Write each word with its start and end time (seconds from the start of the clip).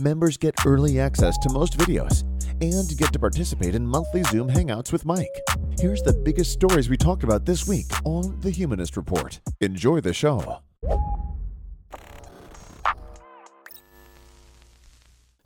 Members 0.00 0.36
get 0.36 0.54
early 0.66 0.98
access 0.98 1.38
to 1.38 1.52
most 1.52 1.78
videos 1.78 2.22
and 2.60 2.98
get 2.98 3.12
to 3.12 3.18
participate 3.18 3.76
in 3.76 3.86
monthly 3.86 4.24
Zoom 4.24 4.48
hangouts 4.48 4.90
with 4.90 5.04
Mike. 5.04 5.40
Here's 5.78 6.02
the 6.02 6.12
biggest 6.12 6.50
stories 6.50 6.88
we 6.88 6.96
talked 6.96 7.22
about 7.22 7.46
this 7.46 7.68
week 7.68 7.86
on 8.04 8.40
The 8.40 8.50
Humanist 8.50 8.96
Report. 8.96 9.38
Enjoy 9.60 10.00
the 10.00 10.12
show. 10.12 10.60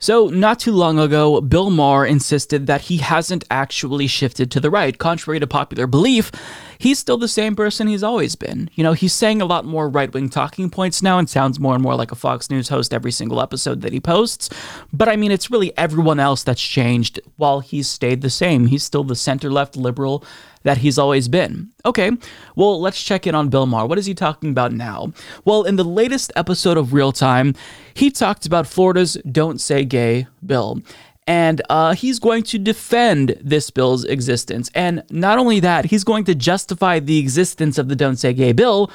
So, 0.01 0.27
not 0.27 0.61
too 0.61 0.71
long 0.71 0.97
ago, 0.97 1.41
Bill 1.41 1.69
Maher 1.69 2.05
insisted 2.05 2.67
that 2.67 2.83
he 2.83 2.97
hasn't 2.97 3.43
actually 3.51 4.07
shifted 4.07 4.49
to 4.51 4.61
the 4.61 4.69
right. 4.69 4.97
Contrary 4.97 5.41
to 5.41 5.47
popular 5.47 5.87
belief, 5.87 6.31
he's 6.77 6.97
still 6.97 7.17
the 7.17 7.27
same 7.27 7.53
person 7.53 7.89
he's 7.89 8.01
always 8.01 8.37
been. 8.37 8.69
You 8.75 8.83
know, 8.85 8.93
he's 8.93 9.11
saying 9.11 9.41
a 9.41 9.45
lot 9.45 9.65
more 9.65 9.89
right 9.89 10.13
wing 10.13 10.29
talking 10.29 10.69
points 10.69 11.01
now 11.01 11.19
and 11.19 11.29
sounds 11.29 11.59
more 11.59 11.73
and 11.73 11.83
more 11.83 11.95
like 11.95 12.13
a 12.13 12.15
Fox 12.15 12.49
News 12.49 12.69
host 12.69 12.93
every 12.93 13.11
single 13.11 13.41
episode 13.41 13.81
that 13.81 13.91
he 13.91 13.99
posts. 13.99 14.49
But 14.93 15.09
I 15.09 15.17
mean, 15.17 15.31
it's 15.33 15.51
really 15.51 15.77
everyone 15.77 16.21
else 16.21 16.43
that's 16.43 16.61
changed 16.61 17.19
while 17.35 17.59
he's 17.59 17.89
stayed 17.89 18.21
the 18.21 18.29
same. 18.29 18.67
He's 18.67 18.83
still 18.83 19.03
the 19.03 19.17
center 19.17 19.51
left 19.51 19.75
liberal 19.75 20.23
that 20.63 20.77
he's 20.79 20.97
always 20.97 21.27
been. 21.27 21.69
Okay, 21.85 22.11
well, 22.55 22.79
let's 22.81 23.01
check 23.01 23.25
in 23.25 23.35
on 23.35 23.49
Bill 23.49 23.65
Maher. 23.65 23.87
What 23.87 23.97
is 23.97 24.05
he 24.05 24.13
talking 24.13 24.49
about 24.49 24.73
now? 24.73 25.13
Well, 25.45 25.63
in 25.63 25.77
the 25.77 25.85
latest 25.85 26.31
episode 26.35 26.77
of 26.77 26.93
Real 26.93 27.11
Time, 27.11 27.55
he 27.99 28.09
talked 28.09 28.45
about 28.45 28.65
Florida's 28.65 29.17
Don't 29.29 29.59
Say 29.59 29.83
Gay 29.83 30.25
bill. 30.45 30.81
And 31.27 31.61
uh, 31.69 31.93
he's 31.93 32.17
going 32.17 32.43
to 32.43 32.57
defend 32.57 33.37
this 33.41 33.69
bill's 33.69 34.05
existence. 34.05 34.71
And 34.73 35.03
not 35.11 35.37
only 35.37 35.59
that, 35.59 35.85
he's 35.85 36.05
going 36.05 36.23
to 36.23 36.33
justify 36.33 36.99
the 36.99 37.19
existence 37.19 37.77
of 37.77 37.89
the 37.89 37.97
Don't 37.97 38.15
Say 38.15 38.33
Gay 38.33 38.53
bill 38.53 38.89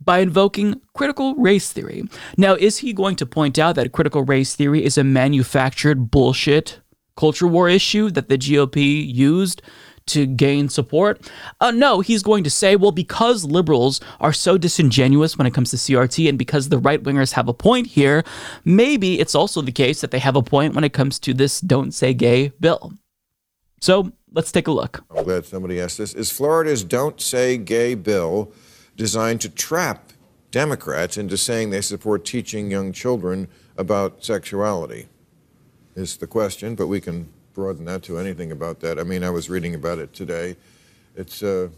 by 0.00 0.20
invoking 0.20 0.80
critical 0.94 1.34
race 1.34 1.72
theory. 1.72 2.04
Now, 2.38 2.54
is 2.54 2.78
he 2.78 2.92
going 2.92 3.16
to 3.16 3.26
point 3.26 3.58
out 3.58 3.74
that 3.74 3.90
critical 3.90 4.22
race 4.22 4.54
theory 4.54 4.84
is 4.84 4.96
a 4.96 5.04
manufactured 5.04 6.12
bullshit 6.12 6.80
culture 7.16 7.48
war 7.48 7.68
issue 7.68 8.08
that 8.10 8.28
the 8.28 8.38
GOP 8.38 9.04
used 9.12 9.62
to 10.06 10.26
gain 10.26 10.68
support? 10.68 11.30
Uh, 11.60 11.70
no, 11.70 12.00
he's 12.00 12.22
going 12.22 12.44
to 12.44 12.50
say, 12.50 12.76
well, 12.76 12.92
because 12.92 13.44
liberals 13.44 14.00
are 14.20 14.32
so 14.32 14.58
disingenuous 14.58 15.38
when 15.38 15.46
it 15.46 15.54
comes 15.54 15.70
to 15.70 15.76
CRT 15.76 16.28
and 16.28 16.38
because 16.38 16.68
the 16.68 16.78
right 16.78 17.02
wingers 17.02 17.32
have 17.32 17.48
a 17.48 17.54
point 17.54 17.86
here, 17.86 18.24
maybe 18.64 19.20
it's 19.20 19.34
also 19.34 19.62
the 19.62 19.72
case 19.72 20.00
that 20.00 20.10
they 20.10 20.18
have 20.18 20.36
a 20.36 20.42
point 20.42 20.74
when 20.74 20.84
it 20.84 20.92
comes 20.92 21.18
to 21.20 21.34
this 21.34 21.60
Don't 21.60 21.92
Say 21.92 22.14
Gay 22.14 22.52
bill. 22.60 22.92
So 23.80 24.12
let's 24.32 24.52
take 24.52 24.66
a 24.66 24.72
look. 24.72 25.04
I'm 25.14 25.24
glad 25.24 25.46
somebody 25.46 25.80
asked 25.80 25.98
this. 25.98 26.14
Is 26.14 26.30
Florida's 26.30 26.84
Don't 26.84 27.20
Say 27.20 27.56
Gay 27.56 27.94
bill 27.94 28.52
designed 28.96 29.40
to 29.42 29.48
trap 29.48 30.12
Democrats 30.50 31.18
into 31.18 31.36
saying 31.36 31.70
they 31.70 31.80
support 31.80 32.24
teaching 32.24 32.70
young 32.70 32.92
children 32.92 33.48
about 33.76 34.24
sexuality? 34.24 35.08
Is 35.96 36.16
the 36.16 36.26
question, 36.26 36.74
but 36.74 36.88
we 36.88 37.00
can 37.00 37.28
broaden 37.54 37.84
that 37.86 38.02
to 38.02 38.18
anything 38.18 38.52
about 38.52 38.80
that. 38.80 38.98
I 38.98 39.04
mean, 39.04 39.22
I 39.24 39.30
was 39.30 39.48
reading 39.48 39.74
about 39.74 39.98
it 39.98 40.12
today. 40.12 40.56
It's, 41.16 41.42
uh, 41.42 41.68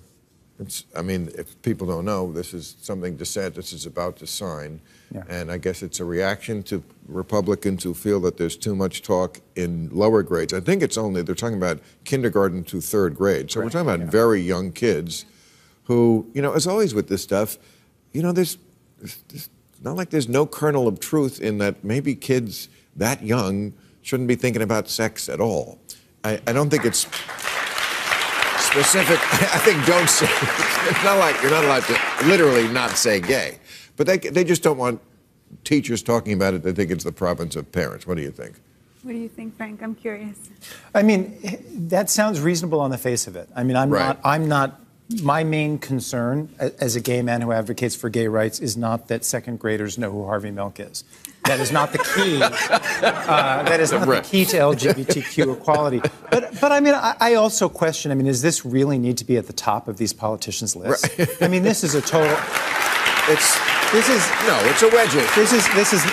it's. 0.59 0.85
I 0.97 1.03
mean, 1.03 1.31
if 1.37 1.61
people 1.63 1.87
don't 1.87 2.07
know, 2.07 2.33
this 2.33 2.55
is 2.55 2.77
something 2.81 3.17
DeSantis 3.19 3.75
is 3.75 3.85
about 3.85 4.17
to 4.17 4.27
sign, 4.27 4.81
Yeah. 5.15 5.23
and 5.29 5.53
I 5.53 5.59
guess 5.59 5.83
it's 5.83 6.01
a 6.01 6.05
reaction 6.05 6.63
to 6.65 6.83
Republicans 7.07 7.85
who 7.85 7.93
feel 7.93 8.21
that 8.21 8.39
there's 8.39 8.57
too 8.57 8.75
much 8.75 9.03
talk 9.03 9.41
in 9.55 9.91
lower 9.93 10.23
grades. 10.23 10.55
I 10.55 10.61
think 10.61 10.83
it's 10.83 10.97
only 10.97 11.21
they're 11.21 11.35
talking 11.35 11.59
about 11.59 11.81
kindergarten 12.05 12.65
to 12.65 12.81
third 12.81 13.15
grade, 13.15 13.51
so 13.51 13.61
we're 13.61 13.69
talking 13.69 13.91
about 13.93 14.11
very 14.11 14.41
young 14.41 14.73
kids, 14.73 15.27
who, 15.85 16.27
you 16.33 16.41
know, 16.41 16.55
as 16.55 16.67
always 16.67 16.95
with 16.95 17.09
this 17.09 17.23
stuff, 17.23 17.59
you 18.13 18.23
know, 18.23 18.33
there's, 18.33 18.57
there's, 18.99 19.19
there's 19.29 19.51
not 19.83 19.95
like 19.97 20.09
there's 20.09 20.29
no 20.29 20.47
kernel 20.47 20.89
of 20.89 21.01
truth 21.01 21.39
in 21.39 21.59
that 21.59 21.85
maybe 21.85 22.15
kids 22.15 22.71
that 22.97 23.23
young 23.23 23.75
shouldn't 24.07 24.29
be 24.29 24.37
thinking 24.37 24.63
about 24.63 24.89
sex 24.89 25.29
at 25.29 25.41
all. 25.41 25.79
I, 26.23 26.41
I 26.47 26.53
don't 26.53 26.71
think 26.71 26.85
it's 26.85 27.01
specific. 28.61 29.19
I 29.53 29.59
think 29.59 29.85
don't 29.85 30.09
say. 30.09 30.27
It's 30.89 31.03
not 31.05 31.19
like 31.19 31.41
you're 31.43 31.51
not 31.51 31.65
allowed 31.65 31.83
to 31.85 31.99
literally 32.27 32.69
not 32.69 32.91
say 32.93 33.21
gay, 33.21 33.59
but 33.97 34.07
they 34.07 34.19
they 34.19 34.45
just 34.45 34.63
don't 34.63 34.79
want 34.79 35.01
teachers 35.65 36.03
talking 36.05 36.33
about 36.35 36.55
it. 36.55 36.63
They 36.63 36.73
think 36.73 36.93
it's 36.93 37.03
the 37.03 37.11
province 37.11 37.57
of 37.57 37.71
parents. 37.73 38.07
What 38.07 38.17
do 38.17 38.23
you 38.23 38.31
think? 38.31 38.55
What 39.03 39.13
do 39.13 39.19
you 39.19 39.29
think, 39.29 39.57
Frank? 39.57 39.83
I'm 39.83 39.97
curious. 39.97 40.37
I 40.95 41.03
mean, 41.03 41.37
that 41.89 42.09
sounds 42.09 42.41
reasonable 42.41 42.81
on 42.81 42.91
the 42.93 42.99
face 42.99 43.27
of 43.27 43.35
it. 43.35 43.49
I 43.57 43.65
mean, 43.65 43.77
I'm 43.77 43.91
Right. 43.91 44.07
not. 44.07 44.21
I'm 44.25 44.47
not. 44.49 44.81
My 45.23 45.45
main 45.45 45.79
concern 45.79 46.49
as 46.59 46.97
a 46.97 47.01
gay 47.01 47.23
man 47.23 47.41
who 47.41 47.53
advocates 47.53 47.95
for 47.97 48.09
gay 48.09 48.27
rights 48.29 48.59
is 48.61 48.77
not 48.77 49.07
that 49.09 49.25
second 49.25 49.59
graders 49.61 49.99
know 49.99 50.11
who 50.11 50.25
Harvey 50.25 50.51
Milk 50.51 50.81
is. 50.81 51.05
That 51.47 51.61
is 51.61 51.73
not 51.73 51.93
the 51.93 51.99
key. 51.99 52.43
uh, 52.43 53.63
that 53.63 53.81
is 53.81 53.93
not 53.93 54.07
the 54.07 54.21
key 54.23 54.45
to 54.47 54.57
LGBTQ 54.57 55.57
equality. 55.57 56.01
But, 56.31 56.61
but 56.61 56.73
I 56.73 56.81
mean, 56.81 56.95
I, 56.95 57.17
I 57.21 57.35
also 57.35 57.69
question. 57.69 58.11
I 58.11 58.15
mean, 58.15 58.27
does 58.27 58.43
this 58.43 58.65
really 58.65 58.99
need 58.99 59.17
to 59.19 59.25
be 59.25 59.37
at 59.37 59.47
the 59.47 59.53
top 59.53 59.89
of 59.89 59.97
these 59.97 60.13
politicians' 60.13 60.75
lists? 60.77 61.09
I 61.43 61.49
mean, 61.49 61.63
this 61.63 61.85
is 61.85 61.95
a 61.95 62.01
total. 62.01 62.37
It's 63.29 63.59
This 63.93 64.09
is 64.09 64.29
no, 64.47 64.59
it's 64.65 64.83
a 64.83 64.89
wedgie. 64.89 65.35
This 65.35 65.53
is 65.53 65.67
this 65.75 65.93
is 65.93 66.05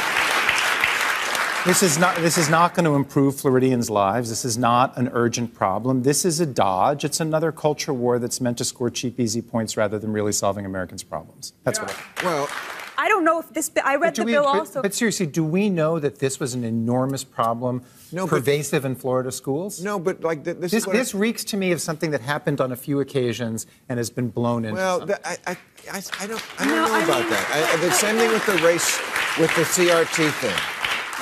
this 1.65 1.81
is 1.81 1.97
not 1.97 2.15
this 2.17 2.38
is 2.38 2.50
not 2.50 2.73
going 2.73 2.85
to 2.85 2.95
improve 2.95 3.39
Floridians' 3.39 3.89
lives. 3.89 4.29
This 4.29 4.44
is 4.44 4.57
not 4.57 4.97
an 4.97 5.09
urgent 5.13 5.53
problem. 5.53 6.03
This 6.03 6.25
is 6.25 6.39
a 6.39 6.45
dodge. 6.45 7.05
It's 7.05 7.19
another 7.19 7.51
culture 7.51 7.94
war 7.94 8.19
that's 8.19 8.41
meant 8.41 8.57
to 8.57 8.65
score 8.65 8.89
cheap, 8.89 9.19
easy 9.19 9.41
points 9.41 9.77
rather 9.77 9.97
than 9.97 10.11
really 10.11 10.33
solving 10.33 10.65
Americans' 10.65 11.03
problems. 11.03 11.53
That's 11.63 11.79
what. 11.79 11.95
I, 12.17 12.25
Well, 12.25 12.50
I 12.98 13.08
don't 13.08 13.24
know 13.24 13.40
if 13.40 13.50
this. 13.54 13.70
bi- 13.70 13.81
I 13.84 13.96
read 13.96 14.16
the 14.16 14.24
we- 14.24 14.31
bill 14.34 14.44
but, 14.44 14.59
also. 14.59 14.81
but 14.81 14.94
seriously, 14.94 15.26
do 15.26 15.44
we 15.44 15.70
know 15.70 16.00
that 16.00 16.20
this 16.20 16.40
was 16.40 16.54
an 16.54 16.64
enormous 16.64 17.24
problem, 17.24 17.81
No, 18.12 18.26
but- 18.26 18.38
pervasive 18.38 18.86
in 18.86 18.96
Florida 18.96 19.31
schools? 19.31 19.81
no, 19.84 20.00
but 20.00 20.22
like 20.24 20.44
th- 20.44 20.58
this, 20.58 20.72
This, 20.72 20.84
is 20.84 20.88
what 20.88 20.96
I- 20.96 21.18
reeks 21.20 21.44
to 21.46 21.58
me 21.58 21.72
of 21.72 21.81
something 21.81 22.12
that 22.12 22.22
happened 22.22 22.62
on 22.62 22.72
a 22.72 22.76
few 22.76 23.00
occasions 23.00 23.66
and 23.90 23.98
has 23.98 24.09
been 24.09 24.30
blown 24.30 24.66
into. 24.66 24.76
Well, 24.76 25.06
the, 25.06 25.28
I, 25.28 25.38
I, 25.48 25.58
I, 25.92 26.02
I 26.20 26.28
don't, 26.28 26.44
I 26.62 26.66
don't 26.66 26.76
No, 26.76 26.86
know 26.88 26.94
I 26.94 27.04
about 27.04 27.22
mean- 27.22 27.30
that. 27.31 27.70
I, 27.74 27.86
the 27.86 27.92
same 27.92 28.18
thing 28.18 28.31
with 28.31 28.46
the 28.46 28.58
race, 28.66 29.00
with 29.40 29.54
the 29.56 29.64
CRT 29.64 30.31
thing. 30.42 30.56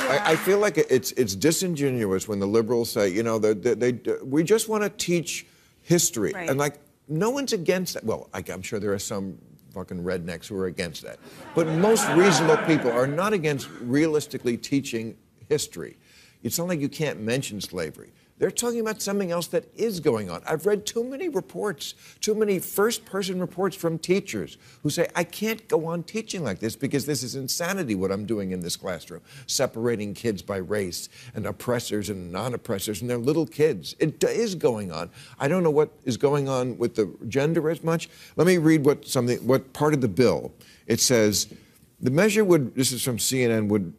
I, 0.10 0.32
I 0.32 0.36
feel 0.36 0.58
like 0.60 0.78
it's 0.78 1.12
it's 1.14 1.36
disingenuous 1.36 2.28
when 2.28 2.40
the 2.40 2.48
liberals 2.48 2.90
say, 2.90 3.10
you 3.10 3.24
know, 3.24 3.38
they, 3.40 3.54
they, 3.54 3.92
they 3.92 4.16
we 4.24 4.44
just 4.44 4.68
want 4.68 4.84
to 4.84 4.90
teach 4.90 5.46
history, 5.84 6.32
Right. 6.34 6.50
and 6.50 6.58
like 6.58 6.80
no 7.08 7.30
one's 7.30 7.54
against 7.54 7.94
that. 7.94 8.04
Well, 8.04 8.28
I, 8.34 8.44
I'm 8.52 8.62
sure 8.62 8.80
there 8.80 8.94
are 8.94 9.00
some 9.00 9.38
fucking 9.74 10.04
rednecks 10.04 10.48
who 10.48 10.58
are 10.58 10.68
against 10.68 11.02
that, 11.04 11.20
but 11.56 11.68
most 11.68 12.08
reasonable 12.10 12.58
people 12.66 12.92
are 12.92 13.08
not 13.08 13.34
against 13.34 13.70
realistically 13.82 14.58
teaching 14.58 15.16
history. 15.50 15.98
It's 16.44 16.58
not 16.58 16.68
like 16.68 16.80
you 16.80 16.90
can't 16.90 17.22
mention 17.22 17.62
slavery. 17.62 18.12
They're 18.42 18.50
talking 18.50 18.80
about 18.80 19.04
something 19.04 19.30
else 19.30 19.46
that 19.50 19.66
is 19.76 20.00
going 20.00 20.32
on. 20.32 20.42
I've 20.48 20.66
read 20.66 20.84
too 20.84 21.04
many 21.04 21.30
reports, 21.30 21.94
too 22.22 22.34
many 22.34 22.58
first 22.58 23.06
person 23.06 23.40
reports 23.40 23.76
from 23.76 24.00
teachers 24.00 24.58
who 24.82 24.90
say, 24.90 25.08
I 25.16 25.26
can't 25.26 25.68
go 25.68 25.86
on 25.86 26.02
teaching 26.02 26.44
like 26.44 26.58
this 26.58 26.76
because 26.76 27.06
this 27.06 27.22
is 27.22 27.36
insanity 27.36 27.94
what 27.94 28.12
I'm 28.12 28.26
doing 28.26 28.50
in 28.50 28.62
this 28.62 28.76
classroom, 28.76 29.22
separating 29.46 30.16
kids 30.16 30.42
by 30.42 30.58
race 30.58 31.08
and 31.36 31.46
oppressors 31.46 32.10
and 32.10 32.32
non 32.32 32.56
oppressors, 32.56 33.02
and 33.02 33.08
they're 33.08 33.20
little 33.20 33.46
kids. 33.46 33.96
It 34.00 34.24
is 34.24 34.56
going 34.56 34.92
on. 34.92 35.12
I 35.40 35.48
don't 35.48 35.62
know 35.62 35.70
what 35.70 35.92
is 36.06 36.18
going 36.18 36.50
on 36.50 36.80
with 36.80 36.96
the 36.96 37.16
gender 37.28 37.70
as 37.70 37.84
much. 37.84 38.10
Let 38.38 38.48
me 38.48 38.58
read 38.58 38.84
what 38.84 39.06
something, 39.06 39.38
what 39.46 39.72
part 39.74 39.94
of 39.94 40.02
the 40.02 40.08
bill. 40.08 40.52
It 40.88 41.00
says, 41.00 41.54
the 42.00 42.10
measure 42.10 42.44
would, 42.44 42.74
this 42.74 42.92
is 42.92 43.04
from 43.04 43.18
CNN, 43.18 43.68
would 43.68 43.94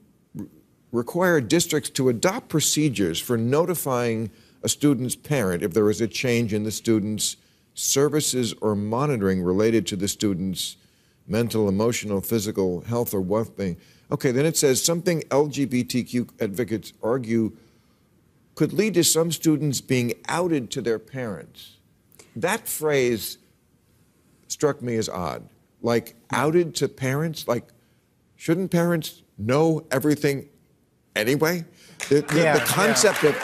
require 0.93 1.41
districts 1.41 1.91
to 1.91 2.09
adopt 2.11 2.49
procedures 2.49 3.19
for 3.19 3.37
notifying 3.37 4.31
a 4.62 4.69
student's 4.69 5.17
parent 5.17 5.62
if 5.62 5.73
there 5.73 5.91
is 5.91 6.00
a 6.00 6.06
change 6.06 6.53
in 6.53 6.62
the 6.62 6.71
student's 6.71 7.37
services 7.75 8.55
or 8.61 8.77
monitoring 8.77 9.43
related 9.43 9.87
to 9.87 9.97
the 9.97 10.06
student's 10.06 10.77
mental, 11.27 11.69
emotional, 11.69 12.21
physical 12.21 12.83
health 12.83 13.15
or 13.15 13.21
well-being. 13.21 13.77
Okay, 14.11 14.31
then 14.31 14.44
it 14.44 14.56
says 14.56 14.85
something 14.85 15.23
LGBTQ 15.23 16.29
advocates 16.41 16.93
argue 17.03 17.56
could 18.55 18.73
lead 18.73 18.93
to 18.94 19.05
some 19.05 19.33
students 19.33 19.81
being 19.81 20.12
outed 20.29 20.71
to 20.71 20.83
their 20.83 20.99
parents. 20.99 21.79
That 22.37 22.69
phrase 22.69 23.39
struck 24.49 24.83
me 24.83 24.97
as 24.97 25.09
odd. 25.09 25.49
Like 25.81 26.15
outed 26.31 26.75
to 26.77 26.89
parents? 26.89 27.49
Like 27.49 27.69
shouldn't 28.37 28.71
parents 28.71 29.23
know 29.39 29.87
everything 29.91 30.49
anyway? 31.17 31.64
The, 32.09 32.23
the- 32.23 32.37
Yeah, 32.38 32.55
the 32.59 32.64
concept 32.64 33.23
of 33.25 33.35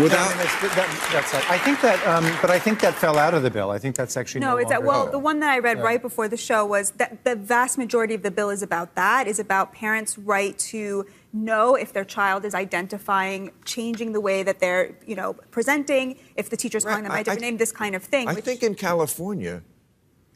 without. 0.00 0.30
No, 0.30 0.36
that's, 0.36 0.60
that, 0.76 1.08
that's 1.12 1.32
not- 1.32 1.50
I 1.50 1.58
think 1.58 1.80
that, 1.80 2.06
um, 2.06 2.24
but 2.40 2.50
I 2.50 2.58
think 2.60 2.80
that 2.80 2.94
fell 2.94 3.18
out 3.18 3.34
of 3.34 3.42
the 3.42 3.50
bill. 3.50 3.70
I 3.70 3.78
think 3.78 3.96
that's 3.96 4.16
actually 4.16 4.40
No, 4.40 4.50
no 4.52 4.56
it's 4.58 4.70
that. 4.70 4.84
Well, 4.84 5.10
the 5.10 5.18
one 5.18 5.40
that 5.40 5.50
I 5.50 5.58
read 5.58 5.82
right 5.82 6.00
before 6.00 6.28
the 6.28 6.36
show 6.36 6.64
was 6.64 6.92
that 6.92 7.24
the 7.24 7.34
vast 7.34 7.76
majority 7.76 8.14
of 8.14 8.22
the 8.22 8.30
bill 8.30 8.50
is 8.50 8.62
about 8.62 8.94
that. 8.94 9.26
Is 9.26 9.38
about 9.40 9.72
parents' 9.72 10.16
right 10.16 10.56
to 10.58 11.06
know 11.32 11.74
if 11.74 11.92
their 11.92 12.04
child 12.04 12.44
is 12.44 12.54
identifying, 12.54 13.50
changing 13.64 14.12
the 14.12 14.20
way 14.20 14.42
that 14.42 14.60
they're, 14.60 14.96
you 15.06 15.16
know, 15.16 15.34
presenting. 15.50 16.16
If 16.36 16.50
the 16.50 16.56
teacher's 16.56 16.84
calling 16.84 17.02
them 17.02 17.10
by 17.10 17.18
I- 17.18 17.20
a 17.20 17.24
different 17.24 17.42
I- 17.42 17.50
name, 17.50 17.56
this 17.56 17.72
kind 17.72 17.94
of 17.96 18.02
thing. 18.04 18.28
I 18.28 18.34
which- 18.34 18.44
think 18.44 18.62
in 18.62 18.74
California, 18.76 19.62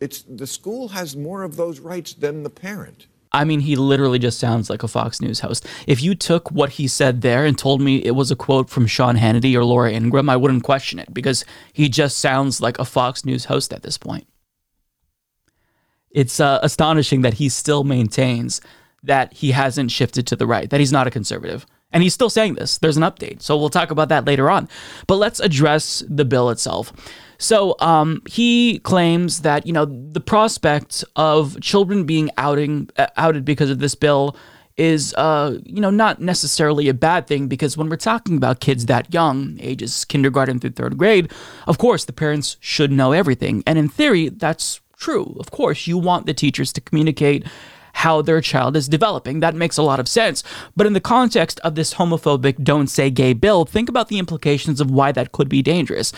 it's 0.00 0.22
the 0.22 0.46
school 0.48 0.88
has 0.88 1.16
more 1.16 1.44
of 1.44 1.54
those 1.56 1.78
rights 1.78 2.12
than 2.14 2.42
the 2.42 2.50
parent. 2.50 3.06
I 3.34 3.44
mean, 3.44 3.60
he 3.60 3.74
literally 3.74 4.20
just 4.20 4.38
sounds 4.38 4.70
like 4.70 4.84
a 4.84 4.88
Fox 4.88 5.20
News 5.20 5.40
host. 5.40 5.66
If 5.88 6.00
you 6.02 6.14
took 6.14 6.52
what 6.52 6.70
he 6.70 6.86
said 6.86 7.20
there 7.20 7.44
and 7.44 7.58
told 7.58 7.80
me 7.80 7.96
it 7.96 8.12
was 8.12 8.30
a 8.30 8.36
quote 8.36 8.70
from 8.70 8.86
Sean 8.86 9.16
Hannity 9.16 9.56
or 9.56 9.64
Laura 9.64 9.90
Ingraham, 9.90 10.30
I 10.30 10.36
wouldn't 10.36 10.62
question 10.62 11.00
it 11.00 11.12
because 11.12 11.44
he 11.72 11.88
just 11.88 12.18
sounds 12.18 12.60
like 12.60 12.78
a 12.78 12.84
Fox 12.84 13.24
News 13.24 13.46
host 13.46 13.72
at 13.72 13.82
this 13.82 13.98
point. 13.98 14.28
It's 16.12 16.38
uh, 16.38 16.60
astonishing 16.62 17.22
that 17.22 17.34
he 17.34 17.48
still 17.48 17.82
maintains 17.82 18.60
that 19.02 19.32
he 19.32 19.50
hasn't 19.50 19.90
shifted 19.90 20.28
to 20.28 20.36
the 20.36 20.46
right, 20.46 20.70
that 20.70 20.78
he's 20.78 20.92
not 20.92 21.08
a 21.08 21.10
conservative. 21.10 21.66
And 21.92 22.02
he's 22.02 22.14
still 22.14 22.30
saying 22.30 22.54
this. 22.54 22.78
There's 22.78 22.96
an 22.96 23.02
update. 23.02 23.42
So 23.42 23.56
we'll 23.56 23.68
talk 23.68 23.90
about 23.90 24.08
that 24.08 24.24
later 24.24 24.48
on. 24.48 24.68
But 25.06 25.16
let's 25.16 25.40
address 25.40 26.04
the 26.08 26.24
bill 26.24 26.50
itself. 26.50 26.92
So 27.44 27.76
um, 27.80 28.22
he 28.26 28.78
claims 28.78 29.42
that, 29.42 29.66
you 29.66 29.72
know, 29.74 29.84
the 29.84 30.20
prospect 30.20 31.04
of 31.14 31.60
children 31.60 32.04
being 32.04 32.30
outing, 32.38 32.88
uh, 32.96 33.08
outed 33.18 33.44
because 33.44 33.68
of 33.68 33.80
this 33.80 33.94
bill 33.94 34.34
is, 34.78 35.12
uh, 35.18 35.58
you 35.62 35.82
know, 35.82 35.90
not 35.90 36.22
necessarily 36.22 36.88
a 36.88 36.94
bad 36.94 37.26
thing 37.26 37.46
because 37.46 37.76
when 37.76 37.90
we're 37.90 37.96
talking 37.96 38.38
about 38.38 38.60
kids 38.60 38.86
that 38.86 39.12
young, 39.12 39.58
ages 39.60 40.06
kindergarten 40.06 40.58
through 40.58 40.70
third 40.70 40.96
grade, 40.96 41.30
of 41.66 41.76
course, 41.76 42.06
the 42.06 42.14
parents 42.14 42.56
should 42.60 42.90
know 42.90 43.12
everything. 43.12 43.62
And 43.66 43.78
in 43.78 43.90
theory, 43.90 44.30
that's 44.30 44.80
true. 44.96 45.36
Of 45.38 45.50
course, 45.50 45.86
you 45.86 45.98
want 45.98 46.24
the 46.24 46.32
teachers 46.32 46.72
to 46.72 46.80
communicate 46.80 47.46
how 47.92 48.22
their 48.22 48.40
child 48.40 48.74
is 48.74 48.88
developing. 48.88 49.40
That 49.40 49.54
makes 49.54 49.76
a 49.76 49.82
lot 49.82 50.00
of 50.00 50.08
sense. 50.08 50.42
But 50.74 50.86
in 50.86 50.94
the 50.94 51.00
context 51.00 51.60
of 51.60 51.74
this 51.74 51.92
homophobic 51.92 52.64
don't 52.64 52.88
say 52.88 53.10
gay 53.10 53.34
bill, 53.34 53.66
think 53.66 53.90
about 53.90 54.08
the 54.08 54.18
implications 54.18 54.80
of 54.80 54.90
why 54.90 55.12
that 55.12 55.32
could 55.32 55.50
be 55.50 55.60
dangerous. 55.60 56.10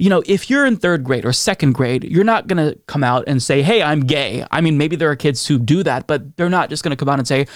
You 0.00 0.08
know, 0.08 0.22
if 0.24 0.48
you're 0.48 0.64
in 0.64 0.78
third 0.78 1.04
grade 1.04 1.26
or 1.26 1.32
second 1.32 1.72
grade, 1.72 2.04
you're 2.04 2.24
not 2.24 2.46
going 2.46 2.56
to 2.56 2.78
come 2.86 3.04
out 3.04 3.24
and 3.26 3.42
say, 3.42 3.60
hey, 3.60 3.82
I'm 3.82 4.00
gay. 4.00 4.46
I 4.50 4.62
mean, 4.62 4.78
maybe 4.78 4.96
there 4.96 5.10
are 5.10 5.16
kids 5.16 5.46
who 5.46 5.58
do 5.58 5.82
that, 5.82 6.06
but 6.06 6.36
they're 6.38 6.48
not 6.48 6.70
just 6.70 6.82
going 6.82 6.90
to 6.90 6.96
come 6.96 7.10
out 7.10 7.18
and 7.18 7.28
say, 7.28 7.46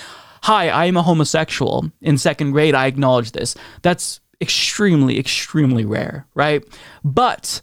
hi, 0.42 0.68
I 0.68 0.84
am 0.84 0.98
a 0.98 1.02
homosexual. 1.02 1.90
In 2.02 2.18
second 2.18 2.50
grade, 2.50 2.74
I 2.74 2.84
acknowledge 2.84 3.32
this. 3.32 3.54
That's 3.80 4.20
extremely, 4.42 5.18
extremely 5.18 5.86
rare, 5.86 6.26
right? 6.34 6.62
But 7.02 7.62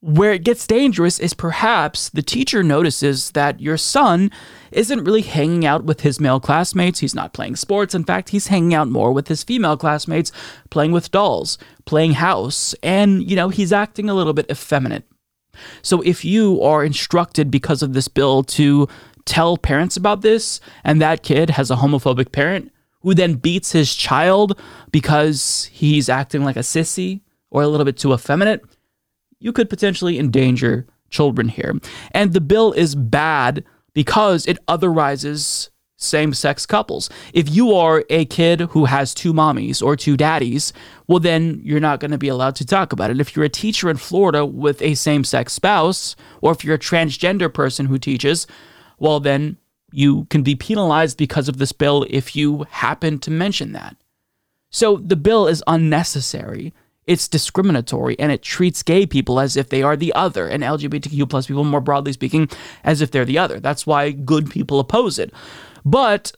where 0.00 0.32
it 0.32 0.44
gets 0.44 0.66
dangerous 0.66 1.18
is 1.18 1.34
perhaps 1.34 2.08
the 2.10 2.22
teacher 2.22 2.62
notices 2.62 3.32
that 3.32 3.60
your 3.60 3.76
son 3.76 4.30
isn't 4.70 5.02
really 5.02 5.22
hanging 5.22 5.66
out 5.66 5.84
with 5.84 6.02
his 6.02 6.20
male 6.20 6.38
classmates. 6.38 7.00
He's 7.00 7.14
not 7.14 7.32
playing 7.32 7.56
sports. 7.56 7.94
In 7.94 8.04
fact, 8.04 8.28
he's 8.28 8.46
hanging 8.46 8.74
out 8.74 8.88
more 8.88 9.12
with 9.12 9.26
his 9.26 9.42
female 9.42 9.76
classmates, 9.76 10.30
playing 10.70 10.92
with 10.92 11.10
dolls, 11.10 11.58
playing 11.84 12.12
house, 12.12 12.74
and, 12.82 13.28
you 13.28 13.34
know, 13.34 13.48
he's 13.48 13.72
acting 13.72 14.08
a 14.08 14.14
little 14.14 14.34
bit 14.34 14.50
effeminate. 14.50 15.04
So 15.82 16.00
if 16.02 16.24
you 16.24 16.62
are 16.62 16.84
instructed 16.84 17.50
because 17.50 17.82
of 17.82 17.92
this 17.92 18.06
bill 18.06 18.44
to 18.44 18.86
tell 19.24 19.56
parents 19.56 19.96
about 19.96 20.20
this, 20.20 20.60
and 20.84 21.02
that 21.02 21.24
kid 21.24 21.50
has 21.50 21.72
a 21.72 21.76
homophobic 21.76 22.30
parent 22.30 22.70
who 23.00 23.14
then 23.14 23.34
beats 23.34 23.72
his 23.72 23.94
child 23.94 24.60
because 24.92 25.68
he's 25.72 26.08
acting 26.08 26.44
like 26.44 26.56
a 26.56 26.60
sissy 26.60 27.22
or 27.50 27.62
a 27.62 27.68
little 27.68 27.84
bit 27.84 27.96
too 27.96 28.12
effeminate, 28.12 28.62
you 29.40 29.52
could 29.52 29.70
potentially 29.70 30.18
endanger 30.18 30.86
children 31.10 31.48
here. 31.48 31.74
And 32.12 32.32
the 32.32 32.40
bill 32.40 32.72
is 32.72 32.94
bad 32.94 33.64
because 33.94 34.46
it 34.46 34.64
otherizes 34.66 35.70
same 35.98 36.32
sex 36.32 36.64
couples. 36.64 37.10
If 37.34 37.50
you 37.50 37.74
are 37.74 38.04
a 38.08 38.24
kid 38.26 38.60
who 38.60 38.84
has 38.84 39.12
two 39.12 39.32
mommies 39.32 39.82
or 39.82 39.96
two 39.96 40.16
daddies, 40.16 40.72
well, 41.08 41.18
then 41.18 41.60
you're 41.64 41.80
not 41.80 41.98
going 41.98 42.12
to 42.12 42.18
be 42.18 42.28
allowed 42.28 42.54
to 42.56 42.64
talk 42.64 42.92
about 42.92 43.10
it. 43.10 43.20
If 43.20 43.34
you're 43.34 43.44
a 43.44 43.50
teacher 43.50 43.90
in 43.90 43.96
Florida 43.96 44.46
with 44.46 44.80
a 44.80 44.94
same 44.94 45.24
sex 45.24 45.52
spouse, 45.52 46.14
or 46.40 46.52
if 46.52 46.64
you're 46.64 46.76
a 46.76 46.78
transgender 46.78 47.52
person 47.52 47.86
who 47.86 47.98
teaches, 47.98 48.46
well, 48.98 49.18
then 49.18 49.56
you 49.90 50.26
can 50.26 50.42
be 50.42 50.54
penalized 50.54 51.18
because 51.18 51.48
of 51.48 51.58
this 51.58 51.72
bill 51.72 52.06
if 52.08 52.36
you 52.36 52.64
happen 52.70 53.18
to 53.20 53.30
mention 53.30 53.72
that. 53.72 53.96
So 54.70 54.98
the 54.98 55.16
bill 55.16 55.48
is 55.48 55.64
unnecessary. 55.66 56.72
It's 57.08 57.26
discriminatory 57.26 58.18
and 58.20 58.30
it 58.30 58.42
treats 58.42 58.82
gay 58.82 59.06
people 59.06 59.40
as 59.40 59.56
if 59.56 59.70
they 59.70 59.82
are 59.82 59.96
the 59.96 60.12
other 60.12 60.46
and 60.46 60.62
LGBTQ 60.62 61.28
plus 61.28 61.46
people, 61.46 61.64
more 61.64 61.80
broadly 61.80 62.12
speaking, 62.12 62.48
as 62.84 63.00
if 63.00 63.10
they're 63.10 63.24
the 63.24 63.38
other. 63.38 63.58
That's 63.58 63.86
why 63.86 64.10
good 64.10 64.50
people 64.50 64.78
oppose 64.78 65.18
it. 65.18 65.32
But 65.84 66.32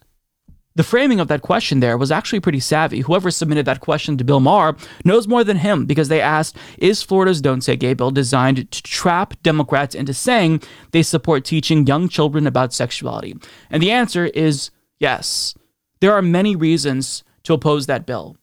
the 0.77 0.85
framing 0.85 1.19
of 1.19 1.27
that 1.27 1.43
question 1.43 1.81
there 1.81 1.99
was 1.99 2.13
actually 2.13 2.39
pretty 2.39 2.61
savvy. 2.61 3.01
Whoever 3.01 3.33
submitted 3.33 3.67
that 3.67 3.81
question 3.81 4.17
to 4.17 4.25
Bill 4.25 4.39
Maher 4.39 4.77
knows 5.05 5.27
more 5.27 5.43
than 5.43 5.57
him 5.57 5.85
because 5.85 6.09
they 6.09 6.21
asked 6.21 6.57
Is 6.79 7.03
Florida's 7.03 7.41
Don't 7.41 7.63
Say 7.63 7.75
Gay 7.75 7.93
bill 7.93 8.13
designed 8.13 8.71
to 8.71 8.83
trap 8.83 9.35
Democrats 9.43 9.97
into 9.97 10.15
saying 10.15 10.63
they 10.93 11.03
support 11.03 11.45
teaching 11.45 11.87
young 11.87 12.09
children 12.09 12.47
about 12.47 12.73
sexuality? 12.73 13.37
And 13.71 13.83
the 13.83 13.91
answer 13.91 14.27
is 14.27 14.71
yes. 15.01 15.55
There 16.01 16.15
are 16.15 16.23
many 16.23 16.55
reasons 16.55 17.25
to 17.43 17.55
oppose 17.55 17.87
that 17.87 18.07
bill. 18.07 18.37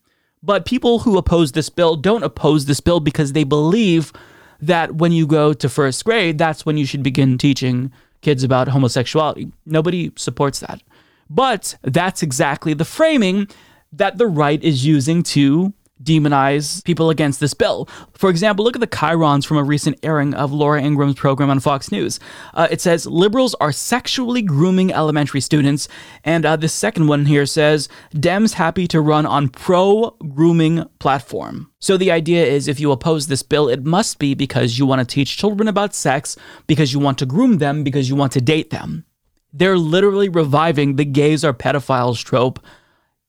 But 0.47 0.63
people 0.63 0.99
who 0.99 1.17
oppose 1.17 1.51
this 1.51 1.69
bill 1.69 1.97
don't 1.97 2.23
oppose 2.23 2.67
this 2.67 2.79
bill 2.79 3.01
because 3.01 3.33
they 3.33 3.43
believe 3.43 4.13
that 4.61 4.95
when 4.95 5.11
you 5.11 5.27
go 5.27 5.51
to 5.51 5.67
first 5.67 6.05
grade, 6.05 6.37
that's 6.37 6.65
when 6.65 6.77
you 6.77 6.85
should 6.85 7.03
begin 7.03 7.37
teaching 7.37 7.91
kids 8.21 8.45
about 8.45 8.69
homosexuality. 8.69 9.51
Nobody 9.65 10.13
supports 10.15 10.61
that. 10.61 10.81
But 11.29 11.75
that's 11.81 12.23
exactly 12.23 12.73
the 12.73 12.85
framing 12.85 13.49
that 13.91 14.17
the 14.17 14.25
right 14.25 14.63
is 14.63 14.85
using 14.85 15.21
to 15.23 15.73
demonize 16.01 16.83
people 16.83 17.09
against 17.09 17.39
this 17.39 17.53
bill. 17.53 17.87
For 18.13 18.29
example, 18.29 18.63
look 18.63 18.75
at 18.75 18.79
the 18.79 18.87
chyrons 18.87 19.45
from 19.45 19.57
a 19.57 19.63
recent 19.63 19.99
airing 20.03 20.33
of 20.33 20.51
Laura 20.51 20.81
Ingraham's 20.81 21.15
program 21.15 21.49
on 21.49 21.59
Fox 21.59 21.91
News. 21.91 22.19
Uh, 22.53 22.67
it 22.69 22.81
says 22.81 23.05
liberals 23.05 23.55
are 23.55 23.71
sexually 23.71 24.41
grooming 24.41 24.93
elementary 24.93 25.41
students, 25.41 25.87
and 26.23 26.45
uh, 26.45 26.55
the 26.55 26.69
second 26.69 27.07
one 27.07 27.25
here 27.25 27.45
says 27.45 27.89
Dems 28.13 28.53
happy 28.53 28.87
to 28.87 29.01
run 29.01 29.25
on 29.25 29.49
pro 29.49 30.11
grooming 30.33 30.85
platform. 30.99 31.71
So 31.79 31.97
the 31.97 32.11
idea 32.11 32.45
is 32.45 32.67
if 32.67 32.79
you 32.79 32.91
oppose 32.91 33.27
this 33.27 33.43
bill, 33.43 33.69
it 33.69 33.83
must 33.83 34.19
be 34.19 34.33
because 34.33 34.79
you 34.79 34.85
want 34.85 34.99
to 34.99 35.05
teach 35.05 35.37
children 35.37 35.67
about 35.67 35.93
sex, 35.93 36.37
because 36.67 36.93
you 36.93 36.99
want 36.99 37.17
to 37.19 37.25
groom 37.25 37.59
them, 37.59 37.83
because 37.83 38.09
you 38.09 38.15
want 38.15 38.31
to 38.33 38.41
date 38.41 38.69
them. 38.69 39.05
They're 39.53 39.77
literally 39.77 40.29
reviving 40.29 40.95
the 40.95 41.05
gays 41.05 41.43
are 41.43 41.53
pedophiles 41.53 42.23
trope, 42.23 42.59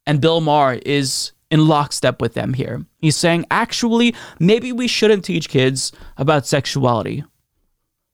and 0.06 0.20
Bill 0.20 0.40
Maher 0.40 0.74
is 0.84 1.32
in 1.50 1.66
lockstep 1.66 2.20
with 2.20 2.34
them 2.34 2.54
here. 2.54 2.84
He's 2.98 3.16
saying, 3.16 3.46
actually, 3.50 4.14
maybe 4.38 4.72
we 4.72 4.86
shouldn't 4.86 5.24
teach 5.24 5.48
kids 5.48 5.92
about 6.16 6.46
sexuality. 6.46 7.24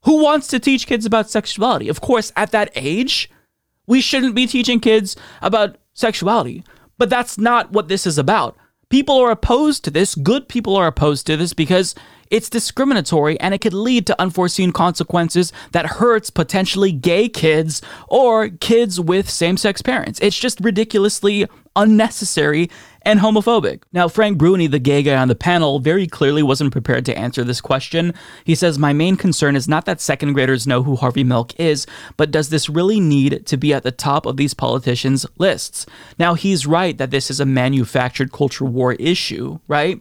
Who 0.05 0.23
wants 0.23 0.49
to 0.49 0.61
teach 0.61 0.87
kids 0.87 1.07
about 1.07 1.31
sexuality? 1.31 1.89
Of 1.89 2.01
course, 2.01 2.33
at 2.37 2.53
that 2.53 2.71
age, 2.75 3.31
we 3.87 4.01
shouldn't 4.01 4.35
be 4.35 4.47
teaching 4.47 4.81
kids 4.81 5.17
about 5.43 5.77
sexuality. 5.95 6.65
But 6.99 7.11
that's 7.11 7.39
not 7.39 7.73
what 7.73 7.89
this 7.89 8.07
is 8.07 8.19
about. 8.19 8.57
People 8.89 9.19
are 9.19 9.31
opposed 9.31 9.83
to 9.85 9.91
this. 9.91 10.15
Good 10.15 10.49
people 10.49 10.77
are 10.77 10.87
opposed 10.87 11.27
to 11.27 11.37
this 11.37 11.53
because 11.55 11.95
it's 12.31 12.49
discriminatory 12.49 13.39
and 13.41 13.53
it 13.53 13.61
could 13.61 13.75
lead 13.75 14.07
to 14.07 14.21
unforeseen 14.21 14.73
consequences 14.73 15.53
that 15.73 15.87
hurts 15.87 16.31
potentially 16.31 16.93
gay 16.93 17.29
kids 17.29 17.83
or 18.09 18.49
kids 18.49 19.01
with 19.01 19.29
same-sex 19.29 19.83
parents. 19.83 20.21
It's 20.21 20.39
just 20.39 20.61
ridiculously 20.61 21.47
unnecessary 21.77 22.71
and 23.05 23.21
homophobic. 23.21 23.83
Now, 23.93 24.09
Frank 24.09 24.39
Bruni, 24.39 24.67
the 24.67 24.79
gay 24.79 25.03
guy 25.03 25.17
on 25.17 25.29
the 25.29 25.35
panel, 25.35 25.79
very 25.79 26.07
clearly 26.07 26.43
wasn't 26.43 26.73
prepared 26.73 27.05
to 27.07 27.19
answer 27.19 27.45
this 27.45 27.61
question. 27.61 28.15
He 28.45 28.55
says, 28.55 28.79
My 28.79 28.93
main 28.93 29.17
concern 29.17 29.57
is 29.57 29.69
not 29.69 29.85
that 29.85 30.01
second 30.01 30.33
graders 30.33 30.67
know 30.67 30.83
who 30.83 30.97
Harvey 30.97 31.25
Milk 31.25 31.59
is, 31.59 31.87
but 32.17 32.31
does 32.31 32.49
this 32.49 32.69
really 32.69 33.01
need 33.01 33.47
to 33.47 33.57
be 33.57 33.73
at 33.73 33.83
the 33.83 33.93
top 33.93 34.27
of 34.27 34.37
these 34.37 34.55
politicians' 34.55 35.27
lists? 35.39 35.87
Now, 36.19 36.35
he's 36.35 36.67
right 36.67 36.97
that 36.99 37.11
this 37.11 37.31
is 37.31 37.41
a 37.41 37.47
manufactured 37.47 38.33
culture 38.33 38.65
war 38.65 38.95
issue, 38.95 39.59
right? 39.69 40.01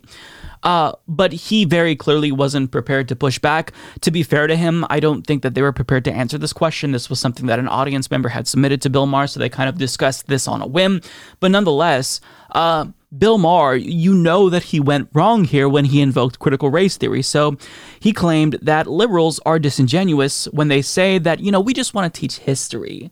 Uh, 0.63 0.93
but 1.07 1.33
he 1.33 1.65
very 1.65 1.95
clearly 1.95 2.31
wasn't 2.31 2.71
prepared 2.71 3.09
to 3.09 3.15
push 3.15 3.37
back. 3.37 3.73
To 4.01 4.11
be 4.11 4.23
fair 4.23 4.47
to 4.47 4.55
him, 4.55 4.85
I 4.89 4.99
don't 4.99 5.27
think 5.27 5.43
that 5.43 5.53
they 5.53 5.61
were 5.61 5.73
prepared 5.73 6.05
to 6.05 6.13
answer 6.13 6.37
this 6.37 6.53
question. 6.53 6.93
This 6.93 7.09
was 7.09 7.19
something 7.19 7.47
that 7.47 7.59
an 7.59 7.67
audience 7.67 8.09
member 8.09 8.29
had 8.29 8.47
submitted 8.47 8.81
to 8.81 8.89
Bill 8.89 9.05
Maher, 9.05 9.27
so 9.27 9.39
they 9.39 9.49
kind 9.49 9.69
of 9.69 9.77
discussed 9.77 10.27
this 10.27 10.47
on 10.47 10.61
a 10.61 10.67
whim. 10.67 11.01
But 11.41 11.51
nonetheless, 11.51 12.21
uh, 12.53 12.85
Bill 13.15 13.37
Maher, 13.37 13.75
you 13.75 14.13
know 14.13 14.49
that 14.49 14.63
he 14.63 14.79
went 14.79 15.09
wrong 15.13 15.43
here 15.43 15.69
when 15.69 15.85
he 15.85 16.01
invoked 16.01 16.39
critical 16.39 16.71
race 16.71 16.97
theory. 16.97 17.21
So 17.21 17.57
he 17.99 18.11
claimed 18.11 18.57
that 18.61 18.87
liberals 18.87 19.39
are 19.45 19.59
disingenuous 19.59 20.45
when 20.45 20.67
they 20.67 20.81
say 20.81 21.19
that, 21.19 21.39
you 21.39 21.51
know, 21.51 21.59
we 21.59 21.73
just 21.73 21.93
want 21.93 22.11
to 22.11 22.19
teach 22.19 22.37
history, 22.37 23.11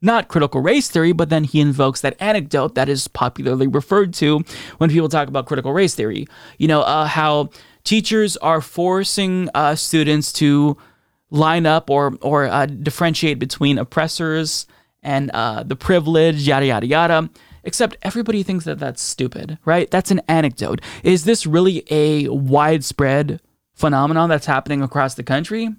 not 0.00 0.28
critical 0.28 0.62
race 0.62 0.88
theory, 0.88 1.12
but 1.12 1.28
then 1.28 1.44
he 1.44 1.60
invokes 1.60 2.00
that 2.00 2.16
anecdote 2.20 2.74
that 2.76 2.88
is 2.88 3.08
popularly 3.08 3.66
referred 3.66 4.14
to 4.14 4.42
when 4.78 4.88
people 4.88 5.08
talk 5.08 5.28
about 5.28 5.46
critical 5.46 5.72
race 5.72 5.94
theory. 5.94 6.26
You 6.56 6.68
know, 6.68 6.80
uh, 6.80 7.04
how 7.04 7.50
teachers 7.84 8.38
are 8.38 8.62
forcing 8.62 9.50
uh, 9.54 9.74
students 9.74 10.32
to 10.34 10.78
line 11.30 11.66
up 11.66 11.90
or 11.90 12.14
or 12.20 12.46
uh, 12.46 12.66
differentiate 12.66 13.38
between 13.38 13.78
oppressors 13.78 14.66
and 15.02 15.30
uh, 15.32 15.62
the 15.62 15.76
privileged, 15.76 16.46
yada 16.46 16.66
yada 16.66 16.86
yada. 16.86 17.30
Except 17.64 17.96
everybody 18.02 18.42
thinks 18.42 18.64
that 18.64 18.78
that's 18.78 19.02
stupid, 19.02 19.58
right? 19.64 19.90
That's 19.90 20.10
an 20.10 20.20
anecdote. 20.28 20.80
Is 21.02 21.24
this 21.24 21.46
really 21.46 21.84
a 21.90 22.28
widespread 22.28 23.40
phenomenon 23.74 24.28
that's 24.28 24.46
happening 24.46 24.82
across 24.82 25.14
the 25.14 25.22
country? 25.22 25.70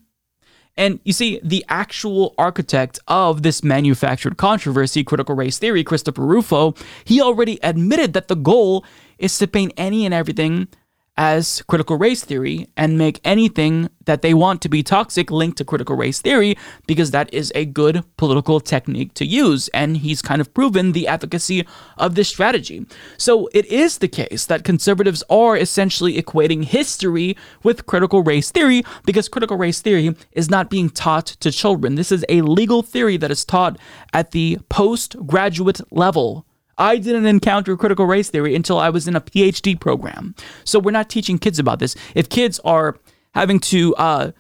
And 0.76 1.00
you 1.04 1.14
see, 1.14 1.40
the 1.44 1.64
actual 1.70 2.34
architect 2.38 3.00
of 3.08 3.44
this 3.44 3.64
manufactured 3.64 4.38
controversy, 4.38 5.04
critical 5.04 5.36
race 5.36 5.60
theory, 5.60 5.84
Christopher 5.84 6.26
Rufo, 6.26 6.74
he 7.06 7.22
already 7.22 7.60
admitted 7.62 8.14
that 8.14 8.28
the 8.28 8.36
goal 8.36 8.84
is 9.20 9.38
to 9.38 9.48
paint 9.48 9.74
any 9.78 10.06
and 10.06 10.14
everything 10.14 10.68
as 11.16 11.62
critical 11.68 11.98
race 11.98 12.24
theory 12.24 12.68
and 12.76 12.98
make 12.98 13.20
anything 13.24 13.90
that 14.06 14.22
they 14.22 14.34
want 14.34 14.62
to 14.62 14.70
be 14.70 14.82
toxic 14.82 15.30
linked 15.30 15.58
to 15.58 15.66
critical 15.66 15.96
race 15.96 16.20
theory 16.20 16.58
because 16.88 17.12
that 17.12 17.32
is 17.34 17.52
a 17.56 17.66
good 17.66 18.04
political 18.18 18.60
technique 18.60 19.14
to 19.14 19.26
use. 19.26 19.68
And 19.70 19.98
he's 19.98 20.22
kind 20.22 20.42
of 20.42 20.54
proven 20.54 20.92
the 20.92 21.08
efficacy 21.08 21.68
of 21.98 22.16
this 22.16 22.30
strategy. 22.30 22.86
So 23.18 23.48
it 23.54 23.66
is 23.68 24.00
the 24.00 24.08
case 24.08 24.46
that 24.48 24.64
conservatives 24.64 25.24
are 25.30 25.56
essentially 25.56 26.22
equating 26.22 26.64
history 26.64 27.38
with 27.62 27.86
critical 27.86 28.24
race 28.24 28.50
theory 28.50 28.84
because 29.06 29.30
critical 29.30 29.58
race 29.58 29.82
theory 29.82 30.16
is 30.32 30.50
not 30.50 30.70
being 30.70 30.90
taught 30.90 31.28
to 31.28 31.52
children. 31.52 31.96
This 31.96 32.12
is 32.12 32.26
a 32.28 32.42
legal 32.42 32.82
theory 32.82 33.18
that 33.18 33.32
is 33.32 33.46
taught 33.46 33.78
at 34.14 34.32
the 34.32 34.58
postgraduate 34.70 35.80
level. 35.92 36.46
I 36.78 36.98
didn't 36.98 37.26
encounter 37.26 37.78
critical 37.78 38.06
race 38.06 38.30
theory 38.30 38.56
until 38.56 38.80
I 38.80 38.90
was 38.90 39.08
in 39.08 39.16
a 39.16 39.22
PhD 39.22 39.80
program. 39.80 40.36
So 40.64 40.80
we're 40.80 40.92
not 40.92 41.10
teaching 41.10 41.38
kids 41.38 41.60
about 41.60 41.80
this. 41.80 41.96
If 42.16 42.30
kids 42.30 42.60
are 42.66 42.98
having 43.34 43.60
to 43.60 43.96
uh, 43.96 44.32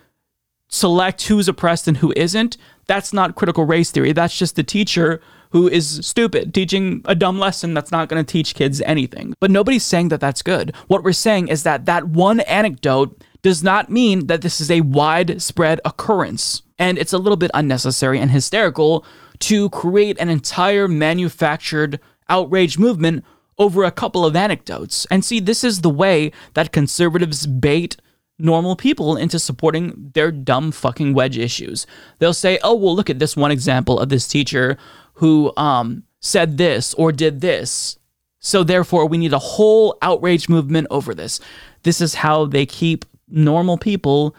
select 0.68 1.28
who's 1.28 1.48
oppressed 1.48 1.88
and 1.88 1.98
who 1.98 2.13
isn't, 2.16 2.58
that's 2.88 3.13
not 3.13 3.36
critical 3.36 3.66
race 3.66 3.92
theory. 3.92 4.12
That's 4.12 4.38
just 4.38 4.56
the 4.56 4.63
teacher 4.63 5.22
who 5.52 5.68
is 5.68 6.00
stupid 6.06 6.54
teaching 6.54 7.04
a 7.06 7.13
dumb 7.13 7.38
lesson 7.38 7.75
that's 7.75 7.92
not 7.92 8.10
going 8.10 8.24
to 8.24 8.30
teach 8.30 8.56
kids 8.56 8.82
anything. 8.82 9.36
But 9.40 9.52
nobody's 9.52 9.84
saying 9.84 10.10
that 10.10 10.20
that's 10.20 10.42
good. 10.42 10.75
What 10.88 11.04
we're 11.04 11.13
saying 11.13 11.50
is 11.50 11.63
that 11.63 11.86
that 11.86 12.08
one 12.08 12.40
anecdote 12.42 13.22
does 13.44 13.62
not 13.62 13.90
mean 13.90 14.28
that 14.28 14.42
this 14.42 14.60
is 14.60 14.72
a 14.72 14.82
widespread 14.82 15.80
occurrence. 15.86 16.63
And 16.80 16.98
it's 16.98 17.13
a 17.13 17.20
little 17.20 17.38
bit 17.38 17.52
unnecessary 17.54 18.20
and 18.20 18.32
hysterical 18.32 19.06
to 19.40 19.70
create 19.70 20.18
an 20.20 20.30
entire 20.30 20.88
manufactured 20.88 22.00
outrage 22.34 22.78
movement 22.80 23.24
over 23.58 23.84
a 23.84 23.92
couple 23.92 24.25
of 24.25 24.36
anecdotes. 24.36 25.06
And 25.12 25.24
see, 25.24 25.40
this 25.40 25.63
is 25.63 25.82
the 25.82 25.90
way 26.04 26.32
that 26.56 26.72
conservatives 26.72 27.46
bait 27.46 27.96
normal 28.40 28.75
people 28.75 29.16
into 29.16 29.38
supporting 29.38 30.12
their 30.16 30.32
dumb 30.32 30.72
fucking 30.72 31.13
wedge 31.13 31.38
issues. 31.38 31.86
They'll 32.18 32.34
say, 32.34 32.58
"Oh, 32.63 32.75
well, 32.75 32.96
look 32.96 33.10
at 33.10 33.20
this 33.20 33.38
one 33.38 33.52
example 33.52 34.00
of 34.00 34.10
this 34.10 34.28
teacher 34.28 34.78
who 35.22 35.54
um, 35.56 36.04
said 36.20 36.58
this 36.58 36.94
or 36.96 37.12
did 37.12 37.42
this." 37.42 38.00
So 38.40 38.63
therefore, 38.63 39.06
we 39.06 39.20
need 39.20 39.34
a 39.34 39.48
whole 39.56 39.98
outrage 40.02 40.50
movement 40.50 40.88
over 40.90 41.13
this. 41.13 41.40
This 41.84 42.02
is 42.02 42.16
how 42.16 42.46
they 42.46 42.66
keep 42.66 43.06
normal 43.30 43.78
people 43.78 44.36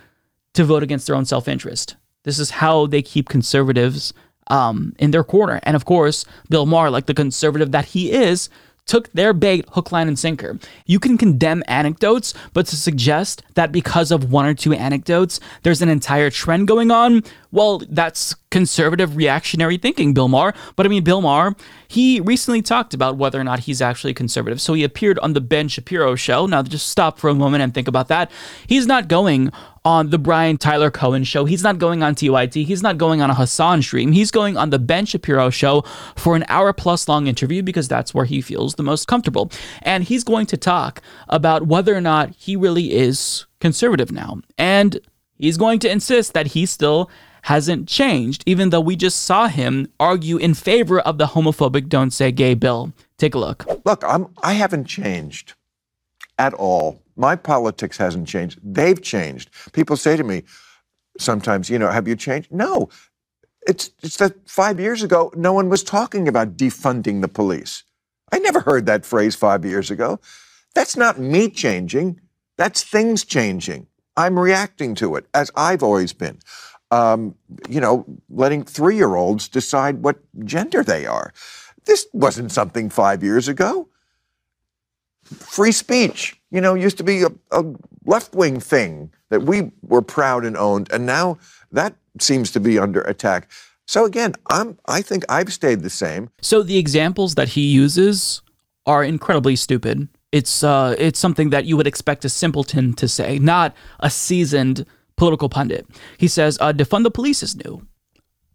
to 0.54 0.64
vote 0.64 0.82
against 0.82 1.06
their 1.06 1.16
own 1.16 1.24
self-interest. 1.24 1.96
This 2.24 2.38
is 2.38 2.50
how 2.50 2.86
they 2.86 3.02
keep 3.02 3.28
conservatives 3.28 4.12
um, 4.48 4.94
in 4.98 5.10
their 5.10 5.24
corner. 5.24 5.60
And 5.62 5.76
of 5.76 5.84
course, 5.84 6.24
Bill 6.48 6.66
Maher, 6.66 6.90
like 6.90 7.06
the 7.06 7.14
conservative 7.14 7.72
that 7.72 7.86
he 7.86 8.12
is, 8.12 8.48
took 8.86 9.10
their 9.12 9.32
bait 9.32 9.64
hook, 9.70 9.92
line, 9.92 10.08
and 10.08 10.18
sinker. 10.18 10.58
You 10.86 10.98
can 10.98 11.16
condemn 11.16 11.62
anecdotes, 11.66 12.34
but 12.52 12.66
to 12.66 12.76
suggest 12.76 13.42
that 13.54 13.72
because 13.72 14.10
of 14.10 14.30
one 14.30 14.46
or 14.46 14.54
two 14.54 14.72
anecdotes, 14.74 15.40
there's 15.62 15.80
an 15.82 15.88
entire 15.88 16.30
trend 16.30 16.68
going 16.68 16.90
on, 16.90 17.22
well, 17.50 17.80
that's 17.88 18.34
conservative 18.50 19.16
reactionary 19.16 19.78
thinking, 19.78 20.12
Bill 20.12 20.28
Maher. 20.28 20.54
But 20.76 20.86
I 20.86 20.88
mean, 20.88 21.04
Bill 21.04 21.22
Maher, 21.22 21.54
he 21.88 22.20
recently 22.20 22.62
talked 22.62 22.94
about 22.94 23.16
whether 23.16 23.40
or 23.40 23.44
not 23.44 23.60
he's 23.60 23.80
actually 23.80 24.12
conservative. 24.12 24.60
So 24.60 24.74
he 24.74 24.84
appeared 24.84 25.18
on 25.20 25.32
the 25.32 25.40
Ben 25.40 25.68
Shapiro 25.68 26.14
show. 26.14 26.46
Now, 26.46 26.62
just 26.62 26.88
stop 26.88 27.18
for 27.18 27.30
a 27.30 27.34
moment 27.34 27.62
and 27.62 27.72
think 27.72 27.88
about 27.88 28.08
that. 28.08 28.30
He's 28.66 28.86
not 28.86 29.08
going 29.08 29.50
on 29.84 30.08
the 30.10 30.18
Brian 30.18 30.56
Tyler 30.56 30.90
Cohen 30.90 31.24
show. 31.24 31.44
He's 31.44 31.62
not 31.62 31.78
going 31.78 32.02
on 32.02 32.14
TYT. 32.14 32.64
He's 32.64 32.82
not 32.82 32.96
going 32.96 33.20
on 33.20 33.30
a 33.30 33.34
Hasan 33.34 33.82
stream. 33.82 34.12
He's 34.12 34.30
going 34.30 34.56
on 34.56 34.70
the 34.70 34.78
Ben 34.78 35.04
Shapiro 35.04 35.50
show 35.50 35.82
for 36.16 36.36
an 36.36 36.44
hour 36.48 36.72
plus 36.72 37.06
long 37.06 37.26
interview 37.26 37.62
because 37.62 37.86
that's 37.86 38.14
where 38.14 38.24
he 38.24 38.40
feels 38.40 38.76
the 38.76 38.82
most 38.82 39.06
comfortable. 39.06 39.50
And 39.82 40.04
he's 40.04 40.24
going 40.24 40.46
to 40.46 40.56
talk 40.56 41.02
about 41.28 41.66
whether 41.66 41.94
or 41.94 42.00
not 42.00 42.30
he 42.30 42.56
really 42.56 42.94
is 42.94 43.44
conservative 43.60 44.10
now. 44.10 44.40
And 44.56 44.98
he's 45.36 45.58
going 45.58 45.80
to 45.80 45.90
insist 45.90 46.32
that 46.32 46.48
he 46.48 46.64
still 46.64 47.10
hasn't 47.42 47.86
changed, 47.86 48.42
even 48.46 48.70
though 48.70 48.80
we 48.80 48.96
just 48.96 49.22
saw 49.22 49.48
him 49.48 49.86
argue 50.00 50.38
in 50.38 50.54
favor 50.54 51.00
of 51.00 51.18
the 51.18 51.26
homophobic 51.26 51.90
Don't 51.90 52.10
Say 52.10 52.32
Gay 52.32 52.54
bill. 52.54 52.94
Take 53.18 53.34
a 53.34 53.38
look. 53.38 53.66
Look, 53.84 54.02
I'm, 54.02 54.28
I 54.42 54.54
haven't 54.54 54.86
changed 54.86 55.52
at 56.38 56.54
all. 56.54 57.03
My 57.16 57.36
politics 57.36 57.96
hasn't 57.96 58.28
changed. 58.28 58.58
They've 58.62 59.00
changed. 59.00 59.50
People 59.72 59.96
say 59.96 60.16
to 60.16 60.24
me 60.24 60.44
sometimes, 61.18 61.70
you 61.70 61.78
know, 61.78 61.90
have 61.90 62.08
you 62.08 62.16
changed? 62.16 62.50
No. 62.52 62.88
It's, 63.66 63.90
it's 64.02 64.18
that 64.18 64.48
five 64.48 64.78
years 64.78 65.02
ago, 65.02 65.32
no 65.36 65.52
one 65.52 65.68
was 65.68 65.82
talking 65.82 66.28
about 66.28 66.56
defunding 66.56 67.22
the 67.22 67.28
police. 67.28 67.84
I 68.32 68.38
never 68.38 68.60
heard 68.60 68.86
that 68.86 69.06
phrase 69.06 69.34
five 69.34 69.64
years 69.64 69.90
ago. 69.90 70.18
That's 70.74 70.96
not 70.96 71.18
me 71.18 71.48
changing, 71.48 72.20
that's 72.56 72.82
things 72.82 73.24
changing. 73.24 73.86
I'm 74.16 74.38
reacting 74.38 74.94
to 74.96 75.16
it, 75.16 75.26
as 75.34 75.50
I've 75.56 75.82
always 75.82 76.12
been. 76.12 76.38
Um, 76.90 77.34
you 77.68 77.80
know, 77.80 78.04
letting 78.28 78.62
three 78.62 78.96
year 78.96 79.14
olds 79.16 79.48
decide 79.48 80.02
what 80.02 80.18
gender 80.44 80.82
they 80.82 81.06
are. 81.06 81.32
This 81.84 82.06
wasn't 82.12 82.52
something 82.52 82.90
five 82.90 83.22
years 83.22 83.48
ago. 83.48 83.88
Free 85.24 85.72
speech, 85.72 86.40
you 86.54 86.60
know, 86.60 86.74
used 86.74 86.96
to 86.98 87.04
be 87.04 87.22
a, 87.22 87.30
a 87.50 87.64
left 88.06 88.32
wing 88.34 88.60
thing 88.60 89.10
that 89.30 89.42
we 89.42 89.72
were 89.82 90.02
proud 90.02 90.44
and 90.44 90.56
owned, 90.56 90.88
and 90.92 91.04
now 91.04 91.36
that 91.72 91.96
seems 92.20 92.52
to 92.52 92.60
be 92.60 92.78
under 92.78 93.00
attack. 93.02 93.50
So 93.86 94.04
again, 94.04 94.34
I'm 94.46 94.78
I 94.86 95.02
think 95.02 95.24
I've 95.28 95.52
stayed 95.52 95.80
the 95.80 95.90
same. 95.90 96.30
So 96.40 96.62
the 96.62 96.78
examples 96.78 97.34
that 97.34 97.48
he 97.48 97.62
uses 97.62 98.40
are 98.86 99.02
incredibly 99.02 99.56
stupid. 99.56 100.08
It's 100.30 100.62
uh, 100.62 100.94
it's 100.96 101.18
something 101.18 101.50
that 101.50 101.64
you 101.64 101.76
would 101.76 101.88
expect 101.88 102.24
a 102.24 102.28
simpleton 102.28 102.92
to 102.94 103.08
say, 103.08 103.38
not 103.40 103.74
a 103.98 104.08
seasoned 104.08 104.86
political 105.16 105.48
pundit. 105.48 105.86
He 106.18 106.28
says, 106.28 106.58
uh, 106.60 106.72
defund 106.72 107.02
the 107.02 107.10
police 107.10 107.42
is 107.42 107.56
new. 107.56 107.86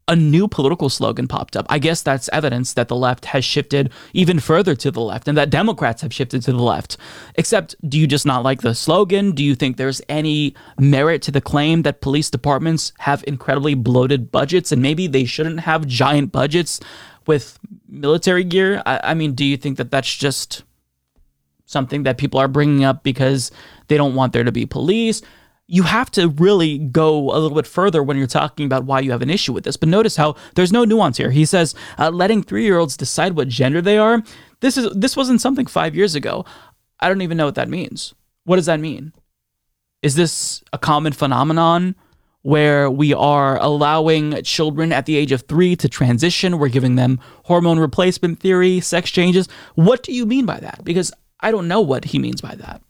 A 0.10 0.16
new 0.16 0.48
political 0.48 0.90
slogan 0.90 1.28
popped 1.28 1.56
up. 1.56 1.68
I 1.70 1.78
guess 1.78 2.02
that's 2.02 2.30
evidence 2.34 2.74
that 2.74 2.88
the 2.88 2.96
left 2.96 3.26
has 3.26 3.46
shifted 3.46 3.92
even 4.12 4.40
further 4.40 4.74
to 4.74 4.90
the 4.90 5.02
left 5.02 5.28
and 5.28 5.38
that 5.38 5.52
Democrats 5.52 6.02
have 6.02 6.12
shifted 6.12 6.42
to 6.42 6.52
the 6.52 6.64
left. 6.64 6.98
Except, 7.36 7.76
do 7.88 8.00
you 8.00 8.08
just 8.08 8.26
not 8.26 8.44
like 8.44 8.62
the 8.62 8.74
slogan? 8.74 9.34
Do 9.34 9.44
you 9.44 9.54
think 9.54 9.78
there's 9.78 10.02
any 10.10 10.56
merit 10.80 11.22
to 11.22 11.32
the 11.32 11.42
claim 11.42 11.84
that 11.84 12.02
police 12.02 12.32
departments 12.32 12.92
have 12.98 13.24
incredibly 13.28 13.76
bloated 13.76 14.32
budgets 14.32 14.72
and 14.72 14.82
maybe 14.82 15.06
they 15.06 15.26
shouldn't 15.26 15.60
have 15.60 15.86
giant 15.86 16.32
budgets 16.32 16.80
with 17.28 17.60
military 17.88 18.44
gear? 18.44 18.82
I, 18.88 19.12
I 19.12 19.14
mean, 19.14 19.34
do 19.34 19.46
you 19.46 19.58
think 19.58 19.78
that 19.78 19.92
that's 19.92 20.16
just 20.16 20.64
something 21.68 22.02
that 22.02 22.18
people 22.18 22.40
are 22.40 22.48
bringing 22.48 22.84
up 22.84 23.04
because 23.04 23.52
they 23.90 23.98
don't 23.98 24.16
want 24.16 24.34
there 24.34 24.44
to 24.44 24.52
be 24.52 24.66
police? 24.66 25.22
You 25.72 25.84
have 25.84 26.10
to 26.10 26.30
really 26.30 26.80
go 26.80 27.30
a 27.32 27.38
little 27.38 27.56
bit 27.56 27.68
further 27.68 28.02
when 28.02 28.18
you're 28.18 28.26
talking 28.26 28.66
about 28.66 28.86
why 28.86 29.00
you 29.00 29.12
have 29.12 29.22
an 29.22 29.30
issue 29.30 29.54
with 29.54 29.64
this. 29.64 29.78
But 29.78 29.88
notice 29.88 30.16
how 30.16 30.36
there's 30.56 30.74
no 30.74 30.84
nuance 30.84 31.18
here. 31.18 31.30
He 31.30 31.46
says 31.46 31.76
uh, 32.00 32.10
letting 32.10 32.42
three-year-olds 32.42 32.98
decide 32.98 33.36
what 33.36 33.50
gender 33.50 33.80
they 33.80 34.00
are. 34.00 34.24
This 34.62 34.78
is 34.78 34.92
this 34.96 35.16
wasn't 35.16 35.42
something 35.42 35.68
five 35.68 35.96
years 35.96 36.16
ago. 36.16 36.44
I 37.00 37.08
don't 37.08 37.22
even 37.22 37.38
know 37.38 37.46
what 37.46 37.54
that 37.56 37.70
means. 37.70 38.16
What 38.46 38.56
does 38.56 38.66
that 38.66 38.80
mean? 38.80 39.14
Is 40.02 40.16
this 40.16 40.64
a 40.74 40.80
common 40.80 41.14
phenomenon 41.14 41.96
where 42.42 42.90
we 42.90 43.14
are 43.14 43.62
allowing 43.62 44.42
children 44.42 44.92
at 44.92 45.06
the 45.06 45.18
age 45.18 45.32
of 45.32 45.42
three 45.42 45.76
to 45.76 45.88
transition? 45.88 46.58
We're 46.58 46.70
giving 46.70 46.96
them 46.96 47.20
hormone 47.44 47.78
replacement 47.78 48.40
theory, 48.40 48.80
sex 48.80 49.12
changes. 49.12 49.48
What 49.76 50.02
do 50.02 50.14
you 50.14 50.26
mean 50.26 50.48
by 50.48 50.60
that? 50.62 50.84
Because 50.84 51.12
I 51.42 51.52
don't 51.52 51.68
know 51.68 51.82
what 51.82 52.06
he 52.06 52.18
means 52.18 52.42
by 52.42 52.56
that. 52.56 52.82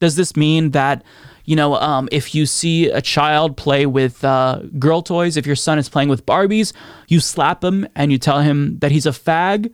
Does 0.00 0.16
this 0.16 0.36
mean 0.36 0.70
that 0.70 1.04
you 1.44 1.56
know, 1.56 1.74
um, 1.76 2.08
if 2.10 2.34
you 2.34 2.46
see 2.46 2.88
a 2.88 3.02
child 3.02 3.56
play 3.56 3.86
with 3.86 4.24
uh, 4.24 4.62
girl 4.78 5.02
toys, 5.02 5.36
if 5.36 5.46
your 5.46 5.56
son 5.56 5.78
is 5.78 5.88
playing 5.88 6.08
with 6.08 6.24
Barbies, 6.24 6.72
you 7.08 7.20
slap 7.20 7.62
him 7.62 7.86
and 7.94 8.10
you 8.10 8.18
tell 8.18 8.40
him 8.40 8.78
that 8.78 8.90
he's 8.90 9.06
a 9.06 9.10
fag. 9.10 9.72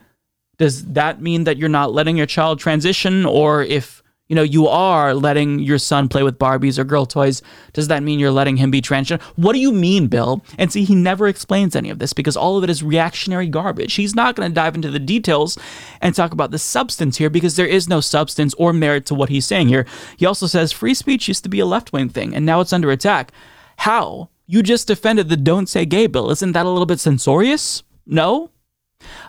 Does 0.58 0.84
that 0.92 1.22
mean 1.22 1.44
that 1.44 1.56
you're 1.56 1.68
not 1.68 1.92
letting 1.92 2.16
your 2.16 2.26
child 2.26 2.58
transition? 2.58 3.24
Or 3.24 3.62
if 3.62 3.99
you 4.30 4.36
know, 4.36 4.42
you 4.42 4.68
are 4.68 5.12
letting 5.12 5.58
your 5.58 5.76
son 5.76 6.08
play 6.08 6.22
with 6.22 6.38
Barbies 6.38 6.78
or 6.78 6.84
girl 6.84 7.04
toys. 7.04 7.42
Does 7.72 7.88
that 7.88 8.04
mean 8.04 8.20
you're 8.20 8.30
letting 8.30 8.58
him 8.58 8.70
be 8.70 8.80
transgender? 8.80 9.20
What 9.34 9.54
do 9.54 9.58
you 9.58 9.72
mean, 9.72 10.06
Bill? 10.06 10.44
And 10.56 10.70
see, 10.70 10.84
he 10.84 10.94
never 10.94 11.26
explains 11.26 11.74
any 11.74 11.90
of 11.90 11.98
this 11.98 12.12
because 12.12 12.36
all 12.36 12.56
of 12.56 12.62
it 12.62 12.70
is 12.70 12.80
reactionary 12.80 13.48
garbage. 13.48 13.94
He's 13.94 14.14
not 14.14 14.36
going 14.36 14.48
to 14.48 14.54
dive 14.54 14.76
into 14.76 14.88
the 14.88 15.00
details 15.00 15.58
and 16.00 16.14
talk 16.14 16.32
about 16.32 16.52
the 16.52 16.60
substance 16.60 17.16
here 17.16 17.28
because 17.28 17.56
there 17.56 17.66
is 17.66 17.88
no 17.88 18.00
substance 18.00 18.54
or 18.54 18.72
merit 18.72 19.04
to 19.06 19.16
what 19.16 19.30
he's 19.30 19.46
saying 19.46 19.66
here. 19.66 19.84
He 20.16 20.26
also 20.26 20.46
says 20.46 20.70
free 20.70 20.94
speech 20.94 21.26
used 21.26 21.42
to 21.42 21.50
be 21.50 21.58
a 21.58 21.66
left 21.66 21.92
wing 21.92 22.08
thing 22.08 22.32
and 22.32 22.46
now 22.46 22.60
it's 22.60 22.72
under 22.72 22.92
attack. 22.92 23.32
How? 23.78 24.30
You 24.46 24.62
just 24.62 24.86
defended 24.86 25.28
the 25.28 25.36
Don't 25.36 25.68
Say 25.68 25.84
Gay 25.86 26.06
bill. 26.06 26.30
Isn't 26.30 26.52
that 26.52 26.66
a 26.66 26.70
little 26.70 26.86
bit 26.86 27.00
censorious? 27.00 27.82
No? 28.06 28.52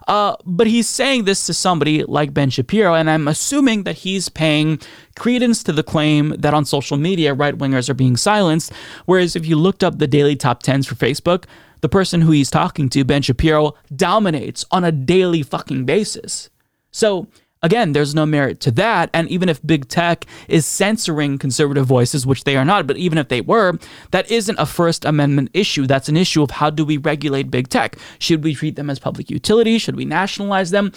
Uh, 0.08 0.36
but 0.46 0.68
he's 0.68 0.88
saying 0.88 1.26
this 1.26 1.46
to 1.46 1.54
somebody 1.54 2.04
like 2.04 2.34
Ben 2.34 2.50
Shapiro, 2.50 2.94
and 2.94 3.10
I'm 3.10 3.28
assuming 3.28 3.84
that 3.84 3.98
he's 3.98 4.30
paying 4.30 4.80
credence 5.18 5.64
to 5.64 5.72
the 5.72 5.84
claim 5.84 6.30
that 6.40 6.54
on 6.54 6.66
social 6.66 6.98
media, 6.98 7.34
right 7.34 7.58
wingers 7.58 7.90
are 7.90 7.94
being 7.94 8.18
silenced. 8.18 8.72
Whereas 9.06 9.36
if 9.36 9.46
you 9.46 9.56
looked 9.56 9.84
up 9.84 9.98
the 9.98 10.08
daily 10.08 10.36
top 10.36 10.64
10s 10.64 10.88
for 10.88 10.96
Facebook, 10.96 11.46
the 11.82 11.90
person 11.90 12.22
who 12.22 12.32
he's 12.32 12.52
talking 12.52 12.90
to, 12.90 13.04
Ben 13.04 13.22
Shapiro, 13.22 13.74
dominates 13.96 14.66
on 14.72 14.84
a 14.84 14.92
daily 14.92 15.44
fucking 15.44 15.86
basis. 15.86 16.50
So 16.92 17.28
Again, 17.64 17.92
there's 17.92 18.16
no 18.16 18.26
merit 18.26 18.60
to 18.62 18.72
that. 18.72 19.10
And 19.14 19.30
even 19.30 19.48
if 19.48 19.66
big 19.66 19.88
tech 19.88 20.26
is 20.48 20.66
censoring 20.66 21.38
conservative 21.38 21.86
voices, 21.86 22.26
which 22.26 22.44
they 22.44 22.58
are 22.58 22.66
not, 22.66 22.88
but 22.88 22.98
even 22.98 23.20
if 23.20 23.28
they 23.28 23.42
were, 23.42 23.78
that 24.10 24.32
isn't 24.32 24.58
a 24.60 24.66
First 24.66 25.06
Amendment 25.06 25.52
issue. 25.54 25.86
That's 25.86 26.10
an 26.10 26.18
issue 26.18 26.42
of 26.42 26.52
how 26.52 26.72
do 26.72 26.84
we 26.84 26.98
regulate 26.98 27.52
big 27.52 27.70
tech? 27.70 27.98
Should 28.18 28.44
we 28.44 28.56
treat 28.56 28.76
them 28.76 28.90
as 28.90 28.98
public 28.98 29.30
utilities? 29.30 29.84
Should 29.84 29.96
we 29.96 30.06
nationalize 30.06 30.72
them? 30.72 30.92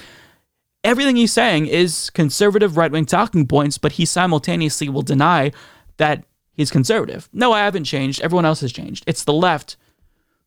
Everything 0.83 1.17
he's 1.17 1.33
saying 1.33 1.67
is 1.67 2.11
conservative 2.11 2.77
right 2.77 2.91
wing 2.91 3.07
talking 3.07 3.47
points, 3.47 3.79
but 3.79 3.93
he 3.93 4.07
simultaneously 4.07 4.89
will 4.89 5.03
deny 5.03 5.53
that 5.99 6.25
he's 6.53 6.71
conservative. 6.71 7.29
No, 7.33 7.53
I 7.53 7.65
haven't 7.65 7.85
changed. 7.85 8.21
Everyone 8.21 8.45
else 8.45 8.61
has 8.61 8.73
changed. 8.73 9.05
It's 9.07 9.25
the 9.25 9.33
left 9.33 9.77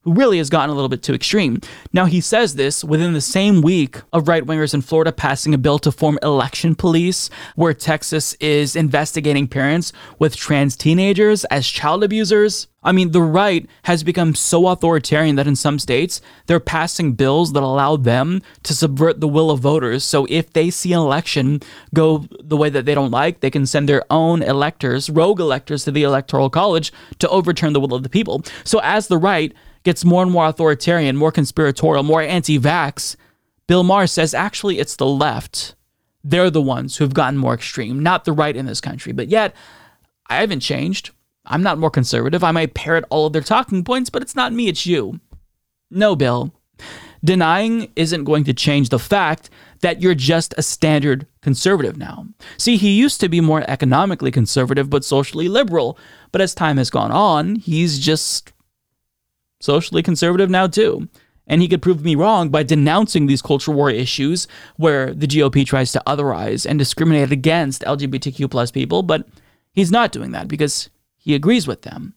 really 0.08 0.38
has 0.38 0.50
gotten 0.50 0.70
a 0.70 0.74
little 0.74 0.90
bit 0.90 1.04
too 1.04 1.14
extreme. 1.14 1.60
Now, 1.94 2.06
he 2.06 2.22
says 2.22 2.56
this 2.56 2.84
within 2.84 3.14
the 3.14 3.22
same 3.22 3.62
week 3.62 4.02
of 4.14 4.28
right 4.28 4.44
wingers 4.44 4.74
in 4.74 4.82
Florida 4.82 5.12
passing 5.12 5.54
a 5.54 5.58
bill 5.58 5.80
to 5.80 5.92
form 5.92 6.18
election 6.24 6.76
police, 6.76 7.30
where 7.56 7.74
Texas 7.74 8.34
is 8.40 8.76
investigating 8.76 9.48
parents 9.48 9.92
with 10.20 10.36
trans 10.36 10.76
teenagers 10.76 11.46
as 11.46 11.68
child 11.68 12.04
abusers. 12.04 12.68
I 12.84 12.94
mean, 12.94 13.12
the 13.12 13.22
right 13.22 13.68
has 13.84 14.02
become 14.04 14.34
so 14.34 14.68
authoritarian 14.68 15.36
that 15.36 15.48
in 15.48 15.58
some 15.58 15.78
states, 15.78 16.22
they're 16.46 16.62
passing 16.62 17.14
bills 17.14 17.52
that 17.52 17.64
allow 17.64 17.98
them 17.98 18.42
to 18.64 18.74
subvert 18.74 19.20
the 19.20 19.28
will 19.28 19.52
of 19.52 19.60
voters. 19.60 20.06
So 20.06 20.26
if 20.30 20.54
they 20.54 20.70
see 20.70 20.94
an 20.94 21.00
election 21.00 21.60
go 21.94 22.26
the 22.40 22.56
way 22.56 22.70
that 22.70 22.86
they 22.86 22.96
don't 22.96 23.12
like, 23.12 23.42
they 23.42 23.50
can 23.50 23.66
send 23.66 23.90
their 23.90 24.04
own 24.10 24.42
electors, 24.42 25.10
rogue 25.10 25.42
electors, 25.42 25.84
to 25.84 25.92
the 25.92 26.04
Electoral 26.04 26.50
College 26.50 26.94
to 27.20 27.28
overturn 27.28 27.74
the 27.74 27.82
will 27.82 27.94
of 27.94 28.04
the 28.04 28.10
people. 28.10 28.44
So 28.64 28.80
as 28.84 29.08
the 29.08 29.18
right 29.18 29.54
gets 29.88 30.04
more 30.04 30.22
and 30.22 30.30
more 30.30 30.48
authoritarian, 30.48 31.16
more 31.16 31.32
conspiratorial, 31.32 32.04
more 32.04 32.22
anti 32.22 32.60
vax, 32.60 33.16
Bill 33.68 33.84
Maher 33.84 34.06
says 34.06 34.34
actually 34.34 34.80
it's 34.80 34.98
the 34.98 35.06
left. 35.06 35.76
They're 36.26 36.50
the 36.50 36.62
ones 36.62 36.98
who've 36.98 37.14
gotten 37.14 37.38
more 37.38 37.54
extreme, 37.54 38.04
not 38.04 38.26
the 38.26 38.34
right 38.34 38.54
in 38.54 38.66
this 38.66 38.82
country. 38.82 39.14
But 39.14 39.30
yet, 39.30 39.56
I 40.30 40.42
haven't 40.42 40.60
changed. 40.60 41.12
I'm 41.46 41.64
not 41.64 41.78
more 41.78 41.90
conservative. 41.90 42.44
I 42.44 42.52
might 42.52 42.74
parrot 42.74 43.06
all 43.10 43.28
of 43.28 43.32
their 43.32 43.42
talking 43.42 43.86
points, 43.86 44.10
but 44.10 44.22
it's 44.22 44.36
not 44.36 44.52
me, 44.52 44.68
it's 44.68 44.86
you. 44.86 45.22
No, 45.90 46.18
Bill. 46.18 46.54
Denying 47.24 47.90
isn't 47.96 48.26
going 48.26 48.44
to 48.44 48.54
change 48.54 48.90
the 48.90 49.00
fact 49.00 49.50
that 49.80 50.02
you're 50.02 50.16
just 50.16 50.54
a 50.58 50.64
standard 50.64 51.28
conservative 51.42 51.96
now. 51.96 52.28
See, 52.58 52.76
he 52.76 52.90
used 52.90 53.22
to 53.22 53.30
be 53.30 53.40
more 53.40 53.64
economically 53.70 54.32
conservative 54.32 54.90
but 54.90 55.06
socially 55.06 55.48
liberal, 55.48 55.98
but 56.34 56.42
as 56.42 56.54
time 56.54 56.76
has 56.76 56.90
gone 56.90 57.14
on, 57.14 57.56
he's 57.56 58.00
just 58.00 58.52
socially 59.68 60.02
conservative 60.02 60.50
now 60.50 60.66
too. 60.66 61.08
And 61.46 61.62
he 61.62 61.68
could 61.68 61.82
prove 61.82 62.04
me 62.04 62.16
wrong 62.16 62.50
by 62.50 62.64
denouncing 62.64 63.28
these 63.28 63.42
culture 63.42 63.72
war 63.72 63.90
issues 63.90 64.48
where 64.78 65.14
the 65.14 65.28
GOP 65.28 65.66
tries 65.66 65.92
to 65.92 66.02
otherize 66.08 66.66
and 66.66 66.80
discriminate 66.80 67.32
against 67.32 67.84
LGBTQ 67.84 68.50
plus 68.50 68.72
people, 68.72 69.04
but 69.04 69.28
he's 69.74 69.92
not 69.92 70.12
doing 70.12 70.32
that 70.32 70.48
because 70.48 70.90
he 71.18 71.36
agrees 71.36 71.68
with 71.68 71.82
them. 71.84 72.16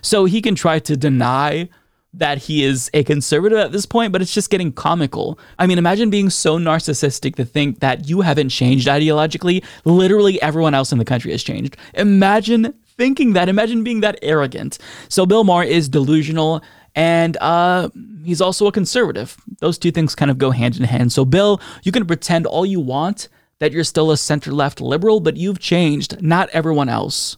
So 0.00 0.24
he 0.24 0.40
can 0.40 0.54
try 0.54 0.78
to 0.78 0.96
deny 0.96 1.68
that 2.14 2.38
he 2.38 2.64
is 2.64 2.90
a 2.94 3.04
conservative 3.04 3.58
at 3.58 3.72
this 3.72 3.84
point, 3.84 4.12
but 4.12 4.22
it's 4.22 4.32
just 4.32 4.50
getting 4.50 4.72
comical. 4.72 5.38
I 5.58 5.66
mean, 5.66 5.78
imagine 5.78 6.08
being 6.08 6.30
so 6.30 6.58
narcissistic 6.58 7.34
to 7.36 7.44
think 7.44 7.80
that 7.80 8.08
you 8.08 8.22
haven't 8.22 8.48
changed 8.48 8.88
ideologically. 8.88 9.62
Literally 9.84 10.40
everyone 10.40 10.74
else 10.74 10.92
in 10.92 10.98
the 10.98 11.04
country 11.04 11.30
has 11.32 11.42
changed. 11.42 11.76
Imagine 11.94 12.74
thinking 12.96 13.34
that. 13.34 13.48
Imagine 13.48 13.84
being 13.84 14.00
that 14.00 14.18
arrogant. 14.22 14.78
So 15.08 15.26
Bill 15.26 15.44
Maher 15.44 15.64
is 15.64 15.88
delusional 15.88 16.62
and 16.96 17.36
uh, 17.42 17.90
he's 18.24 18.40
also 18.40 18.66
a 18.66 18.72
conservative. 18.72 19.36
Those 19.60 19.78
two 19.78 19.90
things 19.90 20.14
kind 20.14 20.30
of 20.30 20.38
go 20.38 20.50
hand 20.50 20.78
in 20.78 20.84
hand. 20.84 21.12
So, 21.12 21.26
Bill, 21.26 21.60
you 21.82 21.92
can 21.92 22.06
pretend 22.06 22.46
all 22.46 22.64
you 22.64 22.80
want 22.80 23.28
that 23.58 23.72
you're 23.72 23.84
still 23.84 24.10
a 24.10 24.16
center 24.16 24.50
left 24.50 24.80
liberal, 24.80 25.20
but 25.20 25.36
you've 25.36 25.58
changed, 25.58 26.22
not 26.22 26.48
everyone 26.50 26.88
else. 26.88 27.36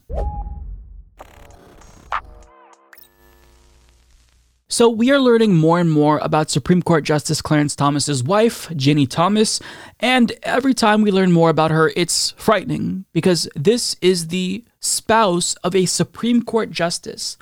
So 4.70 4.88
we 4.90 5.10
are 5.10 5.18
learning 5.18 5.54
more 5.54 5.80
and 5.80 5.90
more 5.90 6.18
about 6.18 6.50
Supreme 6.50 6.82
Court 6.82 7.02
Justice 7.02 7.40
Clarence 7.40 7.74
Thomas's 7.74 8.22
wife, 8.22 8.68
Ginni 8.68 9.08
Thomas, 9.08 9.60
and 9.98 10.30
every 10.42 10.74
time 10.74 11.00
we 11.00 11.10
learn 11.10 11.32
more 11.32 11.48
about 11.48 11.70
her, 11.70 11.90
it's 11.96 12.32
frightening 12.32 13.06
because 13.14 13.48
this 13.56 13.96
is 14.02 14.28
the 14.28 14.62
spouse 14.80 15.54
of 15.64 15.74
a 15.74 15.86
Supreme 15.86 16.42
Court 16.42 16.70
justice. 16.70 17.36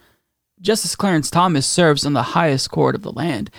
Justice 0.61 0.97
Clarence 0.97 1.31
Thomas 1.31 1.67
serves 1.67 2.07
on 2.07 2.15
the 2.15 2.23
highest 2.23 2.71
court 2.71 2.95
of 2.95 3.03
the 3.03 3.13
land, 3.13 3.51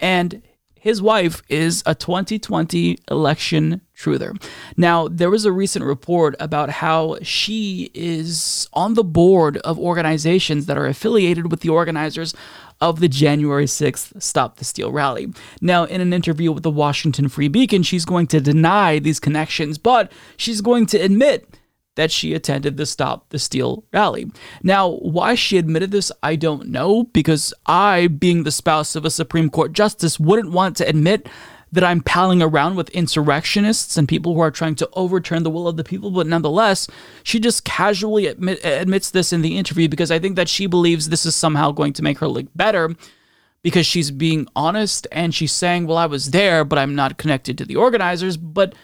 and 0.00 0.42
his 0.86 1.02
wife 1.02 1.42
is 1.48 1.82
a 1.84 1.96
2020 1.96 2.98
election 3.10 3.80
truther. 3.96 4.40
Now, 4.76 5.08
there 5.08 5.30
was 5.30 5.44
a 5.44 5.50
recent 5.50 5.84
report 5.84 6.36
about 6.38 6.70
how 6.70 7.18
she 7.22 7.90
is 7.92 8.68
on 8.72 8.94
the 8.94 9.02
board 9.02 9.56
of 9.58 9.80
organizations 9.80 10.66
that 10.66 10.78
are 10.78 10.86
affiliated 10.86 11.50
with 11.50 11.60
the 11.60 11.70
organizers 11.70 12.34
of 12.80 13.00
the 13.00 13.08
January 13.08 13.64
6th 13.64 14.22
Stop 14.22 14.58
the 14.58 14.64
Steal 14.64 14.92
rally. 14.92 15.32
Now, 15.60 15.84
in 15.86 16.00
an 16.00 16.12
interview 16.12 16.52
with 16.52 16.62
the 16.62 16.70
Washington 16.70 17.28
Free 17.28 17.48
Beacon, 17.48 17.82
she's 17.82 18.04
going 18.04 18.28
to 18.28 18.40
deny 18.40 19.00
these 19.00 19.18
connections, 19.18 19.78
but 19.78 20.12
she's 20.36 20.60
going 20.60 20.86
to 20.86 20.98
admit 20.98 21.58
that 21.96 22.10
she 22.10 22.32
attended 22.32 22.76
the 22.76 22.86
Stop 22.86 23.28
the 23.30 23.38
Steal 23.38 23.84
rally. 23.92 24.30
Now, 24.62 24.90
why 24.90 25.34
she 25.34 25.58
admitted 25.58 25.90
this, 25.90 26.12
I 26.22 26.36
don't 26.36 26.68
know, 26.68 27.04
because 27.04 27.52
I, 27.66 28.06
being 28.06 28.44
the 28.44 28.50
spouse 28.50 28.94
of 28.94 29.04
a 29.04 29.10
Supreme 29.10 29.50
Court 29.50 29.72
justice, 29.72 30.20
wouldn't 30.20 30.52
want 30.52 30.76
to 30.76 30.88
admit 30.88 31.28
that 31.72 31.84
I'm 31.84 32.00
palling 32.00 32.40
around 32.40 32.76
with 32.76 32.88
insurrectionists 32.90 33.96
and 33.96 34.08
people 34.08 34.34
who 34.34 34.40
are 34.40 34.52
trying 34.52 34.76
to 34.76 34.88
overturn 34.92 35.42
the 35.42 35.50
will 35.50 35.66
of 35.66 35.76
the 35.76 35.84
people, 35.84 36.10
but 36.10 36.26
nonetheless, 36.26 36.86
she 37.22 37.40
just 37.40 37.64
casually 37.64 38.26
admit, 38.28 38.64
admits 38.64 39.10
this 39.10 39.32
in 39.32 39.42
the 39.42 39.58
interview 39.58 39.88
because 39.88 40.10
I 40.10 40.18
think 40.18 40.36
that 40.36 40.48
she 40.48 40.66
believes 40.66 41.08
this 41.08 41.26
is 41.26 41.34
somehow 41.34 41.72
going 41.72 41.92
to 41.94 42.02
make 42.02 42.18
her 42.18 42.28
look 42.28 42.46
better 42.54 42.94
because 43.62 43.84
she's 43.84 44.12
being 44.12 44.46
honest 44.54 45.08
and 45.10 45.34
she's 45.34 45.50
saying, 45.50 45.86
Well, 45.86 45.96
I 45.96 46.06
was 46.06 46.30
there, 46.30 46.64
but 46.64 46.78
I'm 46.78 46.94
not 46.94 47.18
connected 47.18 47.58
to 47.58 47.64
the 47.64 47.74
organizers. 47.74 48.36
But 48.36 48.74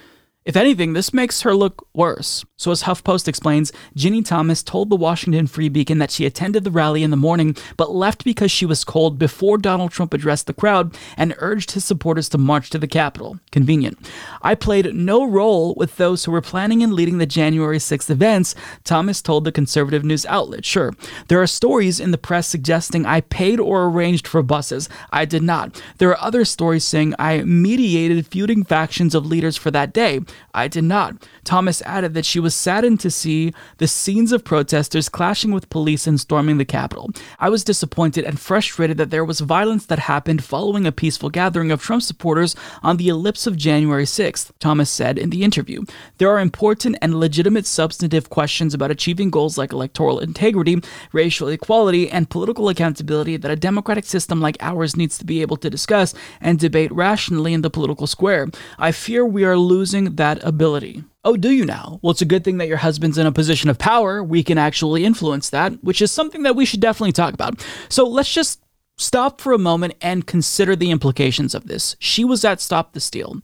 if 0.44 0.56
anything, 0.56 0.92
this 0.92 1.14
makes 1.14 1.42
her 1.42 1.54
look 1.54 1.86
worse. 1.94 2.44
So, 2.56 2.70
as 2.70 2.82
HuffPost 2.82 3.28
explains, 3.28 3.72
Ginni 3.96 4.24
Thomas 4.24 4.62
told 4.62 4.90
the 4.90 4.96
Washington 4.96 5.46
Free 5.46 5.68
Beacon 5.68 5.98
that 5.98 6.10
she 6.10 6.26
attended 6.26 6.64
the 6.64 6.70
rally 6.70 7.02
in 7.02 7.10
the 7.10 7.16
morning 7.16 7.56
but 7.76 7.92
left 7.92 8.24
because 8.24 8.50
she 8.50 8.66
was 8.66 8.84
cold 8.84 9.18
before 9.18 9.58
Donald 9.58 9.92
Trump 9.92 10.12
addressed 10.14 10.46
the 10.46 10.52
crowd 10.52 10.96
and 11.16 11.34
urged 11.38 11.72
his 11.72 11.84
supporters 11.84 12.28
to 12.28 12.38
march 12.38 12.70
to 12.70 12.78
the 12.78 12.86
Capitol. 12.88 13.38
Convenient. 13.50 13.98
I 14.42 14.54
played 14.54 14.94
no 14.94 15.24
role 15.24 15.74
with 15.76 15.96
those 15.96 16.24
who 16.24 16.32
were 16.32 16.40
planning 16.40 16.82
and 16.82 16.92
leading 16.92 17.18
the 17.18 17.26
January 17.26 17.78
6th 17.78 18.10
events, 18.10 18.54
Thomas 18.84 19.22
told 19.22 19.44
the 19.44 19.52
conservative 19.52 20.04
news 20.04 20.26
outlet. 20.26 20.64
Sure, 20.64 20.92
there 21.28 21.40
are 21.40 21.46
stories 21.46 22.00
in 22.00 22.10
the 22.10 22.18
press 22.18 22.48
suggesting 22.48 23.06
I 23.06 23.20
paid 23.22 23.60
or 23.60 23.84
arranged 23.84 24.26
for 24.26 24.42
buses. 24.42 24.88
I 25.12 25.24
did 25.24 25.42
not. 25.42 25.80
There 25.98 26.10
are 26.10 26.20
other 26.20 26.44
stories 26.44 26.84
saying 26.84 27.14
I 27.18 27.42
mediated 27.42 28.26
feuding 28.26 28.64
factions 28.64 29.14
of 29.14 29.26
leaders 29.26 29.56
for 29.56 29.70
that 29.70 29.92
day. 29.92 30.20
I 30.54 30.68
did 30.68 30.84
not. 30.84 31.28
Thomas 31.44 31.82
added 31.82 32.14
that 32.14 32.26
she 32.26 32.40
was 32.40 32.54
saddened 32.54 33.00
to 33.00 33.10
see 33.10 33.52
the 33.78 33.88
scenes 33.88 34.32
of 34.32 34.44
protesters 34.44 35.08
clashing 35.08 35.52
with 35.52 35.70
police 35.70 36.06
and 36.06 36.20
storming 36.20 36.58
the 36.58 36.64
Capitol. 36.64 37.10
I 37.38 37.48
was 37.48 37.64
disappointed 37.64 38.24
and 38.24 38.38
frustrated 38.38 38.96
that 38.98 39.10
there 39.10 39.24
was 39.24 39.40
violence 39.40 39.86
that 39.86 40.00
happened 40.00 40.44
following 40.44 40.86
a 40.86 40.92
peaceful 40.92 41.30
gathering 41.30 41.70
of 41.70 41.82
Trump 41.82 42.02
supporters 42.02 42.54
on 42.82 42.96
the 42.96 43.08
ellipse 43.08 43.46
of 43.46 43.56
January 43.56 44.04
6th, 44.04 44.50
Thomas 44.58 44.90
said 44.90 45.18
in 45.18 45.30
the 45.30 45.42
interview. 45.42 45.84
There 46.18 46.30
are 46.30 46.40
important 46.40 46.96
and 47.02 47.18
legitimate 47.18 47.66
substantive 47.66 48.30
questions 48.30 48.74
about 48.74 48.90
achieving 48.90 49.30
goals 49.30 49.58
like 49.58 49.72
electoral 49.72 50.20
integrity, 50.20 50.80
racial 51.12 51.48
equality, 51.48 52.10
and 52.10 52.30
political 52.30 52.68
accountability 52.68 53.36
that 53.36 53.50
a 53.50 53.56
democratic 53.56 54.04
system 54.04 54.40
like 54.40 54.56
ours 54.60 54.96
needs 54.96 55.18
to 55.18 55.24
be 55.24 55.42
able 55.42 55.56
to 55.56 55.70
discuss 55.70 56.14
and 56.40 56.58
debate 56.58 56.92
rationally 56.92 57.52
in 57.52 57.62
the 57.62 57.70
political 57.70 58.06
square. 58.06 58.48
I 58.78 58.92
fear 58.92 59.26
we 59.26 59.44
are 59.44 59.56
losing 59.56 60.14
that 60.14 60.21
ability. 60.44 61.04
Oh, 61.24 61.36
do 61.36 61.50
you 61.50 61.64
now? 61.64 62.00
Well, 62.02 62.10
it's 62.10 62.22
a 62.22 62.26
good 62.26 62.44
thing 62.44 62.58
that 62.58 62.68
your 62.68 62.78
husband's 62.78 63.18
in 63.18 63.26
a 63.26 63.32
position 63.32 63.70
of 63.70 63.78
power. 63.78 64.22
We 64.22 64.42
can 64.42 64.58
actually 64.58 65.04
influence 65.04 65.50
that, 65.50 65.82
which 65.84 66.02
is 66.02 66.10
something 66.10 66.42
that 66.42 66.56
we 66.56 66.64
should 66.64 66.80
definitely 66.80 67.12
talk 67.12 67.34
about. 67.34 67.64
So 67.88 68.06
let's 68.06 68.32
just 68.32 68.62
stop 68.98 69.40
for 69.40 69.52
a 69.52 69.58
moment 69.58 69.94
and 70.00 70.26
consider 70.26 70.76
the 70.76 70.90
implications 70.90 71.54
of 71.54 71.66
this. 71.66 71.96
She 71.98 72.24
was 72.24 72.44
at 72.44 72.60
Stop 72.60 72.92
the 72.92 73.00
Steal. 73.00 73.36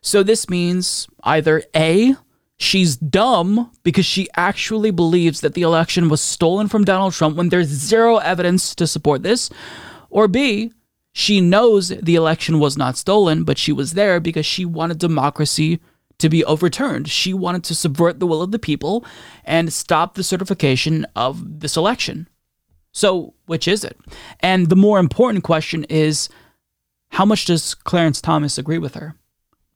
So 0.00 0.22
this 0.22 0.48
means 0.48 1.08
either 1.24 1.62
A, 1.74 2.14
she's 2.58 2.96
dumb 2.96 3.70
because 3.82 4.06
she 4.06 4.28
actually 4.36 4.90
believes 4.90 5.40
that 5.40 5.54
the 5.54 5.62
election 5.62 6.08
was 6.08 6.20
stolen 6.20 6.68
from 6.68 6.84
Donald 6.84 7.12
Trump 7.12 7.36
when 7.36 7.48
there's 7.48 7.68
zero 7.68 8.18
evidence 8.18 8.74
to 8.76 8.86
support 8.86 9.22
this, 9.22 9.50
or 10.10 10.28
B, 10.28 10.72
she 11.12 11.40
knows 11.40 11.88
the 11.88 12.14
election 12.14 12.58
was 12.58 12.76
not 12.76 12.96
stolen, 12.96 13.44
but 13.44 13.58
she 13.58 13.72
was 13.72 13.94
there 13.94 14.20
because 14.20 14.44
she 14.44 14.64
wanted 14.64 14.98
democracy 14.98 15.80
to 16.18 16.28
be 16.28 16.44
overturned. 16.44 17.08
She 17.08 17.34
wanted 17.34 17.64
to 17.64 17.74
subvert 17.74 18.20
the 18.20 18.26
will 18.26 18.42
of 18.42 18.50
the 18.50 18.58
people 18.58 19.04
and 19.44 19.72
stop 19.72 20.14
the 20.14 20.24
certification 20.24 21.06
of 21.14 21.60
this 21.60 21.76
election. 21.76 22.28
So, 22.92 23.34
which 23.44 23.68
is 23.68 23.84
it? 23.84 23.98
And 24.40 24.68
the 24.68 24.76
more 24.76 24.98
important 24.98 25.44
question 25.44 25.84
is 25.84 26.28
how 27.10 27.24
much 27.24 27.44
does 27.44 27.74
Clarence 27.74 28.20
Thomas 28.20 28.58
agree 28.58 28.78
with 28.78 28.94
her? 28.94 29.14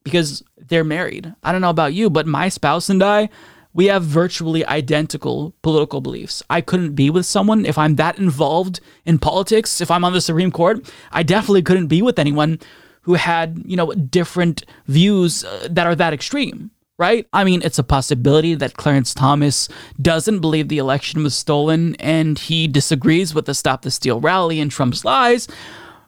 Because 0.04 0.42
they're 0.56 0.84
married. 0.84 1.34
I 1.42 1.52
don't 1.52 1.60
know 1.60 1.70
about 1.70 1.92
you, 1.92 2.08
but 2.08 2.26
my 2.26 2.48
spouse 2.48 2.88
and 2.88 3.02
I, 3.02 3.28
we 3.72 3.86
have 3.86 4.02
virtually 4.02 4.64
identical 4.66 5.54
political 5.62 6.00
beliefs. 6.00 6.42
I 6.50 6.60
couldn't 6.60 6.94
be 6.94 7.10
with 7.10 7.26
someone 7.26 7.64
if 7.66 7.78
I'm 7.78 7.96
that 7.96 8.18
involved 8.18 8.80
in 9.04 9.18
politics, 9.18 9.80
if 9.80 9.90
I'm 9.90 10.04
on 10.04 10.12
the 10.12 10.20
Supreme 10.20 10.50
Court, 10.50 10.90
I 11.12 11.22
definitely 11.22 11.62
couldn't 11.62 11.86
be 11.86 12.02
with 12.02 12.18
anyone 12.18 12.58
who 13.02 13.14
had, 13.14 13.62
you 13.64 13.76
know, 13.76 13.92
different 13.92 14.64
views 14.86 15.44
uh, 15.44 15.68
that 15.70 15.86
are 15.86 15.94
that 15.94 16.12
extreme, 16.12 16.70
right? 16.98 17.26
I 17.32 17.44
mean, 17.44 17.62
it's 17.64 17.78
a 17.78 17.84
possibility 17.84 18.54
that 18.54 18.76
Clarence 18.76 19.14
Thomas 19.14 19.68
doesn't 20.00 20.40
believe 20.40 20.68
the 20.68 20.78
election 20.78 21.22
was 21.22 21.34
stolen 21.34 21.94
and 21.96 22.38
he 22.38 22.68
disagrees 22.68 23.34
with 23.34 23.46
the 23.46 23.54
Stop 23.54 23.82
the 23.82 23.90
Steal 23.90 24.20
rally 24.20 24.60
and 24.60 24.70
Trump's 24.70 25.04
lies. 25.04 25.48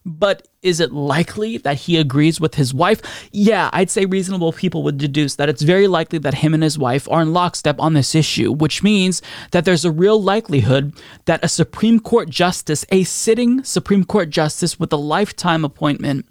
But 0.05 0.49
is 0.63 0.81
it 0.81 0.93
likely 0.93 1.59
that 1.59 1.77
he 1.77 1.97
agrees 1.97 2.41
with 2.41 2.57
his 2.57 2.75
wife? 2.75 3.01
Yeah, 3.31 3.71
I'd 3.73 3.91
say 3.91 4.05
reasonable 4.05 4.53
people 4.53 4.83
would 4.83 4.99
deduce 4.99 5.37
that 5.37 5.49
it's 5.49 5.63
very 5.63 5.87
likely 5.87 6.19
that 6.21 6.35
him 6.35 6.55
and 6.55 6.63
his 6.63 6.79
wife 6.79 7.09
are 7.09 7.23
in 7.23 7.33
lockstep 7.33 7.79
on 7.79 7.95
this 7.95 8.15
issue, 8.15 8.53
which 8.53 8.83
means 8.83 9.23
that 9.53 9.65
there's 9.65 9.85
a 9.85 9.93
real 9.93 10.21
likelihood 10.21 11.01
that 11.27 11.45
a 11.45 11.49
Supreme 11.49 12.01
Court 12.01 12.29
justice, 12.29 12.85
a 12.91 13.05
sitting 13.05 13.63
Supreme 13.63 14.05
Court 14.05 14.29
justice 14.29 14.79
with 14.79 14.93
a 14.93 14.97
lifetime 14.97 15.65
appointment, 15.65 16.27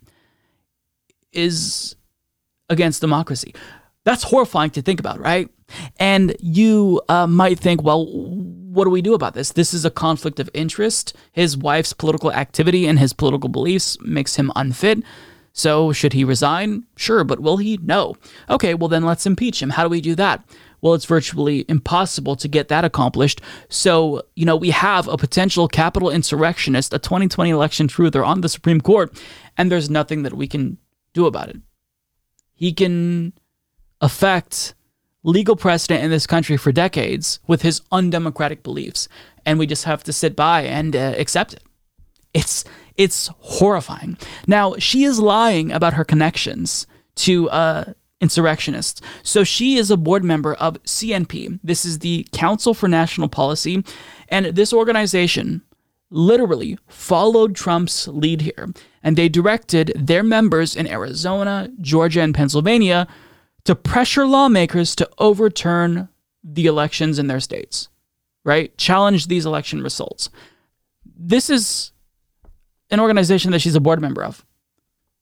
is 1.33 1.95
against 2.69 3.01
democracy. 3.01 3.53
That's 4.03 4.23
horrifying 4.23 4.71
to 4.71 4.81
think 4.81 4.99
about, 4.99 5.19
right? 5.19 5.49
And 5.97 6.35
you 6.39 7.01
uh, 7.07 7.27
might 7.27 7.59
think, 7.59 7.83
well, 7.83 8.05
what 8.05 8.85
do 8.85 8.89
we 8.89 9.01
do 9.01 9.13
about 9.13 9.33
this? 9.33 9.51
This 9.51 9.73
is 9.73 9.85
a 9.85 9.91
conflict 9.91 10.39
of 10.39 10.49
interest. 10.53 11.15
His 11.31 11.57
wife's 11.57 11.93
political 11.93 12.31
activity 12.31 12.87
and 12.87 12.97
his 12.97 13.13
political 13.13 13.49
beliefs 13.49 13.97
makes 14.01 14.35
him 14.35 14.51
unfit. 14.55 15.03
So, 15.53 15.91
should 15.91 16.13
he 16.13 16.23
resign? 16.23 16.85
Sure, 16.95 17.25
but 17.25 17.41
will 17.41 17.57
he? 17.57 17.77
No. 17.83 18.15
Okay, 18.49 18.73
well, 18.73 18.87
then 18.87 19.03
let's 19.03 19.25
impeach 19.25 19.61
him. 19.61 19.71
How 19.71 19.83
do 19.83 19.89
we 19.89 19.99
do 19.99 20.15
that? 20.15 20.45
Well, 20.79 20.93
it's 20.93 21.05
virtually 21.05 21.65
impossible 21.67 22.35
to 22.37 22.47
get 22.47 22.69
that 22.69 22.85
accomplished. 22.85 23.41
So, 23.67 24.23
you 24.35 24.45
know, 24.45 24.55
we 24.55 24.71
have 24.71 25.07
a 25.09 25.17
potential 25.17 25.67
Capitol 25.67 26.09
insurrectionist, 26.09 26.93
a 26.93 26.99
2020 26.99 27.49
election 27.51 27.87
truther 27.87 28.25
on 28.25 28.41
the 28.41 28.49
Supreme 28.49 28.81
Court, 28.81 29.13
and 29.57 29.71
there's 29.71 29.89
nothing 29.89 30.23
that 30.23 30.33
we 30.33 30.47
can 30.47 30.77
do 31.13 31.25
about 31.25 31.49
it. 31.49 31.57
He 32.53 32.73
can 32.73 33.33
affect 33.99 34.73
legal 35.23 35.55
precedent 35.55 36.03
in 36.03 36.09
this 36.09 36.27
country 36.27 36.57
for 36.57 36.71
decades 36.71 37.39
with 37.47 37.61
his 37.61 37.81
undemocratic 37.91 38.63
beliefs, 38.63 39.07
and 39.45 39.59
we 39.59 39.67
just 39.67 39.85
have 39.85 40.03
to 40.03 40.13
sit 40.13 40.35
by 40.35 40.61
and 40.63 40.95
uh, 40.95 41.13
accept 41.17 41.53
it. 41.53 41.63
It's 42.33 42.63
it's 42.95 43.29
horrifying. 43.39 44.17
Now 44.47 44.75
she 44.77 45.03
is 45.03 45.19
lying 45.19 45.71
about 45.71 45.93
her 45.93 46.03
connections 46.03 46.87
to 47.15 47.49
uh, 47.49 47.93
insurrectionists. 48.19 49.01
So 49.23 49.43
she 49.43 49.77
is 49.77 49.91
a 49.91 49.97
board 49.97 50.23
member 50.23 50.53
of 50.53 50.81
CNP. 50.83 51.59
This 51.63 51.85
is 51.85 51.99
the 51.99 52.27
Council 52.31 52.73
for 52.73 52.87
National 52.87 53.27
Policy, 53.27 53.83
and 54.29 54.45
this 54.47 54.71
organization 54.71 55.63
literally 56.09 56.77
followed 56.87 57.55
Trump's 57.55 58.07
lead 58.07 58.41
here, 58.41 58.73
and 59.03 59.17
they 59.17 59.29
directed 59.29 59.91
their 59.95 60.23
members 60.23 60.75
in 60.75 60.87
Arizona, 60.87 61.69
Georgia, 61.81 62.21
and 62.21 62.35
Pennsylvania 62.35 63.07
to 63.65 63.75
pressure 63.75 64.25
lawmakers 64.25 64.95
to 64.95 65.09
overturn 65.17 66.09
the 66.43 66.65
elections 66.65 67.19
in 67.19 67.27
their 67.27 67.39
states, 67.39 67.89
right? 68.43 68.75
Challenge 68.77 69.27
these 69.27 69.45
election 69.45 69.83
results. 69.83 70.29
This 71.05 71.49
is 71.49 71.91
an 72.89 72.99
organization 72.99 73.51
that 73.51 73.59
she's 73.59 73.75
a 73.75 73.79
board 73.79 74.01
member 74.01 74.23
of. 74.23 74.45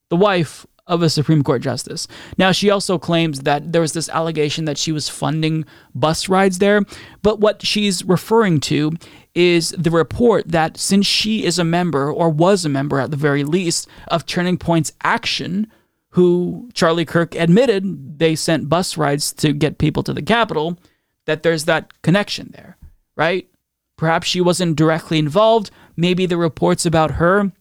The 0.09 0.15
wife 0.15 0.65
of 0.87 1.03
a 1.03 1.09
Supreme 1.09 1.43
Court 1.43 1.61
justice. 1.61 2.07
Now, 2.37 2.51
she 2.51 2.71
also 2.71 2.97
claims 2.97 3.41
that 3.41 3.71
there 3.71 3.81
was 3.81 3.93
this 3.93 4.09
allegation 4.09 4.65
that 4.65 4.77
she 4.77 4.91
was 4.91 5.07
funding 5.07 5.65
bus 5.93 6.27
rides 6.27 6.57
there, 6.57 6.81
but 7.21 7.39
what 7.39 7.65
she's 7.65 8.03
referring 8.03 8.59
to 8.61 8.93
is 9.39 9.73
the 9.77 9.89
report 9.89 10.45
that 10.49 10.75
since 10.75 11.05
she 11.05 11.45
is 11.45 11.57
a 11.57 11.63
member, 11.63 12.11
or 12.11 12.29
was 12.29 12.65
a 12.65 12.69
member 12.69 12.99
at 12.99 13.09
the 13.09 13.15
very 13.15 13.45
least, 13.45 13.87
of 14.09 14.25
Turning 14.25 14.57
Point's 14.57 14.91
Action, 15.01 15.71
who 16.09 16.69
Charlie 16.73 17.05
Kirk 17.05 17.35
admitted 17.35 18.19
they 18.19 18.35
sent 18.35 18.67
bus 18.67 18.97
rides 18.97 19.31
to 19.35 19.53
get 19.53 19.77
people 19.77 20.03
to 20.03 20.13
the 20.13 20.21
Capitol, 20.21 20.77
that 21.25 21.41
there's 21.41 21.63
that 21.65 22.01
connection 22.01 22.49
there, 22.51 22.75
right? 23.15 23.47
Perhaps 23.95 24.27
she 24.27 24.41
wasn't 24.41 24.75
directly 24.75 25.17
involved. 25.17 25.71
Maybe 25.95 26.25
the 26.25 26.35
reports 26.35 26.85
about 26.85 27.11
her 27.11 27.53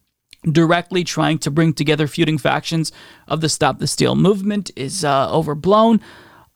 directly 0.51 1.05
trying 1.05 1.37
to 1.37 1.51
bring 1.51 1.71
together 1.71 2.07
feuding 2.07 2.37
factions 2.37 2.91
of 3.25 3.39
the 3.39 3.47
Stop 3.47 3.79
the 3.79 3.87
Steal 3.87 4.15
movement 4.15 4.69
is 4.75 5.05
uh, 5.05 5.31
overblown. 5.31 6.01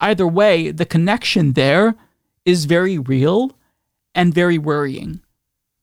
Either 0.02 0.28
way, 0.28 0.70
the 0.72 0.86
connection 0.86 1.54
there 1.54 1.96
is 2.44 2.66
very 2.66 2.98
real 2.98 3.56
and 4.16 4.34
very 4.34 4.58
worrying. 4.58 5.22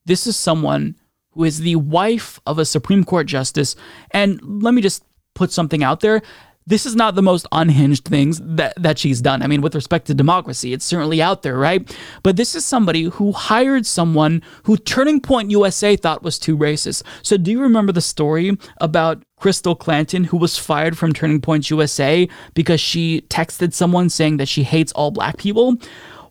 This 0.05 0.27
is 0.27 0.37
someone 0.37 0.95
who 1.31 1.43
is 1.43 1.59
the 1.59 1.75
wife 1.75 2.39
of 2.45 2.59
a 2.59 2.65
Supreme 2.65 3.03
Court 3.03 3.27
justice. 3.27 3.75
And 4.11 4.41
let 4.63 4.73
me 4.73 4.81
just 4.81 5.03
put 5.33 5.51
something 5.51 5.83
out 5.83 6.01
there 6.01 6.21
this 6.67 6.85
is 6.85 6.95
not 6.95 7.15
the 7.15 7.21
most 7.21 7.47
unhinged 7.51 8.05
things 8.05 8.39
that, 8.43 8.73
that 8.81 8.99
she's 8.99 9.21
done. 9.21 9.41
I 9.41 9.47
mean, 9.47 9.61
with 9.61 9.75
respect 9.75 10.07
to 10.07 10.13
democracy, 10.13 10.73
it's 10.73 10.85
certainly 10.85 11.21
out 11.21 11.41
there, 11.41 11.57
right? 11.57 11.97
But 12.23 12.37
this 12.37 12.55
is 12.55 12.63
somebody 12.63 13.03
who 13.03 13.31
hired 13.31 13.85
someone 13.85 14.41
who 14.63 14.77
Turning 14.77 15.19
Point 15.19 15.49
USA 15.51 15.95
thought 15.95 16.23
was 16.23 16.37
too 16.37 16.57
racist. 16.57 17.03
So, 17.23 17.37
do 17.37 17.51
you 17.51 17.61
remember 17.61 17.91
the 17.91 18.01
story 18.01 18.57
about 18.79 19.23
Crystal 19.37 19.75
Clanton, 19.75 20.23
who 20.25 20.37
was 20.37 20.57
fired 20.57 20.97
from 20.97 21.13
Turning 21.13 21.41
Point 21.41 21.69
USA 21.71 22.29
because 22.53 22.79
she 22.79 23.21
texted 23.21 23.73
someone 23.73 24.09
saying 24.09 24.37
that 24.37 24.47
she 24.47 24.63
hates 24.63 24.91
all 24.91 25.09
black 25.09 25.37
people? 25.37 25.77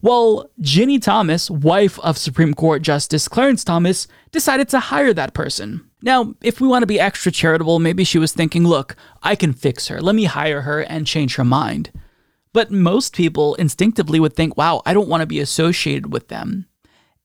Well, 0.02 0.50
Ginni 0.62 1.00
Thomas, 1.00 1.50
wife 1.50 1.98
of 2.00 2.16
Supreme 2.16 2.54
Court 2.54 2.80
Justice 2.80 3.28
Clarence 3.28 3.64
Thomas, 3.64 4.06
decided 4.32 4.68
to 4.70 4.80
hire 4.80 5.12
that 5.12 5.34
person. 5.34 5.86
Now, 6.02 6.34
if 6.40 6.60
we 6.60 6.68
want 6.68 6.82
to 6.82 6.86
be 6.86 6.98
extra 6.98 7.30
charitable, 7.30 7.78
maybe 7.78 8.04
she 8.04 8.18
was 8.18 8.32
thinking, 8.32 8.64
look, 8.64 8.96
I 9.22 9.34
can 9.34 9.52
fix 9.52 9.88
her. 9.88 10.00
Let 10.00 10.14
me 10.14 10.24
hire 10.24 10.62
her 10.62 10.80
and 10.80 11.06
change 11.06 11.36
her 11.36 11.44
mind. 11.44 11.90
But 12.54 12.70
most 12.70 13.14
people 13.14 13.54
instinctively 13.56 14.18
would 14.18 14.34
think, 14.34 14.56
wow, 14.56 14.80
I 14.86 14.94
don't 14.94 15.08
want 15.08 15.20
to 15.20 15.26
be 15.26 15.38
associated 15.38 16.12
with 16.12 16.28
them. 16.28 16.66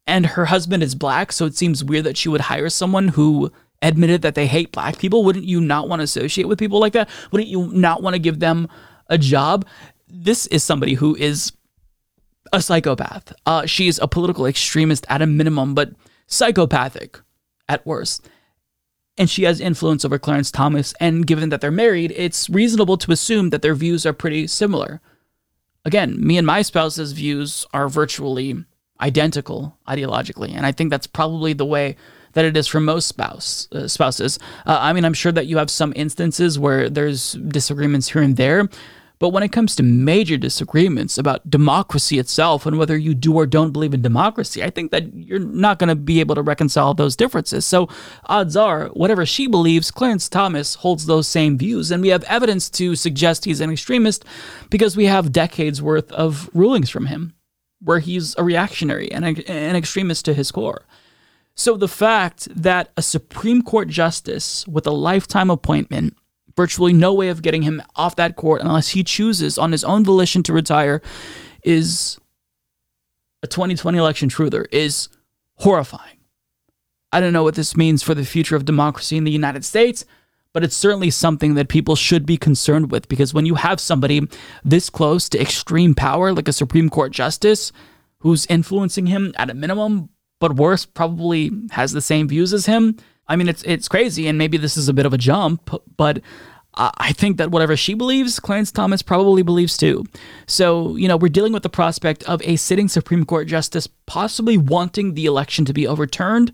And 0.05 0.25
her 0.25 0.45
husband 0.45 0.83
is 0.83 0.93
black, 0.93 1.31
so 1.31 1.45
it 1.45 1.55
seems 1.55 1.83
weird 1.83 2.03
that 2.03 2.17
she 2.17 2.29
would 2.29 2.41
hire 2.41 2.69
someone 2.69 3.07
who 3.09 3.51
admitted 3.81 4.21
that 4.21 4.35
they 4.35 4.47
hate 4.47 4.73
black 4.73 4.99
people. 4.99 5.23
Wouldn't 5.23 5.45
you 5.45 5.61
not 5.61 5.87
want 5.87 6.01
to 6.01 6.03
associate 6.03 6.47
with 6.47 6.59
people 6.59 6.79
like 6.79 6.93
that? 6.93 7.09
Wouldn't 7.31 7.49
you 7.49 7.71
not 7.71 8.03
want 8.03 8.15
to 8.15 8.19
give 8.19 8.39
them 8.39 8.67
a 9.07 9.17
job? 9.17 9.65
This 10.07 10.45
is 10.47 10.63
somebody 10.63 10.93
who 10.93 11.15
is 11.15 11.53
a 12.53 12.61
psychopath. 12.61 13.33
Uh, 13.45 13.65
she's 13.65 13.99
a 13.99 14.07
political 14.07 14.45
extremist 14.45 15.05
at 15.09 15.21
a 15.21 15.27
minimum, 15.27 15.73
but 15.73 15.91
psychopathic 16.27 17.19
at 17.67 17.85
worst 17.85 18.27
and 19.17 19.29
she 19.29 19.43
has 19.43 19.59
influence 19.61 20.03
over 20.03 20.19
Clarence 20.19 20.51
Thomas. 20.51 20.93
And 20.99 21.25
given 21.25 21.49
that 21.49 21.61
they're 21.61 21.71
married, 21.71 22.13
it's 22.15 22.49
reasonable 22.49 22.97
to 22.97 23.11
assume 23.11 23.49
that 23.49 23.61
their 23.61 23.75
views 23.75 24.05
are 24.05 24.13
pretty 24.13 24.47
similar. 24.47 25.01
Again, 25.83 26.15
me 26.25 26.37
and 26.37 26.47
my 26.47 26.61
spouse's 26.61 27.11
views 27.11 27.65
are 27.73 27.87
virtually 27.87 28.63
identical 29.01 29.77
ideologically, 29.87 30.51
and 30.55 30.65
I 30.65 30.71
think 30.71 30.89
that's 30.89 31.07
probably 31.07 31.53
the 31.53 31.65
way 31.65 31.95
that 32.33 32.45
it 32.45 32.57
is 32.57 32.67
for 32.67 32.79
most 32.79 33.07
spouse 33.07 33.67
uh, 33.71 33.87
spouses. 33.87 34.39
Uh, 34.65 34.77
I 34.81 34.93
mean, 34.93 35.05
I'm 35.05 35.13
sure 35.13 35.31
that 35.31 35.45
you 35.45 35.57
have 35.57 35.69
some 35.69 35.93
instances 35.95 36.57
where 36.57 36.89
there's 36.89 37.33
disagreements 37.33 38.09
here 38.09 38.21
and 38.21 38.35
there, 38.35 38.67
But 39.19 39.29
when 39.29 39.43
it 39.43 39.51
comes 39.51 39.75
to 39.75 39.83
major 39.83 40.37
disagreements 40.37 41.17
about 41.17 41.49
democracy 41.49 42.19
itself 42.19 42.65
and 42.65 42.77
whether 42.77 42.97
you 42.97 43.13
do 43.13 43.33
or 43.33 43.45
don't 43.45 43.71
believe 43.71 43.93
in 43.93 44.01
democracy, 44.01 44.63
I 44.63 44.69
think 44.69 44.91
that 44.91 45.13
you're 45.15 45.39
not 45.39 45.79
going 45.79 45.87
to 45.87 45.95
be 45.95 46.19
able 46.19 46.35
to 46.35 46.41
reconcile 46.41 46.93
those 46.93 47.15
differences. 47.15 47.65
So, 47.65 47.87
odds 48.25 48.57
are, 48.57 48.87
whatever 48.89 49.25
she 49.25 49.47
believes, 49.47 49.91
Clarence 49.91 50.27
Thomas 50.27 50.75
holds 50.75 51.05
those 51.05 51.27
same 51.27 51.57
views. 51.57 51.91
And 51.91 52.01
we 52.01 52.09
have 52.09 52.23
evidence 52.25 52.69
to 52.71 52.95
suggest 52.95 53.45
he's 53.45 53.61
an 53.61 53.71
extremist 53.71 54.25
because 54.69 54.97
we 54.97 55.05
have 55.05 55.31
decades 55.31 55.81
worth 55.81 56.11
of 56.11 56.49
rulings 56.53 56.89
from 56.89 57.05
him 57.05 57.33
where 57.81 57.99
he's 57.99 58.35
a 58.37 58.43
reactionary 58.43 59.11
and 59.11 59.25
an 59.25 59.75
extremist 59.75 60.25
to 60.25 60.33
his 60.33 60.51
core. 60.51 60.85
So, 61.55 61.77
the 61.77 61.87
fact 61.87 62.47
that 62.53 62.91
a 62.97 63.01
Supreme 63.01 63.61
Court 63.61 63.87
justice 63.87 64.67
with 64.67 64.85
a 64.85 64.91
lifetime 64.91 65.49
appointment 65.49 66.17
virtually 66.55 66.93
no 66.93 67.13
way 67.13 67.29
of 67.29 67.41
getting 67.41 67.63
him 67.63 67.81
off 67.95 68.15
that 68.15 68.35
court 68.35 68.61
unless 68.61 68.89
he 68.89 69.03
chooses 69.03 69.57
on 69.57 69.71
his 69.71 69.83
own 69.83 70.03
volition 70.03 70.43
to 70.43 70.53
retire 70.53 71.01
is 71.63 72.17
a 73.43 73.47
2020 73.47 73.97
election 73.97 74.29
truther 74.29 74.65
is 74.71 75.09
horrifying. 75.55 76.17
I 77.11 77.19
don't 77.19 77.33
know 77.33 77.43
what 77.43 77.55
this 77.55 77.77
means 77.77 78.03
for 78.03 78.13
the 78.13 78.25
future 78.25 78.55
of 78.55 78.65
democracy 78.65 79.17
in 79.17 79.23
the 79.23 79.31
United 79.31 79.63
States, 79.63 80.05
but 80.53 80.63
it's 80.63 80.75
certainly 80.75 81.09
something 81.09 81.55
that 81.55 81.69
people 81.69 81.95
should 81.95 82.25
be 82.25 82.37
concerned 82.37 82.91
with 82.91 83.07
because 83.07 83.33
when 83.33 83.45
you 83.45 83.55
have 83.55 83.79
somebody 83.79 84.27
this 84.63 84.89
close 84.89 85.29
to 85.29 85.41
extreme 85.41 85.93
power, 85.93 86.33
like 86.33 86.47
a 86.47 86.53
Supreme 86.53 86.89
Court 86.89 87.11
justice, 87.11 87.71
who's 88.19 88.45
influencing 88.47 89.07
him 89.07 89.33
at 89.37 89.49
a 89.49 89.53
minimum, 89.53 90.09
but 90.39 90.55
worse, 90.55 90.85
probably 90.85 91.51
has 91.71 91.91
the 91.91 92.01
same 92.01 92.27
views 92.27 92.53
as 92.53 92.65
him, 92.65 92.97
I 93.27 93.35
mean, 93.35 93.47
it's 93.47 93.63
it's 93.63 93.87
crazy, 93.87 94.27
and 94.27 94.37
maybe 94.37 94.57
this 94.57 94.77
is 94.77 94.87
a 94.87 94.93
bit 94.93 95.05
of 95.05 95.13
a 95.13 95.17
jump, 95.17 95.69
but 95.97 96.21
I 96.77 97.13
think 97.13 97.37
that 97.37 97.51
whatever 97.51 97.77
she 97.77 97.93
believes, 97.93 98.39
Clarence 98.39 98.71
Thomas 98.71 99.01
probably 99.01 99.43
believes 99.43 99.77
too. 99.77 100.03
So, 100.45 100.97
you 100.97 101.07
know, 101.07 101.15
we're 101.15 101.29
dealing 101.29 101.53
with 101.53 101.63
the 101.63 101.69
prospect 101.69 102.23
of 102.23 102.41
a 102.43 102.57
sitting 102.57 102.89
Supreme 102.89 103.25
Court 103.25 103.47
justice 103.47 103.87
possibly 104.07 104.57
wanting 104.57 105.13
the 105.13 105.25
election 105.25 105.63
to 105.65 105.73
be 105.73 105.87
overturned 105.87 106.51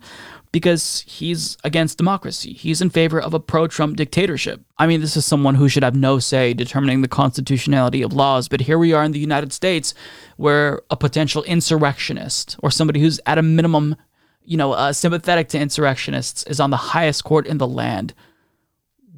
because 0.52 1.02
he's 1.08 1.56
against 1.64 1.98
democracy. 1.98 2.52
He's 2.52 2.80
in 2.80 2.90
favor 2.90 3.20
of 3.20 3.34
a 3.34 3.40
pro 3.40 3.66
Trump 3.66 3.96
dictatorship. 3.96 4.60
I 4.78 4.86
mean, 4.86 5.00
this 5.00 5.16
is 5.16 5.26
someone 5.26 5.56
who 5.56 5.68
should 5.68 5.82
have 5.82 5.96
no 5.96 6.20
say 6.20 6.54
determining 6.54 7.02
the 7.02 7.08
constitutionality 7.08 8.02
of 8.02 8.12
laws, 8.12 8.48
but 8.48 8.60
here 8.60 8.78
we 8.78 8.92
are 8.92 9.02
in 9.02 9.12
the 9.12 9.18
United 9.18 9.52
States 9.52 9.92
where 10.36 10.82
a 10.88 10.96
potential 10.96 11.42
insurrectionist 11.44 12.56
or 12.62 12.70
somebody 12.70 13.00
who's 13.00 13.18
at 13.26 13.38
a 13.38 13.42
minimum 13.42 13.96
you 14.44 14.56
know, 14.56 14.72
uh, 14.72 14.92
sympathetic 14.92 15.48
to 15.48 15.58
insurrectionists 15.58 16.42
is 16.44 16.60
on 16.60 16.70
the 16.70 16.76
highest 16.76 17.24
court 17.24 17.46
in 17.46 17.58
the 17.58 17.66
land. 17.66 18.14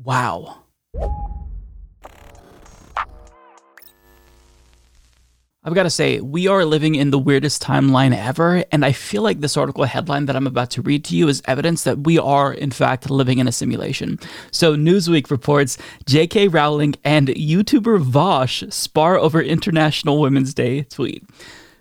Wow. 0.03 0.65
I've 5.67 5.73
got 5.73 5.85
to 5.85 5.91
say, 5.91 6.21
we 6.21 6.47
are 6.47 6.67
living 6.67 6.95
in 6.95 7.11
the 7.11 7.19
weirdest 7.19 7.63
timeline 7.63 8.15
ever, 8.15 8.65
and 8.71 8.85
I 8.85 8.93
feel 8.93 9.23
like 9.23 9.41
this 9.41 9.57
article 9.57 9.85
headline 9.85 10.27
that 10.27 10.37
I'm 10.37 10.47
about 10.47 10.69
to 10.73 10.83
read 10.83 11.07
to 11.07 11.17
you 11.17 11.27
is 11.27 11.41
evidence 11.47 11.85
that 11.85 12.01
we 12.01 12.19
are, 12.19 12.53
in 12.53 12.71
fact, 12.71 13.09
living 13.09 13.39
in 13.39 13.49
a 13.49 13.53
simulation. 13.53 14.19
So, 14.51 14.77
Newsweek 14.77 15.31
reports 15.31 15.79
J.K. 16.05 16.49
Rowling 16.49 16.97
and 17.03 17.29
YouTuber 17.29 18.05
Vaush 18.05 18.71
spar 18.71 19.17
over 19.17 19.41
International 19.41 20.21
Women's 20.21 20.53
Day 20.53 20.83
tweet. 20.83 21.25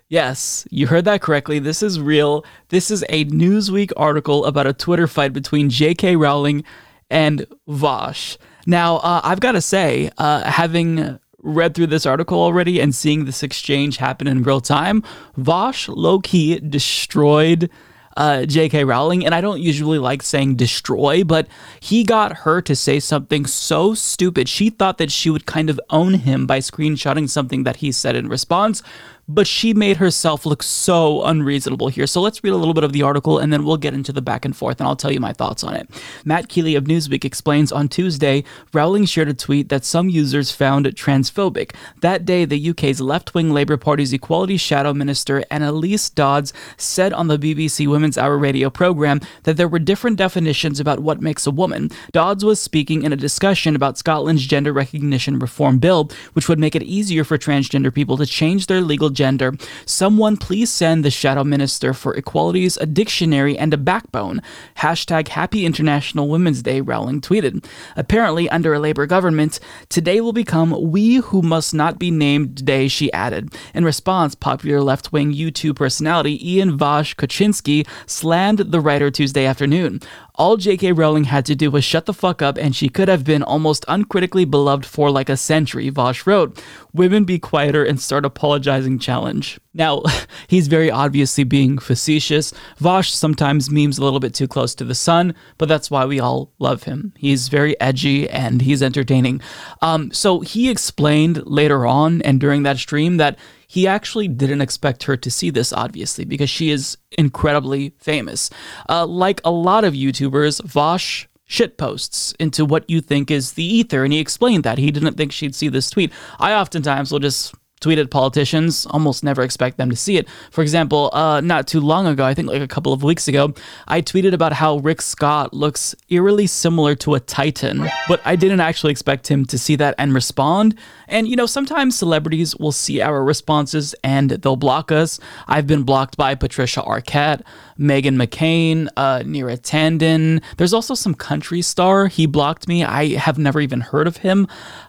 Yes, 0.08 0.66
you 0.70 0.86
heard 0.86 1.06
that 1.06 1.22
correctly. 1.22 1.58
This 1.58 1.82
is 1.82 1.98
real. 1.98 2.44
This 2.68 2.90
is 2.90 3.04
a 3.08 3.24
Newsweek 3.26 3.90
article 3.96 4.44
about 4.44 4.66
a 4.66 4.72
Twitter 4.72 5.06
fight 5.06 5.32
between 5.32 5.70
J.K. 5.70 6.16
Rowling 6.16 6.62
and 7.10 7.46
Vaush. 7.68 8.36
Now, 8.66 8.96
uh, 8.98 9.22
I've 9.24 9.40
got 9.40 9.52
to 9.52 9.60
say, 9.60 10.10
uh, 10.18 10.48
having 10.50 11.18
read 11.42 11.74
through 11.74 11.88
this 11.88 12.06
article 12.06 12.38
already 12.38 12.80
and 12.80 12.94
seeing 12.94 13.24
this 13.24 13.42
exchange 13.42 13.96
happen 13.96 14.26
in 14.26 14.42
real 14.42 14.60
time, 14.60 15.02
Vaush 15.38 15.88
low 15.94 16.20
key 16.20 16.58
destroyed 16.58 17.70
uh, 18.16 18.44
J.K. 18.44 18.84
Rowling, 18.84 19.24
and 19.24 19.34
I 19.34 19.40
don't 19.40 19.60
usually 19.60 19.98
like 19.98 20.22
saying 20.22 20.56
destroy, 20.56 21.24
but 21.24 21.48
he 21.80 22.04
got 22.04 22.38
her 22.38 22.60
to 22.62 22.76
say 22.76 23.00
something 23.00 23.46
so 23.46 23.94
stupid. 23.94 24.48
She 24.48 24.70
thought 24.70 24.98
that 24.98 25.10
she 25.10 25.30
would 25.30 25.46
kind 25.46 25.68
of 25.68 25.80
own 25.90 26.14
him 26.14 26.46
by 26.46 26.60
screenshotting 26.60 27.28
something 27.28 27.64
that 27.64 27.76
he 27.76 27.90
said 27.90 28.14
in 28.16 28.28
response 28.28 28.82
but 29.28 29.46
she 29.46 29.74
made 29.74 29.96
herself 29.96 30.44
look 30.44 30.62
so 30.62 31.22
unreasonable 31.24 31.88
here. 31.88 32.06
So 32.06 32.20
let's 32.20 32.42
read 32.42 32.52
a 32.52 32.56
little 32.56 32.74
bit 32.74 32.84
of 32.84 32.92
the 32.92 33.02
article 33.02 33.38
and 33.38 33.52
then 33.52 33.64
we'll 33.64 33.76
get 33.76 33.94
into 33.94 34.12
the 34.12 34.22
back 34.22 34.44
and 34.44 34.56
forth 34.56 34.80
and 34.80 34.86
I'll 34.86 34.96
tell 34.96 35.12
you 35.12 35.20
my 35.20 35.32
thoughts 35.32 35.64
on 35.64 35.74
it. 35.74 35.88
Matt 36.24 36.48
Keeley 36.48 36.74
of 36.74 36.84
Newsweek 36.84 37.24
explains 37.24 37.72
on 37.72 37.88
Tuesday, 37.88 38.44
Rowling 38.72 39.04
shared 39.04 39.28
a 39.28 39.34
tweet 39.34 39.68
that 39.68 39.84
some 39.84 40.08
users 40.08 40.50
found 40.50 40.86
transphobic. 40.86 41.74
That 42.00 42.24
day, 42.24 42.44
the 42.44 42.70
UK's 42.70 43.00
left 43.00 43.34
wing 43.34 43.52
Labour 43.52 43.76
Party's 43.76 44.12
Equality 44.12 44.56
Shadow 44.56 44.92
Minister 44.92 45.42
Anneliese 45.50 46.14
Dodds 46.14 46.52
said 46.76 47.12
on 47.12 47.28
the 47.28 47.38
BBC 47.38 47.86
Women's 47.88 48.18
Hour 48.18 48.38
radio 48.38 48.70
program 48.70 49.20
that 49.44 49.56
there 49.56 49.68
were 49.68 49.78
different 49.78 50.16
definitions 50.16 50.80
about 50.80 51.00
what 51.00 51.20
makes 51.20 51.46
a 51.46 51.50
woman. 51.50 51.90
Dodds 52.12 52.44
was 52.44 52.60
speaking 52.60 53.02
in 53.02 53.12
a 53.12 53.16
discussion 53.16 53.74
about 53.74 53.98
Scotland's 53.98 54.46
gender 54.46 54.72
recognition 54.72 55.38
reform 55.38 55.78
bill, 55.78 56.10
which 56.34 56.48
would 56.48 56.58
make 56.58 56.74
it 56.74 56.82
easier 56.82 57.24
for 57.24 57.38
transgender 57.38 57.92
people 57.92 58.16
to 58.16 58.26
change 58.26 58.66
their 58.66 58.80
legal 58.80 59.10
gender. 59.14 59.54
Someone 59.86 60.36
please 60.36 60.70
send 60.70 61.04
the 61.04 61.10
Shadow 61.10 61.44
Minister 61.44 61.94
for 61.94 62.14
Equalities 62.14 62.76
a 62.76 62.86
dictionary 62.86 63.56
and 63.56 63.72
a 63.72 63.78
backbone. 63.78 64.42
Hashtag 64.78 65.28
Happy 65.28 65.64
International 65.64 66.28
Women's 66.28 66.62
Day, 66.62 66.80
Rowling 66.80 67.20
tweeted. 67.20 67.64
Apparently, 67.96 68.48
under 68.50 68.74
a 68.74 68.78
Labour 68.78 69.06
government, 69.06 69.60
today 69.88 70.20
will 70.20 70.32
become 70.32 70.90
We 70.90 71.16
Who 71.16 71.42
Must 71.42 71.72
Not 71.72 71.98
Be 71.98 72.10
Named 72.10 72.64
Day, 72.64 72.88
she 72.88 73.12
added. 73.12 73.54
In 73.72 73.84
response, 73.84 74.34
popular 74.34 74.80
left 74.80 75.12
wing 75.12 75.32
YouTube 75.32 75.76
personality 75.76 76.38
Ian 76.54 76.76
Vaush 76.76 77.14
Kochinski 77.14 77.86
slammed 78.06 78.58
the 78.58 78.80
writer 78.80 79.10
Tuesday 79.10 79.46
afternoon. 79.46 80.00
All 80.36 80.56
J.K. 80.56 80.90
Rowling 80.90 81.24
had 81.24 81.46
to 81.46 81.54
do 81.54 81.70
was 81.70 81.84
shut 81.84 82.06
the 82.06 82.12
fuck 82.12 82.42
up, 82.42 82.58
and 82.58 82.74
she 82.74 82.88
could 82.88 83.06
have 83.06 83.22
been 83.22 83.44
almost 83.44 83.84
uncritically 83.86 84.44
beloved 84.44 84.84
for 84.84 85.08
like 85.08 85.28
a 85.28 85.36
century, 85.36 85.92
Vaush 85.92 86.26
wrote. 86.26 86.60
Women 86.92 87.24
be 87.24 87.38
quieter 87.38 87.84
and 87.84 88.00
start 88.00 88.24
apologizing 88.24 88.98
challenge. 88.98 89.60
Now, 89.74 90.02
he's 90.48 90.66
very 90.66 90.90
obviously 90.90 91.44
being 91.44 91.78
facetious. 91.78 92.52
Vaush 92.80 93.10
sometimes 93.10 93.70
memes 93.70 93.96
a 93.96 94.02
little 94.02 94.18
bit 94.18 94.34
too 94.34 94.48
close 94.48 94.74
to 94.74 94.84
the 94.84 94.94
sun, 94.94 95.36
but 95.56 95.68
that's 95.68 95.88
why 95.88 96.04
we 96.04 96.18
all 96.18 96.52
love 96.58 96.82
him. 96.82 97.12
He's 97.16 97.46
very 97.46 97.80
edgy 97.80 98.28
and 98.28 98.60
he's 98.60 98.82
entertaining. 98.82 99.40
Um, 99.82 100.10
so 100.10 100.40
he 100.40 100.68
explained 100.68 101.46
later 101.46 101.86
on 101.86 102.22
and 102.22 102.40
during 102.40 102.64
that 102.64 102.78
stream 102.78 103.18
that 103.18 103.38
he 103.74 103.88
actually 103.88 104.28
didn't 104.28 104.60
expect 104.60 105.02
her 105.02 105.16
to 105.16 105.28
see 105.28 105.50
this, 105.50 105.72
obviously, 105.72 106.24
because 106.24 106.48
she 106.48 106.70
is 106.70 106.96
incredibly 107.18 107.92
famous. 107.98 108.48
Uh, 108.88 109.04
like 109.04 109.40
a 109.44 109.50
lot 109.50 109.82
of 109.82 109.94
YouTubers, 109.94 110.62
Vaush 110.62 111.26
shit 111.44 111.76
posts 111.76 112.32
into 112.38 112.64
what 112.64 112.88
you 112.88 113.00
think 113.00 113.32
is 113.32 113.54
the 113.54 113.64
ether, 113.64 114.04
and 114.04 114.12
he 114.12 114.20
explained 114.20 114.62
that. 114.62 114.78
He 114.78 114.92
didn't 114.92 115.14
think 115.14 115.32
she'd 115.32 115.56
see 115.56 115.68
this 115.68 115.90
tweet. 115.90 116.12
I 116.38 116.54
oftentimes 116.54 117.10
will 117.10 117.18
just 117.18 117.52
tweeted 117.80 118.10
politicians 118.10 118.86
almost 118.86 119.22
never 119.22 119.42
expect 119.42 119.76
them 119.76 119.90
to 119.90 119.96
see 119.96 120.16
it. 120.16 120.26
For 120.50 120.62
example, 120.62 121.10
uh, 121.12 121.40
not 121.40 121.66
too 121.66 121.80
long 121.80 122.06
ago, 122.06 122.24
I 122.24 122.32
think 122.32 122.48
like 122.48 122.62
a 122.62 122.68
couple 122.68 122.92
of 122.92 123.02
weeks 123.02 123.28
ago, 123.28 123.52
I 123.86 124.00
tweeted 124.00 124.32
about 124.32 124.54
how 124.54 124.78
Rick 124.78 125.02
Scott 125.02 125.52
looks 125.52 125.94
eerily 126.08 126.46
similar 126.46 126.94
to 126.96 127.14
a 127.14 127.20
Titan, 127.20 127.86
but 128.08 128.20
I 128.24 128.36
didn't 128.36 128.60
actually 128.60 128.92
expect 128.92 129.28
him 129.28 129.44
to 129.46 129.58
see 129.58 129.76
that 129.76 129.94
and 129.98 130.14
respond. 130.14 130.78
And 131.08 131.28
you 131.28 131.36
know, 131.36 131.46
sometimes 131.46 131.98
celebrities 131.98 132.56
will 132.56 132.72
see 132.72 133.02
our 133.02 133.22
responses 133.22 133.94
and 134.02 134.30
they'll 134.30 134.56
block 134.56 134.90
us. 134.90 135.20
I've 135.46 135.66
been 135.66 135.82
blocked 135.82 136.16
by 136.16 136.34
Patricia 136.34 136.80
Arquette, 136.80 137.42
Meghan 137.78 138.16
McCain, 138.16 138.88
uh, 138.96 139.18
Neera 139.20 139.58
Tanden. 139.60 140.42
There's 140.56 140.72
also 140.72 140.94
some 140.94 141.14
country 141.14 141.60
star. 141.60 142.06
He 142.06 142.26
blocked 142.26 142.68
me. 142.68 142.84
I 142.84 143.16
have 143.16 143.38
never 143.38 143.60
even 143.60 143.80
heard 143.80 144.06
of 144.06 144.18
him. 144.18 144.48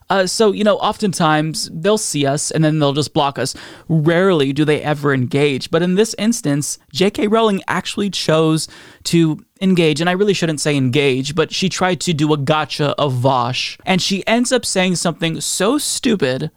Uh, 0.09 0.27
so, 0.27 0.51
you 0.51 0.63
know, 0.63 0.77
oftentimes 0.77 1.69
they'll 1.73 1.97
see 1.97 2.25
us 2.25 2.51
and 2.51 2.63
then 2.63 2.79
they'll 2.79 2.93
just 2.93 3.13
block 3.13 3.39
us. 3.39 3.55
Rarely 3.87 4.53
do 4.53 4.63
they 4.63 4.81
ever 4.81 5.13
engage. 5.13 5.71
But 5.71 5.81
in 5.81 5.95
this 5.95 6.13
instance, 6.19 6.77
J.K. 6.91 7.27
Rowling 7.27 7.63
actually 7.67 8.11
chose 8.11 8.67
to 9.05 9.43
engage, 9.61 10.01
and 10.01 10.09
I 10.09 10.13
really 10.13 10.33
shouldn't 10.33 10.61
say 10.61 10.75
engage, 10.75 11.33
but 11.33 11.51
she 11.51 11.69
tried 11.69 12.01
to 12.01 12.13
do 12.13 12.33
a 12.33 12.37
gotcha 12.37 12.93
of 12.99 13.13
Vaush, 13.13 13.79
and 13.85 14.01
she 14.01 14.25
ends 14.27 14.51
up 14.51 14.65
saying 14.65 14.95
something 14.95 15.41
so 15.41 15.77
stupid. 15.77 16.51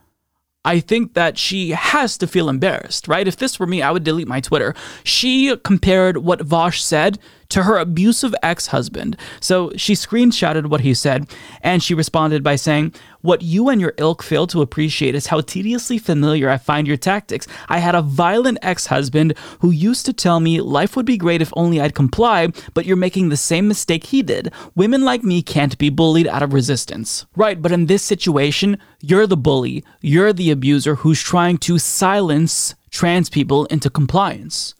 I 0.65 0.81
think 0.81 1.15
that 1.15 1.39
she 1.39 1.71
has 1.71 2.19
to 2.19 2.27
feel 2.27 2.49
embarrassed, 2.49 3.09
right? 3.09 3.27
If 3.27 3.37
this 3.37 3.59
were 3.59 3.67
me, 3.67 3.81
I 3.81 3.91
would 3.91 4.05
delete 4.05 4.29
my 4.29 4.41
Twitter. 4.41 4.75
She 5.05 5.57
compared 5.59 6.19
what 6.19 6.41
Vaush 6.41 6.81
said 6.81 7.19
to 7.51 7.63
her 7.63 7.79
abusive 7.79 8.35
ex 8.43 8.67
husband. 8.69 9.17
So 9.41 9.73
she 9.77 9.95
screenshotted 9.95 10.67
what 10.67 10.83
he 10.83 10.95
said 10.95 11.29
and 11.63 11.83
she 11.83 11.95
responded 11.95 12.43
by 12.43 12.57
saying, 12.57 12.93
What 13.23 13.43
you 13.43 13.69
and 13.69 13.81
your 13.81 13.95
ilk 13.97 14.23
fail 14.23 14.47
to 14.49 14.61
appreciate 14.61 15.15
is 15.15 15.29
how 15.29 15.41
tediously 15.41 15.99
familiar 15.99 16.51
I 16.51 16.59
find 16.59 16.87
your 16.87 16.97
tactics. 16.97 17.47
I 17.69 17.79
had 17.79 17.95
a 17.95 18.03
violent 18.03 18.59
ex 18.63 18.87
husband 18.87 19.35
who 19.61 19.71
used 19.71 20.05
to 20.07 20.13
tell 20.13 20.41
me 20.41 20.61
life 20.61 20.97
would 20.97 21.07
be 21.07 21.17
great 21.17 21.43
if 21.43 21.53
only 21.57 21.81
I'd 21.81 21.95
comply, 21.95 22.49
but 22.75 22.85
you're 22.85 22.97
making 22.97 23.29
the 23.29 23.37
same 23.37 23.67
mistake 23.67 24.05
he 24.05 24.23
did. 24.23 24.53
Women 24.75 25.05
like 25.05 25.25
me 25.25 25.43
can't 25.43 25.79
be 25.79 25.89
bullied 25.89 26.29
out 26.29 26.43
of 26.43 26.53
resistance. 26.53 27.27
Right, 27.35 27.61
but 27.61 27.73
in 27.73 27.87
this 27.87 28.03
situation, 28.03 28.79
you're 29.01 29.27
the 29.27 29.37
bully, 29.37 29.85
you're 30.03 30.33
the 30.33 30.51
abuser 30.51 30.97
who's 30.97 31.23
trying 31.23 31.59
to 31.59 31.79
silence 31.79 32.75
trans 32.91 33.31
people 33.31 33.67
into 33.67 33.91
compliance 33.91 34.75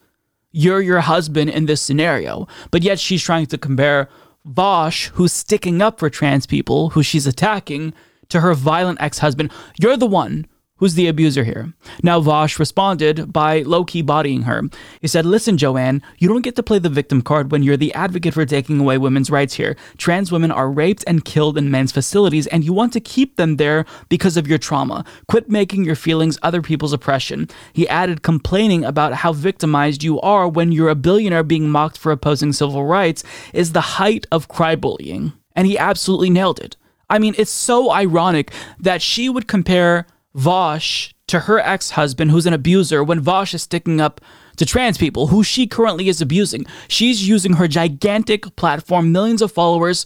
you're 0.51 0.81
your 0.81 1.01
husband 1.01 1.49
in 1.49 1.65
this 1.65 1.81
scenario. 1.81 2.47
But 2.71 2.83
yet 2.83 2.99
she's 2.99 3.23
trying 3.23 3.47
to 3.47 3.57
compare 3.57 4.09
Vaush, 4.47 5.07
who's 5.09 5.33
sticking 5.33 5.81
up 5.81 5.99
for 5.99 6.09
trans 6.09 6.45
people, 6.45 6.91
who 6.91 7.03
she's 7.03 7.27
attacking, 7.27 7.93
to 8.29 8.39
her 8.41 8.53
violent 8.53 9.01
ex 9.01 9.19
husband. 9.19 9.51
You're 9.79 9.97
the 9.97 10.07
one 10.07 10.45
who's 10.79 10.95
the 10.95 11.07
abuser 11.07 11.43
here. 11.43 11.73
Now, 12.01 12.19
Vaush 12.19 12.57
responded 12.57 13.31
by 13.31 13.61
low 13.61 13.83
key 13.83 14.01
bodying 14.01 14.43
her. 14.43 14.63
He 15.01 15.07
said, 15.07 15.25
Listen, 15.25 15.57
Joanne, 15.57 16.01
you 16.17 16.27
don't 16.27 16.41
get 16.41 16.55
to 16.55 16.63
play 16.63 16.79
the 16.79 16.89
victim 16.89 17.21
card 17.21 17.51
when 17.51 17.63
you're 17.63 17.77
the 17.77 17.93
advocate 17.93 18.33
for 18.33 18.45
taking 18.45 18.79
away 18.79 18.97
women's 18.97 19.29
rights 19.29 19.53
here. 19.53 19.75
Trans 19.97 20.31
women 20.31 20.51
are 20.51 20.71
raped 20.71 21.03
and 21.05 21.25
killed 21.25 21.57
in 21.57 21.69
men's 21.69 21.91
facilities, 21.91 22.47
and 22.47 22.63
you 22.63 22.73
want 22.73 22.93
to 22.93 22.99
keep 22.99 23.35
them 23.35 23.57
there 23.57 23.85
because 24.09 24.37
of 24.37 24.47
your 24.47 24.57
trauma. 24.57 25.05
Quit 25.27 25.49
making 25.49 25.83
your 25.83 25.95
feelings 25.95 26.39
other 26.41 26.61
people's 26.61 26.93
oppression. 26.93 27.47
He 27.73 27.87
added, 27.87 28.23
complaining 28.23 28.83
about 28.83 29.13
how 29.13 29.33
victimized 29.33 30.03
you 30.03 30.19
are 30.21 30.47
when 30.47 30.71
you're 30.71 30.89
a 30.89 30.95
billionaire 30.95 31.43
being 31.43 31.69
mocked 31.69 31.97
for 31.97 32.11
opposing 32.11 32.53
civil 32.53 32.85
rights 32.85 33.23
is 33.53 33.73
the 33.73 33.81
height 33.81 34.25
of 34.31 34.47
crybullying. 34.47 35.33
And 35.55 35.67
he 35.67 35.77
absolutely 35.77 36.29
nailed 36.29 36.59
it. 36.59 36.77
I 37.09 37.19
mean, 37.19 37.33
it's 37.37 37.51
so 37.51 37.91
ironic 37.91 38.51
that 38.79 39.01
she 39.01 39.29
would 39.29 39.47
compare 39.47 40.05
Vaush 40.35 41.13
to 41.27 41.41
her 41.41 41.59
ex 41.59 41.91
husband, 41.91 42.31
who's 42.31 42.45
an 42.45 42.53
abuser, 42.53 43.03
when 43.03 43.21
Vaush 43.21 43.53
is 43.53 43.63
sticking 43.63 44.01
up 44.01 44.21
to 44.57 44.65
trans 44.65 44.97
people, 44.97 45.27
who 45.27 45.43
she 45.43 45.67
currently 45.67 46.09
is 46.09 46.21
abusing. 46.21 46.65
She's 46.87 47.27
using 47.27 47.53
her 47.53 47.67
gigantic 47.67 48.55
platform, 48.55 49.11
millions 49.11 49.41
of 49.41 49.51
followers, 49.51 50.05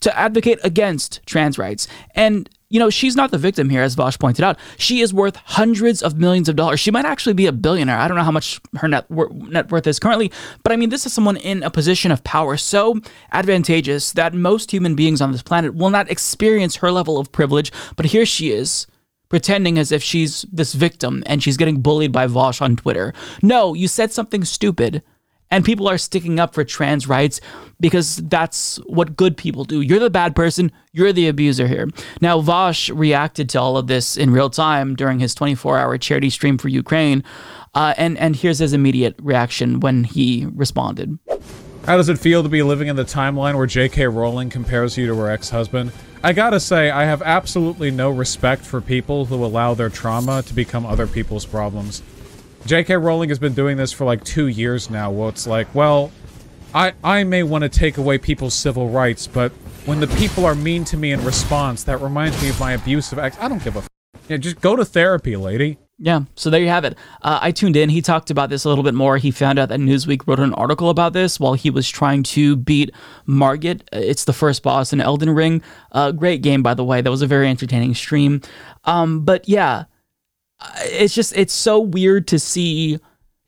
to 0.00 0.18
advocate 0.18 0.58
against 0.64 1.20
trans 1.24 1.56
rights. 1.56 1.86
And, 2.16 2.50
you 2.68 2.80
know, 2.80 2.90
she's 2.90 3.14
not 3.14 3.30
the 3.30 3.38
victim 3.38 3.70
here, 3.70 3.82
as 3.82 3.94
Vaush 3.94 4.18
pointed 4.18 4.44
out. 4.44 4.58
She 4.76 5.00
is 5.00 5.14
worth 5.14 5.36
hundreds 5.36 6.02
of 6.02 6.18
millions 6.18 6.48
of 6.48 6.56
dollars. 6.56 6.80
She 6.80 6.90
might 6.90 7.04
actually 7.04 7.34
be 7.34 7.46
a 7.46 7.52
billionaire. 7.52 7.96
I 7.96 8.08
don't 8.08 8.16
know 8.16 8.24
how 8.24 8.32
much 8.32 8.60
her 8.78 8.88
net, 8.88 9.08
wor- 9.08 9.30
net 9.32 9.70
worth 9.70 9.86
is 9.86 10.00
currently, 10.00 10.32
but 10.64 10.72
I 10.72 10.76
mean, 10.76 10.88
this 10.88 11.06
is 11.06 11.12
someone 11.12 11.36
in 11.36 11.62
a 11.62 11.70
position 11.70 12.10
of 12.10 12.24
power 12.24 12.56
so 12.56 13.00
advantageous 13.30 14.12
that 14.12 14.34
most 14.34 14.72
human 14.72 14.96
beings 14.96 15.20
on 15.20 15.30
this 15.30 15.42
planet 15.42 15.74
will 15.74 15.90
not 15.90 16.10
experience 16.10 16.76
her 16.76 16.90
level 16.90 17.18
of 17.18 17.30
privilege. 17.30 17.70
But 17.94 18.06
here 18.06 18.26
she 18.26 18.50
is 18.50 18.88
pretending 19.32 19.78
as 19.78 19.90
if 19.90 20.02
she's 20.02 20.42
this 20.52 20.74
victim 20.74 21.22
and 21.24 21.42
she's 21.42 21.56
getting 21.56 21.80
bullied 21.80 22.12
by 22.12 22.26
Vaush 22.26 22.60
on 22.60 22.76
Twitter. 22.76 23.14
No, 23.42 23.72
you 23.72 23.88
said 23.88 24.12
something 24.12 24.44
stupid. 24.44 25.02
And 25.50 25.64
people 25.64 25.88
are 25.88 25.96
sticking 25.96 26.38
up 26.38 26.52
for 26.52 26.64
trans 26.64 27.08
rights 27.08 27.40
because 27.80 28.16
that's 28.16 28.76
what 28.84 29.16
good 29.16 29.38
people 29.38 29.64
do. 29.64 29.80
You're 29.80 30.00
the 30.00 30.10
bad 30.10 30.36
person, 30.36 30.70
you're 30.92 31.14
the 31.14 31.28
abuser 31.28 31.66
here. 31.66 31.88
Now, 32.20 32.42
Vaush 32.42 32.94
reacted 32.94 33.48
to 33.50 33.60
all 33.60 33.78
of 33.78 33.86
this 33.86 34.18
in 34.18 34.32
real 34.32 34.50
time 34.50 34.94
during 34.94 35.18
his 35.18 35.34
24 35.34 35.78
hour 35.78 35.96
charity 35.96 36.28
stream 36.28 36.58
for 36.58 36.68
Ukraine. 36.68 37.24
Uh, 37.72 37.94
and, 37.96 38.18
and 38.18 38.36
here's 38.36 38.58
his 38.58 38.74
immediate 38.74 39.14
reaction 39.18 39.80
when 39.80 40.04
he 40.04 40.46
responded. 40.52 41.18
How 41.84 41.96
does 41.96 42.08
it 42.08 42.18
feel 42.18 42.44
to 42.44 42.48
be 42.48 42.62
living 42.62 42.86
in 42.86 42.94
the 42.94 43.04
timeline 43.04 43.56
where 43.56 43.66
J.K. 43.66 44.06
Rowling 44.06 44.50
compares 44.50 44.96
you 44.96 45.08
to 45.08 45.16
her 45.16 45.28
ex 45.28 45.50
husband? 45.50 45.90
I 46.22 46.32
gotta 46.32 46.60
say, 46.60 46.90
I 46.90 47.04
have 47.04 47.22
absolutely 47.22 47.90
no 47.90 48.08
respect 48.08 48.62
for 48.64 48.80
people 48.80 49.24
who 49.24 49.44
allow 49.44 49.74
their 49.74 49.88
trauma 49.88 50.42
to 50.42 50.54
become 50.54 50.86
other 50.86 51.08
people's 51.08 51.44
problems. 51.44 52.00
J.K. 52.66 52.96
Rowling 52.98 53.30
has 53.30 53.40
been 53.40 53.54
doing 53.54 53.76
this 53.76 53.92
for 53.92 54.04
like 54.04 54.22
two 54.22 54.46
years 54.46 54.90
now, 54.90 55.10
where 55.10 55.28
it's 55.30 55.48
like, 55.48 55.74
well, 55.74 56.12
I, 56.72 56.92
I 57.02 57.24
may 57.24 57.42
want 57.42 57.62
to 57.62 57.68
take 57.68 57.98
away 57.98 58.16
people's 58.16 58.54
civil 58.54 58.88
rights, 58.88 59.26
but 59.26 59.50
when 59.84 59.98
the 59.98 60.06
people 60.06 60.46
are 60.46 60.54
mean 60.54 60.84
to 60.84 60.96
me 60.96 61.10
in 61.10 61.24
response, 61.24 61.82
that 61.84 62.00
reminds 62.00 62.40
me 62.40 62.50
of 62.50 62.60
my 62.60 62.72
abusive 62.74 63.18
ex. 63.18 63.36
I 63.40 63.48
don't 63.48 63.62
give 63.62 63.74
a 63.74 63.80
f- 63.80 63.88
Yeah, 64.28 64.36
just 64.36 64.60
go 64.60 64.76
to 64.76 64.84
therapy, 64.84 65.34
lady. 65.34 65.78
Yeah, 66.04 66.22
so 66.34 66.50
there 66.50 66.60
you 66.60 66.66
have 66.66 66.84
it. 66.84 66.98
Uh, 67.22 67.38
I 67.40 67.52
tuned 67.52 67.76
in. 67.76 67.88
He 67.88 68.02
talked 68.02 68.28
about 68.32 68.50
this 68.50 68.64
a 68.64 68.68
little 68.68 68.82
bit 68.82 68.92
more. 68.92 69.18
He 69.18 69.30
found 69.30 69.60
out 69.60 69.68
that 69.68 69.78
Newsweek 69.78 70.26
wrote 70.26 70.40
an 70.40 70.52
article 70.54 70.90
about 70.90 71.12
this 71.12 71.38
while 71.38 71.54
he 71.54 71.70
was 71.70 71.88
trying 71.88 72.24
to 72.24 72.56
beat 72.56 72.90
Margit. 73.24 73.82
It's 73.92 74.24
the 74.24 74.32
first 74.32 74.64
boss 74.64 74.92
in 74.92 75.00
Elden 75.00 75.30
Ring. 75.30 75.62
Uh, 75.92 76.10
great 76.10 76.42
game, 76.42 76.60
by 76.60 76.74
the 76.74 76.82
way. 76.82 77.02
That 77.02 77.12
was 77.12 77.22
a 77.22 77.28
very 77.28 77.48
entertaining 77.48 77.94
stream. 77.94 78.40
Um, 78.82 79.24
but 79.24 79.48
yeah, 79.48 79.84
it's 80.80 81.14
just, 81.14 81.36
it's 81.36 81.54
so 81.54 81.78
weird 81.78 82.26
to 82.28 82.40
see 82.40 82.98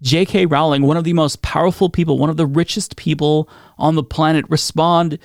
J.K. 0.03 0.47
Rowling, 0.47 0.83
one 0.83 0.97
of 0.97 1.03
the 1.03 1.13
most 1.13 1.43
powerful 1.43 1.91
people, 1.91 2.19
one 2.19 2.31
of 2.31 2.37
the 2.37 2.47
richest 2.47 2.95
people 2.95 3.49
on 3.79 3.97
the 3.97 4.05
planet, 4.05 4.45
respond 4.49 5.19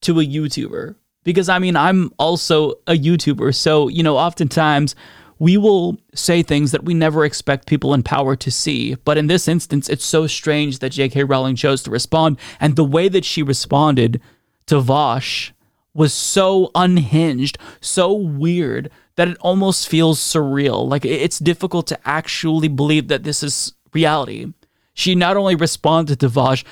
to 0.00 0.20
a 0.20 0.24
YouTuber. 0.24 0.94
Because 1.22 1.50
I 1.50 1.58
mean, 1.58 1.76
I'm 1.76 2.10
also 2.18 2.70
a 2.86 2.94
YouTuber. 2.94 3.54
So, 3.54 3.88
you 3.88 4.02
know, 4.02 4.16
oftentimes 4.16 4.94
we 5.42 5.56
will 5.56 5.98
say 6.14 6.40
things 6.40 6.70
that 6.70 6.84
we 6.84 6.94
never 6.94 7.24
expect 7.24 7.66
people 7.66 7.92
in 7.94 8.04
power 8.04 8.36
to 8.36 8.48
see. 8.48 8.94
But 8.94 9.18
in 9.18 9.26
this 9.26 9.48
instance, 9.48 9.88
it's 9.88 10.04
so 10.04 10.28
strange 10.28 10.78
that 10.78 10.90
J.K. 10.90 11.24
Rowling 11.24 11.56
chose 11.56 11.82
to 11.82 11.90
respond. 11.90 12.38
And 12.60 12.76
the 12.76 12.84
way 12.84 13.08
that 13.08 13.24
she 13.24 13.42
responded 13.42 14.20
to 14.66 14.76
Vaush 14.76 15.50
was 15.94 16.14
so 16.14 16.70
unhinged, 16.76 17.58
so 17.80 18.12
weird, 18.12 18.88
that 19.16 19.26
it 19.26 19.36
almost 19.40 19.88
feels 19.88 20.20
surreal. 20.20 20.88
Like 20.88 21.04
it's 21.04 21.40
difficult 21.40 21.88
to 21.88 21.98
actually 22.08 22.68
believe 22.68 23.08
that 23.08 23.24
this 23.24 23.42
is 23.42 23.72
reality. 23.92 24.52
She 24.94 25.16
not 25.16 25.36
only 25.36 25.56
responded 25.56 26.20
to 26.20 26.28
Vaush, 26.28 26.62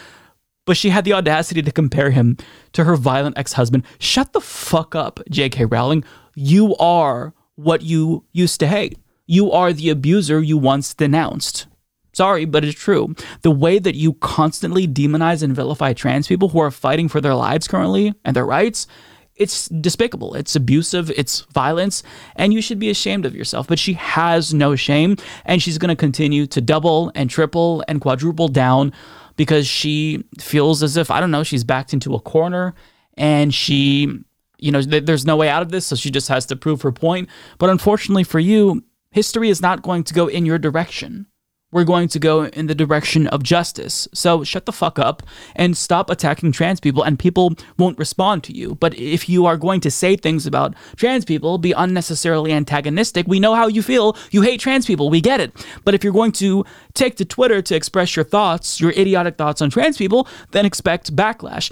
but 0.64 0.76
she 0.76 0.90
had 0.90 1.04
the 1.04 1.14
audacity 1.14 1.61
to 1.61 1.72
compare 1.72 2.12
him 2.12 2.37
to 2.74 2.85
her 2.85 2.94
violent 2.94 3.37
ex 3.37 3.54
husband. 3.54 3.83
Shut 3.98 4.33
the 4.33 4.40
fuck 4.40 4.94
up, 4.94 5.18
J.K. 5.28 5.64
Rowling. 5.64 6.04
You 6.37 6.76
are 6.76 7.35
what 7.62 7.83
you 7.83 8.25
used 8.33 8.61
to 8.61 8.66
hate. 8.66 8.99
You 9.27 9.53
are 9.53 9.73
the 9.73 9.90
abuser 9.90 10.40
you 10.40 10.59
once 10.59 10.94
denounced. 10.94 11.66
Sorry, 12.12 12.44
but 12.44 12.64
it's 12.64 12.79
true. 12.79 13.14
The 13.42 13.51
way 13.51 13.79
that 13.79 13.94
you 13.94 14.14
constantly 14.14 14.88
demonize 14.88 15.42
and 15.42 15.55
vilify 15.55 15.92
trans 15.92 16.27
people 16.27 16.49
who 16.49 16.59
are 16.59 16.70
fighting 16.70 17.09
for 17.09 17.20
their 17.20 17.35
lives 17.35 17.68
currently 17.68 18.14
and 18.25 18.35
their 18.35 18.46
rights, 18.46 18.88
it's 19.37 19.68
despicable. 19.68 20.35
It's 20.35 20.57
abusive. 20.57 21.11
It's 21.12 21.42
violence. 21.53 22.03
And 22.35 22.53
you 22.53 22.61
should 22.61 22.79
be 22.79 22.90
ashamed 22.90 23.25
of 23.25 23.37
yourself. 23.37 23.68
But 23.68 23.79
she 23.79 23.92
has 23.94 24.53
no 24.53 24.75
shame. 24.75 25.16
And 25.44 25.62
she's 25.62 25.79
going 25.79 25.88
to 25.88 25.96
continue 25.96 26.46
to 26.49 26.61
double 26.61 27.12
and 27.14 27.31
triple 27.31 27.85
and 27.87 28.01
quadruple 28.01 28.49
down 28.49 28.92
because 29.37 29.66
she 29.66 30.25
feels 30.38 30.83
as 30.83 30.96
if, 30.96 31.11
I 31.11 31.20
don't 31.20 31.31
know, 31.31 31.44
she's 31.44 31.64
backed 31.64 31.94
into 31.94 32.14
a 32.14 32.20
corner 32.20 32.75
and 33.16 33.55
she 33.55 34.23
you 34.62 34.73
know, 34.73 34.83
th- 34.83 35.05
there's 35.05 35.27
no 35.27 35.37
way 35.37 35.49
out 35.49 35.62
of 35.62 35.70
this, 35.70 35.87
so 35.87 35.96
she 35.96 36.11
just 36.11 36.29
has 36.29 36.46
to 36.46 36.57
prove 36.57 36.83
her 36.83 36.92
point. 36.92 37.29
But 37.59 37.70
unfortunately 37.70 38.25
for 38.25 38.40
you, 38.40 38.85
history 39.11 39.49
is 39.49 39.61
not 39.61 39.83
going 39.83 40.05
to 40.05 40.14
go 40.14 40.27
in 40.27 40.46
your 40.46 40.59
direction. 40.59 41.27
We're 41.73 41.85
going 41.85 42.09
to 42.09 42.18
go 42.18 42.46
in 42.46 42.66
the 42.66 42.75
direction 42.75 43.29
of 43.29 43.44
justice. 43.44 44.09
So 44.12 44.42
shut 44.42 44.66
the 44.66 44.73
fuck 44.73 44.99
up 44.99 45.23
and 45.55 45.77
stop 45.77 46.11
attacking 46.11 46.51
trans 46.51 46.81
people, 46.81 47.03
and 47.05 47.16
people 47.18 47.55
won't 47.79 47.99
respond 47.99 48.42
to 48.44 48.57
you. 48.57 48.75
But 48.75 48.99
if 48.99 49.29
you 49.29 49.46
are 49.46 49.57
going 49.57 49.81
to 49.83 49.90
say 49.90 50.16
things 50.16 50.46
about 50.46 50.75
trans 50.96 51.25
people, 51.25 51.59
be 51.59 51.70
unnecessarily 51.73 52.53
antagonistic, 52.53 53.29
we 53.29 53.38
know 53.38 53.55
how 53.55 53.68
you 53.68 53.83
feel. 53.83 54.16
You 54.33 54.42
hate 54.42 54.61
trans 54.61 54.85
people. 54.85 55.11
We 55.11 55.20
get 55.20 55.40
it. 55.40 55.64
But 55.85 55.94
if 55.94 56.03
you're 56.03 56.12
going 56.12 56.33
to 56.33 56.64
take 56.94 57.16
to 57.16 57.25
Twitter 57.25 57.62
to 57.62 57.75
express 57.77 58.16
your 58.16 58.25
thoughts, 58.25 58.81
your 58.81 58.90
idiotic 58.90 59.37
thoughts 59.37 59.62
on 59.62 59.70
trans 59.70 59.96
people, 59.96 60.27
then 60.51 60.66
expect 60.66 61.14
backlash. 61.14 61.70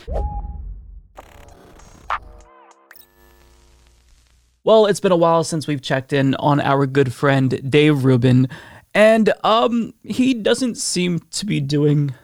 Well, 4.68 4.84
it's 4.84 5.00
been 5.00 5.12
a 5.12 5.16
while 5.16 5.44
since 5.44 5.66
we've 5.66 5.80
checked 5.80 6.12
in 6.12 6.34
on 6.34 6.60
our 6.60 6.84
good 6.84 7.14
friend 7.14 7.58
Dave 7.70 8.04
Rubin, 8.04 8.50
and 8.92 9.32
um 9.42 9.94
he 10.04 10.34
doesn't 10.34 10.76
seem 10.76 11.20
to 11.30 11.46
be 11.46 11.58
doing 11.58 12.14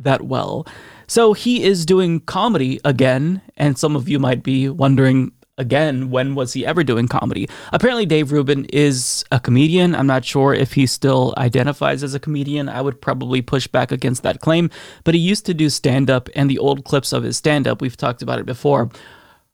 that 0.00 0.22
well. 0.22 0.66
So 1.06 1.32
he 1.32 1.62
is 1.62 1.86
doing 1.86 2.18
comedy 2.18 2.80
again, 2.84 3.40
and 3.56 3.78
some 3.78 3.94
of 3.94 4.08
you 4.08 4.18
might 4.18 4.42
be 4.42 4.68
wondering 4.68 5.30
again, 5.58 6.10
when 6.10 6.34
was 6.34 6.54
he 6.54 6.66
ever 6.66 6.82
doing 6.82 7.06
comedy? 7.06 7.48
Apparently, 7.72 8.04
Dave 8.04 8.32
Rubin 8.32 8.64
is 8.72 9.24
a 9.30 9.38
comedian. 9.38 9.94
I'm 9.94 10.08
not 10.08 10.24
sure 10.24 10.52
if 10.52 10.72
he 10.72 10.86
still 10.86 11.32
identifies 11.38 12.02
as 12.02 12.14
a 12.14 12.18
comedian. 12.18 12.68
I 12.68 12.80
would 12.80 13.00
probably 13.00 13.42
push 13.42 13.68
back 13.68 13.92
against 13.92 14.24
that 14.24 14.40
claim, 14.40 14.70
but 15.04 15.14
he 15.14 15.20
used 15.20 15.46
to 15.46 15.54
do 15.54 15.70
stand 15.70 16.10
up, 16.10 16.28
and 16.34 16.50
the 16.50 16.58
old 16.58 16.84
clips 16.84 17.12
of 17.12 17.22
his 17.22 17.36
stand 17.36 17.68
up, 17.68 17.80
we've 17.80 17.96
talked 17.96 18.22
about 18.22 18.40
it 18.40 18.46
before, 18.46 18.90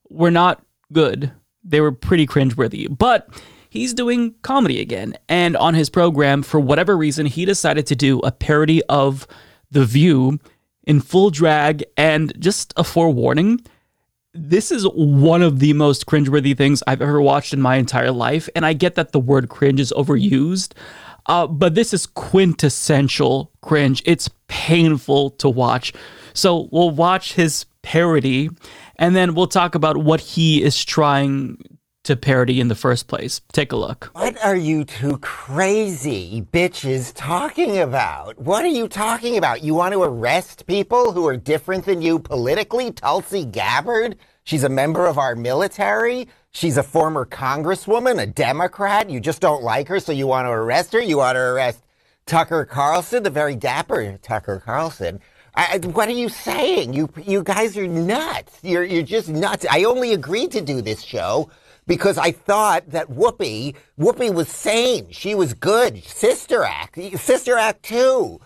were 0.09 0.31
not 0.31 0.63
good 0.95 1.31
they 1.69 1.81
were 1.81 1.93
pretty 1.93 2.27
cringeworthy. 2.27 2.87
But 2.97 3.29
he's 3.71 3.95
doing 3.95 4.35
comedy 4.43 4.81
again. 4.81 5.17
And 5.29 5.57
on 5.57 5.75
his 5.75 5.91
program, 5.91 6.43
for 6.43 6.61
whatever 6.61 6.97
reason, 6.97 7.27
he 7.27 7.45
decided 7.45 7.87
to 7.89 7.97
do 7.97 8.21
a 8.21 8.33
parody 8.33 8.83
of 8.85 9.27
The 9.71 9.85
View 9.85 10.39
in 10.85 11.01
full 11.01 11.31
drag. 11.31 11.85
And 11.97 12.33
just 12.41 12.73
a 12.77 12.85
forewarning 12.85 13.61
this 14.35 14.71
is 14.71 14.85
one 14.95 15.43
of 15.43 15.59
the 15.59 15.73
most 15.73 16.07
cringeworthy 16.07 16.57
things 16.57 16.83
I've 16.87 17.03
ever 17.03 17.21
watched 17.21 17.53
in 17.53 17.61
my 17.61 17.77
entire 17.77 18.13
life. 18.13 18.49
And 18.55 18.65
I 18.65 18.73
get 18.73 18.95
that 18.95 19.13
the 19.13 19.21
word 19.21 19.49
cringe 19.49 19.81
is 19.81 19.93
overused, 19.97 20.75
uh, 21.27 21.47
but 21.47 21.75
this 21.75 21.93
is 21.93 22.07
quintessential 22.07 23.51
cringe. 23.63 24.03
It's 24.07 24.31
painful 24.47 25.31
to 25.31 25.49
watch. 25.49 25.93
So 26.35 26.69
we'll 26.71 26.91
watch 26.91 27.35
his 27.35 27.65
parody 27.83 28.51
and 28.99 29.15
then 29.15 29.35
we'll 29.35 29.47
talk 29.47 29.75
about 29.75 29.97
what 29.97 30.21
he 30.21 30.63
is 30.63 30.85
trying 30.85 31.79
to 32.05 32.17
parody 32.17 32.59
in 32.59 32.69
the 32.69 32.75
first 32.75 33.07
place. 33.07 33.43
Take 33.53 33.71
a 33.71 33.77
look. 33.77 34.11
What 34.15 34.43
are 34.43 34.57
you 34.57 34.85
two 34.85 35.19
crazy 35.19 36.47
bitches 36.53 37.13
talking 37.15 37.79
about? 37.79 38.39
What 38.39 38.65
are 38.65 38.69
you 38.69 38.89
talking 38.89 39.37
about? 39.37 39.63
You 39.63 39.75
want 39.75 39.93
to 39.93 40.03
arrest 40.03 40.67
people 40.67 41.13
who 41.13 41.27
are 41.27 41.37
different 41.37 41.85
than 41.85 42.01
you 42.01 42.19
politically? 42.19 42.93
Tulsi 42.93 43.45
Gabbard? 43.45 44.17
She's 44.45 44.65
a 44.65 44.71
member 44.71 45.07
of 45.07 45.19
our 45.19 45.37
military. 45.37 46.29
She's 46.51 46.79
a 46.79 46.83
former 46.83 47.27
congresswoman, 47.27 48.23
a 48.23 48.27
Democrat. 48.27 49.11
You 49.11 49.21
just 49.21 49.43
don't 49.43 49.63
like 49.63 49.89
her, 49.89 50.01
so 50.01 50.11
you 50.11 50.27
want 50.27 50.47
to 50.47 50.51
arrest 50.51 50.95
her? 50.95 51.01
You 51.01 51.19
want 51.19 51.37
to 51.37 51.41
arrest 51.41 51.85
Tucker 52.25 52.65
Carlson, 52.65 53.23
the 53.23 53.31
very 53.31 53.55
dapper 53.55 54.17
Tucker 54.23 54.63
Carlson. 54.65 55.21
I, 55.59 55.79
what 55.79 56.09
are 56.09 56.13
you 56.13 56.29
saying? 56.29 56.95
You 56.95 57.11
you 57.27 57.43
guys 57.43 57.77
are 57.77 57.89
nuts. 57.89 58.61
You're 58.63 58.85
you're 58.85 59.03
just 59.03 59.29
nuts. 59.29 59.67
I 59.69 59.85
only 59.85 60.13
agreed 60.13 60.53
to 60.53 60.61
do 60.61 60.81
this 60.81 61.03
show 61.03 61.51
because 61.89 62.17
I 62.17 62.31
thought 62.31 62.91
that 62.91 63.09
Whoopi, 63.09 63.75
Whoopi 63.99 64.33
was 64.33 64.49
sane. 64.49 65.09
She 65.11 65.35
was 65.35 65.55
good. 65.55 66.05
Sister 66.05 66.63
Act, 66.63 66.97
Sister 67.19 67.57
Act 67.59 67.83
2. 67.83 68.41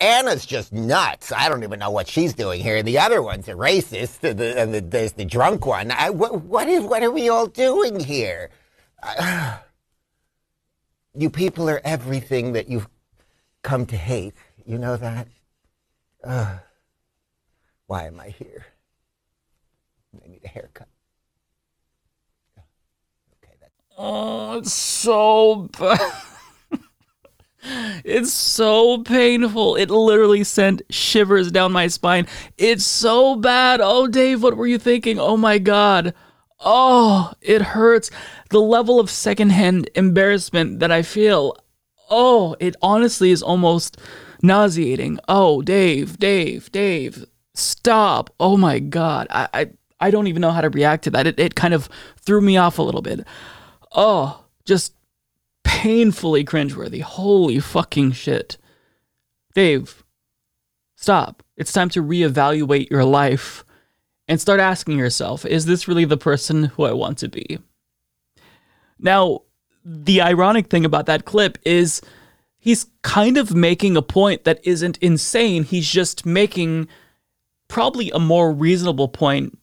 Anna's 0.00 0.46
just 0.46 0.72
nuts. 0.72 1.32
I 1.32 1.48
don't 1.48 1.64
even 1.64 1.80
know 1.80 1.90
what 1.90 2.06
she's 2.06 2.34
doing 2.34 2.62
here. 2.62 2.80
The 2.84 3.00
other 3.00 3.20
one's 3.20 3.48
a 3.48 3.54
racist, 3.54 4.22
and, 4.22 4.38
the, 4.38 4.60
and 4.60 4.72
the, 4.72 4.80
there's 4.80 5.14
the 5.14 5.24
drunk 5.24 5.66
one. 5.66 5.90
I, 5.90 6.10
what, 6.10 6.42
what, 6.42 6.68
is, 6.68 6.84
what 6.84 7.02
are 7.02 7.10
we 7.10 7.28
all 7.28 7.48
doing 7.48 7.98
here? 7.98 8.50
You 11.12 11.28
people 11.28 11.68
are 11.68 11.80
everything 11.82 12.52
that 12.52 12.68
you've 12.68 12.88
come 13.64 13.84
to 13.86 13.96
hate. 13.96 14.32
You 14.64 14.78
know 14.78 14.96
that? 14.96 15.26
Uh, 16.22 16.58
why 17.86 18.06
am 18.06 18.20
I 18.20 18.28
here? 18.28 18.66
I 20.24 20.28
need 20.28 20.44
a 20.44 20.48
haircut. 20.48 20.88
Oh, 24.02 24.56
it's 24.56 24.72
so 24.72 25.68
bad. 25.78 26.00
it's 28.02 28.32
so 28.32 29.02
painful. 29.02 29.76
It 29.76 29.90
literally 29.90 30.42
sent 30.42 30.80
shivers 30.88 31.52
down 31.52 31.72
my 31.72 31.86
spine. 31.88 32.26
It's 32.56 32.86
so 32.86 33.36
bad. 33.36 33.80
Oh, 33.82 34.06
Dave, 34.06 34.42
what 34.42 34.56
were 34.56 34.66
you 34.66 34.78
thinking? 34.78 35.18
Oh 35.18 35.36
my 35.36 35.58
god. 35.58 36.14
Oh, 36.60 37.34
it 37.42 37.60
hurts. 37.60 38.10
The 38.48 38.62
level 38.62 39.00
of 39.00 39.10
secondhand 39.10 39.90
embarrassment 39.94 40.80
that 40.80 40.90
I 40.90 41.02
feel. 41.02 41.54
Oh, 42.08 42.56
it 42.58 42.76
honestly 42.80 43.30
is 43.30 43.42
almost 43.42 43.98
nauseating. 44.42 45.18
Oh, 45.28 45.62
Dave, 45.62 46.18
Dave, 46.18 46.70
Dave, 46.72 47.24
stop. 47.54 48.34
Oh 48.40 48.56
my 48.56 48.78
god. 48.78 49.26
I 49.30 49.48
I, 49.52 49.70
I 50.00 50.10
don't 50.10 50.26
even 50.26 50.40
know 50.40 50.50
how 50.50 50.62
to 50.62 50.70
react 50.70 51.04
to 51.04 51.10
that. 51.10 51.26
It, 51.26 51.38
it 51.38 51.54
kind 51.54 51.74
of 51.74 51.88
threw 52.20 52.40
me 52.40 52.56
off 52.56 52.78
a 52.78 52.82
little 52.82 53.02
bit 53.02 53.26
oh, 53.92 54.44
just 54.64 54.94
painfully 55.64 56.44
cringeworthy. 56.44 57.02
Holy 57.02 57.60
fucking 57.60 58.12
shit. 58.12 58.56
Dave, 59.54 60.04
stop. 60.96 61.42
It's 61.56 61.72
time 61.72 61.88
to 61.90 62.02
reevaluate 62.02 62.90
your 62.90 63.04
life 63.04 63.64
and 64.28 64.40
start 64.40 64.60
asking 64.60 64.98
yourself 64.98 65.44
is 65.44 65.66
this 65.66 65.88
really 65.88 66.04
the 66.04 66.16
person 66.16 66.64
who 66.64 66.84
I 66.84 66.92
want 66.92 67.18
to 67.18 67.28
be? 67.28 67.58
Now, 68.98 69.42
the 69.84 70.20
ironic 70.20 70.68
thing 70.68 70.84
about 70.84 71.06
that 71.06 71.24
clip 71.24 71.58
is 71.64 72.00
he's 72.60 72.86
kind 73.02 73.36
of 73.36 73.54
making 73.54 73.96
a 73.96 74.02
point 74.02 74.44
that 74.44 74.60
isn't 74.62 74.98
insane. 74.98 75.64
He's 75.64 75.88
just 75.88 76.24
making 76.24 76.88
probably 77.68 78.10
a 78.10 78.18
more 78.18 78.52
reasonable 78.52 79.08
point, 79.08 79.58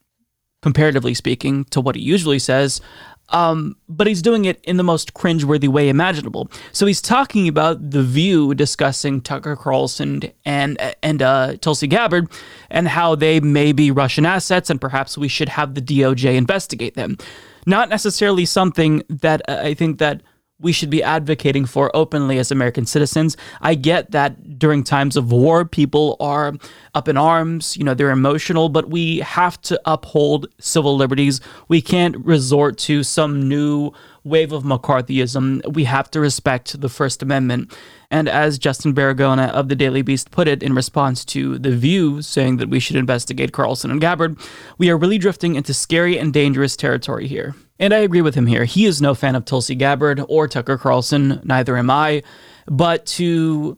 comparatively 0.62 1.14
speaking, 1.14 1.66
to 1.66 1.80
what 1.80 1.96
he 1.96 2.02
usually 2.02 2.40
says 2.40 2.82
um, 3.30 3.76
but 3.90 4.08
he's 4.08 4.22
doing 4.22 4.46
it 4.46 4.60
in 4.64 4.78
the 4.78 4.84
most 4.84 5.14
cringeworthy 5.14 5.68
way 5.68 5.90
imaginable. 5.90 6.50
So 6.72 6.86
he's 6.86 7.02
talking 7.02 7.48
about 7.48 7.92
the 7.92 8.04
View 8.04 8.54
discussing 8.56 9.22
Tucker 9.22 9.56
Carlson 9.56 10.22
and 10.46 10.78
and 11.04 11.22
uh, 11.22 11.58
Tulsi 11.58 11.88
Gabbard 11.88 12.30
and 12.70 12.88
how 12.88 13.16
they 13.16 13.40
may 13.40 13.74
be 13.74 13.92
Russian 13.92 14.26
assets, 14.26 14.70
and 14.70 14.80
perhaps 14.80 15.18
we 15.18 15.28
should 15.28 15.50
have 15.50 15.74
the 15.74 15.82
DOJ 15.82 16.36
investigate 16.36 16.96
them. 16.96 17.18
Not 17.66 17.90
necessarily 17.90 18.46
something 18.46 19.04
that 19.10 19.42
uh, 19.50 19.60
I 19.62 19.74
think 19.74 20.00
that 20.00 20.22
we 20.60 20.72
should 20.72 20.90
be 20.90 21.04
advocating 21.04 21.66
for 21.66 21.96
openly 21.96 22.40
as 22.40 22.52
American 22.52 22.86
citizens. 22.86 23.38
I 23.62 23.76
get 23.76 24.12
that 24.12 24.58
during 24.58 24.84
times 24.84 25.16
of 25.16 25.32
war, 25.32 25.66
people 25.66 26.18
are 26.20 26.54
up 26.96 27.08
in 27.08 27.16
arms, 27.16 27.78
you 27.78 27.84
know, 27.84 27.94
they're 27.94 28.10
emotional, 28.10 28.68
but 28.70 28.90
we 28.90 29.20
have 29.20 29.62
to 29.62 29.80
uphold 29.86 30.48
civil 30.60 30.98
liberties. 30.98 31.42
We 31.68 31.82
can't 31.82 32.18
resort 32.26 32.78
to 32.80 33.04
some 33.04 33.48
new 33.48 33.92
wave 34.24 34.52
of 34.52 34.64
McCarthyism. 34.64 35.74
We 35.74 35.84
have 35.84 36.10
to 36.12 36.20
respect 36.20 36.82
the 36.82 36.90
First 36.90 37.22
Amendment. 37.22 37.72
And 38.10 38.28
as 38.28 38.58
Justin 38.58 38.96
Baragona 38.96 39.50
of 39.52 39.70
the 39.70 39.76
Daily 39.76 40.02
Beast 40.02 40.32
put 40.32 40.48
it 40.48 40.64
in 40.64 40.74
response 40.74 41.24
to 41.26 41.60
The 41.60 41.76
View 41.76 42.22
saying 42.22 42.58
that 42.58 42.70
we 42.70 42.80
should 42.80 42.96
investigate 42.96 43.52
Carlson 43.52 43.92
and 43.92 44.02
Gabbard, 44.02 44.38
we 44.78 44.90
are 44.90 44.98
really 44.98 45.18
drifting 45.18 45.56
into 45.56 45.74
scary 45.74 46.18
and 46.18 46.34
dangerous 46.34 46.76
territory 46.76 47.28
here. 47.28 47.54
And 47.80 47.94
I 47.94 48.00
agree 48.00 48.22
with 48.22 48.36
him 48.36 48.48
here. 48.48 48.66
He 48.66 48.86
is 48.86 49.02
no 49.02 49.14
fan 49.14 49.36
of 49.36 49.46
Tulsi 49.46 49.76
Gabbard 49.76 50.24
or 50.28 50.48
Tucker 50.48 50.78
Carlson, 50.78 51.42
neither 51.44 51.78
am 51.78 51.90
I. 51.90 52.24
But 52.66 53.06
to 53.08 53.78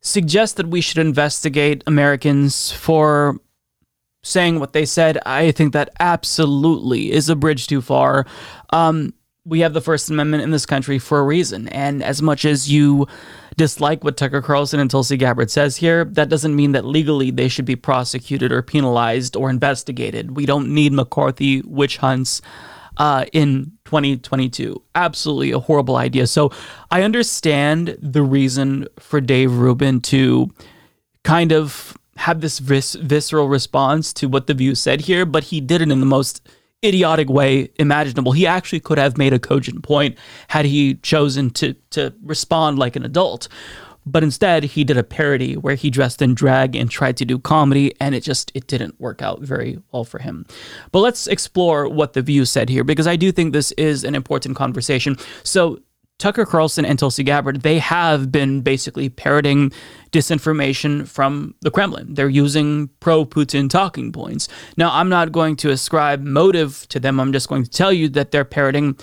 suggest 0.00 0.56
that 0.56 0.68
we 0.68 0.80
should 0.80 0.98
investigate 0.98 1.82
Americans 1.86 2.70
for 2.70 3.40
saying 4.22 4.60
what 4.60 4.72
they 4.72 4.84
said, 4.84 5.18
I 5.26 5.50
think 5.52 5.72
that 5.72 5.90
absolutely 5.98 7.12
is 7.12 7.28
a 7.28 7.36
bridge 7.36 7.66
too 7.66 7.80
far. 7.80 8.26
Um, 8.70 9.12
we 9.44 9.60
have 9.60 9.74
the 9.74 9.80
First 9.80 10.10
Amendment 10.10 10.42
in 10.42 10.50
this 10.50 10.66
country 10.66 10.98
for 10.98 11.20
a 11.20 11.24
reason. 11.24 11.68
And 11.68 12.02
as 12.02 12.20
much 12.20 12.44
as 12.44 12.70
you 12.70 13.06
dislike 13.56 14.02
what 14.02 14.16
Tucker 14.16 14.42
Carlson 14.42 14.80
and 14.80 14.90
Tulsi 14.90 15.16
Gabbard 15.16 15.50
says 15.50 15.76
here, 15.76 16.04
that 16.04 16.28
doesn't 16.28 16.56
mean 16.56 16.72
that 16.72 16.84
legally 16.84 17.30
they 17.30 17.48
should 17.48 17.64
be 17.64 17.76
prosecuted 17.76 18.50
or 18.50 18.62
penalized 18.62 19.36
or 19.36 19.48
investigated. 19.48 20.36
We 20.36 20.46
don't 20.46 20.74
need 20.74 20.92
McCarthy 20.92 21.62
witch 21.62 21.98
hunts 21.98 22.42
uh, 22.96 23.26
in 23.32 23.72
2022. 23.84 24.80
Absolutely 24.94 25.52
a 25.52 25.58
horrible 25.58 25.96
idea. 25.96 26.26
So 26.26 26.50
I 26.90 27.02
understand 27.02 27.96
the 28.00 28.22
reason 28.22 28.88
for 28.98 29.20
Dave 29.20 29.52
Rubin 29.52 30.00
to 30.02 30.50
kind 31.24 31.52
of 31.52 31.96
have 32.16 32.40
this 32.40 32.58
vis- 32.58 32.94
visceral 32.94 33.48
response 33.48 34.12
to 34.14 34.28
what 34.28 34.46
the 34.46 34.54
view 34.54 34.74
said 34.74 35.02
here, 35.02 35.26
but 35.26 35.44
he 35.44 35.60
did 35.60 35.82
it 35.82 35.90
in 35.90 36.00
the 36.00 36.06
most 36.06 36.46
idiotic 36.84 37.28
way 37.28 37.70
imaginable. 37.76 38.32
He 38.32 38.46
actually 38.46 38.80
could 38.80 38.98
have 38.98 39.18
made 39.18 39.32
a 39.32 39.38
cogent 39.38 39.82
point 39.82 40.16
had 40.48 40.64
he 40.64 40.94
chosen 40.96 41.50
to 41.50 41.74
to 41.90 42.14
respond 42.22 42.78
like 42.78 42.96
an 42.96 43.04
adult. 43.04 43.48
But 44.06 44.22
instead, 44.22 44.62
he 44.62 44.84
did 44.84 44.96
a 44.96 45.02
parody 45.02 45.56
where 45.56 45.74
he 45.74 45.90
dressed 45.90 46.22
in 46.22 46.34
drag 46.34 46.76
and 46.76 46.88
tried 46.88 47.16
to 47.18 47.24
do 47.24 47.38
comedy, 47.38 47.92
and 48.00 48.14
it 48.14 48.22
just 48.22 48.52
it 48.54 48.68
didn't 48.68 49.00
work 49.00 49.20
out 49.20 49.40
very 49.40 49.80
well 49.92 50.04
for 50.04 50.20
him. 50.20 50.46
But 50.92 51.00
let's 51.00 51.26
explore 51.26 51.88
what 51.88 52.12
the 52.12 52.22
view 52.22 52.44
said 52.44 52.68
here 52.68 52.84
because 52.84 53.06
I 53.06 53.16
do 53.16 53.32
think 53.32 53.52
this 53.52 53.72
is 53.72 54.04
an 54.04 54.14
important 54.14 54.56
conversation. 54.56 55.16
So 55.42 55.80
Tucker 56.18 56.46
Carlson 56.46 56.86
and 56.86 56.98
Tulsi 56.98 57.22
Gabbard, 57.22 57.60
they 57.62 57.78
have 57.78 58.32
been 58.32 58.62
basically 58.62 59.08
parroting 59.08 59.70
disinformation 60.12 61.06
from 61.06 61.54
the 61.60 61.70
Kremlin. 61.70 62.14
They're 62.14 62.28
using 62.28 62.88
pro 63.00 63.26
Putin 63.26 63.68
talking 63.68 64.12
points. 64.12 64.48
Now, 64.78 64.92
I'm 64.94 65.10
not 65.10 65.32
going 65.32 65.56
to 65.56 65.70
ascribe 65.70 66.22
motive 66.22 66.86
to 66.88 67.00
them. 67.00 67.20
I'm 67.20 67.32
just 67.32 67.48
going 67.48 67.64
to 67.64 67.70
tell 67.70 67.92
you 67.92 68.08
that 68.10 68.30
they're 68.30 68.46
parroting 68.46 68.96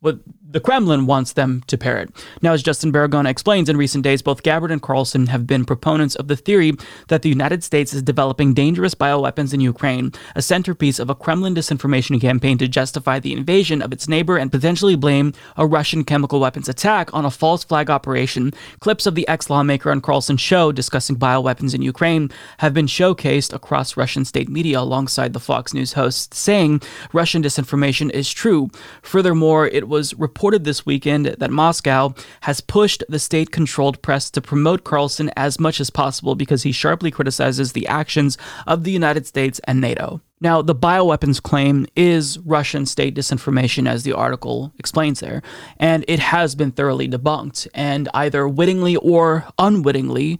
what 0.00 0.18
the 0.50 0.60
Kremlin 0.60 1.04
wants 1.04 1.34
them 1.34 1.62
to 1.66 1.76
parrot. 1.76 2.08
Now, 2.40 2.54
as 2.54 2.62
Justin 2.62 2.90
Baragona 2.90 3.28
explains, 3.28 3.68
in 3.68 3.76
recent 3.76 4.02
days, 4.02 4.22
both 4.22 4.42
Gabbard 4.42 4.70
and 4.70 4.80
Carlson 4.80 5.26
have 5.26 5.46
been 5.46 5.66
proponents 5.66 6.14
of 6.14 6.28
the 6.28 6.36
theory 6.36 6.72
that 7.08 7.20
the 7.20 7.28
United 7.28 7.62
States 7.62 7.92
is 7.92 8.00
developing 8.00 8.54
dangerous 8.54 8.94
bioweapons 8.94 9.52
in 9.52 9.60
Ukraine, 9.60 10.10
a 10.34 10.40
centerpiece 10.40 10.98
of 10.98 11.10
a 11.10 11.14
Kremlin 11.14 11.54
disinformation 11.54 12.18
campaign 12.18 12.56
to 12.58 12.66
justify 12.66 13.18
the 13.18 13.34
invasion 13.34 13.82
of 13.82 13.92
its 13.92 14.08
neighbor 14.08 14.38
and 14.38 14.50
potentially 14.50 14.96
blame 14.96 15.34
a 15.58 15.66
Russian 15.66 16.02
chemical 16.02 16.40
weapons 16.40 16.66
attack 16.66 17.12
on 17.12 17.26
a 17.26 17.30
false 17.30 17.62
flag 17.62 17.90
operation. 17.90 18.54
Clips 18.80 19.04
of 19.04 19.14
the 19.14 19.28
ex 19.28 19.50
lawmaker 19.50 19.90
on 19.90 20.00
Carlson's 20.00 20.40
show 20.40 20.72
discussing 20.72 21.16
bioweapons 21.16 21.74
in 21.74 21.82
Ukraine 21.82 22.30
have 22.56 22.72
been 22.72 22.86
showcased 22.86 23.52
across 23.52 23.98
Russian 23.98 24.24
state 24.24 24.48
media 24.48 24.80
alongside 24.80 25.34
the 25.34 25.40
Fox 25.40 25.74
News 25.74 25.92
host 25.92 26.32
saying 26.32 26.80
Russian 27.12 27.42
disinformation 27.42 28.10
is 28.12 28.30
true. 28.30 28.70
Furthermore, 29.02 29.66
it 29.66 29.88
was 29.88 30.14
reported 30.14 30.37
reported 30.38 30.62
this 30.62 30.86
weekend 30.86 31.26
that 31.26 31.50
Moscow 31.50 32.14
has 32.42 32.60
pushed 32.60 33.02
the 33.08 33.18
state 33.18 33.50
controlled 33.50 34.00
press 34.02 34.30
to 34.30 34.40
promote 34.40 34.84
Carlson 34.84 35.32
as 35.36 35.58
much 35.58 35.80
as 35.80 35.90
possible 35.90 36.36
because 36.36 36.62
he 36.62 36.70
sharply 36.70 37.10
criticizes 37.10 37.72
the 37.72 37.88
actions 37.88 38.38
of 38.64 38.84
the 38.84 38.92
United 38.92 39.26
States 39.26 39.60
and 39.64 39.80
NATO. 39.80 40.20
Now, 40.40 40.62
the 40.62 40.76
bioweapons 40.76 41.42
claim 41.42 41.88
is 41.96 42.38
Russian 42.38 42.86
state 42.86 43.16
disinformation, 43.16 43.88
as 43.88 44.04
the 44.04 44.12
article 44.12 44.72
explains 44.78 45.18
there, 45.18 45.42
and 45.76 46.04
it 46.06 46.20
has 46.20 46.54
been 46.54 46.70
thoroughly 46.70 47.08
debunked. 47.08 47.66
And 47.74 48.08
either 48.14 48.46
wittingly 48.46 48.94
or 48.94 49.44
unwittingly, 49.58 50.38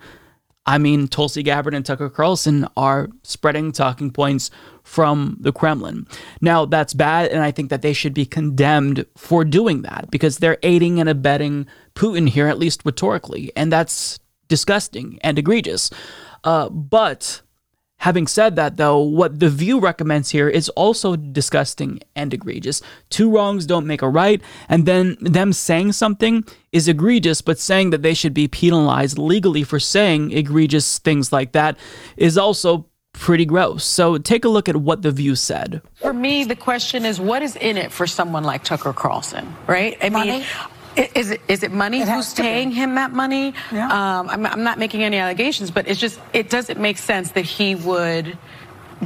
I 0.68 0.76
mean, 0.76 1.08
Tulsi 1.08 1.42
Gabbard 1.42 1.72
and 1.72 1.84
Tucker 1.84 2.10
Carlson 2.10 2.68
are 2.76 3.08
spreading 3.22 3.72
talking 3.72 4.10
points 4.10 4.50
from 4.82 5.38
the 5.40 5.50
Kremlin. 5.50 6.06
Now, 6.42 6.66
that's 6.66 6.92
bad, 6.92 7.30
and 7.30 7.42
I 7.42 7.50
think 7.50 7.70
that 7.70 7.80
they 7.80 7.94
should 7.94 8.12
be 8.12 8.26
condemned 8.26 9.06
for 9.16 9.46
doing 9.46 9.80
that 9.82 10.10
because 10.10 10.38
they're 10.38 10.58
aiding 10.62 11.00
and 11.00 11.08
abetting 11.08 11.66
Putin 11.94 12.28
here, 12.28 12.48
at 12.48 12.58
least 12.58 12.82
rhetorically, 12.84 13.50
and 13.56 13.72
that's 13.72 14.20
disgusting 14.48 15.18
and 15.22 15.38
egregious. 15.38 15.88
Uh, 16.44 16.68
but 16.68 17.40
Having 17.98 18.28
said 18.28 18.54
that, 18.56 18.76
though, 18.76 18.98
what 19.00 19.40
The 19.40 19.50
View 19.50 19.80
recommends 19.80 20.30
here 20.30 20.48
is 20.48 20.68
also 20.70 21.16
disgusting 21.16 21.98
and 22.14 22.32
egregious. 22.32 22.80
Two 23.10 23.30
wrongs 23.30 23.66
don't 23.66 23.86
make 23.88 24.02
a 24.02 24.08
right, 24.08 24.40
and 24.68 24.86
then 24.86 25.16
them 25.20 25.52
saying 25.52 25.92
something 25.92 26.44
is 26.70 26.86
egregious, 26.86 27.42
but 27.42 27.58
saying 27.58 27.90
that 27.90 28.02
they 28.02 28.14
should 28.14 28.34
be 28.34 28.46
penalized 28.46 29.18
legally 29.18 29.64
for 29.64 29.80
saying 29.80 30.30
egregious 30.32 30.98
things 31.00 31.32
like 31.32 31.52
that 31.52 31.76
is 32.16 32.38
also 32.38 32.86
pretty 33.12 33.44
gross. 33.44 33.84
So 33.84 34.16
take 34.16 34.44
a 34.44 34.48
look 34.48 34.68
at 34.68 34.76
what 34.76 35.02
The 35.02 35.10
View 35.10 35.34
said. 35.34 35.82
For 35.96 36.12
me, 36.12 36.44
the 36.44 36.54
question 36.54 37.04
is 37.04 37.18
what 37.20 37.42
is 37.42 37.56
in 37.56 37.76
it 37.76 37.90
for 37.90 38.06
someone 38.06 38.44
like 38.44 38.62
Tucker 38.62 38.92
Carlson, 38.92 39.52
right? 39.66 39.98
I 40.00 40.08
Money? 40.08 40.30
mean, 40.30 40.42
i- 40.42 40.68
is 40.98 41.30
it 41.30 41.40
is 41.48 41.62
it 41.62 41.72
money? 41.72 42.00
It 42.00 42.08
Who's 42.08 42.34
be. 42.34 42.42
paying 42.42 42.70
him 42.70 42.94
that 42.96 43.12
money? 43.12 43.54
Yeah. 43.72 43.86
Um, 43.86 44.28
I'm, 44.28 44.46
I'm 44.46 44.62
not 44.62 44.78
making 44.78 45.02
any 45.02 45.16
allegations, 45.16 45.70
but 45.70 45.86
it's 45.88 46.00
just 46.00 46.20
it 46.32 46.50
doesn't 46.50 46.80
make 46.80 46.98
sense 46.98 47.32
that 47.32 47.44
he 47.44 47.74
would 47.74 48.36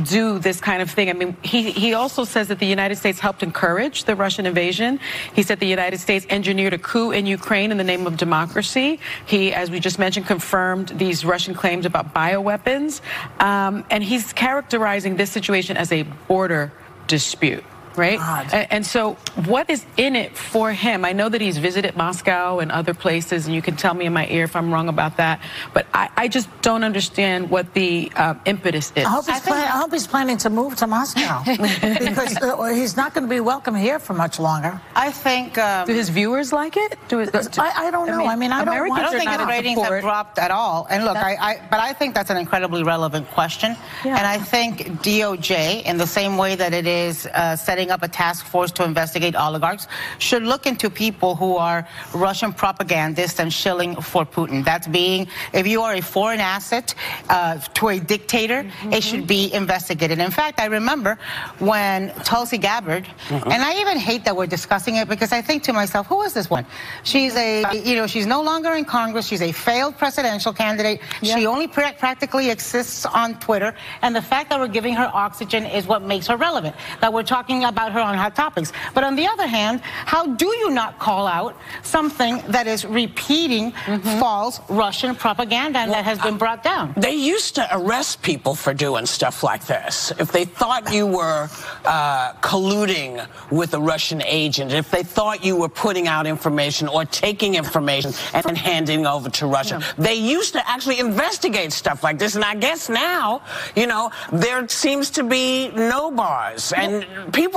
do 0.02 0.38
this 0.38 0.60
kind 0.60 0.80
of 0.80 0.90
thing. 0.90 1.10
I 1.10 1.12
mean, 1.12 1.36
he, 1.42 1.70
he 1.70 1.94
also 1.94 2.24
says 2.24 2.48
that 2.48 2.58
the 2.58 2.66
United 2.66 2.96
States 2.96 3.18
helped 3.20 3.42
encourage 3.42 4.04
the 4.04 4.16
Russian 4.16 4.46
invasion. 4.46 5.00
He 5.34 5.42
said 5.42 5.60
the 5.60 5.66
United 5.66 5.98
States 5.98 6.24
engineered 6.30 6.72
a 6.72 6.78
coup 6.78 7.10
in 7.10 7.26
Ukraine 7.26 7.70
in 7.70 7.76
the 7.76 7.84
name 7.84 8.06
of 8.06 8.16
democracy. 8.16 9.00
He, 9.26 9.52
as 9.52 9.70
we 9.70 9.80
just 9.80 9.98
mentioned, 9.98 10.26
confirmed 10.26 10.88
these 10.88 11.24
Russian 11.24 11.54
claims 11.54 11.84
about 11.84 12.14
bioweapons. 12.14 13.00
Um, 13.40 13.84
and 13.90 14.02
he's 14.02 14.32
characterizing 14.32 15.16
this 15.16 15.30
situation 15.30 15.76
as 15.76 15.92
a 15.92 16.04
border 16.26 16.72
dispute. 17.06 17.64
Right? 17.96 18.18
God. 18.18 18.52
And 18.52 18.84
so, 18.84 19.14
what 19.46 19.68
is 19.70 19.84
in 19.96 20.16
it 20.16 20.36
for 20.36 20.72
him? 20.72 21.04
I 21.04 21.12
know 21.12 21.28
that 21.28 21.40
he's 21.40 21.58
visited 21.58 21.96
Moscow 21.96 22.58
and 22.60 22.72
other 22.72 22.94
places, 22.94 23.46
and 23.46 23.54
you 23.54 23.62
can 23.62 23.76
tell 23.76 23.94
me 23.94 24.06
in 24.06 24.12
my 24.12 24.26
ear 24.28 24.44
if 24.44 24.56
I'm 24.56 24.72
wrong 24.72 24.88
about 24.88 25.16
that. 25.18 25.40
But 25.72 25.86
I, 25.92 26.08
I 26.16 26.28
just 26.28 26.48
don't 26.62 26.84
understand 26.84 27.50
what 27.50 27.74
the 27.74 28.10
uh, 28.16 28.34
impetus 28.44 28.92
is. 28.96 29.04
I 29.04 29.08
hope, 29.10 29.26
he's 29.26 29.40
plan- 29.40 29.64
I 29.64 29.78
hope 29.78 29.92
he's 29.92 30.06
planning 30.06 30.36
to 30.38 30.50
move 30.50 30.76
to 30.76 30.86
Moscow 30.86 31.42
because 31.46 32.36
uh, 32.42 32.64
he's 32.74 32.96
not 32.96 33.14
going 33.14 33.24
to 33.26 33.30
be 33.30 33.40
welcome 33.40 33.74
here 33.74 33.98
for 33.98 34.14
much 34.14 34.38
longer. 34.38 34.80
I 34.94 35.10
think. 35.10 35.58
Um, 35.58 35.86
Do 35.86 35.94
his 35.94 36.08
viewers 36.08 36.52
like 36.52 36.76
it? 36.76 36.98
Do 37.08 37.20
it 37.20 37.32
do- 37.32 37.38
I, 37.60 37.88
I 37.88 37.90
don't 37.90 38.06
know. 38.06 38.26
I 38.26 38.36
mean, 38.36 38.52
I, 38.52 38.64
don't 38.64 38.68
Americans 38.68 38.90
want 38.90 39.02
I 39.02 39.04
don't 39.04 39.12
think 39.18 39.24
not 39.30 39.40
his 39.40 39.48
ratings 39.48 39.78
support. 39.78 39.92
have 39.94 40.02
dropped 40.02 40.38
at 40.38 40.50
all. 40.50 40.86
And 40.90 41.04
look, 41.04 41.16
I, 41.16 41.34
I, 41.36 41.60
but 41.70 41.80
I 41.80 41.92
think 41.92 42.14
that's 42.14 42.30
an 42.30 42.36
incredibly 42.36 42.82
relevant 42.82 43.28
question. 43.30 43.76
Yeah. 44.04 44.16
And 44.16 44.26
I 44.26 44.38
think 44.38 44.78
DOJ, 45.02 45.84
in 45.84 45.96
the 45.98 46.06
same 46.06 46.36
way 46.36 46.54
that 46.54 46.72
it 46.72 46.86
is 46.86 47.26
uh, 47.26 47.56
setting 47.56 47.81
up 47.90 48.02
a 48.02 48.08
task 48.08 48.46
force 48.46 48.70
to 48.72 48.84
investigate 48.84 49.34
oligarchs, 49.34 49.86
should 50.18 50.42
look 50.42 50.66
into 50.66 50.88
people 50.90 51.34
who 51.34 51.56
are 51.56 51.86
Russian 52.14 52.52
propagandists 52.52 53.38
and 53.40 53.52
shilling 53.52 53.96
for 54.00 54.24
Putin. 54.24 54.64
That's 54.64 54.86
being, 54.86 55.28
if 55.52 55.66
you 55.66 55.82
are 55.82 55.94
a 55.94 56.00
foreign 56.00 56.40
asset 56.40 56.94
uh, 57.28 57.58
to 57.58 57.88
a 57.88 57.98
dictator, 57.98 58.70
it 58.90 59.02
should 59.02 59.26
be 59.26 59.52
investigated. 59.52 60.18
In 60.18 60.30
fact, 60.30 60.60
I 60.60 60.66
remember 60.66 61.18
when 61.58 62.10
Tulsi 62.24 62.58
Gabbard, 62.58 63.06
and 63.30 63.62
I 63.62 63.80
even 63.80 63.98
hate 63.98 64.24
that 64.24 64.36
we're 64.36 64.46
discussing 64.46 64.96
it 64.96 65.08
because 65.08 65.32
I 65.32 65.42
think 65.42 65.62
to 65.64 65.72
myself, 65.72 66.06
who 66.06 66.22
is 66.22 66.32
this 66.34 66.48
one? 66.50 66.66
She's 67.02 67.34
a, 67.36 67.64
you 67.84 67.94
know, 67.96 68.06
she's 68.06 68.26
no 68.26 68.42
longer 68.42 68.72
in 68.72 68.84
Congress. 68.84 69.26
She's 69.26 69.42
a 69.42 69.52
failed 69.52 69.96
presidential 69.98 70.52
candidate. 70.52 71.00
She 71.22 71.46
only 71.46 71.66
pra- 71.66 71.94
practically 71.98 72.50
exists 72.50 73.06
on 73.06 73.38
Twitter. 73.40 73.74
And 74.02 74.14
the 74.14 74.22
fact 74.22 74.50
that 74.50 74.60
we're 74.60 74.68
giving 74.68 74.94
her 74.94 75.10
oxygen 75.12 75.64
is 75.66 75.86
what 75.86 76.02
makes 76.02 76.26
her 76.26 76.36
relevant. 76.36 76.76
That 77.00 77.12
we're 77.12 77.22
talking 77.22 77.58
about 77.64 77.71
her 77.92 78.00
on 78.00 78.16
hot 78.16 78.34
topics. 78.34 78.72
But 78.94 79.04
on 79.04 79.16
the 79.16 79.26
other 79.26 79.46
hand, 79.46 79.80
how 79.82 80.26
do 80.26 80.46
you 80.46 80.70
not 80.70 80.98
call 80.98 81.26
out 81.26 81.56
something 81.82 82.42
that 82.48 82.66
is 82.66 82.84
repeating 82.84 83.72
false 84.20 84.60
Russian 84.68 85.14
propaganda 85.14 85.80
and 85.80 85.92
that 85.92 86.04
has 86.04 86.18
been 86.18 86.38
brought 86.38 86.62
down? 86.62 86.94
They 86.96 87.14
used 87.14 87.54
to 87.56 87.68
arrest 87.76 88.22
people 88.22 88.54
for 88.54 88.74
doing 88.74 89.06
stuff 89.06 89.42
like 89.42 89.66
this. 89.66 90.12
If 90.18 90.32
they 90.32 90.44
thought 90.44 90.92
you 90.92 91.06
were 91.06 91.48
uh, 91.84 92.32
colluding 92.34 93.26
with 93.50 93.74
a 93.74 93.80
Russian 93.80 94.22
agent, 94.22 94.72
if 94.72 94.90
they 94.90 95.02
thought 95.02 95.44
you 95.44 95.56
were 95.56 95.68
putting 95.68 96.08
out 96.08 96.26
information 96.26 96.88
or 96.88 97.04
taking 97.04 97.54
information 97.54 98.12
and 98.34 98.56
handing 98.56 99.06
over 99.06 99.28
to 99.30 99.46
Russia, 99.46 99.82
they 99.98 100.14
used 100.14 100.52
to 100.52 100.68
actually 100.68 100.98
investigate 100.98 101.72
stuff 101.72 102.02
like 102.02 102.18
this. 102.18 102.34
And 102.34 102.44
I 102.44 102.54
guess 102.54 102.88
now, 102.88 103.42
you 103.76 103.86
know, 103.86 104.10
there 104.32 104.68
seems 104.68 105.10
to 105.10 105.22
be 105.22 105.68
no 105.68 106.10
bars. 106.10 106.72
And 106.72 107.06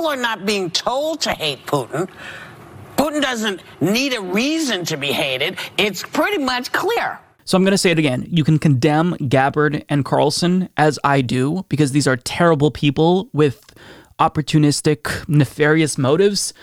people 0.05 0.19
are 0.19 0.21
not 0.21 0.45
being 0.45 0.69
told 0.69 1.19
to 1.21 1.31
hate 1.31 1.65
Putin. 1.65 2.07
Putin 2.95 3.23
doesn't 3.23 3.63
need 3.81 4.13
a 4.13 4.21
reason 4.21 4.85
to 4.85 4.97
be 4.97 5.11
hated. 5.11 5.57
It's 5.79 6.03
pretty 6.03 6.37
much 6.37 6.71
clear. 6.71 7.19
So 7.43 7.57
I'm 7.57 7.63
going 7.63 7.71
to 7.71 7.77
say 7.77 7.89
it 7.89 7.97
again. 7.97 8.27
You 8.29 8.43
can 8.43 8.59
condemn 8.59 9.15
Gabbard 9.27 9.83
and 9.89 10.05
Carlson 10.05 10.69
as 10.77 10.99
I 11.03 11.21
do 11.21 11.65
because 11.69 11.91
these 11.91 12.05
are 12.05 12.17
terrible 12.17 12.69
people 12.69 13.29
with 13.33 13.73
opportunistic, 14.19 15.27
nefarious 15.27 15.97
motives. 15.97 16.53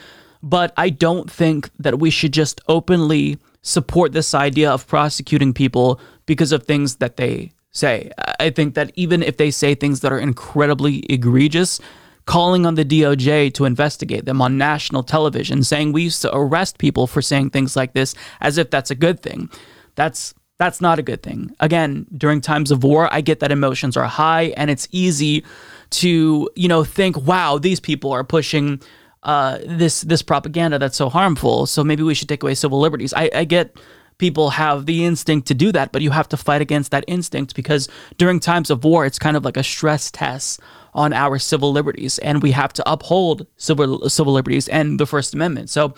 But 0.40 0.72
I 0.76 0.90
don't 0.90 1.28
think 1.28 1.68
that 1.80 1.98
we 1.98 2.10
should 2.10 2.32
just 2.32 2.60
openly 2.68 3.38
support 3.62 4.12
this 4.12 4.34
idea 4.34 4.70
of 4.70 4.86
prosecuting 4.86 5.52
people 5.52 5.98
because 6.26 6.52
of 6.52 6.62
things 6.62 6.96
that 6.96 7.16
they 7.16 7.50
say. 7.72 8.12
I 8.38 8.50
think 8.50 8.74
that 8.74 8.92
even 8.94 9.20
if 9.20 9.36
they 9.36 9.50
say 9.50 9.74
things 9.74 9.98
that 10.00 10.12
are 10.12 10.18
incredibly 10.20 11.00
egregious, 11.10 11.80
calling 12.26 12.66
on 12.66 12.74
the 12.74 12.84
DOJ 12.84 13.52
to 13.54 13.64
investigate 13.64 14.24
them 14.24 14.40
on 14.40 14.58
national 14.58 15.02
television, 15.02 15.62
saying 15.62 15.92
we 15.92 16.02
used 16.02 16.22
to 16.22 16.34
arrest 16.34 16.78
people 16.78 17.06
for 17.06 17.22
saying 17.22 17.50
things 17.50 17.76
like 17.76 17.92
this 17.94 18.14
as 18.40 18.58
if 18.58 18.70
that's 18.70 18.90
a 18.90 18.94
good 18.94 19.22
thing. 19.22 19.50
That's 19.94 20.34
that's 20.58 20.80
not 20.80 20.98
a 20.98 21.02
good 21.02 21.22
thing. 21.22 21.54
Again, 21.58 22.06
during 22.16 22.40
times 22.40 22.70
of 22.70 22.84
war, 22.84 23.12
I 23.12 23.20
get 23.20 23.40
that 23.40 23.50
emotions 23.50 23.96
are 23.96 24.06
high 24.06 24.54
and 24.56 24.70
it's 24.70 24.86
easy 24.92 25.44
to, 25.90 26.48
you 26.54 26.68
know, 26.68 26.84
think, 26.84 27.16
wow, 27.16 27.58
these 27.58 27.80
people 27.80 28.12
are 28.12 28.22
pushing 28.22 28.80
uh, 29.24 29.58
this 29.66 30.02
this 30.02 30.22
propaganda 30.22 30.78
that's 30.78 30.96
so 30.96 31.08
harmful. 31.08 31.66
So 31.66 31.82
maybe 31.82 32.02
we 32.02 32.14
should 32.14 32.28
take 32.28 32.42
away 32.42 32.54
civil 32.54 32.78
liberties. 32.78 33.12
I, 33.14 33.30
I 33.34 33.44
get 33.44 33.76
people 34.18 34.50
have 34.50 34.86
the 34.86 35.04
instinct 35.04 35.48
to 35.48 35.54
do 35.54 35.72
that, 35.72 35.90
but 35.90 36.00
you 36.02 36.10
have 36.10 36.28
to 36.28 36.36
fight 36.36 36.62
against 36.62 36.92
that 36.92 37.04
instinct 37.08 37.56
because 37.56 37.88
during 38.18 38.38
times 38.38 38.70
of 38.70 38.84
war, 38.84 39.04
it's 39.04 39.18
kind 39.18 39.36
of 39.36 39.44
like 39.44 39.56
a 39.56 39.64
stress 39.64 40.12
test 40.12 40.60
on 40.94 41.12
our 41.12 41.38
civil 41.38 41.72
liberties, 41.72 42.18
and 42.18 42.42
we 42.42 42.50
have 42.52 42.72
to 42.74 42.90
uphold 42.90 43.46
civil 43.56 44.08
civil 44.08 44.32
liberties 44.32 44.68
and 44.68 45.00
the 45.00 45.06
First 45.06 45.34
Amendment. 45.34 45.70
So 45.70 45.94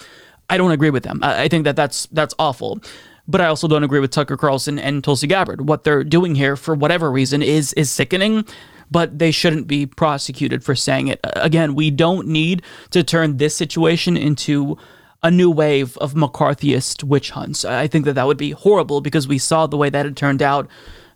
I 0.49 0.57
don't 0.57 0.71
agree 0.71 0.91
with 0.91 1.03
them. 1.03 1.21
I, 1.23 1.45
I 1.45 1.49
think 1.49 1.65
that 1.65 1.77
that's 1.77 2.07
that's 2.07 2.35
awful. 2.39 2.81
But 3.27 3.41
I 3.41 3.47
also 3.47 3.67
don't 3.69 3.85
agree 3.85 4.01
with 4.01 4.11
Tucker 4.11 4.37
Carlson 4.37 4.79
and 4.79 5.03
Tulsi 5.03 5.27
Gabbard. 5.27 5.67
What 5.67 5.85
they're 5.85 6.05
doing 6.05 6.35
here, 6.35 6.57
for 6.57 6.75
whatever 6.75 7.11
reason, 7.11 7.43
is 7.43 7.73
is 7.75 7.91
sickening. 7.91 8.45
But 8.91 9.19
they 9.19 9.31
shouldn't 9.31 9.67
be 9.67 9.87
prosecuted 9.87 10.63
for 10.63 10.75
saying 10.75 11.09
it. 11.09 11.19
Again, 11.37 11.75
we 11.75 11.91
don't 11.91 12.29
need 12.29 12.63
to 12.91 13.03
turn 13.03 13.39
this 13.39 13.57
situation 13.57 14.17
into 14.17 14.77
a 15.23 15.31
new 15.31 15.51
wave 15.51 15.97
of 15.99 16.13
McCarthyist 16.13 17.03
witch 17.03 17.31
hunts. 17.31 17.65
I 17.65 17.89
think 17.89 18.05
that 18.05 18.13
that 18.13 18.27
would 18.27 18.37
be 18.37 18.51
horrible 18.51 19.01
because 19.01 19.27
we 19.27 19.39
saw 19.39 19.67
the 19.67 19.79
way 19.79 19.89
that 19.89 20.05
it 20.05 20.17
turned 20.17 20.43
out 20.43 20.69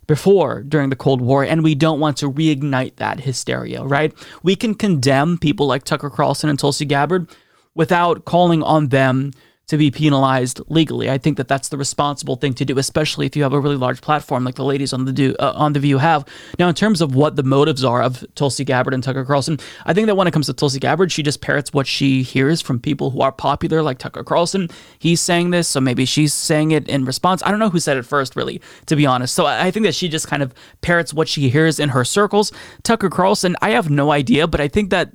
before 0.09 0.63
during 0.63 0.89
the 0.89 0.95
Cold 0.95 1.21
War, 1.21 1.43
and 1.43 1.63
we 1.63 1.75
don't 1.75 1.99
want 1.99 2.17
to 2.17 2.31
reignite 2.31 2.95
that 2.95 3.19
hysteria, 3.19 3.83
right? 3.83 4.11
We 4.41 4.55
can 4.55 4.73
condemn 4.73 5.37
people 5.37 5.67
like 5.67 5.83
Tucker 5.83 6.09
Carlson 6.09 6.49
and 6.49 6.57
Tulsi 6.57 6.83
Gabbard 6.83 7.29
without 7.75 8.25
calling 8.25 8.63
on 8.63 8.87
them 8.87 9.33
to 9.69 9.77
be 9.77 9.89
penalized 9.91 10.61
legally. 10.67 11.09
I 11.09 11.17
think 11.17 11.37
that 11.37 11.47
that's 11.47 11.69
the 11.69 11.77
responsible 11.77 12.35
thing 12.35 12.53
to 12.55 12.65
do, 12.65 12.77
especially 12.77 13.25
if 13.25 13.35
you 13.35 13.43
have 13.43 13.53
a 13.53 13.59
really 13.59 13.75
large 13.75 14.01
platform 14.01 14.43
like 14.43 14.55
the 14.55 14.65
ladies 14.65 14.93
on 14.93 15.05
the 15.05 15.13
do, 15.13 15.35
uh, 15.39 15.53
on 15.55 15.73
the 15.73 15.79
View 15.79 15.99
have. 15.99 16.25
Now, 16.57 16.67
in 16.67 16.75
terms 16.75 17.01
of 17.01 17.15
what 17.15 17.35
the 17.35 17.43
motives 17.43 17.83
are 17.83 18.01
of 18.01 18.25
Tulsi 18.35 18.65
Gabbard 18.65 18.93
and 18.93 19.03
Tucker 19.03 19.23
Carlson, 19.23 19.59
I 19.85 19.93
think 19.93 20.07
that 20.07 20.15
when 20.15 20.27
it 20.27 20.31
comes 20.31 20.47
to 20.47 20.53
Tulsi 20.53 20.79
Gabbard, 20.79 21.11
she 21.11 21.23
just 21.23 21.41
parrots 21.41 21.71
what 21.71 21.87
she 21.87 22.23
hears 22.23 22.61
from 22.61 22.79
people 22.79 23.11
who 23.11 23.21
are 23.21 23.31
popular, 23.31 23.81
like 23.81 23.99
Tucker 23.99 24.23
Carlson. 24.23 24.69
He's 24.97 25.21
saying 25.21 25.51
this, 25.51 25.67
so 25.67 25.79
maybe 25.79 26.03
she's 26.05 26.33
saying 26.33 26.71
it 26.71 26.89
in 26.89 27.05
response. 27.05 27.43
I 27.45 27.51
don't 27.51 27.59
know 27.59 27.69
who 27.69 27.79
said 27.79 27.95
it 27.95 28.03
first, 28.03 28.35
really, 28.35 28.61
to 28.87 28.95
be 28.95 29.05
honest. 29.05 29.35
So 29.35 29.45
I 29.45 29.69
I 29.69 29.71
think 29.71 29.85
that 29.85 29.93
she 29.93 30.09
just 30.09 30.27
kind 30.27 30.41
of 30.41 30.51
parrots 30.81 31.13
what 31.13 31.29
she 31.29 31.47
hears 31.47 31.79
in 31.79 31.89
her 31.89 32.03
circles. 32.03 32.51
Tucker 32.81 33.09
Carlson, 33.09 33.55
I 33.61 33.69
have 33.69 33.87
no 33.87 34.11
idea, 34.11 34.47
but 34.47 34.59
I 34.59 34.67
think 34.67 34.89
that 34.89 35.11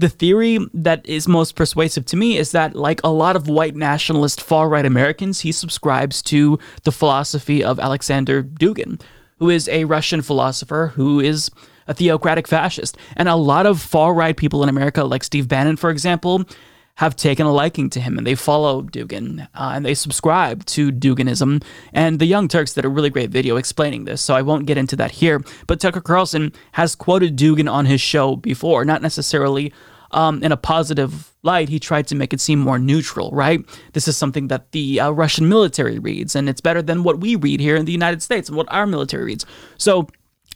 the 0.00 0.08
theory 0.08 0.58
that 0.72 1.04
is 1.06 1.28
most 1.28 1.54
persuasive 1.56 2.06
to 2.06 2.16
me 2.16 2.38
is 2.38 2.52
that, 2.52 2.74
like 2.74 3.00
a 3.04 3.10
lot 3.10 3.36
of 3.36 3.48
white 3.48 3.76
nationalist 3.76 4.40
far 4.40 4.68
right 4.68 4.86
Americans, 4.86 5.40
he 5.40 5.52
subscribes 5.52 6.22
to 6.22 6.58
the 6.84 6.92
philosophy 6.92 7.62
of 7.62 7.78
Alexander 7.78 8.42
Dugin, 8.42 8.98
who 9.38 9.50
is 9.50 9.68
a 9.68 9.84
Russian 9.84 10.22
philosopher 10.22 10.92
who 10.94 11.20
is 11.20 11.50
a 11.86 11.92
theocratic 11.92 12.48
fascist. 12.48 12.96
And 13.14 13.28
a 13.28 13.36
lot 13.36 13.66
of 13.66 13.78
far 13.80 14.14
right 14.14 14.34
people 14.34 14.62
in 14.62 14.70
America, 14.70 15.04
like 15.04 15.22
Steve 15.22 15.48
Bannon, 15.48 15.76
for 15.76 15.90
example, 15.90 16.46
have 16.94 17.14
taken 17.16 17.46
a 17.46 17.52
liking 17.52 17.90
to 17.90 18.00
him 18.00 18.16
and 18.16 18.26
they 18.26 18.34
follow 18.34 18.82
Dugin 18.82 19.48
uh, 19.54 19.72
and 19.74 19.84
they 19.84 19.94
subscribe 19.94 20.64
to 20.66 20.90
Duginism. 20.90 21.62
And 21.92 22.18
the 22.18 22.26
Young 22.26 22.48
Turks 22.48 22.74
did 22.74 22.84
a 22.84 22.90
really 22.90 23.10
great 23.10 23.30
video 23.30 23.56
explaining 23.56 24.04
this, 24.04 24.22
so 24.22 24.34
I 24.34 24.42
won't 24.42 24.66
get 24.66 24.78
into 24.78 24.96
that 24.96 25.10
here. 25.10 25.42
But 25.66 25.80
Tucker 25.80 26.00
Carlson 26.00 26.52
has 26.72 26.94
quoted 26.94 27.36
Dugin 27.36 27.70
on 27.70 27.86
his 27.86 28.00
show 28.00 28.36
before, 28.36 28.84
not 28.84 29.02
necessarily 29.02 29.72
um, 30.12 30.42
in 30.42 30.52
a 30.52 30.56
positive 30.56 31.32
light. 31.42 31.68
He 31.68 31.78
tried 31.78 32.06
to 32.08 32.14
make 32.14 32.32
it 32.32 32.40
seem 32.40 32.58
more 32.58 32.78
neutral, 32.78 33.30
right? 33.32 33.64
This 33.92 34.08
is 34.08 34.16
something 34.16 34.48
that 34.48 34.72
the 34.72 35.00
uh, 35.00 35.10
Russian 35.10 35.48
military 35.48 35.98
reads, 35.98 36.34
and 36.34 36.48
it's 36.48 36.60
better 36.60 36.82
than 36.82 37.02
what 37.02 37.20
we 37.20 37.36
read 37.36 37.60
here 37.60 37.76
in 37.76 37.84
the 37.84 37.92
United 37.92 38.22
States 38.22 38.48
and 38.48 38.56
what 38.56 38.70
our 38.72 38.86
military 38.86 39.24
reads. 39.24 39.46
So 39.78 40.08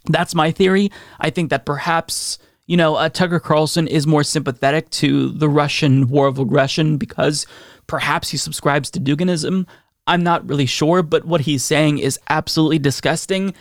that's 0.07 0.35
my 0.35 0.51
theory. 0.51 0.91
I 1.21 1.31
think 1.31 1.51
that 1.51 1.65
perhaps 1.65 2.39
you 2.67 2.77
know, 2.77 2.95
uh, 2.95 3.09
Tucker 3.09 3.41
Carlson 3.41 3.87
is 3.87 4.07
more 4.07 4.25
sympathetic 4.25 4.89
to 4.91 5.31
the 5.31 5.49
Russian 5.49 6.09
war 6.09 6.27
of 6.27 6.39
aggression 6.39 6.97
because 6.97 7.47
perhaps 7.87 8.31
he 8.31 8.37
subscribes 8.37 8.91
to 8.91 9.01
Duginism. 9.01 9.67
I'm 10.07 10.23
not 10.23 10.49
really 10.49 10.67
sure, 10.67 11.03
but 11.03 11.25
what 11.25 11.43
he's 11.43 11.65
saying 11.65 11.99
is 11.99 12.19
absolutely 12.31 12.79
disgusting. 12.79 13.55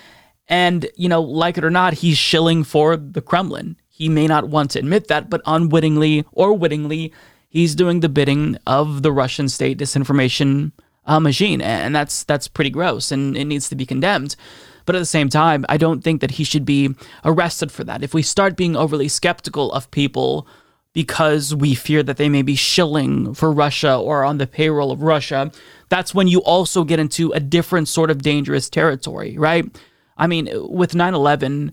And, 0.48 0.88
you 0.96 1.10
know, 1.10 1.22
like 1.22 1.58
it 1.58 1.66
or 1.66 1.70
not, 1.70 1.94
he's 1.94 2.18
shilling 2.18 2.64
for 2.64 2.96
the 2.96 3.22
Kremlin. 3.22 3.76
He 4.04 4.10
may 4.10 4.28
not 4.28 4.50
want 4.50 4.72
to 4.72 4.80
admit 4.80 5.08
that, 5.08 5.30
but 5.30 5.40
unwittingly 5.46 6.26
or 6.34 6.52
wittingly, 6.52 7.14
he's 7.48 7.74
doing 7.74 8.02
the 8.02 8.10
bidding 8.10 8.58
of 8.68 9.02
the 9.02 9.14
Russian 9.14 9.48
state 9.48 9.78
disinformation 9.78 10.74
uh, 11.06 11.22
machine. 11.22 11.62
And 11.62 11.96
that's 11.96 12.26
that's 12.26 12.50
pretty 12.50 12.70
gross 12.70 13.14
and 13.14 13.38
it 13.38 13.46
needs 13.46 13.70
to 13.70 13.78
be 13.78 13.86
condemned. 13.86 14.36
But 14.86 14.98
at 14.98 15.00
the 15.00 15.06
same 15.06 15.30
time, 15.30 15.66
I 15.70 15.78
don't 15.78 16.04
think 16.04 16.20
that 16.20 16.32
he 16.32 16.44
should 16.44 16.66
be 16.66 16.94
arrested 17.24 17.72
for 17.72 17.86
that. 17.86 18.04
If 18.04 18.14
we 18.14 18.24
start 18.24 18.58
being 18.58 18.76
overly 18.76 19.08
skeptical 19.08 19.72
of 19.72 19.90
people 19.90 20.50
because 20.92 21.56
we 21.56 21.74
fear 21.74 22.04
that 22.04 22.18
they 22.18 22.28
may 22.28 22.42
be 22.42 22.56
shilling 22.56 23.34
for 23.34 23.54
Russia 23.54 23.96
or 23.96 24.26
on 24.26 24.38
the 24.38 24.48
payroll 24.48 24.92
of 24.92 25.02
Russia, 25.02 25.50
that's 25.88 26.14
when 26.14 26.28
you 26.28 26.40
also 26.40 26.84
get 26.84 27.00
into 27.00 27.32
a 27.32 27.40
different 27.40 27.88
sort 27.88 28.12
of 28.12 28.22
dangerous 28.22 28.70
territory, 28.70 29.38
right? 29.38 29.64
I 30.18 30.28
mean, 30.28 30.50
with 30.54 30.94
9 30.94 31.14
11, 31.14 31.72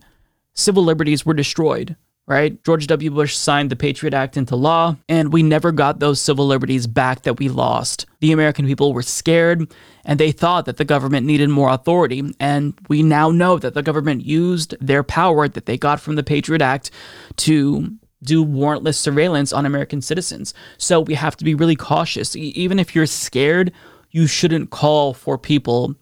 civil 0.54 0.84
liberties 0.84 1.26
were 1.26 1.34
destroyed 1.34 1.96
right? 2.30 2.62
George 2.62 2.86
W. 2.86 3.10
Bush 3.10 3.36
signed 3.36 3.70
the 3.70 3.76
Patriot 3.76 4.14
Act 4.14 4.36
into 4.36 4.54
law, 4.54 4.94
and 5.08 5.32
we 5.32 5.42
never 5.42 5.72
got 5.72 5.98
those 5.98 6.20
civil 6.20 6.46
liberties 6.46 6.86
back 6.86 7.22
that 7.22 7.40
we 7.40 7.48
lost. 7.48 8.06
The 8.20 8.30
American 8.30 8.66
people 8.66 8.92
were 8.92 9.02
scared, 9.02 9.74
and 10.04 10.20
they 10.20 10.30
thought 10.30 10.64
that 10.66 10.76
the 10.76 10.84
government 10.84 11.26
needed 11.26 11.50
more 11.50 11.70
authority, 11.70 12.22
and 12.38 12.78
we 12.88 13.02
now 13.02 13.32
know 13.32 13.58
that 13.58 13.74
the 13.74 13.82
government 13.82 14.24
used 14.24 14.76
their 14.80 15.02
power 15.02 15.48
that 15.48 15.66
they 15.66 15.76
got 15.76 16.00
from 16.00 16.14
the 16.14 16.22
Patriot 16.22 16.62
Act 16.62 16.92
to 17.38 17.96
do 18.22 18.46
warrantless 18.46 18.94
surveillance 18.94 19.52
on 19.52 19.66
American 19.66 20.00
citizens. 20.00 20.54
So 20.78 21.00
we 21.00 21.14
have 21.14 21.36
to 21.36 21.44
be 21.44 21.56
really 21.56 21.74
cautious. 21.74 22.36
even 22.36 22.78
if 22.78 22.94
you're 22.94 23.06
scared, 23.06 23.72
you 24.12 24.28
shouldn't 24.28 24.70
call 24.70 25.14
for 25.14 25.36
people 25.36 25.96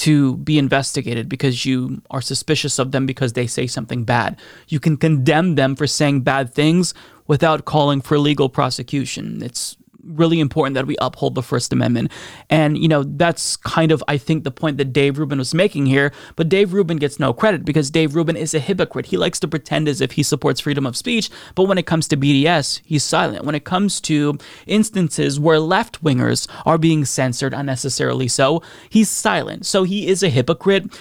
to 0.00 0.38
be 0.38 0.58
investigated 0.58 1.28
because 1.28 1.66
you 1.66 2.00
are 2.10 2.22
suspicious 2.22 2.78
of 2.78 2.90
them 2.90 3.04
because 3.04 3.34
they 3.34 3.46
say 3.46 3.66
something 3.66 4.04
bad. 4.04 4.40
You 4.68 4.80
can 4.80 4.96
condemn 4.96 5.56
them 5.56 5.76
for 5.76 5.86
saying 5.86 6.22
bad 6.22 6.54
things 6.54 6.94
without 7.26 7.66
calling 7.66 8.00
for 8.00 8.18
legal 8.18 8.48
prosecution. 8.48 9.42
It's 9.42 9.76
really 10.04 10.40
important 10.40 10.74
that 10.74 10.86
we 10.86 10.96
uphold 11.00 11.34
the 11.34 11.42
First 11.42 11.72
Amendment. 11.72 12.12
And, 12.48 12.78
you 12.78 12.88
know, 12.88 13.02
that's 13.02 13.56
kind 13.56 13.92
of, 13.92 14.02
I 14.08 14.16
think, 14.18 14.44
the 14.44 14.50
point 14.50 14.78
that 14.78 14.92
Dave 14.92 15.18
Rubin 15.18 15.38
was 15.38 15.54
making 15.54 15.86
here. 15.86 16.12
But 16.36 16.48
Dave 16.48 16.72
Rubin 16.72 16.98
gets 16.98 17.18
no 17.18 17.32
credit 17.32 17.64
because 17.64 17.90
Dave 17.90 18.14
Rubin 18.14 18.36
is 18.36 18.54
a 18.54 18.58
hypocrite. 18.58 19.06
He 19.06 19.16
likes 19.16 19.40
to 19.40 19.48
pretend 19.48 19.88
as 19.88 20.00
if 20.00 20.12
he 20.12 20.22
supports 20.22 20.60
freedom 20.60 20.86
of 20.86 20.96
speech. 20.96 21.30
But 21.54 21.64
when 21.64 21.78
it 21.78 21.86
comes 21.86 22.08
to 22.08 22.16
BDS, 22.16 22.80
he's 22.84 23.04
silent. 23.04 23.44
When 23.44 23.54
it 23.54 23.64
comes 23.64 24.00
to 24.02 24.38
instances 24.66 25.38
where 25.38 25.60
left 25.60 26.02
wingers 26.02 26.48
are 26.66 26.78
being 26.78 27.04
censored 27.04 27.54
unnecessarily 27.54 28.28
so, 28.28 28.62
he's 28.88 29.08
silent. 29.08 29.66
So 29.66 29.84
he 29.84 30.08
is 30.08 30.22
a 30.22 30.28
hypocrite. 30.28 30.92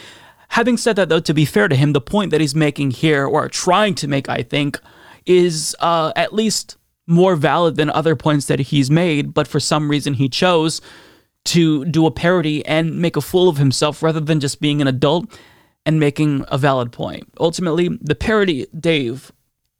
Having 0.49 0.77
said 0.77 0.95
that, 0.95 1.09
though, 1.09 1.19
to 1.19 1.33
be 1.33 1.45
fair 1.45 1.67
to 1.67 1.75
him, 1.75 1.93
the 1.93 2.01
point 2.01 2.31
that 2.31 2.41
he's 2.41 2.55
making 2.55 2.91
here, 2.91 3.25
or 3.25 3.47
trying 3.47 3.93
to 3.95 4.07
make, 4.07 4.27
I 4.29 4.41
think, 4.41 4.79
is 5.25 5.75
uh, 5.79 6.11
at 6.15 6.33
least 6.33 6.75
more 7.09 7.35
valid 7.35 7.75
than 7.75 7.89
other 7.89 8.15
points 8.15 8.45
that 8.45 8.59
he's 8.59 8.91
made, 8.91 9.33
but 9.33 9.47
for 9.47 9.59
some 9.59 9.89
reason 9.89 10.13
he 10.13 10.29
chose 10.29 10.81
to 11.45 11.83
do 11.85 12.05
a 12.05 12.11
parody 12.11 12.65
and 12.65 13.01
make 13.01 13.15
a 13.15 13.21
fool 13.21 13.49
of 13.49 13.57
himself 13.57 14.03
rather 14.03 14.19
than 14.19 14.39
just 14.39 14.61
being 14.61 14.81
an 14.81 14.87
adult 14.87 15.37
and 15.85 15.99
making 15.99 16.45
a 16.49 16.57
valid 16.57 16.91
point. 16.91 17.23
Ultimately, 17.39 17.89
the 18.01 18.15
parody, 18.15 18.67
Dave, 18.77 19.31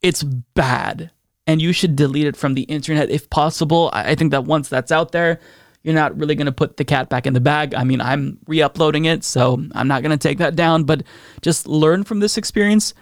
it's 0.02 0.24
bad 0.24 1.12
and 1.46 1.62
you 1.62 1.74
should 1.74 1.96
delete 1.96 2.26
it 2.26 2.38
from 2.38 2.54
the 2.54 2.64
internet 2.64 3.10
if 3.10 3.30
possible. 3.30 3.90
I 3.94 4.16
think 4.16 4.32
that 4.32 4.46
once 4.46 4.70
that's 4.70 4.92
out 4.92 5.12
there, 5.12 5.40
you're 5.84 5.96
not 5.96 6.18
really 6.18 6.36
going 6.36 6.46
to 6.46 6.52
put 6.52 6.78
the 6.78 6.86
cat 6.86 7.10
back 7.10 7.26
in 7.26 7.34
the 7.34 7.40
bag. 7.40 7.74
I 7.74 7.84
mean, 7.84 8.02
I'm 8.02 8.38
re 8.48 8.62
uploading 8.62 9.06
it, 9.06 9.24
so 9.24 9.64
I'm 9.74 9.88
not 9.88 10.02
going 10.04 10.18
to 10.18 10.28
take 10.28 10.38
that 10.40 10.56
down, 10.56 10.84
but 10.84 11.04
just 11.42 11.68
learn 11.68 12.04
from 12.04 12.20
this 12.20 12.38
experience 12.38 12.94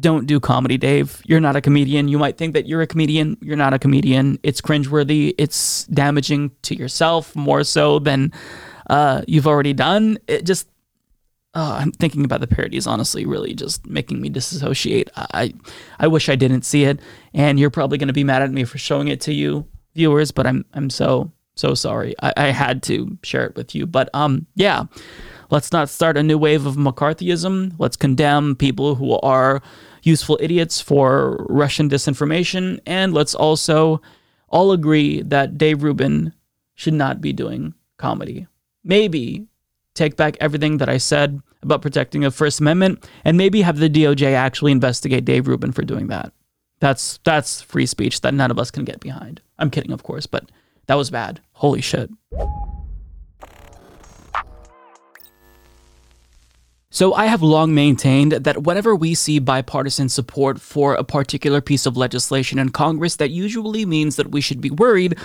don't 0.00 0.26
do 0.26 0.38
comedy, 0.38 0.76
Dave. 0.76 1.20
You're 1.26 1.40
not 1.40 1.56
a 1.56 1.60
comedian. 1.60 2.08
You 2.08 2.18
might 2.18 2.36
think 2.36 2.54
that 2.54 2.66
you're 2.66 2.82
a 2.82 2.86
comedian. 2.86 3.36
You're 3.40 3.56
not 3.56 3.74
a 3.74 3.78
comedian. 3.78 4.38
It's 4.42 4.60
cringeworthy. 4.60 5.34
It's 5.38 5.84
damaging 5.86 6.52
to 6.62 6.76
yourself 6.76 7.34
more 7.34 7.64
so 7.64 7.98
than 7.98 8.32
uh, 8.88 9.22
you've 9.26 9.46
already 9.46 9.72
done. 9.72 10.18
It 10.28 10.44
just, 10.44 10.68
uh, 11.54 11.78
I'm 11.80 11.92
thinking 11.92 12.24
about 12.24 12.40
the 12.40 12.46
parodies, 12.46 12.86
honestly, 12.86 13.26
really 13.26 13.54
just 13.54 13.86
making 13.86 14.20
me 14.20 14.28
disassociate. 14.28 15.10
I, 15.16 15.54
I 15.98 16.06
wish 16.06 16.28
I 16.28 16.36
didn't 16.36 16.62
see 16.62 16.84
it, 16.84 17.00
and 17.34 17.58
you're 17.58 17.70
probably 17.70 17.98
going 17.98 18.08
to 18.08 18.14
be 18.14 18.24
mad 18.24 18.42
at 18.42 18.52
me 18.52 18.64
for 18.64 18.78
showing 18.78 19.08
it 19.08 19.20
to 19.22 19.32
you, 19.32 19.66
viewers. 19.94 20.30
But 20.30 20.46
I'm, 20.46 20.64
I'm 20.74 20.90
so, 20.90 21.32
so 21.56 21.74
sorry. 21.74 22.14
I, 22.22 22.32
I 22.36 22.46
had 22.50 22.82
to 22.84 23.18
share 23.24 23.46
it 23.46 23.56
with 23.56 23.74
you. 23.74 23.86
But 23.86 24.10
um, 24.14 24.46
yeah. 24.54 24.84
Let's 25.50 25.72
not 25.72 25.88
start 25.88 26.18
a 26.18 26.22
new 26.22 26.36
wave 26.36 26.66
of 26.66 26.76
McCarthyism. 26.76 27.72
Let's 27.78 27.96
condemn 27.96 28.54
people 28.54 28.96
who 28.96 29.18
are 29.20 29.62
useful 30.02 30.38
idiots 30.40 30.80
for 30.80 31.46
Russian 31.48 31.88
disinformation. 31.88 32.80
And 32.86 33.12
let's 33.12 33.34
also 33.34 34.00
all 34.48 34.72
agree 34.72 35.22
that 35.22 35.58
Dave 35.58 35.82
Rubin 35.82 36.32
should 36.74 36.94
not 36.94 37.20
be 37.20 37.32
doing 37.32 37.74
comedy. 37.96 38.46
Maybe 38.84 39.46
take 39.94 40.16
back 40.16 40.36
everything 40.40 40.78
that 40.78 40.88
I 40.88 40.98
said 40.98 41.40
about 41.62 41.82
protecting 41.82 42.20
the 42.22 42.30
First 42.30 42.60
Amendment 42.60 43.08
and 43.24 43.36
maybe 43.36 43.62
have 43.62 43.78
the 43.78 43.90
DOJ 43.90 44.32
actually 44.32 44.72
investigate 44.72 45.24
Dave 45.24 45.48
Rubin 45.48 45.72
for 45.72 45.82
doing 45.82 46.06
that. 46.06 46.32
That's 46.80 47.18
that's 47.24 47.60
free 47.60 47.86
speech 47.86 48.20
that 48.20 48.34
none 48.34 48.52
of 48.52 48.58
us 48.58 48.70
can 48.70 48.84
get 48.84 49.00
behind. 49.00 49.40
I'm 49.58 49.70
kidding, 49.70 49.90
of 49.90 50.04
course, 50.04 50.26
but 50.26 50.48
that 50.86 50.94
was 50.94 51.10
bad. 51.10 51.40
Holy 51.52 51.80
shit. 51.80 52.10
So, 56.98 57.14
I 57.14 57.26
have 57.26 57.42
long 57.42 57.76
maintained 57.76 58.32
that 58.32 58.64
whenever 58.64 58.92
we 58.92 59.14
see 59.14 59.38
bipartisan 59.38 60.08
support 60.08 60.60
for 60.60 60.94
a 60.94 61.04
particular 61.04 61.60
piece 61.60 61.86
of 61.86 61.96
legislation 61.96 62.58
in 62.58 62.70
Congress, 62.70 63.14
that 63.14 63.30
usually 63.30 63.86
means 63.86 64.16
that 64.16 64.32
we 64.32 64.40
should 64.40 64.60
be 64.60 64.70
worried 64.70 65.16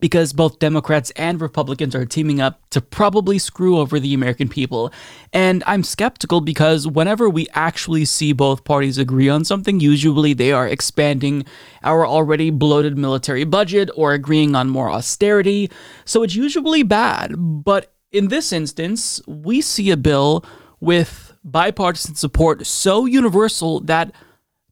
because 0.00 0.32
both 0.32 0.58
Democrats 0.58 1.12
and 1.14 1.40
Republicans 1.40 1.94
are 1.94 2.04
teaming 2.04 2.40
up 2.40 2.68
to 2.70 2.80
probably 2.80 3.38
screw 3.38 3.78
over 3.78 4.00
the 4.00 4.12
American 4.12 4.48
people. 4.48 4.92
And 5.32 5.62
I'm 5.68 5.84
skeptical 5.84 6.40
because 6.40 6.88
whenever 6.88 7.30
we 7.30 7.46
actually 7.54 8.06
see 8.06 8.32
both 8.32 8.64
parties 8.64 8.98
agree 8.98 9.28
on 9.28 9.44
something, 9.44 9.78
usually 9.78 10.32
they 10.32 10.50
are 10.50 10.66
expanding 10.66 11.44
our 11.84 12.04
already 12.04 12.50
bloated 12.50 12.98
military 12.98 13.44
budget 13.44 13.88
or 13.94 14.14
agreeing 14.14 14.56
on 14.56 14.68
more 14.68 14.90
austerity. 14.90 15.70
So 16.04 16.24
it's 16.24 16.34
usually 16.34 16.82
bad. 16.82 17.34
But 17.36 17.92
in 18.10 18.26
this 18.26 18.52
instance, 18.52 19.22
we 19.28 19.60
see 19.60 19.92
a 19.92 19.96
bill 19.96 20.44
with 20.80 21.34
bipartisan 21.44 22.14
support 22.14 22.66
so 22.66 23.06
universal 23.06 23.80
that 23.80 24.12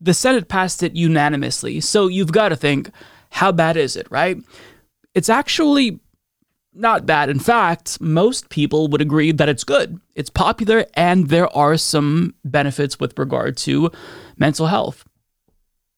the 0.00 0.14
Senate 0.14 0.48
passed 0.48 0.82
it 0.82 0.94
unanimously. 0.94 1.80
So 1.80 2.06
you've 2.06 2.32
got 2.32 2.50
to 2.50 2.56
think, 2.56 2.90
how 3.30 3.52
bad 3.52 3.76
is 3.76 3.96
it, 3.96 4.06
right? 4.10 4.38
It's 5.14 5.28
actually 5.28 6.00
not 6.72 7.06
bad. 7.06 7.28
In 7.28 7.40
fact, 7.40 8.00
most 8.00 8.48
people 8.48 8.88
would 8.88 9.00
agree 9.00 9.32
that 9.32 9.48
it's 9.48 9.64
good. 9.64 10.00
It's 10.14 10.30
popular, 10.30 10.86
and 10.94 11.28
there 11.28 11.54
are 11.56 11.76
some 11.76 12.34
benefits 12.44 13.00
with 13.00 13.18
regard 13.18 13.56
to 13.58 13.90
mental 14.36 14.66
health. 14.66 15.04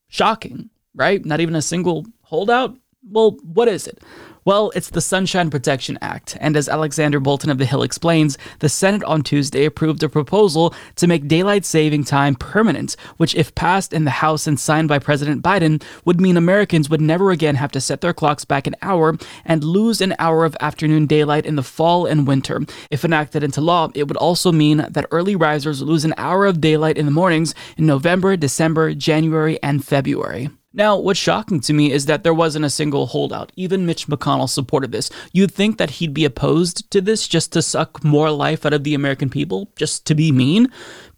Shocking, 0.09 0.71
right? 0.95 1.25
Not 1.25 1.41
even 1.41 1.55
a 1.55 1.63
single 1.63 2.07
holdout? 2.23 2.77
Well, 3.09 3.37
what 3.43 3.69
is 3.69 3.87
it? 3.87 4.03
Well, 4.47 4.73
it's 4.75 4.89
the 4.89 5.03
Sunshine 5.03 5.51
Protection 5.51 5.99
Act, 6.01 6.39
and 6.41 6.57
as 6.57 6.67
Alexander 6.67 7.21
Bolton 7.21 7.51
of 7.51 7.59
The 7.59 7.67
Hill 7.67 7.83
explains, 7.83 8.39
the 8.61 8.71
Senate 8.71 9.05
on 9.05 9.23
Tuesday 9.23 9.67
approved 9.67 10.03
a 10.03 10.09
proposal 10.09 10.75
to 10.97 11.07
make 11.07 11.29
daylight 11.29 11.67
saving 11.67 12.05
time 12.05 12.35
permanent, 12.37 12.97
which, 13.19 13.35
if 13.35 13.55
passed 13.55 13.93
in 13.93 14.05
the 14.05 14.11
House 14.11 14.47
and 14.47 14.59
signed 14.59 14.89
by 14.89 14.99
President 14.99 15.43
Biden, 15.43 15.83
would 16.07 16.23
mean 16.23 16.39
Americans 16.39 16.89
would 16.89 17.03
never 17.03 17.31
again 17.31 17.57
have 17.57 17.71
to 17.73 17.83
set 17.83 18.01
their 18.01 18.15
clocks 18.15 18.47
back 18.47 18.67
an 18.67 18.77
hour 18.81 19.19
and 19.45 19.63
lose 19.63 20.01
an 20.01 20.15
hour 20.19 20.47
of 20.47 20.57
afternoon 20.59 21.07
daylight 21.07 21.45
in 21.45 21.57
the 21.57 21.63
fall 21.63 22.07
and 22.07 22.27
winter. 22.27 22.63
If 22.91 23.05
enacted 23.05 23.45
into 23.45 23.61
law, 23.61 23.91
it 23.95 24.09
would 24.09 24.17
also 24.17 24.53
mean 24.53 24.87
that 24.89 25.07
early 25.11 25.37
risers 25.37 25.83
lose 25.83 26.07
an 26.07 26.15
hour 26.17 26.47
of 26.47 26.63
daylight 26.63 26.97
in 26.97 27.05
the 27.05 27.13
mornings 27.13 27.55
in 27.77 27.85
November, 27.85 28.39
December, 28.39 28.95
January, 28.95 29.63
and 29.63 29.85
February. 29.85 30.49
Now, 30.73 30.97
what's 30.97 31.19
shocking 31.19 31.59
to 31.61 31.73
me 31.73 31.91
is 31.91 32.07
that 32.07 32.23
there 32.23 32.35
wasn't 32.35 32.65
a 32.65 32.71
single 32.71 33.07
holdout. 33.07 33.51
Even 33.57 33.87
Mitch 33.87 34.07
McConnell 34.07 34.49
supported 34.49 34.93
this. 34.93 35.11
You'd 35.33 35.53
think 35.53 35.79
that 35.79 35.91
he'd 35.91 36.15
be 36.15 36.25
opposed 36.25 36.89
to 36.93 37.01
this 37.01 37.27
just 37.27 37.53
to 37.53 37.63
suck 37.63 38.05
more 38.05 38.31
life 38.31 38.65
out 38.65 38.73
of 38.73 38.85
the 38.85 38.95
American 38.95 39.31
people, 39.31 39.73
just 39.75 40.07
to 40.07 40.15
be 40.15 40.31
mean, 40.31 40.69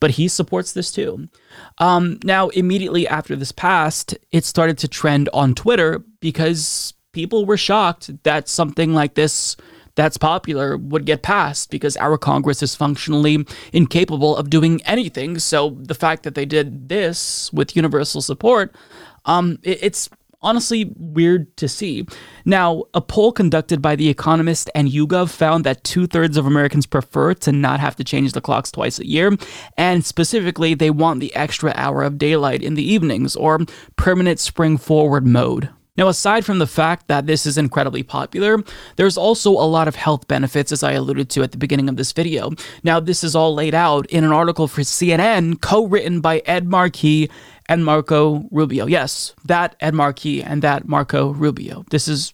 but 0.00 0.12
he 0.12 0.26
supports 0.26 0.72
this 0.72 0.90
too. 0.90 1.28
Um, 1.78 2.18
now, 2.24 2.48
immediately 2.48 3.06
after 3.06 3.36
this 3.36 3.52
passed, 3.52 4.16
it 4.30 4.46
started 4.46 4.78
to 4.78 4.88
trend 4.88 5.28
on 5.34 5.54
Twitter 5.54 6.02
because 6.20 6.94
people 7.12 7.44
were 7.44 7.58
shocked 7.58 8.22
that 8.22 8.48
something 8.48 8.94
like 8.94 9.14
this 9.14 9.56
that's 9.94 10.16
popular 10.16 10.76
would 10.76 11.04
get 11.04 11.22
passed 11.22 11.70
because 11.70 11.96
our 11.98 12.16
Congress 12.16 12.62
is 12.62 12.74
functionally 12.74 13.44
incapable 13.72 14.36
of 14.36 14.48
doing 14.48 14.80
anything. 14.84 15.38
So 15.38 15.76
the 15.80 15.94
fact 15.94 16.22
that 16.22 16.34
they 16.34 16.46
did 16.46 16.88
this 16.88 17.52
with 17.52 17.76
universal 17.76 18.22
support 18.22 18.74
um, 19.24 19.58
it, 19.62 19.78
it's 19.82 20.08
honestly 20.42 20.92
weird 20.96 21.56
to 21.56 21.68
see. 21.68 22.06
Now, 22.44 22.84
a 22.94 23.00
poll 23.00 23.32
conducted 23.32 23.80
by 23.80 23.96
The 23.96 24.08
Economist 24.08 24.68
and 24.74 24.88
YouGov 24.88 25.30
found 25.30 25.64
that 25.64 25.84
two 25.84 26.06
thirds 26.06 26.36
of 26.36 26.46
Americans 26.46 26.86
prefer 26.86 27.34
to 27.34 27.52
not 27.52 27.80
have 27.80 27.96
to 27.96 28.04
change 28.04 28.32
the 28.32 28.40
clocks 28.40 28.72
twice 28.72 28.98
a 28.98 29.06
year, 29.06 29.36
and 29.76 30.04
specifically, 30.04 30.74
they 30.74 30.90
want 30.90 31.20
the 31.20 31.34
extra 31.34 31.72
hour 31.76 32.02
of 32.02 32.18
daylight 32.18 32.62
in 32.62 32.74
the 32.74 32.82
evenings 32.82 33.36
or 33.36 33.60
permanent 33.96 34.40
spring 34.40 34.76
forward 34.76 35.26
mode. 35.26 35.70
Now, 35.94 36.08
aside 36.08 36.46
from 36.46 36.58
the 36.58 36.66
fact 36.66 37.08
that 37.08 37.26
this 37.26 37.44
is 37.44 37.58
incredibly 37.58 38.02
popular, 38.02 38.62
there's 38.96 39.18
also 39.18 39.50
a 39.50 39.68
lot 39.68 39.88
of 39.88 39.94
health 39.94 40.26
benefits, 40.26 40.72
as 40.72 40.82
I 40.82 40.92
alluded 40.92 41.28
to 41.30 41.42
at 41.42 41.52
the 41.52 41.58
beginning 41.58 41.90
of 41.90 41.96
this 41.96 42.12
video. 42.12 42.52
Now, 42.82 42.98
this 42.98 43.22
is 43.22 43.36
all 43.36 43.54
laid 43.54 43.74
out 43.74 44.06
in 44.06 44.24
an 44.24 44.32
article 44.32 44.68
for 44.68 44.80
CNN 44.80 45.60
co 45.60 45.86
written 45.86 46.22
by 46.22 46.38
Ed 46.46 46.66
Markey 46.66 47.30
and 47.68 47.84
Marco 47.84 48.48
Rubio. 48.50 48.86
Yes, 48.86 49.34
that 49.44 49.76
Ed 49.80 49.92
Markey 49.92 50.42
and 50.42 50.62
that 50.62 50.88
Marco 50.88 51.34
Rubio. 51.34 51.84
This 51.90 52.08
is 52.08 52.32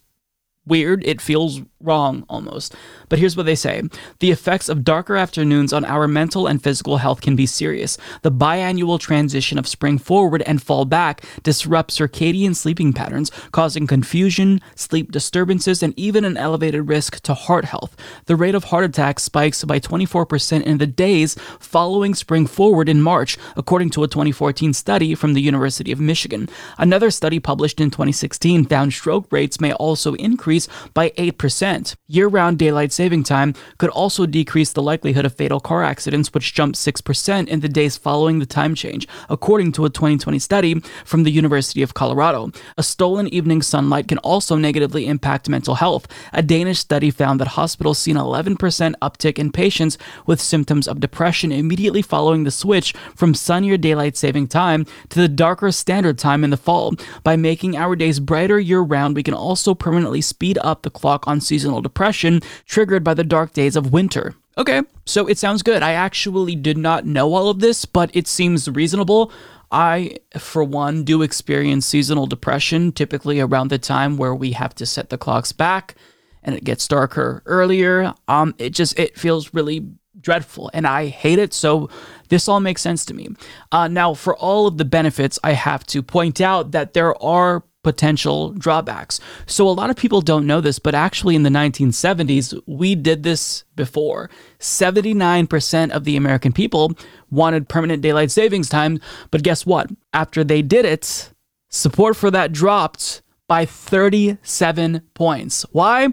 weird. 0.65 1.05
It 1.05 1.19
feels 1.19 1.61
wrong 1.81 2.25
almost. 2.29 2.75
But 3.07 3.19
here's 3.19 3.37
what 3.37 3.45
they 3.45 3.55
say 3.55 3.81
The 4.19 4.31
effects 4.31 4.69
of 4.69 4.83
darker 4.83 5.15
afternoons 5.15 5.73
on 5.73 5.85
our 5.85 6.07
mental 6.07 6.47
and 6.47 6.61
physical 6.61 6.97
health 6.97 7.21
can 7.21 7.35
be 7.35 7.45
serious. 7.45 7.97
The 8.21 8.31
biannual 8.31 8.99
transition 8.99 9.57
of 9.57 9.67
spring 9.67 9.97
forward 9.97 10.43
and 10.43 10.61
fall 10.61 10.85
back 10.85 11.23
disrupts 11.43 11.97
circadian 11.97 12.55
sleeping 12.55 12.93
patterns, 12.93 13.31
causing 13.51 13.87
confusion, 13.87 14.61
sleep 14.75 15.11
disturbances, 15.11 15.81
and 15.81 15.97
even 15.97 16.25
an 16.25 16.37
elevated 16.37 16.87
risk 16.87 17.21
to 17.21 17.33
heart 17.33 17.65
health. 17.65 17.95
The 18.25 18.35
rate 18.35 18.55
of 18.55 18.65
heart 18.65 18.85
attacks 18.85 19.23
spikes 19.23 19.63
by 19.63 19.79
24% 19.79 20.63
in 20.63 20.77
the 20.77 20.87
days 20.87 21.35
following 21.59 22.13
spring 22.15 22.47
forward 22.47 22.89
in 22.89 23.01
March, 23.01 23.37
according 23.55 23.89
to 23.91 24.03
a 24.03 24.07
2014 24.07 24.73
study 24.73 25.15
from 25.15 25.33
the 25.33 25.41
University 25.41 25.91
of 25.91 25.99
Michigan. 25.99 26.49
Another 26.77 27.11
study 27.11 27.39
published 27.39 27.79
in 27.79 27.89
2016 27.89 28.65
found 28.65 28.93
stroke 28.93 29.31
rates 29.31 29.61
may 29.61 29.73
also 29.73 30.13
increase 30.15 30.67
by 30.93 31.09
8%. 31.11 31.68
Year 32.07 32.27
round 32.27 32.57
daylight 32.57 32.91
saving 32.91 33.23
time 33.23 33.53
could 33.77 33.91
also 33.91 34.25
decrease 34.25 34.73
the 34.73 34.81
likelihood 34.81 35.25
of 35.25 35.35
fatal 35.35 35.59
car 35.59 35.83
accidents, 35.83 36.33
which 36.33 36.53
jumped 36.53 36.77
6% 36.77 37.47
in 37.47 37.59
the 37.59 37.69
days 37.69 37.95
following 37.95 38.39
the 38.39 38.45
time 38.45 38.73
change, 38.73 39.07
according 39.29 39.71
to 39.73 39.85
a 39.85 39.89
2020 39.89 40.39
study 40.39 40.79
from 41.05 41.23
the 41.23 41.31
University 41.31 41.83
of 41.83 41.93
Colorado. 41.93 42.51
A 42.77 42.83
stolen 42.83 43.27
evening 43.27 43.61
sunlight 43.61 44.07
can 44.07 44.17
also 44.19 44.55
negatively 44.55 45.05
impact 45.05 45.47
mental 45.47 45.75
health. 45.75 46.07
A 46.33 46.41
Danish 46.41 46.79
study 46.79 47.11
found 47.11 47.39
that 47.39 47.49
hospitals 47.49 47.99
see 47.99 48.11
an 48.11 48.17
11% 48.17 48.57
uptick 49.01 49.37
in 49.37 49.51
patients 49.51 49.97
with 50.25 50.41
symptoms 50.41 50.87
of 50.87 50.99
depression 50.99 51.51
immediately 51.51 52.01
following 52.01 52.45
the 52.45 52.51
switch 52.51 52.93
from 53.15 53.35
sunnier 53.35 53.77
daylight 53.77 54.17
saving 54.17 54.47
time 54.47 54.87
to 55.09 55.19
the 55.19 55.27
darker 55.27 55.71
standard 55.71 56.17
time 56.17 56.43
in 56.43 56.49
the 56.49 56.57
fall. 56.57 56.95
By 57.23 57.35
making 57.35 57.77
our 57.77 57.95
days 57.95 58.19
brighter 58.19 58.59
year 58.59 58.81
round, 58.81 59.15
we 59.15 59.23
can 59.23 59.35
also 59.35 59.75
permanently 59.75 60.21
speed 60.21 60.57
up 60.63 60.81
the 60.81 60.89
clock 60.89 61.27
on 61.27 61.39
depression, 61.63 62.41
triggered 62.65 63.03
by 63.03 63.13
the 63.13 63.23
dark 63.23 63.53
days 63.53 63.75
of 63.75 63.91
winter. 63.91 64.35
Okay, 64.57 64.81
so 65.05 65.27
it 65.27 65.37
sounds 65.37 65.63
good. 65.63 65.81
I 65.81 65.93
actually 65.93 66.55
did 66.55 66.77
not 66.77 67.05
know 67.05 67.33
all 67.33 67.49
of 67.49 67.59
this, 67.59 67.85
but 67.85 68.09
it 68.13 68.27
seems 68.27 68.69
reasonable. 68.69 69.31
I, 69.71 70.17
for 70.37 70.63
one, 70.63 71.03
do 71.03 71.21
experience 71.21 71.85
seasonal 71.85 72.27
depression 72.27 72.91
typically 72.91 73.39
around 73.39 73.69
the 73.69 73.77
time 73.77 74.17
where 74.17 74.35
we 74.35 74.51
have 74.53 74.75
to 74.75 74.85
set 74.85 75.09
the 75.09 75.17
clocks 75.17 75.51
back 75.51 75.95
and 76.43 76.55
it 76.55 76.63
gets 76.63 76.87
darker 76.87 77.43
earlier. 77.45 78.13
Um, 78.27 78.55
it 78.57 78.71
just 78.71 78.97
it 78.97 79.17
feels 79.17 79.53
really 79.53 79.87
dreadful 80.19 80.69
and 80.73 80.85
I 80.87 81.07
hate 81.07 81.39
it. 81.39 81.53
So 81.53 81.89
this 82.29 82.47
all 82.47 82.59
makes 82.59 82.81
sense 82.81 83.05
to 83.05 83.13
me. 83.13 83.29
Uh, 83.71 83.87
now, 83.87 84.13
for 84.13 84.35
all 84.35 84.67
of 84.67 84.77
the 84.77 84.85
benefits, 84.85 85.39
I 85.43 85.53
have 85.53 85.85
to 85.87 86.01
point 86.01 86.41
out 86.41 86.71
that 86.71 86.93
there 86.93 87.21
are 87.21 87.63
potential 87.83 88.51
drawbacks. 88.53 89.19
So 89.45 89.67
a 89.67 89.71
lot 89.71 89.89
of 89.89 89.95
people 89.95 90.21
don't 90.21 90.47
know 90.47 90.61
this, 90.61 90.79
but 90.79 90.95
actually 90.95 91.35
in 91.35 91.43
the 91.43 91.49
1970s, 91.49 92.59
we 92.65 92.95
did 92.95 93.23
this 93.23 93.63
before. 93.75 94.29
79% 94.59 95.91
of 95.91 96.03
the 96.03 96.17
American 96.17 96.51
people 96.51 96.93
wanted 97.29 97.69
permanent 97.69 98.01
daylight 98.01 98.31
savings 98.31 98.69
time, 98.69 98.99
but 99.31 99.43
guess 99.43 99.65
what? 99.65 99.89
After 100.13 100.43
they 100.43 100.61
did 100.61 100.85
it, 100.85 101.31
support 101.69 102.17
for 102.17 102.29
that 102.31 102.51
dropped 102.51 103.21
by 103.47 103.65
37 103.65 105.01
points. 105.13 105.65
Why? 105.71 106.09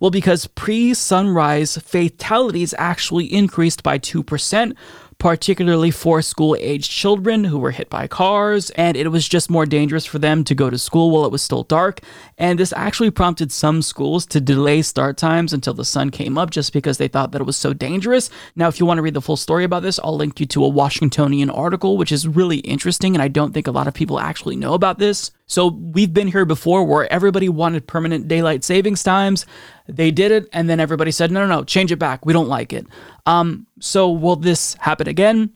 Well, 0.00 0.10
because 0.10 0.46
pre 0.46 0.94
sunrise 0.94 1.76
fatalities 1.76 2.74
actually 2.78 3.32
increased 3.32 3.82
by 3.82 3.98
2%, 3.98 4.74
particularly 5.18 5.90
for 5.90 6.22
school 6.22 6.56
aged 6.60 6.90
children 6.90 7.44
who 7.44 7.58
were 7.58 7.72
hit 7.72 7.90
by 7.90 8.06
cars, 8.06 8.70
and 8.70 8.96
it 8.96 9.08
was 9.08 9.28
just 9.28 9.50
more 9.50 9.66
dangerous 9.66 10.06
for 10.06 10.18
them 10.18 10.44
to 10.44 10.54
go 10.54 10.70
to 10.70 10.78
school 10.78 11.10
while 11.10 11.24
it 11.24 11.32
was 11.32 11.42
still 11.42 11.64
dark. 11.64 12.00
And 12.36 12.58
this 12.58 12.72
actually 12.76 13.10
prompted 13.10 13.50
some 13.50 13.82
schools 13.82 14.24
to 14.26 14.40
delay 14.40 14.82
start 14.82 15.16
times 15.16 15.52
until 15.52 15.74
the 15.74 15.84
sun 15.84 16.10
came 16.10 16.38
up 16.38 16.50
just 16.50 16.72
because 16.72 16.98
they 16.98 17.08
thought 17.08 17.32
that 17.32 17.40
it 17.40 17.46
was 17.46 17.56
so 17.56 17.72
dangerous. 17.72 18.30
Now, 18.54 18.68
if 18.68 18.78
you 18.78 18.86
want 18.86 18.98
to 18.98 19.02
read 19.02 19.14
the 19.14 19.20
full 19.20 19.36
story 19.36 19.64
about 19.64 19.82
this, 19.82 19.98
I'll 20.04 20.16
link 20.16 20.38
you 20.38 20.46
to 20.46 20.64
a 20.64 20.68
Washingtonian 20.68 21.50
article, 21.50 21.96
which 21.96 22.12
is 22.12 22.28
really 22.28 22.58
interesting, 22.58 23.16
and 23.16 23.22
I 23.22 23.28
don't 23.28 23.52
think 23.52 23.66
a 23.66 23.72
lot 23.72 23.88
of 23.88 23.94
people 23.94 24.20
actually 24.20 24.56
know 24.56 24.74
about 24.74 24.98
this. 24.98 25.32
So 25.48 25.68
we've 25.68 26.12
been 26.12 26.28
here 26.28 26.44
before 26.44 26.84
where 26.84 27.10
everybody 27.12 27.48
wanted 27.48 27.86
permanent 27.86 28.28
daylight 28.28 28.62
savings 28.62 29.02
times. 29.02 29.46
They 29.88 30.10
did 30.10 30.30
it, 30.30 30.48
and 30.52 30.68
then 30.70 30.78
everybody 30.78 31.10
said, 31.10 31.32
no, 31.32 31.40
no, 31.40 31.46
no, 31.46 31.64
change 31.64 31.90
it 31.90 31.98
back. 31.98 32.24
We 32.24 32.34
don't 32.34 32.48
like 32.48 32.72
it. 32.72 32.86
Um, 33.26 33.66
so 33.80 34.10
will 34.10 34.36
this 34.36 34.74
happen 34.74 35.08
again? 35.08 35.50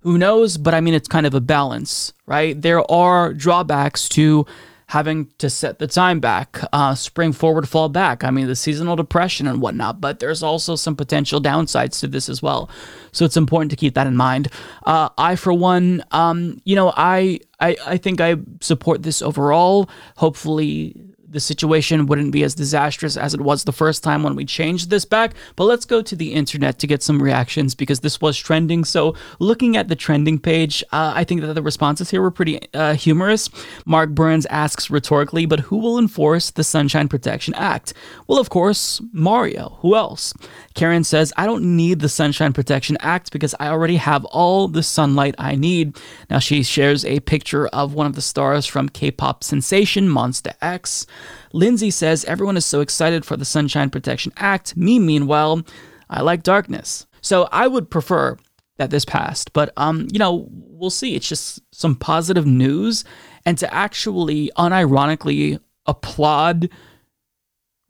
Who 0.00 0.18
knows? 0.18 0.58
But 0.58 0.74
I 0.74 0.82
mean, 0.82 0.92
it's 0.92 1.08
kind 1.08 1.26
of 1.26 1.34
a 1.34 1.40
balance, 1.40 2.12
right? 2.26 2.60
There 2.60 2.88
are 2.92 3.32
drawbacks 3.32 4.08
to 4.10 4.46
having 4.88 5.30
to 5.38 5.48
set 5.48 5.78
the 5.78 5.86
time 5.86 6.20
back, 6.20 6.60
uh, 6.72 6.94
spring 6.94 7.32
forward, 7.32 7.68
fall 7.68 7.88
back. 7.88 8.22
I 8.22 8.30
mean, 8.30 8.46
the 8.46 8.56
seasonal 8.56 8.96
depression 8.96 9.46
and 9.46 9.60
whatnot, 9.60 10.00
but 10.00 10.18
there's 10.18 10.42
also 10.42 10.76
some 10.76 10.96
potential 10.96 11.40
downsides 11.40 11.98
to 12.00 12.06
this 12.06 12.28
as 12.28 12.42
well. 12.42 12.68
So 13.12 13.24
it's 13.24 13.36
important 13.36 13.70
to 13.70 13.76
keep 13.76 13.94
that 13.94 14.06
in 14.06 14.16
mind. 14.16 14.48
Uh, 14.84 15.08
I, 15.16 15.36
for 15.36 15.52
one, 15.52 16.04
um, 16.10 16.60
you 16.64 16.76
know, 16.76 16.92
I, 16.96 17.40
I, 17.60 17.76
I 17.86 17.96
think 17.96 18.20
I 18.20 18.36
support 18.60 19.02
this 19.02 19.22
overall. 19.22 19.88
Hopefully, 20.16 21.13
the 21.34 21.40
situation 21.40 22.06
wouldn't 22.06 22.32
be 22.32 22.44
as 22.44 22.54
disastrous 22.54 23.16
as 23.16 23.34
it 23.34 23.40
was 23.40 23.64
the 23.64 23.72
first 23.72 24.02
time 24.02 24.22
when 24.22 24.36
we 24.36 24.44
changed 24.44 24.88
this 24.88 25.04
back. 25.04 25.34
But 25.56 25.64
let's 25.64 25.84
go 25.84 26.00
to 26.00 26.16
the 26.16 26.32
internet 26.32 26.78
to 26.78 26.86
get 26.86 27.02
some 27.02 27.22
reactions 27.22 27.74
because 27.74 28.00
this 28.00 28.20
was 28.20 28.38
trending. 28.38 28.84
So, 28.84 29.14
looking 29.40 29.76
at 29.76 29.88
the 29.88 29.96
trending 29.96 30.38
page, 30.38 30.82
uh, 30.92 31.12
I 31.14 31.24
think 31.24 31.42
that 31.42 31.52
the 31.54 31.62
responses 31.62 32.10
here 32.10 32.22
were 32.22 32.30
pretty 32.30 32.60
uh, 32.72 32.94
humorous. 32.94 33.50
Mark 33.84 34.10
Burns 34.10 34.46
asks 34.46 34.88
rhetorically, 34.88 35.44
but 35.44 35.60
who 35.60 35.76
will 35.76 35.98
enforce 35.98 36.50
the 36.50 36.64
Sunshine 36.64 37.08
Protection 37.08 37.52
Act? 37.54 37.92
Well, 38.26 38.38
of 38.38 38.48
course, 38.48 39.02
Mario. 39.12 39.76
Who 39.80 39.96
else? 39.96 40.32
Karen 40.74 41.04
says, 41.04 41.32
I 41.36 41.46
don't 41.46 41.76
need 41.76 42.00
the 42.00 42.08
Sunshine 42.08 42.52
Protection 42.52 42.96
Act 43.00 43.30
because 43.32 43.54
I 43.60 43.68
already 43.68 43.96
have 43.96 44.24
all 44.26 44.68
the 44.68 44.82
sunlight 44.82 45.34
I 45.38 45.54
need. 45.54 45.96
Now, 46.28 46.40
she 46.40 46.62
shares 46.62 47.04
a 47.04 47.20
picture 47.20 47.68
of 47.68 47.94
one 47.94 48.06
of 48.06 48.14
the 48.14 48.22
stars 48.22 48.66
from 48.66 48.88
K 48.88 49.10
pop 49.10 49.44
sensation 49.44 50.08
Monsta 50.08 50.54
X. 50.60 51.06
Lindsay 51.52 51.90
says 51.90 52.24
everyone 52.24 52.56
is 52.56 52.66
so 52.66 52.80
excited 52.80 53.24
for 53.24 53.36
the 53.36 53.44
Sunshine 53.44 53.90
Protection 53.90 54.32
Act. 54.36 54.76
Me, 54.76 54.98
meanwhile, 54.98 55.62
I 56.10 56.22
like 56.22 56.42
darkness. 56.42 57.06
So 57.20 57.48
I 57.52 57.68
would 57.68 57.88
prefer 57.90 58.36
that 58.76 58.90
this 58.90 59.04
passed, 59.04 59.52
but 59.52 59.72
um, 59.76 60.08
you 60.12 60.18
know, 60.18 60.48
we'll 60.50 60.90
see. 60.90 61.14
It's 61.14 61.28
just 61.28 61.60
some 61.72 61.94
positive 61.94 62.44
news, 62.44 63.04
and 63.46 63.56
to 63.58 63.72
actually 63.72 64.50
unironically 64.58 65.60
applaud 65.86 66.68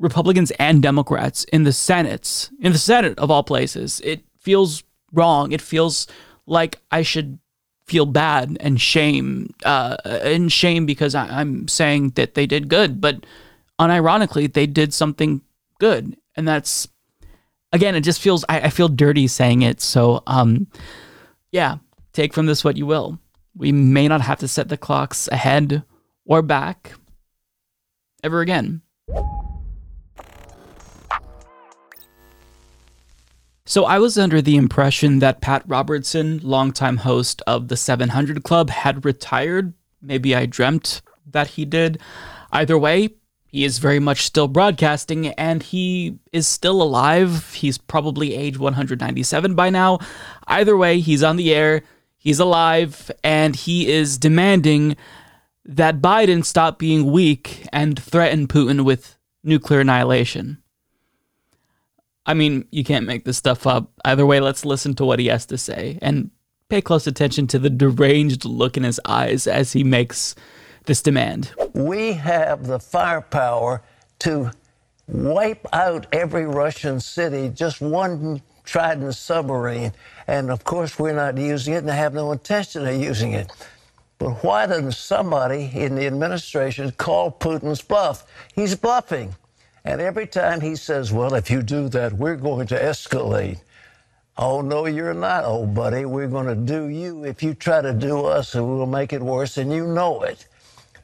Republicans 0.05 0.53
and 0.59 0.83
Democrats 0.83 1.45
in 1.45 1.65
the 1.65 1.73
Senate, 1.73 2.51
in 2.61 2.73
the 2.73 2.79
Senate 2.79 3.19
of 3.19 3.31
all 3.31 3.43
places. 3.43 4.01
It 4.05 4.23
feels 4.39 4.85
wrong. 5.13 5.51
It 5.51 5.63
feels 5.63 6.07
like 6.47 6.79
I 6.93 7.03
should 7.03 7.39
feel 7.87 8.07
bad 8.07 8.57
and 8.61 8.81
shame, 8.81 9.53
uh, 9.65 9.97
and 10.05 10.53
shame 10.53 10.87
because 10.87 11.15
I, 11.15 11.27
I'm 11.27 11.67
saying 11.69 12.11
that 12.11 12.35
they 12.35 12.47
did 12.47 12.69
good, 12.69 13.01
but 13.01 13.25
unironically, 13.81 14.53
they 14.53 14.67
did 14.67 14.95
something 14.95 15.41
good, 15.81 16.17
and 16.37 16.47
that's 16.47 16.87
again, 17.73 17.95
it 17.95 18.03
just 18.03 18.21
feels 18.21 18.45
I, 18.49 18.61
I 18.61 18.71
feel 18.71 18.89
dirty 18.89 19.27
saying 19.27 19.63
it. 19.63 19.81
So, 19.81 20.23
um, 20.27 20.67
yeah, 21.51 21.79
take 22.13 22.33
from 22.33 22.47
this 22.47 22.63
what 22.63 22.77
you 22.77 22.87
will. 22.87 23.19
We 23.57 23.73
may 23.73 24.07
not 24.09 24.21
have 24.21 24.39
to 24.41 24.49
set 24.49 24.69
the 24.69 24.77
clocks 24.77 25.29
ahead 25.29 25.83
or 26.27 26.43
back 26.43 26.93
ever 28.23 28.41
again. 28.41 28.83
So 33.67 33.87
I 33.87 33.99
was 33.99 34.19
under 34.19 34.43
the 34.43 34.57
impression 34.57 35.21
that 35.21 35.41
Pat 35.41 35.63
Robertson, 35.67 36.39
longtime 36.43 36.99
host 36.99 37.41
of 37.47 37.69
the 37.69 37.79
700 37.79 38.45
Club, 38.45 38.69
had 38.69 39.07
retired. 39.07 39.73
Maybe 40.03 40.37
I 40.37 40.45
dreamt 40.45 41.01
that 41.31 41.49
he 41.49 41.65
did. 41.65 41.99
Either 42.53 42.77
way, 42.79 43.15
he 43.47 43.65
is 43.65 43.79
very 43.79 44.01
much 44.01 44.25
still 44.25 44.49
broadcasting 44.49 45.29
and 45.29 45.63
he 45.63 46.19
is 46.31 46.47
still 46.47 46.83
alive. 46.83 47.55
He's 47.55 47.79
probably 47.79 48.35
age 48.35 48.59
197 48.59 49.55
by 49.55 49.71
now. 49.71 49.99
Either 50.47 50.77
way, 50.77 51.01
he's 51.01 51.23
on 51.23 51.37
the 51.37 51.55
air, 51.55 51.85
he's 52.19 52.41
alive, 52.41 53.11
and 53.23 53.57
he 53.57 53.91
is 53.91 54.19
demanding 54.19 54.95
that 55.65 56.03
Biden 56.03 56.45
stop 56.45 56.79
being 56.79 57.11
weak 57.11 57.67
and 57.73 57.99
threaten 57.99 58.47
Putin 58.47 58.85
with 58.85 59.17
nuclear 59.43 59.81
annihilation. 59.81 60.59
I 62.27 62.35
mean, 62.35 62.67
you 62.71 62.85
can't 62.85 63.07
make 63.07 63.25
this 63.25 63.37
stuff 63.37 63.67
up. 63.67 63.91
Either 64.05 64.25
way, 64.25 64.41
let's 64.41 64.65
listen 64.65 64.95
to 64.95 65.05
what 65.05 65.19
he 65.19 65.27
has 65.27 65.47
to 65.47 65.59
say 65.59 65.99
and 66.01 66.31
pay 66.69 66.81
close 66.81 67.07
attention 67.07 67.47
to 67.49 67.59
the 67.59 67.71
deranged 67.71 68.45
look 68.45 68.77
in 68.77 68.85
his 68.85 69.01
eyes 69.05 69.47
as 69.47 69.73
he 69.73 69.85
makes 69.85 70.35
this 70.87 71.03
demand. 71.03 71.53
We 71.75 72.15
have 72.15 72.67
the 72.67 72.81
firepower 72.81 73.83
to 74.21 74.51
wipe 75.07 75.67
out 75.73 76.07
every 76.13 76.47
Russian 76.47 77.01
city, 77.01 77.51
just 77.51 77.81
one 77.81 78.43
Trident 78.65 79.15
submarine. 79.15 79.93
And 80.27 80.51
of 80.51 80.65
course, 80.65 80.99
we're 80.99 81.15
not 81.15 81.37
using 81.37 81.75
it 81.75 81.79
and 81.79 81.91
have 81.91 82.15
no 82.15 82.33
intention 82.33 82.87
of 82.87 82.95
using 82.95 83.33
it. 83.33 83.51
But 84.19 84.43
why 84.43 84.67
doesn't 84.67 84.93
somebody 84.93 85.71
in 85.75 85.97
the 85.97 86.07
administration 86.07 86.91
call 86.93 87.31
Putin's 87.31 87.83
bluff? 87.83 88.25
He's 88.55 88.75
bluffing. 88.75 89.35
And 89.85 90.01
every 90.01 90.27
time 90.27 90.63
he 90.63 90.77
says, 90.77 91.13
well, 91.13 91.35
if 91.35 91.51
you 91.51 91.63
do 91.63 91.91
that, 91.91 92.15
we're 92.15 92.37
going 92.37 92.67
to 92.69 92.81
escalate. 92.81 93.59
Oh, 94.37 94.63
no, 94.63 94.87
you're 94.87 95.13
not, 95.13 95.45
old 95.45 95.75
buddy. 95.75 96.07
We're 96.07 96.27
going 96.27 96.47
to 96.47 96.55
do 96.55 96.89
you 96.89 97.25
if 97.25 97.43
you 97.43 97.53
try 97.53 97.83
to 97.83 97.93
do 97.93 98.25
us, 98.25 98.55
and 98.55 98.67
we'll 98.67 98.87
make 98.87 99.13
it 99.13 99.21
worse, 99.21 99.59
and 99.59 99.71
you 99.71 99.87
know 99.87 100.23
it. 100.23 100.47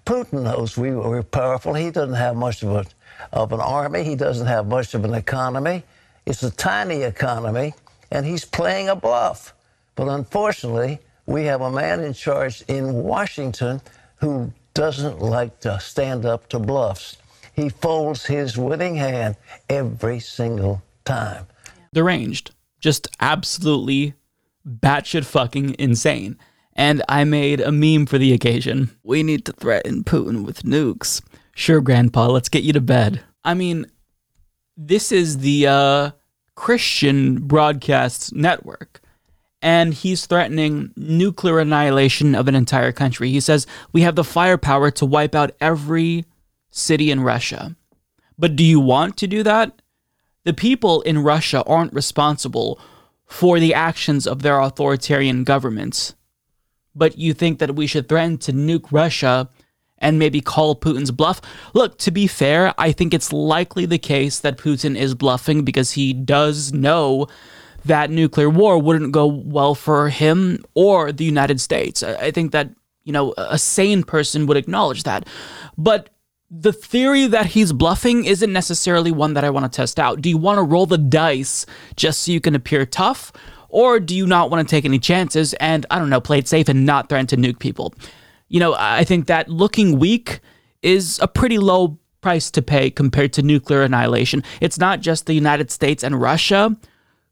Putin 0.07 0.45
knows 0.45 0.79
we, 0.79 0.93
we're 0.93 1.23
powerful. 1.23 1.75
He 1.75 1.91
doesn't 1.91 2.15
have 2.15 2.37
much 2.37 2.63
of, 2.63 2.71
a, 2.71 2.87
of 3.33 3.53
an 3.53 3.61
army, 3.61 4.03
he 4.03 4.17
doesn't 4.17 4.47
have 4.47 4.67
much 4.67 4.95
of 4.95 5.05
an 5.05 5.15
economy. 5.15 5.85
It's 6.25 6.43
a 6.43 6.51
tiny 6.51 7.03
economy, 7.03 7.75
and 8.11 8.25
he's 8.25 8.47
playing 8.47 8.89
a 8.89 8.97
bluff. 8.97 9.55
But 9.95 10.09
unfortunately, 10.09 11.01
we 11.27 11.45
have 11.45 11.61
a 11.61 11.71
man 11.71 12.01
in 12.01 12.15
charge 12.15 12.63
in 12.67 12.95
Washington 12.95 13.83
who 14.17 14.53
doesn't 14.73 15.21
like 15.21 15.61
to 15.61 15.79
stand 15.81 16.25
up 16.25 16.49
to 16.49 16.59
bluffs 16.59 17.19
he 17.55 17.69
folds 17.69 18.27
his 18.27 18.57
winning 18.57 18.97
hand 18.97 19.37
every 19.69 20.21
single 20.21 20.83
time. 21.05 21.47
Deranged. 21.93 22.53
Just 22.81 23.09
absolutely 23.21 24.15
batshit 24.67 25.25
fucking 25.25 25.77
insane. 25.79 26.39
And 26.75 27.03
I 27.09 27.25
made 27.25 27.61
a 27.61 27.73
meme 27.73 28.07
for 28.07 28.19
the 28.19 28.33
occasion. 28.33 28.91
We 29.03 29.23
need 29.23 29.45
to 29.47 29.53
threaten 29.53 30.05
Putin 30.05 30.45
with 30.45 30.63
nukes. 30.63 31.23
Sure, 31.55 31.81
Grandpa, 31.81 32.29
let's 32.29 32.49
get 32.49 32.63
you 32.63 32.73
to 32.73 32.81
bed. 32.81 33.23
I 33.45 33.55
mean, 33.55 33.87
this 34.77 35.13
is 35.13 35.39
the 35.39 35.67
uh, 35.67 36.11
Christian 36.55 37.47
broadcast 37.47 38.35
network. 38.35 39.01
And 39.63 39.93
he's 39.93 40.25
threatening 40.25 40.93
nuclear 40.97 41.59
annihilation 41.59 42.35
of 42.35 42.49
an 42.49 42.55
entire 42.55 42.93
country. 42.93 43.31
He 43.31 43.41
says, 43.41 43.67
We 43.93 44.01
have 44.03 44.15
the 44.15 44.25
firepower 44.25 44.91
to 44.93 45.05
wipe 45.05 45.35
out 45.35 45.51
every 45.61 46.25
city 46.71 47.11
in 47.11 47.21
Russia. 47.21 47.77
But 48.39 48.57
do 48.57 48.65
you 48.65 48.81
want 48.81 49.17
to 49.19 49.27
do 49.27 49.43
that? 49.43 49.83
The 50.45 50.55
people 50.55 51.03
in 51.03 51.23
Russia 51.23 51.63
aren't 51.67 51.93
responsible 51.93 52.81
for 53.27 53.61
the 53.61 53.75
actions 53.75 54.27
of 54.27 54.43
their 54.43 54.59
authoritarian 54.59 55.45
governments. 55.45 56.15
But 56.95 57.19
you 57.19 57.35
think 57.35 57.59
that 57.59 57.77
we 57.77 57.87
should 57.87 58.09
threaten 58.09 58.39
to 58.39 58.53
nuke 58.53 58.91
Russia 58.91 59.49
and 59.99 60.19
maybe 60.19 60.41
call 60.41 60.75
Putin's 60.75 61.11
bluff? 61.11 61.41
Look, 61.75 61.99
to 61.99 62.11
be 62.11 62.27
fair, 62.27 62.75
I 62.79 62.91
think 62.91 63.13
it's 63.13 63.33
likely 63.33 63.87
the 63.87 63.99
case 63.99 64.41
that 64.41 64.59
Putin 64.59 64.97
is 64.97 65.15
bluffing 65.15 65.63
because 65.63 65.93
he 65.93 66.13
does 66.13 66.73
know 66.73 67.29
that 67.85 68.11
nuclear 68.11 68.51
war 68.51 68.79
wouldn't 68.79 69.13
go 69.13 69.27
well 69.27 69.75
for 69.75 70.09
him 70.09 70.65
or 70.75 71.13
the 71.13 71.25
United 71.25 71.61
States. 71.61 72.03
I 72.03 72.31
think 72.31 72.53
that, 72.53 72.71
you 73.05 73.13
know, 73.13 73.35
a 73.37 73.59
sane 73.59 74.03
person 74.03 74.47
would 74.47 74.57
acknowledge 74.57 75.05
that. 75.05 75.29
But 75.79 76.11
the 76.51 76.73
theory 76.73 77.27
that 77.29 77.47
he's 77.47 77.73
bluffing 77.73 78.25
isn't 78.25 78.53
necessarily 78.53 79.13
one 79.13 79.35
that 79.35 79.45
I 79.45 79.51
want 79.51 79.71
to 79.71 79.77
test 79.77 80.01
out. 80.01 80.21
Do 80.21 80.29
you 80.29 80.37
want 80.37 80.59
to 80.59 80.63
roll 80.63 80.87
the 80.87 80.99
dice 80.99 81.65
just 81.95 82.23
so 82.23 82.33
you 82.33 82.41
can 82.41 82.57
appear 82.57 82.85
tough? 82.85 83.33
Or 83.69 84.01
do 84.01 84.17
you 84.17 84.27
not 84.27 84.51
want 84.51 84.67
to 84.67 84.71
take 84.71 84.85
any 84.85 84.99
chances 84.99 85.55
and, 85.55 85.87
I 85.91 86.01
don't 86.01 86.11
know, 86.11 86.21
play 86.21 86.39
it 86.39 86.49
safe 86.49 86.69
and 86.69 86.85
not 86.85 87.09
threaten 87.09 87.29
to 87.29 87.37
nuke 87.37 87.61
people? 87.61 87.95
You 88.49 88.59
know, 88.59 88.75
I 88.77 89.05
think 89.05 89.29
that 89.29 89.49
looking 89.49 90.01
weak 90.01 90.41
is 90.83 91.21
a 91.23 91.29
pretty 91.29 91.59
low 91.59 91.99
price 92.21 92.51
to 92.51 92.63
pay 92.63 92.91
compared 92.91 93.33
to 93.35 93.43
nuclear 93.43 93.83
annihilation. 93.83 94.43
It's 94.61 94.79
not 94.79 95.01
just 95.01 95.27
the 95.27 95.35
United 95.35 95.71
States 95.71 96.03
and 96.03 96.21
Russia 96.21 96.77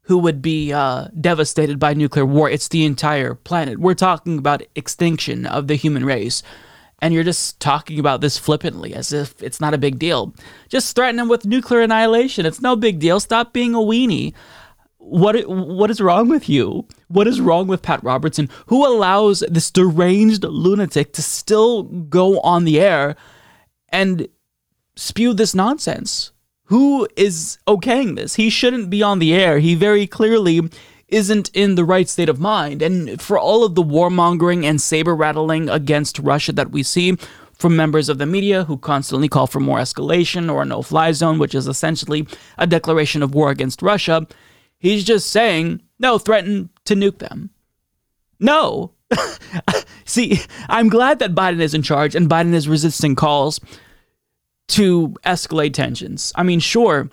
who 0.03 0.17
would 0.17 0.41
be 0.41 0.71
uh, 0.73 1.07
devastated 1.19 1.77
by 1.77 1.93
nuclear 1.93 2.25
war, 2.25 2.49
it's 2.49 2.69
the 2.69 2.83
entire 2.83 3.35
planet. 3.35 3.79
We're 3.79 3.93
talking 3.93 4.39
about 4.39 4.63
extinction 4.75 5.45
of 5.45 5.67
the 5.67 5.75
human 5.75 6.03
race 6.03 6.41
and 7.01 7.13
you're 7.13 7.23
just 7.23 7.59
talking 7.59 7.99
about 7.99 8.21
this 8.21 8.37
flippantly 8.37 8.93
as 8.93 9.11
if 9.11 9.41
it's 9.41 9.61
not 9.61 9.73
a 9.73 9.77
big 9.77 9.99
deal. 9.99 10.33
Just 10.67 10.95
threaten 10.95 11.15
them 11.15 11.29
with 11.29 11.45
nuclear 11.45 11.81
annihilation. 11.81 12.45
It's 12.45 12.61
no 12.61 12.75
big 12.75 12.99
deal. 12.99 13.19
Stop 13.19 13.53
being 13.53 13.73
a 13.73 13.79
weenie. 13.79 14.33
What 14.97 15.47
what 15.47 15.89
is 15.89 16.01
wrong 16.01 16.27
with 16.27 16.49
you? 16.49 16.85
What 17.07 17.27
is 17.27 17.41
wrong 17.41 17.67
with 17.67 17.81
Pat 17.81 18.03
Robertson? 18.03 18.49
Who 18.67 18.85
allows 18.85 19.39
this 19.49 19.71
deranged 19.71 20.43
lunatic 20.43 21.13
to 21.13 21.23
still 21.23 21.83
go 21.83 22.39
on 22.41 22.65
the 22.65 22.79
air 22.79 23.15
and 23.89 24.27
spew 24.95 25.33
this 25.33 25.55
nonsense? 25.55 26.31
Who 26.65 27.07
is 27.15 27.57
okaying 27.65 28.15
this? 28.15 28.35
He 28.35 28.51
shouldn't 28.51 28.91
be 28.91 29.01
on 29.01 29.17
the 29.17 29.33
air. 29.33 29.57
He 29.57 29.73
very 29.73 30.05
clearly 30.05 30.69
isn't 31.11 31.49
in 31.53 31.75
the 31.75 31.85
right 31.85 32.07
state 32.07 32.29
of 32.29 32.39
mind. 32.39 32.81
And 32.81 33.21
for 33.21 33.37
all 33.37 33.63
of 33.63 33.75
the 33.75 33.83
warmongering 33.83 34.63
and 34.63 34.81
saber 34.81 35.15
rattling 35.15 35.69
against 35.69 36.19
Russia 36.19 36.53
that 36.53 36.71
we 36.71 36.83
see 36.83 37.17
from 37.53 37.75
members 37.75 38.07
of 38.07 38.17
the 38.17 38.25
media 38.25 38.63
who 38.63 38.77
constantly 38.77 39.27
call 39.27 39.45
for 39.45 39.59
more 39.59 39.79
escalation 39.79 40.51
or 40.51 40.61
a 40.61 40.65
no 40.65 40.81
fly 40.81 41.11
zone, 41.11 41.39
which 41.39 41.53
is 41.53 41.67
essentially 41.67 42.27
a 42.57 42.65
declaration 42.65 43.21
of 43.21 43.35
war 43.35 43.51
against 43.51 43.81
Russia, 43.81 44.25
he's 44.77 45.03
just 45.03 45.29
saying, 45.29 45.81
no, 45.99 46.17
threaten 46.17 46.69
to 46.85 46.95
nuke 46.95 47.19
them. 47.19 47.49
No. 48.39 48.93
See, 50.05 50.39
I'm 50.69 50.87
glad 50.87 51.19
that 51.19 51.35
Biden 51.35 51.59
is 51.59 51.73
in 51.73 51.81
charge 51.81 52.15
and 52.15 52.29
Biden 52.29 52.53
is 52.53 52.69
resisting 52.69 53.15
calls 53.15 53.59
to 54.69 55.09
escalate 55.25 55.73
tensions. 55.73 56.31
I 56.35 56.43
mean, 56.43 56.59
sure, 56.59 57.09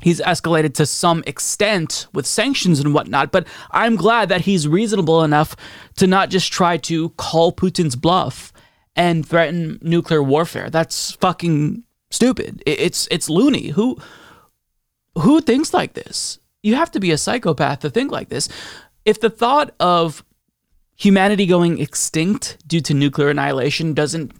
he's 0.00 0.20
escalated 0.20 0.74
to 0.74 0.86
some 0.86 1.22
extent 1.26 2.06
with 2.12 2.26
sanctions 2.26 2.80
and 2.80 2.94
whatnot, 2.94 3.32
but 3.32 3.46
I'm 3.70 3.96
glad 3.96 4.28
that 4.28 4.42
he's 4.42 4.68
reasonable 4.68 5.22
enough 5.22 5.56
to 5.96 6.06
not 6.06 6.30
just 6.30 6.52
try 6.52 6.76
to 6.78 7.10
call 7.10 7.52
Putin's 7.52 7.96
bluff 7.96 8.52
and 8.96 9.26
threaten 9.26 9.78
nuclear 9.82 10.22
warfare. 10.22 10.70
That's 10.70 11.12
fucking 11.12 11.84
stupid. 12.10 12.62
It's 12.66 13.08
it's 13.10 13.30
loony. 13.30 13.68
Who 13.68 13.98
who 15.16 15.40
thinks 15.40 15.72
like 15.72 15.94
this? 15.94 16.38
You 16.62 16.74
have 16.74 16.90
to 16.92 17.00
be 17.00 17.10
a 17.10 17.18
psychopath 17.18 17.80
to 17.80 17.90
think 17.90 18.12
like 18.12 18.28
this. 18.28 18.48
If 19.04 19.20
the 19.20 19.30
thought 19.30 19.74
of 19.80 20.24
humanity 20.96 21.46
going 21.46 21.80
extinct 21.80 22.58
due 22.66 22.82
to 22.82 22.92
nuclear 22.92 23.30
annihilation 23.30 23.94
doesn't 23.94 24.32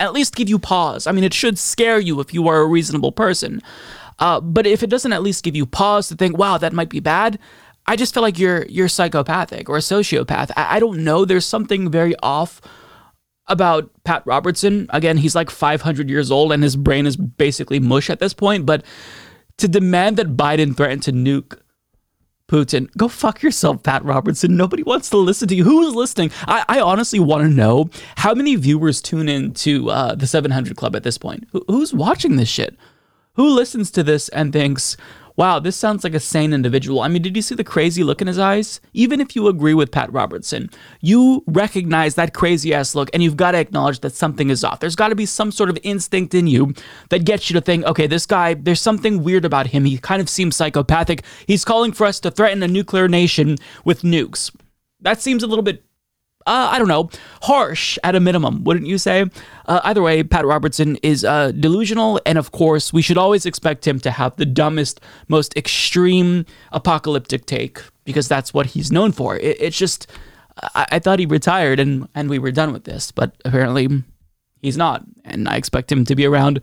at 0.00 0.12
least 0.12 0.34
give 0.34 0.48
you 0.48 0.58
pause. 0.58 1.06
I 1.06 1.12
mean, 1.12 1.24
it 1.24 1.34
should 1.34 1.58
scare 1.58 1.98
you 1.98 2.18
if 2.20 2.32
you 2.32 2.48
are 2.48 2.60
a 2.60 2.66
reasonable 2.66 3.12
person. 3.12 3.60
Uh, 4.22 4.40
but 4.40 4.68
if 4.68 4.84
it 4.84 4.88
doesn't 4.88 5.12
at 5.12 5.20
least 5.20 5.42
give 5.42 5.56
you 5.56 5.66
pause 5.66 6.06
to 6.06 6.14
think, 6.14 6.38
wow, 6.38 6.56
that 6.56 6.72
might 6.72 6.88
be 6.88 7.00
bad, 7.00 7.40
I 7.86 7.96
just 7.96 8.14
feel 8.14 8.22
like 8.22 8.38
you're 8.38 8.64
you're 8.66 8.86
psychopathic 8.86 9.68
or 9.68 9.76
a 9.76 9.80
sociopath. 9.80 10.52
I, 10.56 10.76
I 10.76 10.78
don't 10.78 11.02
know. 11.02 11.24
There's 11.24 11.44
something 11.44 11.90
very 11.90 12.14
off 12.22 12.60
about 13.48 13.90
Pat 14.04 14.22
Robertson. 14.24 14.86
Again, 14.90 15.16
he's 15.16 15.34
like 15.34 15.50
500 15.50 16.08
years 16.08 16.30
old 16.30 16.52
and 16.52 16.62
his 16.62 16.76
brain 16.76 17.04
is 17.04 17.16
basically 17.16 17.80
mush 17.80 18.10
at 18.10 18.20
this 18.20 18.32
point. 18.32 18.64
But 18.64 18.84
to 19.56 19.66
demand 19.66 20.18
that 20.18 20.36
Biden 20.36 20.76
threaten 20.76 21.00
to 21.00 21.12
nuke 21.12 21.58
Putin, 22.46 22.96
go 22.96 23.08
fuck 23.08 23.42
yourself, 23.42 23.82
Pat 23.82 24.04
Robertson. 24.04 24.56
Nobody 24.56 24.84
wants 24.84 25.10
to 25.10 25.16
listen 25.16 25.48
to 25.48 25.56
you. 25.56 25.64
Who 25.64 25.84
is 25.88 25.96
listening? 25.96 26.30
I, 26.46 26.64
I 26.68 26.80
honestly 26.80 27.18
want 27.18 27.42
to 27.42 27.48
know 27.48 27.90
how 28.18 28.34
many 28.34 28.54
viewers 28.54 29.02
tune 29.02 29.28
in 29.28 29.52
to 29.54 29.90
uh, 29.90 30.14
the 30.14 30.28
700 30.28 30.76
Club 30.76 30.94
at 30.94 31.02
this 31.02 31.18
point. 31.18 31.48
Who, 31.50 31.64
who's 31.66 31.92
watching 31.92 32.36
this 32.36 32.48
shit? 32.48 32.78
Who 33.34 33.48
listens 33.48 33.90
to 33.92 34.02
this 34.02 34.28
and 34.28 34.52
thinks, 34.52 34.96
wow, 35.36 35.58
this 35.58 35.76
sounds 35.76 36.04
like 36.04 36.12
a 36.12 36.20
sane 36.20 36.52
individual. 36.52 37.00
I 37.00 37.08
mean, 37.08 37.22
did 37.22 37.34
you 37.34 37.40
see 37.40 37.54
the 37.54 37.64
crazy 37.64 38.04
look 38.04 38.20
in 38.20 38.26
his 38.26 38.38
eyes? 38.38 38.80
Even 38.92 39.20
if 39.20 39.34
you 39.34 39.48
agree 39.48 39.72
with 39.72 39.90
Pat 39.90 40.12
Robertson, 40.12 40.68
you 41.00 41.42
recognize 41.46 42.14
that 42.14 42.34
crazy 42.34 42.74
ass 42.74 42.94
look 42.94 43.08
and 43.14 43.22
you've 43.22 43.38
got 43.38 43.52
to 43.52 43.58
acknowledge 43.58 44.00
that 44.00 44.12
something 44.12 44.50
is 44.50 44.62
off. 44.62 44.80
There's 44.80 44.96
got 44.96 45.08
to 45.08 45.14
be 45.14 45.24
some 45.24 45.50
sort 45.50 45.70
of 45.70 45.78
instinct 45.82 46.34
in 46.34 46.46
you 46.46 46.74
that 47.08 47.24
gets 47.24 47.48
you 47.48 47.54
to 47.54 47.62
think, 47.62 47.86
okay, 47.86 48.06
this 48.06 48.26
guy, 48.26 48.54
there's 48.54 48.82
something 48.82 49.22
weird 49.22 49.46
about 49.46 49.68
him. 49.68 49.86
He 49.86 49.96
kind 49.96 50.20
of 50.20 50.28
seems 50.28 50.54
psychopathic. 50.54 51.22
He's 51.46 51.64
calling 51.64 51.92
for 51.92 52.06
us 52.06 52.20
to 52.20 52.30
threaten 52.30 52.62
a 52.62 52.68
nuclear 52.68 53.08
nation 53.08 53.56
with 53.84 54.02
nukes. 54.02 54.54
That 55.00 55.22
seems 55.22 55.42
a 55.42 55.46
little 55.46 55.64
bit 55.64 55.82
uh, 56.46 56.68
I 56.72 56.78
don't 56.78 56.88
know, 56.88 57.10
harsh 57.42 57.98
at 58.04 58.14
a 58.14 58.20
minimum, 58.20 58.64
wouldn't 58.64 58.86
you 58.86 58.98
say? 58.98 59.26
Uh, 59.66 59.80
either 59.84 60.02
way, 60.02 60.22
Pat 60.22 60.44
Robertson 60.44 60.96
is 61.02 61.24
uh, 61.24 61.52
delusional, 61.52 62.20
and 62.26 62.38
of 62.38 62.52
course, 62.52 62.92
we 62.92 63.02
should 63.02 63.18
always 63.18 63.46
expect 63.46 63.86
him 63.86 64.00
to 64.00 64.10
have 64.10 64.36
the 64.36 64.46
dumbest, 64.46 65.00
most 65.28 65.56
extreme 65.56 66.44
apocalyptic 66.72 67.46
take 67.46 67.80
because 68.04 68.28
that's 68.28 68.52
what 68.52 68.66
he's 68.66 68.90
known 68.90 69.12
for. 69.12 69.36
It, 69.36 69.56
it's 69.60 69.78
just, 69.78 70.06
I, 70.74 70.86
I 70.92 70.98
thought 70.98 71.18
he 71.18 71.26
retired 71.26 71.78
and 71.80 72.08
and 72.14 72.28
we 72.28 72.38
were 72.38 72.52
done 72.52 72.72
with 72.72 72.84
this, 72.84 73.12
but 73.12 73.34
apparently 73.44 74.02
he's 74.60 74.76
not, 74.76 75.04
and 75.24 75.48
I 75.48 75.56
expect 75.56 75.90
him 75.90 76.04
to 76.06 76.16
be 76.16 76.26
around 76.26 76.60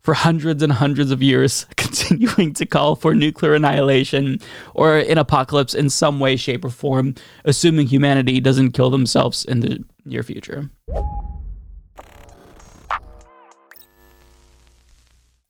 for 0.00 0.14
hundreds 0.14 0.62
and 0.62 0.72
hundreds 0.72 1.10
of 1.10 1.22
years, 1.22 1.66
continuing 1.76 2.54
to 2.54 2.66
call 2.66 2.94
for 2.94 3.14
nuclear 3.14 3.54
annihilation 3.54 4.40
or 4.74 4.98
an 4.98 5.18
apocalypse 5.18 5.74
in 5.74 5.90
some 5.90 6.20
way, 6.20 6.36
shape, 6.36 6.64
or 6.64 6.70
form, 6.70 7.14
assuming 7.44 7.86
humanity 7.86 8.40
doesn't 8.40 8.72
kill 8.72 8.90
themselves 8.90 9.44
in 9.44 9.60
the 9.60 9.84
near 10.04 10.22
future. 10.22 10.70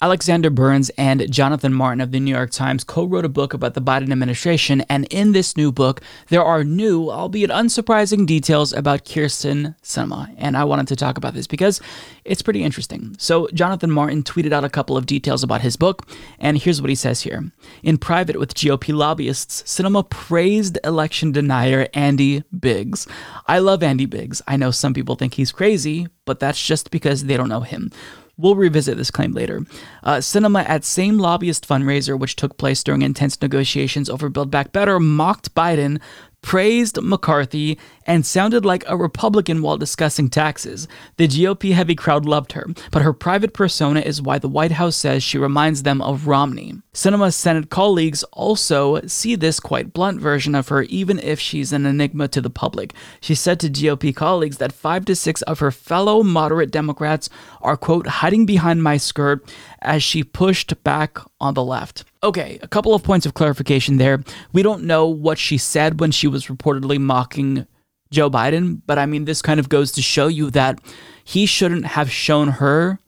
Alexander 0.00 0.48
Burns 0.48 0.90
and 0.90 1.28
Jonathan 1.28 1.74
Martin 1.74 2.00
of 2.00 2.12
the 2.12 2.20
New 2.20 2.30
York 2.30 2.52
Times 2.52 2.84
co 2.84 3.04
wrote 3.04 3.24
a 3.24 3.28
book 3.28 3.52
about 3.52 3.74
the 3.74 3.80
Biden 3.80 4.12
administration, 4.12 4.82
and 4.82 5.06
in 5.10 5.32
this 5.32 5.56
new 5.56 5.72
book, 5.72 6.00
there 6.28 6.44
are 6.44 6.62
new, 6.62 7.10
albeit 7.10 7.50
unsurprising, 7.50 8.24
details 8.24 8.72
about 8.72 9.04
Kyrsten 9.04 9.74
Sinema. 9.82 10.32
And 10.38 10.56
I 10.56 10.62
wanted 10.62 10.86
to 10.86 10.96
talk 10.96 11.18
about 11.18 11.34
this 11.34 11.48
because 11.48 11.80
it's 12.24 12.42
pretty 12.42 12.62
interesting. 12.62 13.16
So, 13.18 13.48
Jonathan 13.52 13.90
Martin 13.90 14.22
tweeted 14.22 14.52
out 14.52 14.62
a 14.62 14.68
couple 14.68 14.96
of 14.96 15.04
details 15.04 15.42
about 15.42 15.62
his 15.62 15.76
book, 15.76 16.08
and 16.38 16.58
here's 16.58 16.80
what 16.80 16.90
he 16.90 16.94
says 16.94 17.22
here. 17.22 17.50
In 17.82 17.98
private 17.98 18.38
with 18.38 18.54
GOP 18.54 18.94
lobbyists, 18.94 19.64
Sinema 19.64 20.08
praised 20.08 20.78
election 20.84 21.32
denier 21.32 21.88
Andy 21.92 22.44
Biggs. 22.56 23.08
I 23.48 23.58
love 23.58 23.82
Andy 23.82 24.06
Biggs. 24.06 24.42
I 24.46 24.58
know 24.58 24.70
some 24.70 24.94
people 24.94 25.16
think 25.16 25.34
he's 25.34 25.50
crazy, 25.50 26.06
but 26.24 26.38
that's 26.38 26.64
just 26.64 26.92
because 26.92 27.24
they 27.24 27.36
don't 27.36 27.48
know 27.48 27.62
him. 27.62 27.90
We'll 28.38 28.54
revisit 28.54 28.96
this 28.96 29.10
claim 29.10 29.32
later. 29.32 29.64
Uh, 30.04 30.18
Sinema 30.18 30.64
at 30.68 30.84
same 30.84 31.18
lobbyist 31.18 31.68
fundraiser, 31.68 32.16
which 32.16 32.36
took 32.36 32.56
place 32.56 32.84
during 32.84 33.02
intense 33.02 33.40
negotiations 33.42 34.08
over 34.08 34.28
Build 34.28 34.48
Back 34.48 34.70
Better, 34.70 35.00
mocked 35.00 35.52
Biden 35.56 36.00
praised 36.42 37.00
McCarthy, 37.02 37.78
and 38.06 38.24
sounded 38.24 38.64
like 38.64 38.82
a 38.86 38.96
Republican 38.96 39.60
while 39.60 39.76
discussing 39.76 40.30
taxes. 40.30 40.88
The 41.16 41.28
GOP 41.28 41.72
heavy 41.74 41.94
crowd 41.94 42.24
loved 42.24 42.52
her, 42.52 42.66
but 42.90 43.02
her 43.02 43.12
private 43.12 43.52
persona 43.52 44.00
is 44.00 44.22
why 44.22 44.38
the 44.38 44.48
White 44.48 44.72
House 44.72 44.96
says 44.96 45.22
she 45.22 45.36
reminds 45.36 45.82
them 45.82 46.00
of 46.00 46.26
Romney. 46.26 46.80
Sinema's 46.94 47.36
Senate 47.36 47.68
colleagues 47.68 48.22
also 48.32 49.00
see 49.06 49.34
this 49.34 49.60
quite 49.60 49.92
blunt 49.92 50.20
version 50.20 50.54
of 50.54 50.68
her, 50.68 50.82
even 50.84 51.18
if 51.18 51.38
she's 51.38 51.72
an 51.72 51.84
enigma 51.84 52.28
to 52.28 52.40
the 52.40 52.50
public. 52.50 52.94
She 53.20 53.34
said 53.34 53.60
to 53.60 53.68
GOP 53.68 54.16
colleagues 54.16 54.56
that 54.56 54.72
five 54.72 55.04
to 55.04 55.14
six 55.14 55.42
of 55.42 55.58
her 55.58 55.70
fellow 55.70 56.22
moderate 56.22 56.70
Democrats 56.70 57.28
are, 57.60 57.76
quote, 57.76 58.06
hiding 58.06 58.46
behind 58.46 58.82
my 58.82 58.96
skirt 58.96 59.52
as 59.82 60.02
she 60.02 60.24
pushed 60.24 60.82
back 60.82 61.18
on 61.40 61.54
the 61.54 61.64
left. 61.64 62.04
Okay, 62.22 62.58
a 62.62 62.68
couple 62.68 62.94
of 62.94 63.04
points 63.04 63.26
of 63.26 63.34
clarification 63.34 63.96
there. 63.96 64.22
We 64.52 64.62
don't 64.62 64.84
know 64.84 65.06
what 65.06 65.38
she 65.38 65.56
said 65.56 66.00
when 66.00 66.10
she 66.10 66.26
was 66.26 66.46
reportedly 66.46 66.98
mocking 66.98 67.66
Joe 68.10 68.28
Biden, 68.28 68.80
but 68.86 68.98
I 68.98 69.06
mean, 69.06 69.24
this 69.24 69.42
kind 69.42 69.60
of 69.60 69.68
goes 69.68 69.92
to 69.92 70.02
show 70.02 70.26
you 70.26 70.50
that 70.50 70.80
he 71.22 71.46
shouldn't 71.46 71.86
have 71.86 72.10
shown 72.10 72.48
her 72.48 72.98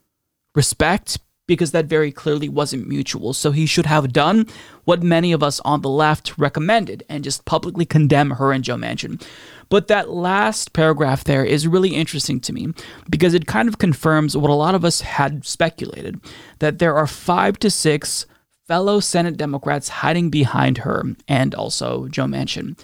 respect 0.55 1.19
because 1.49 1.73
that 1.73 1.87
very 1.87 2.13
clearly 2.13 2.49
wasn't 2.49 2.87
mutual. 2.87 3.33
So 3.33 3.51
he 3.51 3.67
should 3.67 3.87
have 3.87 4.13
done 4.13 4.47
what 4.85 5.03
many 5.03 5.33
of 5.33 5.43
us 5.43 5.59
on 5.65 5.81
the 5.81 5.89
left 5.89 6.39
recommended 6.39 7.03
and 7.09 7.25
just 7.25 7.45
publicly 7.45 7.85
condemn 7.85 8.31
her 8.33 8.53
and 8.53 8.63
Joe 8.63 8.77
Manchin. 8.77 9.21
But 9.69 9.89
that 9.89 10.11
last 10.11 10.73
paragraph 10.73 11.25
there 11.25 11.45
is 11.45 11.67
really 11.67 11.97
interesting 11.97 12.39
to 12.41 12.53
me 12.53 12.69
because 13.09 13.35
it 13.35 13.49
kind 13.49 13.69
of 13.69 13.79
confirms 13.79 14.37
what 14.37 14.51
a 14.51 14.55
lot 14.55 14.77
of 14.77 14.85
us 14.85 15.01
had 15.01 15.45
speculated 15.45 16.21
that 16.61 16.79
there 16.79 16.95
are 16.95 17.09
five 17.09 17.59
to 17.61 17.71
six 17.71 18.27
fellow 18.71 19.01
Senate 19.01 19.37
Democrats 19.37 19.89
hiding 19.89 20.31
behind 20.31 20.79
her 20.79 21.03
and 21.27 21.57
also 21.57 22.07
Joe 22.07 22.27
Manchin. 22.27 22.79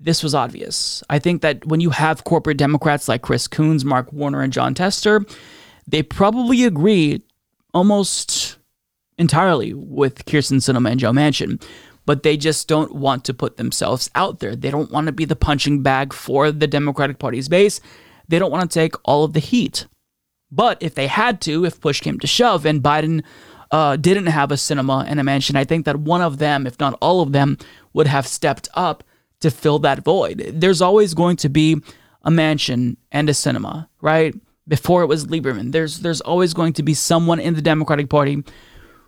This 0.00 0.24
was 0.24 0.34
obvious. 0.34 1.04
I 1.08 1.20
think 1.20 1.40
that 1.42 1.64
when 1.64 1.80
you 1.80 1.90
have 1.90 2.24
corporate 2.24 2.56
Democrats 2.56 3.06
like 3.06 3.22
Chris 3.22 3.46
Coons, 3.46 3.84
Mark 3.84 4.12
Warner, 4.12 4.40
and 4.40 4.52
Jon 4.52 4.74
Tester, 4.74 5.24
they 5.86 6.02
probably 6.02 6.64
agree 6.64 7.22
almost 7.72 8.58
entirely 9.18 9.72
with 9.72 10.24
Kyrsten 10.24 10.56
Sinema 10.56 10.90
and 10.90 10.98
Joe 10.98 11.12
Manchin, 11.12 11.62
but 12.06 12.24
they 12.24 12.36
just 12.36 12.66
don't 12.66 12.96
want 12.96 13.24
to 13.26 13.32
put 13.32 13.56
themselves 13.56 14.10
out 14.16 14.40
there. 14.40 14.56
They 14.56 14.72
don't 14.72 14.90
want 14.90 15.06
to 15.06 15.12
be 15.12 15.26
the 15.26 15.36
punching 15.36 15.84
bag 15.84 16.12
for 16.12 16.50
the 16.50 16.66
Democratic 16.66 17.20
Party's 17.20 17.48
base. 17.48 17.80
They 18.26 18.40
don't 18.40 18.50
want 18.50 18.68
to 18.68 18.74
take 18.74 18.96
all 19.04 19.22
of 19.22 19.34
the 19.34 19.38
heat. 19.38 19.86
But 20.50 20.82
if 20.82 20.96
they 20.96 21.06
had 21.06 21.40
to, 21.42 21.64
if 21.64 21.80
push 21.80 22.00
came 22.00 22.18
to 22.18 22.26
shove, 22.26 22.66
and 22.66 22.82
Biden 22.82 23.22
uh, 23.70 23.96
didn't 23.96 24.26
have 24.26 24.50
a 24.50 24.56
Sinema 24.56 25.04
and 25.06 25.20
a 25.20 25.22
Manchin, 25.22 25.56
I 25.56 25.64
think 25.64 25.84
that 25.84 25.96
one 25.96 26.22
of 26.22 26.38
them, 26.38 26.66
if 26.66 26.78
not 26.80 26.98
all 27.00 27.20
of 27.20 27.32
them, 27.32 27.56
would 27.92 28.06
have 28.06 28.26
stepped 28.26 28.68
up 28.74 29.04
to 29.40 29.50
fill 29.50 29.78
that 29.80 30.04
void. 30.04 30.44
There's 30.54 30.82
always 30.82 31.14
going 31.14 31.36
to 31.36 31.48
be 31.48 31.80
a 32.22 32.30
Manchin 32.30 32.96
and 33.10 33.28
a 33.28 33.32
Sinema, 33.32 33.88
right? 34.00 34.34
Before 34.68 35.02
it 35.02 35.06
was 35.06 35.26
Lieberman, 35.26 35.72
there's 35.72 36.00
there's 36.00 36.20
always 36.20 36.54
going 36.54 36.74
to 36.74 36.82
be 36.82 36.94
someone 36.94 37.40
in 37.40 37.54
the 37.54 37.62
Democratic 37.62 38.08
Party 38.08 38.44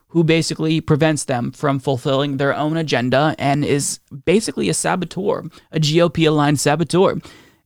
who 0.09 0.25
basically 0.25 0.81
prevents 0.81 1.25
them 1.25 1.51
from 1.53 1.79
fulfilling 1.79 2.37
their 2.37 2.55
own 2.55 2.77
agenda 2.77 3.35
and 3.39 3.65
is 3.65 3.99
basically 4.27 4.69
a 4.69 4.75
saboteur, 4.75 5.45
a 5.71 5.81
GOP 5.81 6.29
aligned 6.29 6.61
saboteur. 6.61 7.19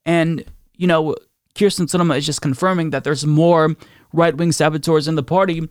And, 0.05 0.45
you 0.77 0.87
know, 0.87 1.17
Kyrsten 1.57 1.87
Sinema 1.87 2.17
is 2.17 2.25
just 2.25 2.43
confirming 2.43 2.91
that 2.91 3.03
there's 3.03 3.27
more 3.27 3.75
right 4.13 4.37
wing 4.37 4.53
saboteurs 4.53 5.09
in 5.09 5.17
the 5.17 5.25
party 5.25 5.69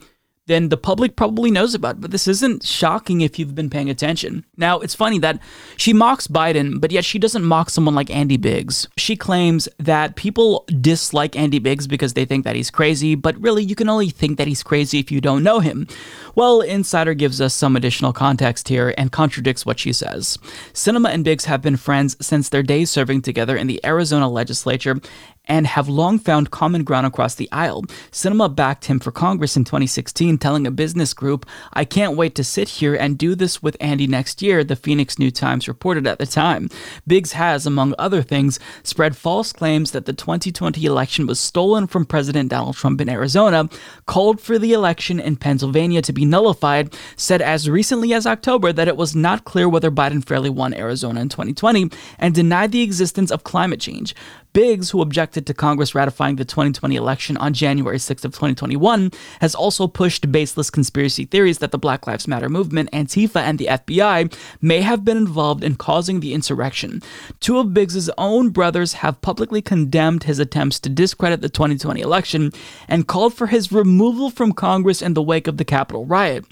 then 0.48 0.70
the 0.70 0.78
public 0.78 1.16
probably 1.16 1.50
knows 1.52 1.74
about. 1.74 2.02
But 2.02 2.12
this 2.12 2.28
isn't 2.28 2.64
shocking 2.64 3.22
if 3.22 3.40
you've 3.40 3.56
been 3.56 3.70
paying 3.70 3.90
attention. 3.90 4.46
Now, 4.58 4.80
it's 4.80 4.96
funny 4.96 5.20
that 5.20 5.40
she 5.78 5.94
mocks 5.94 6.28
Biden, 6.28 6.80
but 6.80 6.92
yet 6.92 7.06
she 7.06 7.20
doesn't 7.20 7.44
mock 7.44 7.70
someone 7.70 7.96
like 7.96 8.10
Andy 8.10 8.38
Biggs. 8.38 8.88
She 8.98 9.16
claims 9.16 9.68
that 9.80 10.16
people 10.16 10.66
dislike 10.82 11.36
Andy 11.36 11.60
Biggs 11.60 11.88
because 11.88 12.14
they 12.14 12.26
think 12.26 12.44
that 12.44 12.56
he's 12.56 12.70
crazy, 12.70 13.16
but 13.16 13.40
really, 13.42 13.64
you 13.64 13.76
can 13.76 13.90
only 13.90 14.10
think 14.10 14.38
that 14.38 14.48
he's 14.48 14.64
crazy 14.64 15.00
if 15.00 15.12
you 15.12 15.22
don't 15.22 15.44
know 15.44 15.60
him. 15.60 15.88
Well, 16.36 16.62
Insider 16.62 17.14
gives 17.14 17.42
us 17.42 17.54
some 17.54 17.76
additional 17.76 18.14
context 18.14 18.68
here 18.68 18.94
and 18.98 19.12
contradicts 19.12 19.66
what 19.66 19.80
she 19.80 19.94
says. 19.94 20.38
Sinema 20.74 21.10
and 21.10 21.24
Biggs 21.24 21.46
have 21.46 21.62
been 21.62 21.78
friends 21.78 22.18
since 22.22 22.50
their 22.50 22.64
days 22.64 22.90
serving 22.90 23.22
together 23.22 23.56
in 23.56 23.68
the 23.68 23.84
Arizona 23.86 24.30
legislature, 24.30 25.00
and 25.48 25.68
have 25.68 25.88
long 25.88 26.20
found 26.20 26.52
common 26.52 26.84
ground 26.84 27.06
across 27.06 27.36
the 27.36 27.50
aisle. 27.52 27.84
Sinema 28.12 28.54
backed 28.54 28.86
him 28.86 29.00
for 29.00 29.12
Congress 29.12 29.56
in 29.56 29.64
2016, 29.64 30.38
telling 30.38 30.68
a 30.68 30.72
business 30.72 31.14
group, 31.14 31.46
I 31.74 31.86
can't 31.86 32.18
wait 32.18 32.36
to 32.36 32.44
sit 32.44 32.70
here 32.70 32.96
and 32.96 33.18
do 33.18 33.36
this 33.36 33.62
with 33.62 33.78
Andy 33.80 34.08
next 34.08 34.42
year, 34.42 34.64
the 34.64 34.76
Phoenix 34.76 35.20
New 35.20 35.32
Times 35.32 35.68
reported 35.68 36.08
at 36.08 36.20
the 36.20 36.26
time. 36.26 36.70
Biggs 37.08 37.34
has, 37.34 37.66
among 37.66 37.94
other 37.98 38.22
things, 38.22 38.60
spread 38.84 39.16
false 39.16 39.52
claims 39.52 39.92
that 39.92 40.06
the 40.06 40.14
2020 40.14 40.86
election 40.86 41.28
was 41.28 41.40
stolen 41.40 41.88
from 41.88 42.06
President 42.06 42.50
Donald 42.50 42.76
Trump 42.76 43.02
in 43.02 43.10
Arizona, 43.10 43.70
called 44.06 44.40
for 44.42 44.58
the 44.58 44.74
election 44.74 45.20
in 45.20 45.36
Pennsylvania 45.36 46.02
to 46.02 46.14
be 46.14 46.26
nullified, 46.26 46.94
said 47.16 47.42
as 47.42 47.70
recently 47.70 48.14
as 48.14 48.26
October 48.26 48.74
that 48.74 48.88
it 48.88 48.98
was 48.98 49.16
not 49.16 49.46
clear 49.46 49.70
whether 49.70 49.92
Biden 49.92 50.26
fairly 50.26 50.50
won 50.50 50.74
Arizona 50.74 51.22
in 51.22 51.30
2020, 51.30 51.90
and 52.20 52.34
denied 52.34 52.72
the 52.72 52.82
existence 52.82 53.32
of 53.32 53.44
climate 53.44 53.80
change. 53.80 54.16
Biggs, 54.56 54.92
who 54.92 55.02
objected 55.02 55.46
to 55.46 55.54
Congress 55.54 55.94
ratifying 55.94 56.38
the 56.38 56.46
2020 56.46 56.96
election 56.96 57.36
on 57.36 57.54
January 57.54 57.98
6th 57.98 58.24
of 58.24 58.32
2021, 58.32 59.12
has 59.42 59.54
also 59.54 59.86
pushed 59.86 60.32
baseless 60.32 60.70
conspiracy 60.70 61.26
theories 61.26 61.58
that 61.58 61.72
the 61.72 61.78
Black 61.78 62.08
Lives 62.08 62.26
Matter 62.26 62.48
movement, 62.48 62.90
Antifa, 62.94 63.42
and 63.42 63.60
the 63.60 63.66
FBI 63.66 64.34
may 64.62 64.80
have 64.80 65.04
been 65.04 65.18
involved 65.18 65.62
in 65.62 65.76
causing 65.76 66.22
the 66.22 66.34
insurrection. 66.34 67.04
Two 67.42 67.58
of 67.58 67.74
Biggs's 67.74 68.10
own 68.18 68.50
brothers 68.50 68.94
have 68.94 69.20
publicly 69.20 69.62
condemned 69.62 70.24
his 70.24 70.40
attempts 70.40 70.80
to 70.80 70.90
discredit 70.90 71.42
the 71.42 71.50
2020 71.50 72.00
election 72.00 72.54
and 72.88 73.10
called 73.10 73.34
for 73.34 73.48
his 73.48 73.74
removal 73.74 74.30
from 74.30 74.54
Congress 74.54 75.02
in 75.02 75.16
the 75.16 75.22
wake 75.22 75.48
of 75.48 75.58
the 75.58 75.66
Capitol 75.66 76.06
riot. 76.06 76.46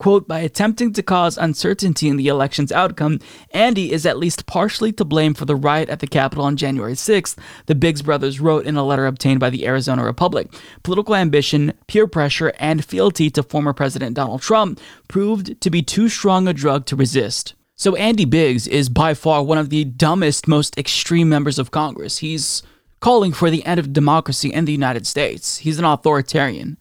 Quote, 0.00 0.26
by 0.26 0.38
attempting 0.38 0.94
to 0.94 1.02
cause 1.02 1.36
uncertainty 1.36 2.08
in 2.08 2.16
the 2.16 2.28
election's 2.28 2.72
outcome, 2.72 3.20
Andy 3.50 3.92
is 3.92 4.06
at 4.06 4.16
least 4.16 4.46
partially 4.46 4.92
to 4.92 5.04
blame 5.04 5.34
for 5.34 5.44
the 5.44 5.54
riot 5.54 5.90
at 5.90 6.00
the 6.00 6.06
Capitol 6.06 6.46
on 6.46 6.56
January 6.56 6.94
6th, 6.94 7.36
the 7.66 7.74
Biggs 7.74 8.00
brothers 8.00 8.40
wrote 8.40 8.64
in 8.64 8.76
a 8.76 8.82
letter 8.82 9.06
obtained 9.06 9.40
by 9.40 9.50
the 9.50 9.66
Arizona 9.66 10.02
Republic. 10.02 10.50
Political 10.84 11.16
ambition, 11.16 11.74
peer 11.86 12.06
pressure, 12.06 12.50
and 12.58 12.82
fealty 12.82 13.28
to 13.28 13.42
former 13.42 13.74
President 13.74 14.16
Donald 14.16 14.40
Trump 14.40 14.80
proved 15.06 15.60
to 15.60 15.68
be 15.68 15.82
too 15.82 16.08
strong 16.08 16.48
a 16.48 16.54
drug 16.54 16.86
to 16.86 16.96
resist. 16.96 17.52
So 17.76 17.94
Andy 17.96 18.24
Biggs 18.24 18.66
is 18.66 18.88
by 18.88 19.12
far 19.12 19.42
one 19.42 19.58
of 19.58 19.68
the 19.68 19.84
dumbest, 19.84 20.48
most 20.48 20.78
extreme 20.78 21.28
members 21.28 21.58
of 21.58 21.72
Congress. 21.72 22.18
He's 22.18 22.62
calling 23.00 23.34
for 23.34 23.50
the 23.50 23.66
end 23.66 23.78
of 23.78 23.92
democracy 23.92 24.50
in 24.50 24.64
the 24.64 24.72
United 24.72 25.06
States. 25.06 25.58
He's 25.58 25.78
an 25.78 25.84
authoritarian 25.84 26.78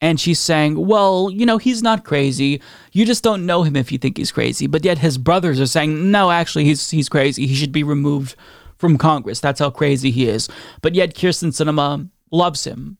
and 0.00 0.20
she's 0.20 0.38
saying, 0.38 0.86
"Well, 0.86 1.30
you 1.30 1.46
know, 1.46 1.58
he's 1.58 1.82
not 1.82 2.04
crazy. 2.04 2.60
You 2.92 3.04
just 3.04 3.24
don't 3.24 3.46
know 3.46 3.62
him 3.62 3.76
if 3.76 3.90
you 3.90 3.98
think 3.98 4.16
he's 4.16 4.32
crazy." 4.32 4.66
But 4.66 4.84
yet 4.84 4.98
his 4.98 5.18
brothers 5.18 5.60
are 5.60 5.66
saying, 5.66 6.10
"No, 6.10 6.30
actually, 6.30 6.64
he's 6.64 6.90
he's 6.90 7.08
crazy. 7.08 7.46
He 7.46 7.54
should 7.54 7.72
be 7.72 7.82
removed 7.82 8.36
from 8.76 8.98
Congress. 8.98 9.40
That's 9.40 9.60
how 9.60 9.70
crazy 9.70 10.10
he 10.10 10.28
is." 10.28 10.48
But 10.82 10.94
yet 10.94 11.14
Kyrsten 11.14 11.52
Sinema 11.52 12.08
loves 12.30 12.64
him. 12.64 12.98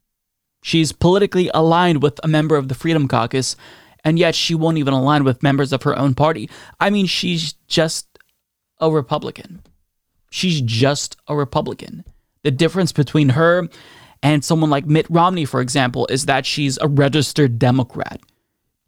She's 0.62 0.92
politically 0.92 1.50
aligned 1.52 2.02
with 2.02 2.18
a 2.22 2.28
member 2.28 2.56
of 2.56 2.68
the 2.68 2.74
Freedom 2.74 3.06
Caucus, 3.06 3.54
and 4.02 4.18
yet 4.18 4.34
she 4.34 4.54
won't 4.54 4.78
even 4.78 4.94
align 4.94 5.24
with 5.24 5.42
members 5.42 5.72
of 5.72 5.82
her 5.82 5.98
own 5.98 6.14
party. 6.14 6.48
I 6.80 6.88
mean, 6.88 7.06
she's 7.06 7.52
just 7.68 8.06
a 8.80 8.90
Republican. 8.90 9.62
She's 10.30 10.62
just 10.62 11.16
a 11.28 11.36
Republican. 11.36 12.04
The 12.44 12.50
difference 12.50 12.92
between 12.92 13.30
her 13.30 13.68
and 14.24 14.42
someone 14.42 14.70
like 14.70 14.86
Mitt 14.86 15.06
Romney, 15.10 15.44
for 15.44 15.60
example, 15.60 16.06
is 16.10 16.24
that 16.26 16.46
she's 16.46 16.78
a 16.78 16.88
registered 16.88 17.58
Democrat. 17.58 18.20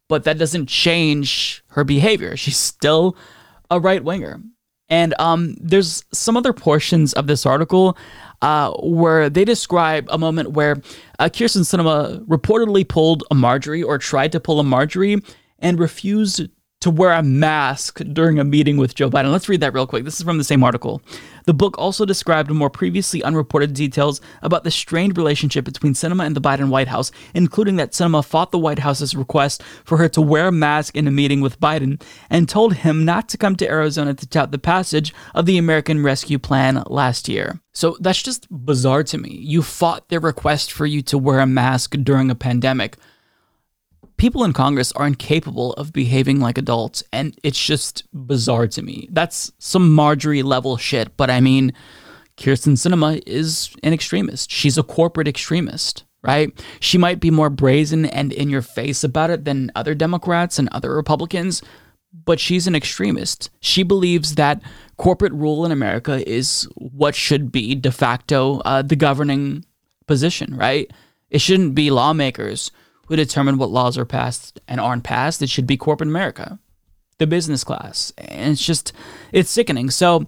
But 0.08 0.24
that 0.24 0.38
doesn't 0.38 0.66
change 0.66 1.62
her 1.68 1.84
behavior. 1.84 2.36
She's 2.36 2.56
still 2.56 3.16
a 3.70 3.78
right 3.78 4.02
winger. 4.02 4.40
And 4.88 5.14
um, 5.18 5.56
there's 5.60 6.04
some 6.12 6.36
other 6.36 6.52
portions 6.52 7.12
of 7.12 7.26
this 7.26 7.44
article 7.44 7.98
uh, 8.40 8.72
where 8.82 9.28
they 9.28 9.44
describe 9.44 10.06
a 10.10 10.16
moment 10.16 10.52
where 10.52 10.76
uh, 11.18 11.24
Kyrsten 11.24 11.62
Sinema 11.62 12.24
reportedly 12.26 12.88
pulled 12.88 13.24
a 13.30 13.34
Marjorie 13.34 13.82
or 13.82 13.98
tried 13.98 14.32
to 14.32 14.40
pull 14.40 14.58
a 14.58 14.64
Marjorie 14.64 15.20
and 15.58 15.78
refused 15.78 16.48
to 16.80 16.90
wear 16.90 17.12
a 17.12 17.22
mask 17.22 18.00
during 18.12 18.38
a 18.38 18.44
meeting 18.44 18.76
with 18.76 18.94
Joe 18.94 19.10
Biden. 19.10 19.32
Let's 19.32 19.48
read 19.48 19.60
that 19.60 19.74
real 19.74 19.86
quick. 19.86 20.04
This 20.04 20.20
is 20.20 20.22
from 20.22 20.38
the 20.38 20.44
same 20.44 20.62
article. 20.62 21.02
The 21.46 21.54
book 21.54 21.78
also 21.78 22.04
described 22.04 22.50
more 22.50 22.68
previously 22.68 23.22
unreported 23.22 23.72
details 23.72 24.20
about 24.42 24.64
the 24.64 24.70
strained 24.72 25.16
relationship 25.16 25.64
between 25.64 25.94
Sinema 25.94 26.26
and 26.26 26.34
the 26.34 26.40
Biden 26.40 26.70
White 26.70 26.88
House, 26.88 27.12
including 27.34 27.76
that 27.76 27.92
Sinema 27.92 28.24
fought 28.24 28.50
the 28.50 28.58
White 28.58 28.80
House's 28.80 29.14
request 29.14 29.62
for 29.84 29.96
her 29.96 30.08
to 30.08 30.20
wear 30.20 30.48
a 30.48 30.52
mask 30.52 30.96
in 30.96 31.06
a 31.06 31.12
meeting 31.12 31.40
with 31.40 31.60
Biden 31.60 32.02
and 32.28 32.48
told 32.48 32.74
him 32.74 33.04
not 33.04 33.28
to 33.28 33.38
come 33.38 33.54
to 33.56 33.68
Arizona 33.68 34.12
to 34.14 34.26
tout 34.26 34.50
the 34.50 34.58
passage 34.58 35.14
of 35.36 35.46
the 35.46 35.56
American 35.56 36.02
Rescue 36.02 36.40
Plan 36.40 36.82
last 36.88 37.28
year. 37.28 37.60
So 37.72 37.96
that's 38.00 38.22
just 38.22 38.48
bizarre 38.50 39.04
to 39.04 39.18
me. 39.18 39.38
You 39.40 39.62
fought 39.62 40.08
their 40.08 40.18
request 40.18 40.72
for 40.72 40.84
you 40.84 41.00
to 41.02 41.16
wear 41.16 41.38
a 41.38 41.46
mask 41.46 41.94
during 42.02 42.28
a 42.28 42.34
pandemic 42.34 42.96
people 44.16 44.44
in 44.44 44.52
Congress 44.52 44.92
are 44.92 45.06
incapable 45.06 45.72
of 45.74 45.92
behaving 45.92 46.40
like 46.40 46.58
adults, 46.58 47.02
and 47.12 47.38
it's 47.42 47.62
just 47.62 48.04
bizarre 48.12 48.66
to 48.68 48.82
me. 48.82 49.08
That's 49.10 49.52
some 49.58 49.92
Marjorie 49.94 50.42
level 50.42 50.76
shit, 50.76 51.16
but 51.16 51.30
I 51.30 51.40
mean, 51.40 51.72
Kyrsten 52.36 52.74
Sinema 52.74 53.22
is 53.26 53.74
an 53.82 53.92
extremist. 53.92 54.50
She's 54.50 54.78
a 54.78 54.82
corporate 54.82 55.28
extremist, 55.28 56.04
right? 56.22 56.50
She 56.80 56.98
might 56.98 57.20
be 57.20 57.30
more 57.30 57.50
brazen 57.50 58.06
and 58.06 58.32
in 58.32 58.50
your 58.50 58.62
face 58.62 59.02
about 59.04 59.30
it 59.30 59.44
than 59.44 59.72
other 59.74 59.94
Democrats 59.94 60.58
and 60.58 60.68
other 60.70 60.94
Republicans, 60.94 61.62
but 62.24 62.40
she's 62.40 62.66
an 62.66 62.74
extremist. 62.74 63.50
She 63.60 63.82
believes 63.82 64.34
that 64.34 64.62
corporate 64.96 65.32
rule 65.32 65.64
in 65.64 65.72
America 65.72 66.26
is 66.28 66.68
what 66.74 67.14
should 67.14 67.52
be 67.52 67.74
de 67.74 67.92
facto 67.92 68.60
uh, 68.60 68.82
the 68.82 68.96
governing 68.96 69.64
position, 70.06 70.56
right? 70.56 70.90
It 71.30 71.40
shouldn't 71.40 71.74
be 71.74 71.90
lawmakers 71.90 72.70
who 73.06 73.16
determine 73.16 73.58
what 73.58 73.70
laws 73.70 73.96
are 73.98 74.04
passed 74.04 74.60
and 74.68 74.80
aren't 74.80 75.04
passed. 75.04 75.42
It 75.42 75.50
should 75.50 75.66
be 75.66 75.76
corporate 75.76 76.08
America, 76.08 76.58
the 77.18 77.26
business 77.26 77.64
class. 77.64 78.12
And 78.18 78.52
it's 78.52 78.64
just, 78.64 78.92
it's 79.32 79.50
sickening. 79.50 79.90
So, 79.90 80.26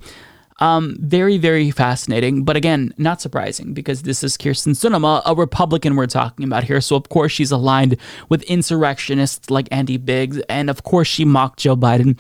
um, 0.61 0.97
very, 1.01 1.39
very 1.39 1.70
fascinating, 1.70 2.43
but 2.43 2.57
again, 2.57 2.93
not 2.99 3.20
surprising 3.20 3.74
because 3.74 4.03
this 4.03 4.24
is 4.24 4.37
Kyrsten 4.37 4.74
Sinema, 4.74 5.22
a 5.24 5.33
Republican 5.35 5.95
we're 5.95 6.07
talking 6.07 6.45
about 6.45 6.64
here. 6.64 6.81
So, 6.81 6.97
of 6.97 7.09
course, 7.09 7.31
she's 7.31 7.53
aligned 7.53 7.97
with 8.29 8.43
insurrectionists 8.43 9.51
like 9.51 9.68
Andy 9.70 9.99
Biggs, 9.99 10.41
and 10.49 10.68
of 10.68 10.83
course, 10.83 11.07
she 11.07 11.24
mocked 11.24 11.61
Joe 11.61 11.76
Biden. 11.76 12.18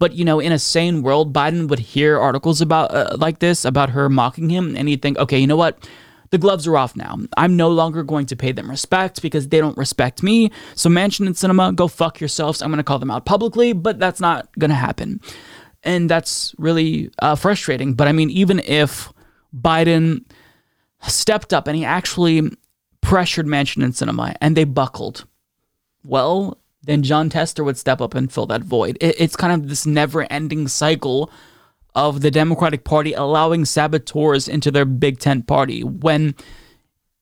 But, 0.00 0.14
you 0.14 0.24
know, 0.24 0.40
in 0.40 0.50
a 0.50 0.58
sane 0.58 1.02
world, 1.02 1.32
Biden 1.32 1.68
would 1.68 1.78
hear 1.78 2.18
articles 2.18 2.60
about 2.60 2.92
uh, 2.92 3.16
like 3.18 3.38
this, 3.38 3.64
about 3.64 3.90
her 3.90 4.08
mocking 4.08 4.50
him, 4.50 4.76
and 4.76 4.88
he'd 4.88 5.00
think, 5.00 5.16
okay, 5.18 5.38
you 5.38 5.46
know 5.46 5.56
what? 5.56 5.88
The 6.30 6.38
gloves 6.38 6.66
are 6.66 6.76
off 6.76 6.96
now. 6.96 7.18
I'm 7.36 7.56
no 7.56 7.68
longer 7.68 8.02
going 8.02 8.26
to 8.26 8.36
pay 8.36 8.52
them 8.52 8.70
respect 8.70 9.22
because 9.22 9.48
they 9.48 9.58
don't 9.58 9.76
respect 9.76 10.22
me. 10.22 10.50
So, 10.74 10.90
Manchin 10.90 11.26
and 11.26 11.34
Sinema, 11.34 11.74
go 11.74 11.88
fuck 11.88 12.20
yourselves. 12.20 12.62
I'm 12.62 12.70
going 12.70 12.78
to 12.78 12.84
call 12.84 12.98
them 12.98 13.10
out 13.10 13.24
publicly, 13.24 13.72
but 13.72 13.98
that's 13.98 14.20
not 14.20 14.48
going 14.58 14.70
to 14.70 14.76
happen. 14.76 15.20
And 15.82 16.10
that's 16.10 16.54
really 16.58 17.10
uh, 17.20 17.36
frustrating. 17.36 17.94
But 17.94 18.08
I 18.08 18.12
mean, 18.12 18.30
even 18.30 18.60
if 18.60 19.12
Biden 19.54 20.24
stepped 21.06 21.52
up 21.52 21.68
and 21.68 21.76
he 21.76 21.84
actually 21.84 22.50
pressured 23.00 23.46
Manchin 23.46 23.84
and 23.84 23.92
Sinema 23.92 24.34
and 24.40 24.56
they 24.56 24.64
buckled, 24.64 25.26
well, 26.04 26.58
then 26.82 27.02
Jon 27.02 27.28
Tester 27.30 27.64
would 27.64 27.76
step 27.76 28.00
up 28.00 28.14
and 28.14 28.32
fill 28.32 28.46
that 28.46 28.62
void. 28.62 28.96
It's 29.00 29.36
kind 29.36 29.52
of 29.52 29.68
this 29.68 29.86
never 29.86 30.30
ending 30.30 30.68
cycle 30.68 31.30
of 31.96 32.20
the 32.20 32.30
Democratic 32.30 32.84
Party 32.84 33.14
allowing 33.14 33.64
saboteurs 33.64 34.46
into 34.46 34.70
their 34.70 34.84
big 34.84 35.18
tent 35.18 35.46
party 35.46 35.82
when 35.82 36.34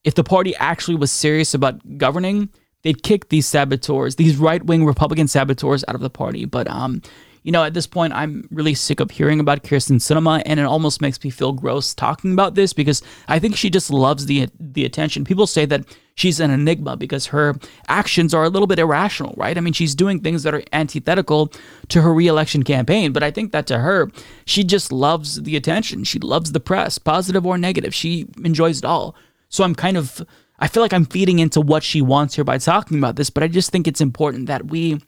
if 0.03 0.15
the 0.15 0.25
party 0.25 0.55
actually 0.57 0.97
was 0.97 1.11
serious 1.11 1.55
about 1.55 1.97
governing, 1.97 2.51
they'd 2.83 3.03
kick 3.03 3.31
these 3.31 3.47
saboteurs, 3.47 4.17
these 4.17 4.37
right-wing 4.37 4.85
Republican 4.85 5.29
saboteurs 5.29 5.85
out 5.89 5.95
of 5.95 6.03
the 6.03 6.11
party. 6.11 6.45
But 6.45 6.69
um, 6.69 7.01
you 7.45 7.53
know, 7.53 7.63
at 7.63 7.73
this 7.73 7.87
point, 7.87 8.13
I'm 8.13 8.49
really 8.51 8.75
sick 8.75 9.01
of 9.01 9.11
hearing 9.11 9.39
about 9.39 9.63
Kyrsten 9.63 9.97
Sinema, 9.97 10.43
and 10.45 10.59
it 10.59 10.65
almost 10.65 11.01
makes 11.01 11.23
me 11.23 11.31
feel 11.31 11.53
gross 11.53 11.95
talking 11.95 12.33
about 12.33 12.55
this 12.55 12.73
because 12.73 13.01
I 13.29 13.39
think 13.39 13.57
she 13.57 13.71
just 13.71 13.91
loves 13.91 14.27
the 14.27 14.49
the 14.59 14.85
attention. 14.85 15.25
People 15.25 15.47
say 15.47 15.65
that 15.67 15.87
she's 16.15 16.41
an 16.41 16.51
enigma 16.51 16.97
because 16.97 17.27
her 17.27 17.55
actions 17.89 18.33
are 18.33 18.45
a 18.45 18.49
little 18.49 18.67
bit 18.67 18.79
irrational, 18.79 19.35
right? 19.37 19.57
I 19.57 19.61
mean, 19.61 19.73
she's 19.73 19.95
doing 19.95 20.21
things 20.21 20.43
that 20.43 20.55
are 20.55 20.63
antithetical 20.73 21.53
to 21.89 22.03
her 22.03 22.13
reelection 22.13 22.63
campaign, 22.63 23.13
but 23.13 23.23
I 23.23 23.31
think 23.31 23.53
that 23.53 23.67
to 23.69 23.79
her, 23.79 24.11
she 24.47 24.65
just 24.65 24.93
loves 24.93 25.43
the 25.43 25.57
attention. 25.57 26.05
She 26.05 26.19
loves 26.19 26.53
the 26.53 26.61
press, 26.61 26.99
positive 26.99 27.47
or 27.47 27.59
negative. 27.59 27.95
She 27.95 28.27
enjoys 28.43 28.79
it 28.79 28.85
all. 28.85 29.15
So 29.49 29.65
I'm 29.65 29.75
kind 29.75 29.97
of 29.97 30.25
I 30.59 30.69
feel 30.69 30.83
like 30.83 30.93
I'm 30.93 31.05
feeding 31.05 31.41
into 31.41 31.61
what 31.61 31.83
she 31.83 32.01
wants 32.01 32.37
here 32.37 32.45
by 32.45 32.59
talking 32.59 32.99
about 32.99 33.17
this, 33.17 33.29
but 33.29 33.43
I 33.43 33.49
just 33.49 33.71
think 33.71 33.89
it's 33.89 34.01
important 34.01 34.47
that 34.47 34.67
we 34.67 35.01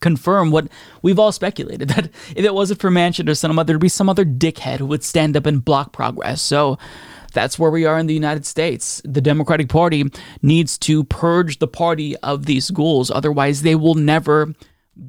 confirm 0.00 0.50
what 0.50 0.68
we've 1.00 1.18
all 1.18 1.32
speculated 1.32 1.88
that 1.88 2.06
if 2.36 2.44
it 2.44 2.54
wasn't 2.54 2.80
for 2.80 2.90
Manchin 2.90 3.28
or 3.28 3.32
Sinema, 3.32 3.64
there'd 3.64 3.80
be 3.80 3.88
some 3.88 4.08
other 4.08 4.24
dickhead 4.24 4.78
who 4.78 4.86
would 4.86 5.02
stand 5.02 5.36
up 5.36 5.46
and 5.46 5.64
block 5.64 5.92
progress. 5.92 6.42
So 6.42 6.78
that's 7.34 7.58
where 7.58 7.70
we 7.70 7.84
are 7.84 7.98
in 7.98 8.06
the 8.06 8.14
United 8.14 8.46
States. 8.46 9.02
The 9.04 9.20
Democratic 9.20 9.68
Party 9.68 10.04
needs 10.40 10.78
to 10.78 11.04
purge 11.04 11.58
the 11.58 11.68
party 11.68 12.16
of 12.18 12.46
these 12.46 12.70
ghouls, 12.70 13.10
otherwise, 13.10 13.62
they 13.62 13.74
will 13.74 13.94
never 13.94 14.54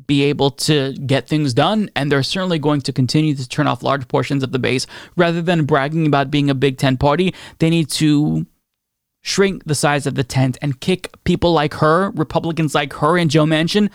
be 0.07 0.23
able 0.23 0.49
to 0.49 0.93
get 0.93 1.27
things 1.27 1.53
done, 1.53 1.89
and 1.95 2.11
they're 2.11 2.23
certainly 2.23 2.59
going 2.59 2.81
to 2.81 2.91
continue 2.91 3.35
to 3.35 3.47
turn 3.47 3.67
off 3.67 3.83
large 3.83 4.07
portions 4.07 4.43
of 4.43 4.51
the 4.51 4.59
base. 4.59 4.87
Rather 5.15 5.41
than 5.41 5.65
bragging 5.65 6.07
about 6.07 6.31
being 6.31 6.49
a 6.49 6.55
Big 6.55 6.77
Tent 6.77 6.99
party, 6.99 7.33
they 7.59 7.69
need 7.69 7.89
to 7.91 8.45
shrink 9.21 9.63
the 9.65 9.75
size 9.75 10.05
of 10.05 10.15
the 10.15 10.23
tent 10.23 10.57
and 10.61 10.79
kick 10.79 11.11
people 11.23 11.53
like 11.53 11.75
her, 11.75 12.11
Republicans 12.11 12.75
like 12.75 12.93
her 12.93 13.17
and 13.17 13.29
Joe 13.31 13.45
Manchin, 13.45 13.89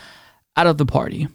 out 0.56 0.66
of 0.66 0.78
the 0.78 0.86
party. 0.86 1.28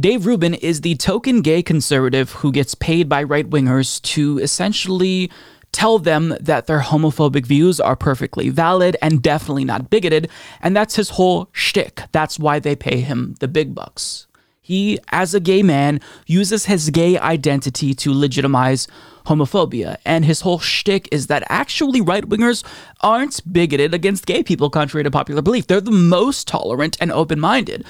Dave 0.00 0.24
Rubin 0.24 0.54
is 0.54 0.80
the 0.80 0.94
token 0.94 1.42
gay 1.42 1.62
conservative 1.62 2.32
who 2.32 2.52
gets 2.52 2.74
paid 2.74 3.06
by 3.06 3.22
right 3.22 3.50
wingers 3.50 4.00
to 4.00 4.38
essentially 4.38 5.30
tell 5.72 5.98
them 5.98 6.34
that 6.40 6.66
their 6.66 6.80
homophobic 6.80 7.44
views 7.44 7.78
are 7.78 7.96
perfectly 7.96 8.48
valid 8.48 8.96
and 9.02 9.22
definitely 9.22 9.64
not 9.64 9.90
bigoted, 9.90 10.30
and 10.62 10.74
that's 10.74 10.96
his 10.96 11.10
whole 11.10 11.50
shtick. 11.52 12.02
That's 12.12 12.38
why 12.38 12.58
they 12.60 12.74
pay 12.74 13.00
him 13.00 13.34
the 13.40 13.48
big 13.48 13.74
bucks. 13.74 14.26
He, 14.62 14.98
as 15.10 15.34
a 15.34 15.40
gay 15.40 15.62
man, 15.62 16.00
uses 16.26 16.64
his 16.64 16.88
gay 16.88 17.18
identity 17.18 17.92
to 17.94 18.14
legitimize 18.14 18.88
homophobia. 19.26 19.96
And 20.06 20.24
his 20.24 20.42
whole 20.42 20.60
shtick 20.60 21.08
is 21.12 21.26
that 21.26 21.42
actually 21.48 22.00
right 22.00 22.24
wingers 22.24 22.64
aren't 23.00 23.52
bigoted 23.52 23.92
against 23.92 24.26
gay 24.26 24.42
people, 24.42 24.70
contrary 24.70 25.04
to 25.04 25.10
popular 25.10 25.42
belief. 25.42 25.66
They're 25.66 25.80
the 25.80 25.90
most 25.90 26.46
tolerant 26.46 26.96
and 27.00 27.10
open 27.10 27.40
minded. 27.40 27.84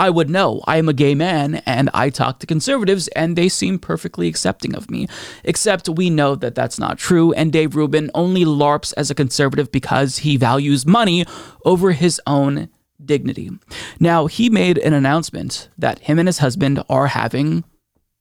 I 0.00 0.08
would 0.08 0.30
know. 0.30 0.62
I 0.66 0.78
am 0.78 0.88
a 0.88 0.94
gay 0.94 1.14
man 1.14 1.56
and 1.66 1.90
I 1.92 2.08
talk 2.08 2.38
to 2.38 2.46
conservatives 2.46 3.08
and 3.08 3.36
they 3.36 3.50
seem 3.50 3.78
perfectly 3.78 4.28
accepting 4.28 4.74
of 4.74 4.90
me. 4.90 5.06
Except 5.44 5.90
we 5.90 6.08
know 6.08 6.34
that 6.36 6.54
that's 6.54 6.78
not 6.78 6.96
true, 6.96 7.34
and 7.34 7.52
Dave 7.52 7.76
Rubin 7.76 8.10
only 8.14 8.46
LARPs 8.46 8.94
as 8.96 9.10
a 9.10 9.14
conservative 9.14 9.70
because 9.70 10.18
he 10.18 10.38
values 10.38 10.86
money 10.86 11.26
over 11.66 11.92
his 11.92 12.18
own 12.26 12.70
dignity. 13.04 13.50
Now, 13.98 14.26
he 14.26 14.48
made 14.48 14.78
an 14.78 14.94
announcement 14.94 15.68
that 15.76 15.98
him 15.98 16.18
and 16.18 16.28
his 16.28 16.38
husband 16.38 16.82
are 16.88 17.08
having 17.08 17.64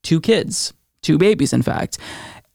two 0.04 0.20
kids, 0.20 0.74
two 1.02 1.18
babies, 1.18 1.54
in 1.54 1.62
fact. 1.62 1.98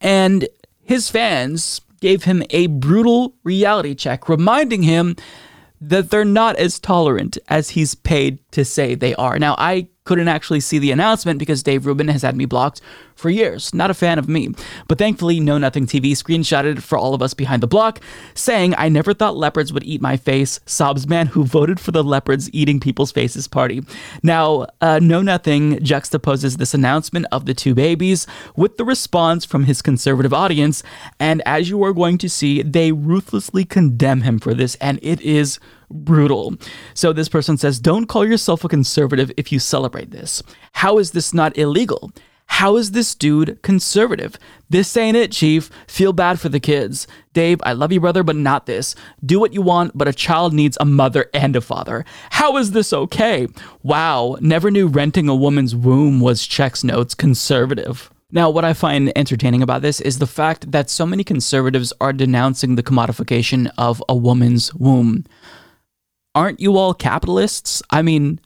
And 0.03 0.47
his 0.83 1.09
fans 1.09 1.81
gave 2.03 2.25
him 2.25 2.43
a 2.51 2.67
brutal 2.67 3.35
reality 3.43 3.95
check, 3.95 4.29
reminding 4.29 4.83
him 4.83 5.17
that 5.89 6.11
they're 6.11 6.25
not 6.25 6.57
as 6.57 6.79
tolerant 6.81 7.39
as 7.49 7.71
he's 7.71 7.95
paid 7.95 8.39
to 8.53 8.65
say 8.65 8.95
they 8.95 9.15
are. 9.17 9.39
Now, 9.39 9.55
I 9.59 9.89
couldn't 10.05 10.29
actually 10.29 10.61
see 10.61 10.79
the 10.79 10.91
announcement 10.91 11.39
because 11.39 11.63
Dave 11.63 11.87
Rubin 11.87 12.09
has 12.09 12.23
had 12.23 12.37
me 12.37 12.45
blocked 12.45 12.83
for 13.15 13.31
years. 13.31 13.73
Not 13.73 13.91
a 13.91 13.95
fan 13.95 14.19
of 14.19 14.29
me. 14.29 14.51
But 14.87 14.99
thankfully, 14.99 15.41
Know 15.41 15.57
Nothing 15.57 15.87
TV 15.87 16.13
screenshotted 16.13 16.83
for 16.83 16.99
all 16.99 17.15
of 17.15 17.23
us 17.23 17.33
behind 17.33 17.63
the 17.63 17.67
block, 17.67 18.01
saying, 18.35 18.75
I 18.77 18.91
never 18.91 19.15
thought 19.15 19.37
leopards 19.37 19.73
would 19.73 19.85
eat 19.85 20.03
my 20.03 20.17
face. 20.19 20.61
Sobs 20.67 21.09
man 21.09 21.29
who 21.29 21.45
voted 21.45 21.81
for 21.81 21.91
the 21.91 22.05
leopards 22.05 22.51
eating 22.53 22.81
people's 22.81 23.13
faces 23.13 23.49
party. 23.49 23.83
Now, 24.23 24.67
uh, 24.81 24.99
Know 25.03 25.23
Nothing 25.23 25.79
juxtaposes 25.79 26.59
this 26.59 26.75
announcement 26.75 27.27
of 27.33 27.47
the 27.47 27.55
two 27.55 27.75
babies 27.75 28.27
with 28.57 28.77
the 28.77 28.85
response 28.85 29.47
from 29.47 29.65
his 29.65 29.81
conservative 29.81 30.35
audience. 30.35 30.83
And 31.19 31.41
as 31.47 31.71
you 31.71 31.83
are 31.83 31.95
going 31.95 32.19
to 32.19 32.29
see, 32.29 32.63
they 32.63 32.93
ruthlessly 32.93 33.65
condemn 33.65 34.21
him 34.21 34.39
for 34.39 34.53
this, 34.53 34.75
and 34.77 34.99
it 35.03 35.21
is 35.23 35.59
brutal. 35.91 36.55
So 36.95 37.13
this 37.13 37.29
person 37.29 37.57
says, 37.57 37.81
Don't 37.81 38.07
call 38.07 38.27
yourself 38.27 38.65
a 38.65 38.69
conservative 38.69 39.33
if 39.37 39.53
you 39.53 39.59
celebrate 39.59 40.11
this. 40.11 40.43
How 40.73 40.99
is 40.99 41.13
this 41.13 41.35
not 41.35 41.57
illegal? 41.57 42.13
How 42.47 42.77
is 42.77 42.93
this 42.93 43.15
dude 43.15 43.61
conservative? 43.63 44.39
This 44.71 44.97
ain't 44.97 45.17
it, 45.17 45.33
Chief. 45.33 45.71
Feel 45.89 46.13
bad 46.13 46.39
for 46.39 46.49
the 46.49 46.61
kids. 46.61 47.07
Dave, 47.33 47.61
I 47.65 47.73
love 47.73 47.91
you, 47.91 48.01
brother, 48.01 48.23
but 48.23 48.37
not 48.37 48.67
this. 48.67 48.95
Do 49.25 49.41
what 49.41 49.53
you 49.53 49.63
want, 49.63 49.97
but 49.97 50.09
a 50.09 50.13
child 50.13 50.53
needs 50.53 50.77
a 50.81 50.85
mother 50.85 51.27
and 51.35 51.57
a 51.57 51.61
father. 51.61 52.05
How 52.31 52.57
is 52.57 52.71
this 52.71 52.93
okay? 52.93 53.49
Wow, 53.83 54.37
never 54.41 54.71
knew 54.71 54.87
renting 54.87 55.29
a 55.29 55.35
woman's 55.35 55.75
womb 55.75 56.21
was 56.21 56.47
checks 56.47 56.85
notes 56.85 57.15
conservative. 57.15 58.11
Now, 58.31 58.51
what 58.51 58.65
I 58.65 58.73
find 58.73 59.13
entertaining 59.17 59.63
about 59.63 59.83
this 59.83 60.01
is 60.01 60.19
the 60.19 60.27
fact 60.27 60.73
that 60.73 60.91
so 60.91 61.07
many 61.07 61.25
conservatives 61.25 61.93
are 62.01 62.13
denouncing 62.13 62.75
the 62.75 62.83
commodification 62.83 63.71
of 63.79 64.03
a 64.09 64.15
woman's 64.15 64.75
womb 64.75 65.25
aren't 66.35 66.61
you 66.61 66.77
all 66.77 66.95
capitalists? 66.95 67.83
I 67.91 68.03
mean, 68.03 68.41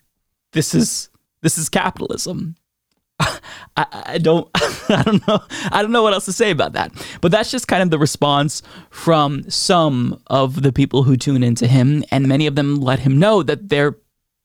this 0.53 0.75
is 0.75 1.09
this 1.43 1.59
is 1.59 1.69
capitalism. 1.69 2.57
I, 3.21 3.87
I, 4.07 4.19
don't 4.19 4.49
I 4.89 5.03
don't 5.03 5.27
know 5.27 5.41
I 5.73 5.83
don't 5.83 5.91
know 5.91 6.05
what 6.05 6.13
else 6.13 6.27
to 6.27 6.33
say 6.33 6.51
about 6.51 6.73
that. 6.75 6.93
But 7.21 7.33
that's 7.33 7.51
just 7.51 7.69
kind 7.69 7.83
of 7.83 7.91
the 7.91 7.99
response 7.99 8.63
from 8.91 9.49
some 9.51 10.21
of 10.29 10.63
the 10.63 10.73
people 10.73 11.03
who 11.03 11.17
tune 11.17 11.43
into 11.43 11.67
him, 11.67 12.05
and 12.11 12.29
many 12.29 12.47
of 12.47 12.55
them 12.55 12.77
let 12.77 13.01
him 13.01 13.19
know 13.19 13.43
that 13.43 13.69
they're 13.69 13.97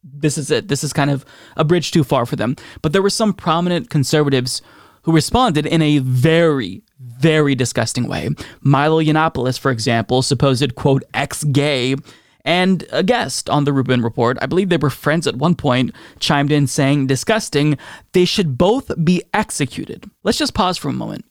this 0.04 0.38
is 0.38 0.52
it. 0.52 0.68
This 0.68 0.84
is 0.84 0.92
kind 0.92 1.10
of 1.10 1.26
a 1.56 1.64
bridge 1.64 1.92
too 1.92 2.04
far 2.04 2.26
for 2.26 2.36
them. 2.36 2.56
But 2.82 2.94
there 2.94 3.02
were 3.02 3.10
some 3.10 3.34
prominent 3.34 3.90
conservatives 3.90 4.62
who 5.04 5.12
responded 5.12 5.66
in 5.66 5.82
a 5.82 6.00
very, 6.00 6.82
very 7.00 7.56
disgusting 7.56 8.08
way. 8.08 8.30
Milo 8.62 9.02
Yiannopoulos, 9.02 9.60
for 9.60 9.72
example, 9.72 10.22
supposed 10.22 10.76
quote 10.76 11.04
ex 11.14 11.44
gay 11.46 11.96
and 12.46 12.86
a 12.92 13.04
guest 13.04 13.50
on 13.50 13.64
the 13.64 13.74
Rubin 13.74 14.02
Report, 14.02 14.38
I 14.42 14.48
believe 14.48 14.70
they 14.70 14.78
were 14.78 14.90
friends 14.90 15.28
at 15.28 15.36
one 15.36 15.56
point, 15.56 15.94
chimed 16.20 16.52
in 16.52 16.68
saying, 16.68 17.08
disgusting, 17.08 17.78
they 18.12 18.26
should 18.26 18.58
both 18.58 18.92
be 19.04 19.24
executed. 19.34 20.10
Let's 20.24 20.38
just 20.38 20.54
pause 20.54 20.78
for 20.78 20.90
a 20.90 20.94
moment. 20.94 21.26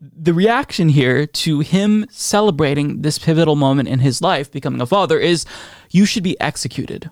The 0.00 0.34
reaction 0.34 0.90
here 0.90 1.26
to 1.26 1.60
him 1.60 2.06
celebrating 2.10 3.02
this 3.02 3.18
pivotal 3.18 3.56
moment 3.56 3.88
in 3.88 4.00
his 4.00 4.20
life, 4.20 4.50
becoming 4.50 4.80
a 4.80 4.86
father, 4.86 5.18
is 5.18 5.46
you 5.90 6.04
should 6.04 6.24
be 6.24 6.38
executed. 6.40 7.10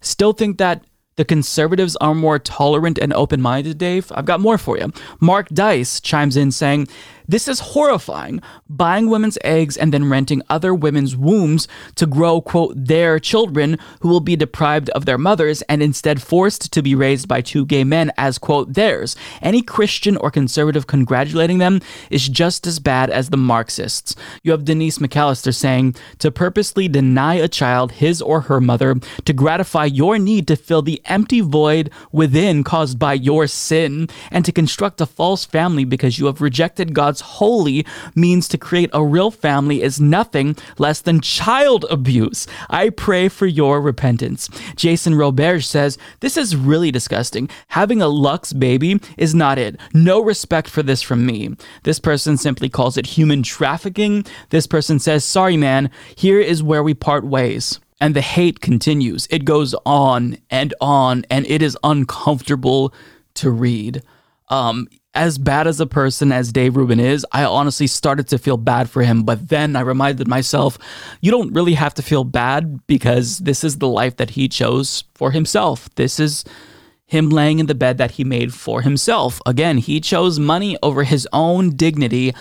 Still 0.00 0.32
think 0.32 0.58
that 0.58 0.84
the 1.16 1.24
conservatives 1.24 1.96
are 1.96 2.14
more 2.14 2.38
tolerant 2.38 2.98
and 2.98 3.12
open 3.12 3.40
minded, 3.40 3.78
Dave? 3.78 4.10
I've 4.14 4.24
got 4.24 4.40
more 4.40 4.58
for 4.58 4.78
you. 4.78 4.92
Mark 5.20 5.48
Dice 5.48 6.00
chimes 6.00 6.36
in 6.36 6.50
saying, 6.50 6.88
this 7.26 7.48
is 7.48 7.60
horrifying. 7.60 8.42
Buying 8.68 9.08
women's 9.08 9.38
eggs 9.42 9.76
and 9.76 9.94
then 9.94 10.10
renting 10.10 10.42
other 10.50 10.74
women's 10.74 11.16
wombs 11.16 11.66
to 11.94 12.06
grow, 12.06 12.40
quote, 12.42 12.74
their 12.76 13.18
children 13.18 13.78
who 14.00 14.08
will 14.08 14.20
be 14.20 14.36
deprived 14.36 14.90
of 14.90 15.06
their 15.06 15.16
mothers 15.16 15.62
and 15.62 15.82
instead 15.82 16.20
forced 16.20 16.70
to 16.72 16.82
be 16.82 16.94
raised 16.94 17.26
by 17.26 17.40
two 17.40 17.64
gay 17.64 17.82
men 17.82 18.12
as, 18.18 18.36
quote, 18.36 18.74
theirs. 18.74 19.16
Any 19.40 19.62
Christian 19.62 20.18
or 20.18 20.30
conservative 20.30 20.86
congratulating 20.86 21.58
them 21.58 21.80
is 22.10 22.28
just 22.28 22.66
as 22.66 22.78
bad 22.78 23.08
as 23.08 23.30
the 23.30 23.38
Marxists. 23.38 24.14
You 24.42 24.52
have 24.52 24.66
Denise 24.66 24.98
McAllister 24.98 25.54
saying, 25.54 25.96
to 26.18 26.30
purposely 26.30 26.88
deny 26.88 27.34
a 27.36 27.48
child 27.48 27.92
his 27.92 28.20
or 28.20 28.42
her 28.42 28.60
mother 28.60 28.96
to 29.24 29.32
gratify 29.32 29.86
your 29.86 30.18
need 30.18 30.46
to 30.48 30.56
fill 30.56 30.82
the 30.82 31.00
empty 31.06 31.40
void 31.40 31.90
within 32.12 32.64
caused 32.64 32.98
by 32.98 33.14
your 33.14 33.46
sin 33.46 34.08
and 34.30 34.44
to 34.44 34.52
construct 34.52 35.00
a 35.00 35.06
false 35.06 35.44
family 35.44 35.84
because 35.84 36.18
you 36.18 36.26
have 36.26 36.40
rejected 36.40 36.94
God's 36.94 37.20
holy 37.20 37.86
means 38.14 38.48
to 38.48 38.58
create 38.58 38.90
a 38.92 39.04
real 39.04 39.30
family 39.30 39.82
is 39.82 40.00
nothing 40.00 40.56
less 40.78 41.00
than 41.00 41.20
child 41.20 41.84
abuse. 41.90 42.46
I 42.70 42.90
pray 42.90 43.28
for 43.28 43.46
your 43.46 43.80
repentance. 43.80 44.48
Jason 44.76 45.14
Robert 45.14 45.62
says, 45.62 45.98
This 46.20 46.36
is 46.36 46.56
really 46.56 46.90
disgusting. 46.90 47.48
Having 47.68 48.02
a 48.02 48.08
Lux 48.08 48.52
baby 48.52 49.00
is 49.18 49.34
not 49.34 49.58
it. 49.58 49.78
No 49.92 50.20
respect 50.20 50.68
for 50.68 50.82
this 50.82 51.02
from 51.02 51.26
me. 51.26 51.56
This 51.82 52.00
person 52.00 52.36
simply 52.36 52.68
calls 52.68 52.96
it 52.96 53.06
human 53.06 53.42
trafficking. 53.42 54.24
This 54.50 54.66
person 54.66 54.98
says, 54.98 55.24
Sorry, 55.24 55.56
man, 55.56 55.90
here 56.16 56.40
is 56.40 56.62
where 56.62 56.82
we 56.82 56.94
part 56.94 57.24
ways. 57.24 57.80
And 58.04 58.14
the 58.14 58.20
hate 58.20 58.60
continues. 58.60 59.26
It 59.30 59.46
goes 59.46 59.74
on 59.86 60.36
and 60.50 60.74
on, 60.78 61.24
and 61.30 61.46
it 61.46 61.62
is 61.62 61.74
uncomfortable 61.82 62.92
to 63.32 63.50
read. 63.50 64.02
Um, 64.50 64.88
as 65.14 65.38
bad 65.38 65.66
as 65.66 65.80
a 65.80 65.86
person 65.86 66.30
as 66.30 66.52
Dave 66.52 66.76
Rubin 66.76 67.00
is, 67.00 67.24
I 67.32 67.44
honestly 67.44 67.86
started 67.86 68.28
to 68.28 68.36
feel 68.36 68.58
bad 68.58 68.90
for 68.90 69.02
him. 69.02 69.22
But 69.22 69.48
then 69.48 69.74
I 69.74 69.80
reminded 69.80 70.28
myself, 70.28 70.76
you 71.22 71.30
don't 71.30 71.54
really 71.54 71.72
have 71.72 71.94
to 71.94 72.02
feel 72.02 72.24
bad 72.24 72.86
because 72.86 73.38
this 73.38 73.64
is 73.64 73.78
the 73.78 73.88
life 73.88 74.18
that 74.18 74.28
he 74.28 74.50
chose 74.50 75.04
for 75.14 75.30
himself. 75.30 75.88
This 75.94 76.20
is 76.20 76.44
him 77.06 77.30
laying 77.30 77.58
in 77.58 77.68
the 77.68 77.74
bed 77.74 77.96
that 77.96 78.10
he 78.10 78.22
made 78.22 78.52
for 78.52 78.82
himself. 78.82 79.40
Again, 79.46 79.78
he 79.78 79.98
chose 79.98 80.38
money 80.38 80.76
over 80.82 81.04
his 81.04 81.26
own 81.32 81.70
dignity. 81.70 82.34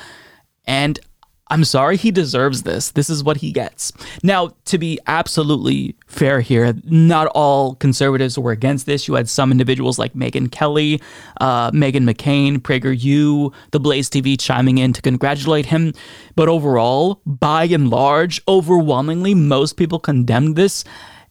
And 0.65 0.99
I'm 1.47 1.65
sorry, 1.65 1.97
he 1.97 2.09
deserves 2.09 2.63
this. 2.63 2.91
This 2.91 3.09
is 3.09 3.23
what 3.23 3.37
he 3.37 3.51
gets. 3.51 3.91
Now, 4.23 4.55
to 4.65 4.77
be 4.77 4.97
absolutely 5.07 5.95
fair 6.07 6.39
here, 6.39 6.73
not 6.85 7.27
all 7.27 7.75
conservatives 7.75 8.39
were 8.39 8.53
against 8.53 8.85
this. 8.85 9.07
You 9.07 9.15
had 9.15 9.27
some 9.27 9.51
individuals 9.51 9.99
like 9.99 10.13
Megyn 10.13 10.51
Kelly, 10.51 11.01
uh, 11.41 11.69
Meghan 11.71 12.09
McCain, 12.09 12.57
PragerU, 12.59 13.53
the 13.71 13.79
Blaze 13.79 14.09
TV 14.09 14.39
chiming 14.39 14.77
in 14.77 14.93
to 14.93 15.01
congratulate 15.01 15.65
him. 15.65 15.93
But 16.35 16.47
overall, 16.47 17.21
by 17.25 17.65
and 17.65 17.89
large, 17.89 18.41
overwhelmingly, 18.47 19.35
most 19.35 19.75
people 19.75 19.99
condemned 19.99 20.55
this 20.55 20.85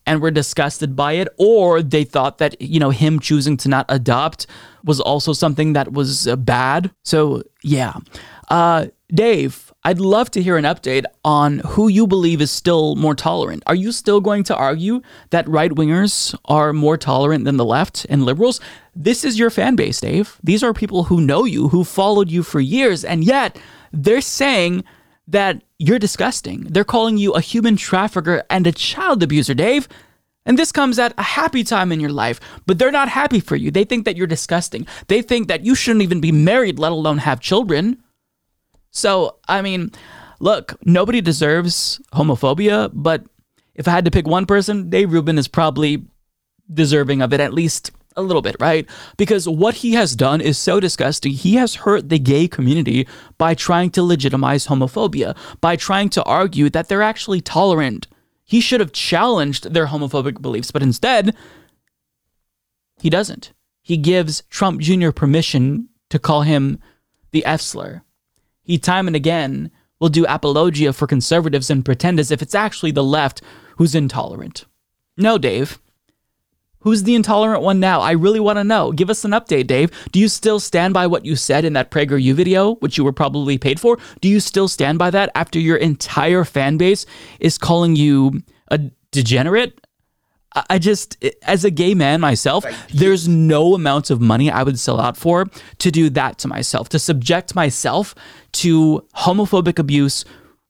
and 0.04 0.20
were 0.20 0.30
disgusted 0.30 0.94
by 0.94 1.12
it, 1.12 1.28
or 1.38 1.80
they 1.82 2.04
thought 2.04 2.38
that, 2.38 2.60
you 2.60 2.80
know, 2.80 2.90
him 2.90 3.18
choosing 3.18 3.56
to 3.56 3.68
not 3.68 3.86
adopt 3.88 4.46
was 4.84 5.00
also 5.00 5.32
something 5.32 5.72
that 5.72 5.92
was 5.92 6.26
uh, 6.26 6.36
bad. 6.36 6.90
So, 7.04 7.42
yeah. 7.62 7.94
Uh, 8.48 8.86
Dave, 9.14 9.71
I'd 9.84 9.98
love 9.98 10.30
to 10.32 10.42
hear 10.42 10.56
an 10.56 10.64
update 10.64 11.04
on 11.24 11.58
who 11.60 11.88
you 11.88 12.06
believe 12.06 12.40
is 12.40 12.52
still 12.52 12.94
more 12.94 13.16
tolerant. 13.16 13.64
Are 13.66 13.74
you 13.74 13.90
still 13.90 14.20
going 14.20 14.44
to 14.44 14.56
argue 14.56 15.02
that 15.30 15.48
right 15.48 15.72
wingers 15.72 16.38
are 16.44 16.72
more 16.72 16.96
tolerant 16.96 17.44
than 17.44 17.56
the 17.56 17.64
left 17.64 18.06
and 18.08 18.24
liberals? 18.24 18.60
This 18.94 19.24
is 19.24 19.40
your 19.40 19.50
fan 19.50 19.74
base, 19.74 20.00
Dave. 20.00 20.38
These 20.40 20.62
are 20.62 20.72
people 20.72 21.04
who 21.04 21.20
know 21.20 21.44
you, 21.44 21.68
who 21.68 21.82
followed 21.82 22.30
you 22.30 22.44
for 22.44 22.60
years, 22.60 23.04
and 23.04 23.24
yet 23.24 23.58
they're 23.92 24.20
saying 24.20 24.84
that 25.26 25.62
you're 25.80 25.98
disgusting. 25.98 26.62
They're 26.70 26.84
calling 26.84 27.16
you 27.16 27.32
a 27.32 27.40
human 27.40 27.76
trafficker 27.76 28.44
and 28.50 28.68
a 28.68 28.72
child 28.72 29.20
abuser, 29.20 29.54
Dave. 29.54 29.88
And 30.46 30.56
this 30.56 30.70
comes 30.70 31.00
at 31.00 31.14
a 31.18 31.22
happy 31.22 31.64
time 31.64 31.90
in 31.90 31.98
your 31.98 32.12
life, 32.12 32.38
but 32.66 32.78
they're 32.78 32.92
not 32.92 33.08
happy 33.08 33.40
for 33.40 33.56
you. 33.56 33.72
They 33.72 33.84
think 33.84 34.04
that 34.04 34.16
you're 34.16 34.28
disgusting. 34.28 34.86
They 35.08 35.22
think 35.22 35.48
that 35.48 35.64
you 35.64 35.74
shouldn't 35.74 36.02
even 36.02 36.20
be 36.20 36.32
married, 36.32 36.78
let 36.78 36.92
alone 36.92 37.18
have 37.18 37.40
children. 37.40 38.00
So, 38.92 39.38
I 39.48 39.62
mean, 39.62 39.90
look, 40.38 40.78
nobody 40.84 41.20
deserves 41.20 42.00
homophobia, 42.12 42.90
but 42.92 43.24
if 43.74 43.88
I 43.88 43.90
had 43.90 44.04
to 44.04 44.10
pick 44.10 44.26
one 44.26 44.46
person, 44.46 44.90
Dave 44.90 45.12
Rubin 45.12 45.38
is 45.38 45.48
probably 45.48 46.04
deserving 46.72 47.22
of 47.22 47.32
it, 47.32 47.40
at 47.40 47.54
least 47.54 47.90
a 48.16 48.22
little 48.22 48.42
bit, 48.42 48.56
right? 48.60 48.86
Because 49.16 49.48
what 49.48 49.76
he 49.76 49.92
has 49.92 50.14
done 50.14 50.42
is 50.42 50.58
so 50.58 50.78
disgusting. 50.78 51.32
He 51.32 51.54
has 51.54 51.74
hurt 51.76 52.10
the 52.10 52.18
gay 52.18 52.46
community 52.46 53.08
by 53.38 53.54
trying 53.54 53.90
to 53.92 54.02
legitimize 54.02 54.66
homophobia, 54.66 55.36
by 55.62 55.76
trying 55.76 56.10
to 56.10 56.22
argue 56.24 56.68
that 56.70 56.88
they're 56.88 57.02
actually 57.02 57.40
tolerant. 57.40 58.06
He 58.44 58.60
should 58.60 58.80
have 58.80 58.92
challenged 58.92 59.72
their 59.72 59.86
homophobic 59.86 60.42
beliefs, 60.42 60.70
but 60.70 60.82
instead, 60.82 61.34
he 63.00 63.08
doesn't. 63.08 63.52
He 63.80 63.96
gives 63.96 64.42
Trump 64.50 64.80
Jr. 64.82 65.10
permission 65.10 65.88
to 66.10 66.18
call 66.18 66.42
him 66.42 66.78
the 67.30 67.44
F 67.46 67.62
slur. 67.62 68.02
He 68.62 68.78
time 68.78 69.06
and 69.06 69.16
again 69.16 69.70
will 70.00 70.08
do 70.08 70.24
apologia 70.26 70.92
for 70.92 71.06
conservatives 71.06 71.70
and 71.70 71.84
pretend 71.84 72.18
as 72.18 72.30
if 72.30 72.42
it's 72.42 72.54
actually 72.54 72.90
the 72.90 73.04
left 73.04 73.40
who's 73.76 73.94
intolerant. 73.94 74.64
No, 75.16 75.38
Dave. 75.38 75.78
Who's 76.80 77.04
the 77.04 77.14
intolerant 77.14 77.62
one 77.62 77.78
now? 77.78 78.00
I 78.00 78.10
really 78.12 78.40
want 78.40 78.58
to 78.58 78.64
know. 78.64 78.90
Give 78.90 79.08
us 79.08 79.24
an 79.24 79.30
update, 79.30 79.68
Dave. 79.68 79.92
Do 80.10 80.18
you 80.18 80.26
still 80.26 80.58
stand 80.58 80.92
by 80.92 81.06
what 81.06 81.24
you 81.24 81.36
said 81.36 81.64
in 81.64 81.74
that 81.74 81.92
PragerU 81.92 82.34
video, 82.34 82.74
which 82.76 82.98
you 82.98 83.04
were 83.04 83.12
probably 83.12 83.56
paid 83.56 83.78
for? 83.78 83.98
Do 84.20 84.28
you 84.28 84.40
still 84.40 84.66
stand 84.66 84.98
by 84.98 85.10
that 85.10 85.30
after 85.36 85.60
your 85.60 85.76
entire 85.76 86.44
fan 86.44 86.76
base 86.78 87.06
is 87.38 87.56
calling 87.56 87.94
you 87.94 88.42
a 88.68 88.78
degenerate? 89.12 89.81
I- 90.54 90.78
just, 90.78 91.22
as 91.42 91.64
a 91.64 91.70
gay 91.70 91.94
man 91.94 92.20
myself, 92.20 92.64
there's 92.92 93.26
no 93.28 93.74
amount 93.74 94.10
of 94.10 94.20
money 94.20 94.50
I 94.50 94.62
would 94.62 94.78
sell 94.78 95.00
out 95.00 95.16
for 95.16 95.46
to 95.78 95.90
do 95.90 96.10
that 96.10 96.38
to 96.38 96.48
myself, 96.48 96.88
to 96.90 96.98
subject 96.98 97.54
myself 97.54 98.14
to 98.52 99.04
homophobic 99.16 99.78
abuse 99.78 100.24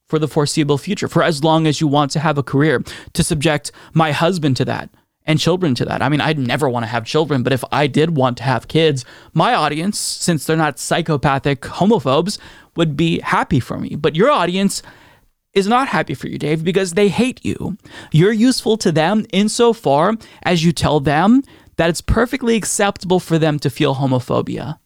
for 0.09 0.19
the 0.19 0.29
foreseeable 0.29 0.79
future, 0.79 1.09
for 1.09 1.23
as 1.23 1.43
long 1.43 1.67
as 1.67 1.81
you 1.81 1.87
want 1.89 2.11
to 2.13 2.21
have 2.21 2.37
a 2.39 2.43
career, 2.43 2.83
to 3.15 3.25
subject 3.25 3.73
my 3.95 4.13
husband 4.13 4.57
to 4.59 4.65
that 4.67 4.91
and 5.25 5.39
children 5.39 5.75
to 5.75 5.85
that. 5.85 6.03
I 6.03 6.09
mean, 6.09 6.21
I'd 6.21 6.39
never 6.39 6.69
want 6.69 6.83
to 6.85 6.89
have 6.89 7.05
children, 7.05 7.43
but 7.43 7.53
if 7.53 7.65
I 7.73 7.87
did 7.87 8.17
want 8.17 8.37
to 8.39 8.43
have 8.43 8.69
kids, 8.69 9.05
my 9.33 9.55
audience, 9.55 9.99
since 9.99 10.45
they're 10.45 10.57
not 10.57 10.79
psychopathic 10.79 11.63
homophobes, 11.63 12.39
would 12.77 12.97
be 12.97 13.21
happy 13.21 13.61
for 13.61 13.79
me. 13.79 13.95
But 13.95 14.17
your 14.17 14.31
audience 14.31 14.83
is 15.55 15.66
not 15.66 15.89
happy 15.89 16.15
for 16.15 16.29
you, 16.29 16.39
Dave, 16.39 16.65
because 16.65 16.93
they 16.93 17.09
hate 17.09 17.45
you. 17.45 17.77
You're 18.11 18.33
useful 18.33 18.77
to 18.79 18.93
them 18.93 19.27
insofar 19.33 20.15
as 20.43 20.65
you 20.65 20.73
tell 20.73 21.01
them 21.01 21.43
that 21.77 21.91
it's 21.91 22.01
perfectly 22.01 22.57
acceptable 22.57 23.20
for 23.20 23.39
them 23.39 23.59
to 23.59 23.70
feel 23.70 23.97
homophobia. 23.97 24.79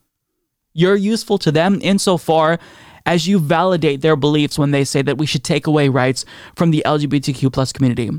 You're 0.73 0.97
useful 0.97 1.39
to 1.39 1.53
them 1.53 1.79
insofar 1.83 2.59
as 3.07 3.29
you 3.29 3.39
validate 3.39 4.01
their 4.01 4.17
beliefs 4.17 4.59
when 4.59 4.73
they 4.73 4.85
say 4.85 5.01
that 5.03 5.19
we 5.19 5.27
should 5.27 5.45
take 5.45 5.67
away 5.67 5.89
rights 5.89 6.25
from 6.57 6.71
the 6.71 6.83
LGBTQ 6.85 7.53
plus 7.53 7.73
community. 7.73 8.11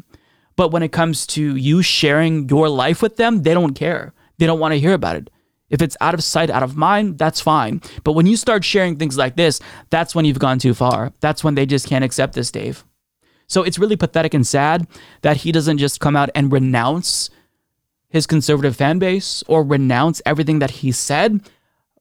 But 0.56 0.72
when 0.72 0.82
it 0.82 0.91
comes 0.91 1.28
to 1.28 1.56
you 1.56 1.82
sharing 1.82 2.49
your 2.49 2.69
life 2.69 3.02
with 3.02 3.18
them, 3.18 3.44
they 3.44 3.53
don't 3.53 3.74
care. 3.74 4.14
They 4.38 4.45
don't 4.45 4.60
want 4.60 4.74
to 4.74 4.80
hear 4.80 4.94
about 4.94 5.18
it. 5.18 5.30
If 5.69 5.81
it's 5.81 5.98
out 5.99 6.14
of 6.14 6.23
sight, 6.23 6.49
out 6.49 6.64
of 6.64 6.77
mind, 6.77 7.18
that's 7.18 7.41
fine. 7.41 7.81
But 8.03 8.14
when 8.14 8.26
you 8.26 8.38
start 8.38 8.64
sharing 8.64 8.95
things 8.95 9.18
like 9.18 9.35
this, 9.35 9.60
that's 9.89 10.15
when 10.15 10.26
you've 10.26 10.39
gone 10.39 10.60
too 10.60 10.73
far. 10.73 11.11
That's 11.19 11.44
when 11.44 11.56
they 11.56 11.65
just 11.65 11.88
can't 11.88 12.06
accept 12.06 12.34
this, 12.34 12.52
Dave. 12.52 12.85
So 13.48 13.64
it's 13.64 13.80
really 13.80 13.95
pathetic 13.95 14.34
and 14.34 14.45
sad 14.45 14.88
that 15.22 15.38
he 15.38 15.52
doesn't 15.52 15.77
just 15.77 15.99
come 15.99 16.15
out 16.15 16.30
and 16.35 16.52
renounce 16.52 17.30
his 18.10 18.27
conservative 18.27 18.76
fan 18.76 18.99
base 18.99 19.44
or 19.48 19.64
renounce 19.64 20.22
everything 20.26 20.60
that 20.60 20.72
he 20.72 20.91
said. 20.91 21.41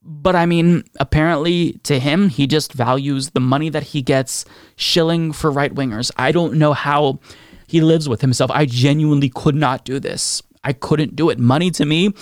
But 0.03 0.37
I 0.37 0.47
mean, 0.47 0.85
apparently 1.01 1.75
to 1.85 1.99
him, 1.99 2.29
he 2.29 2.47
just 2.47 2.73
values 2.73 3.31
the 3.31 3.41
money 3.41 3.69
that 3.71 3.83
he 3.83 4.03
gets 4.03 4.45
shilling 4.77 5.33
for 5.33 5.51
right 5.51 5.75
wingers. 5.75 6.13
I 6.17 6.31
don't 6.31 6.55
know 6.55 6.73
how 6.73 7.19
he 7.67 7.81
lives 7.81 8.09
with 8.09 8.21
himself. 8.21 8.51
I 8.53 8.67
genuinely 8.67 9.29
could 9.29 9.57
not 9.57 9.85
do 9.85 9.99
this. 9.99 10.43
I 10.63 10.73
couldn't 10.73 11.17
do 11.17 11.31
it. 11.31 11.39
Money 11.41 11.71
to 11.73 11.85
me 11.85 12.13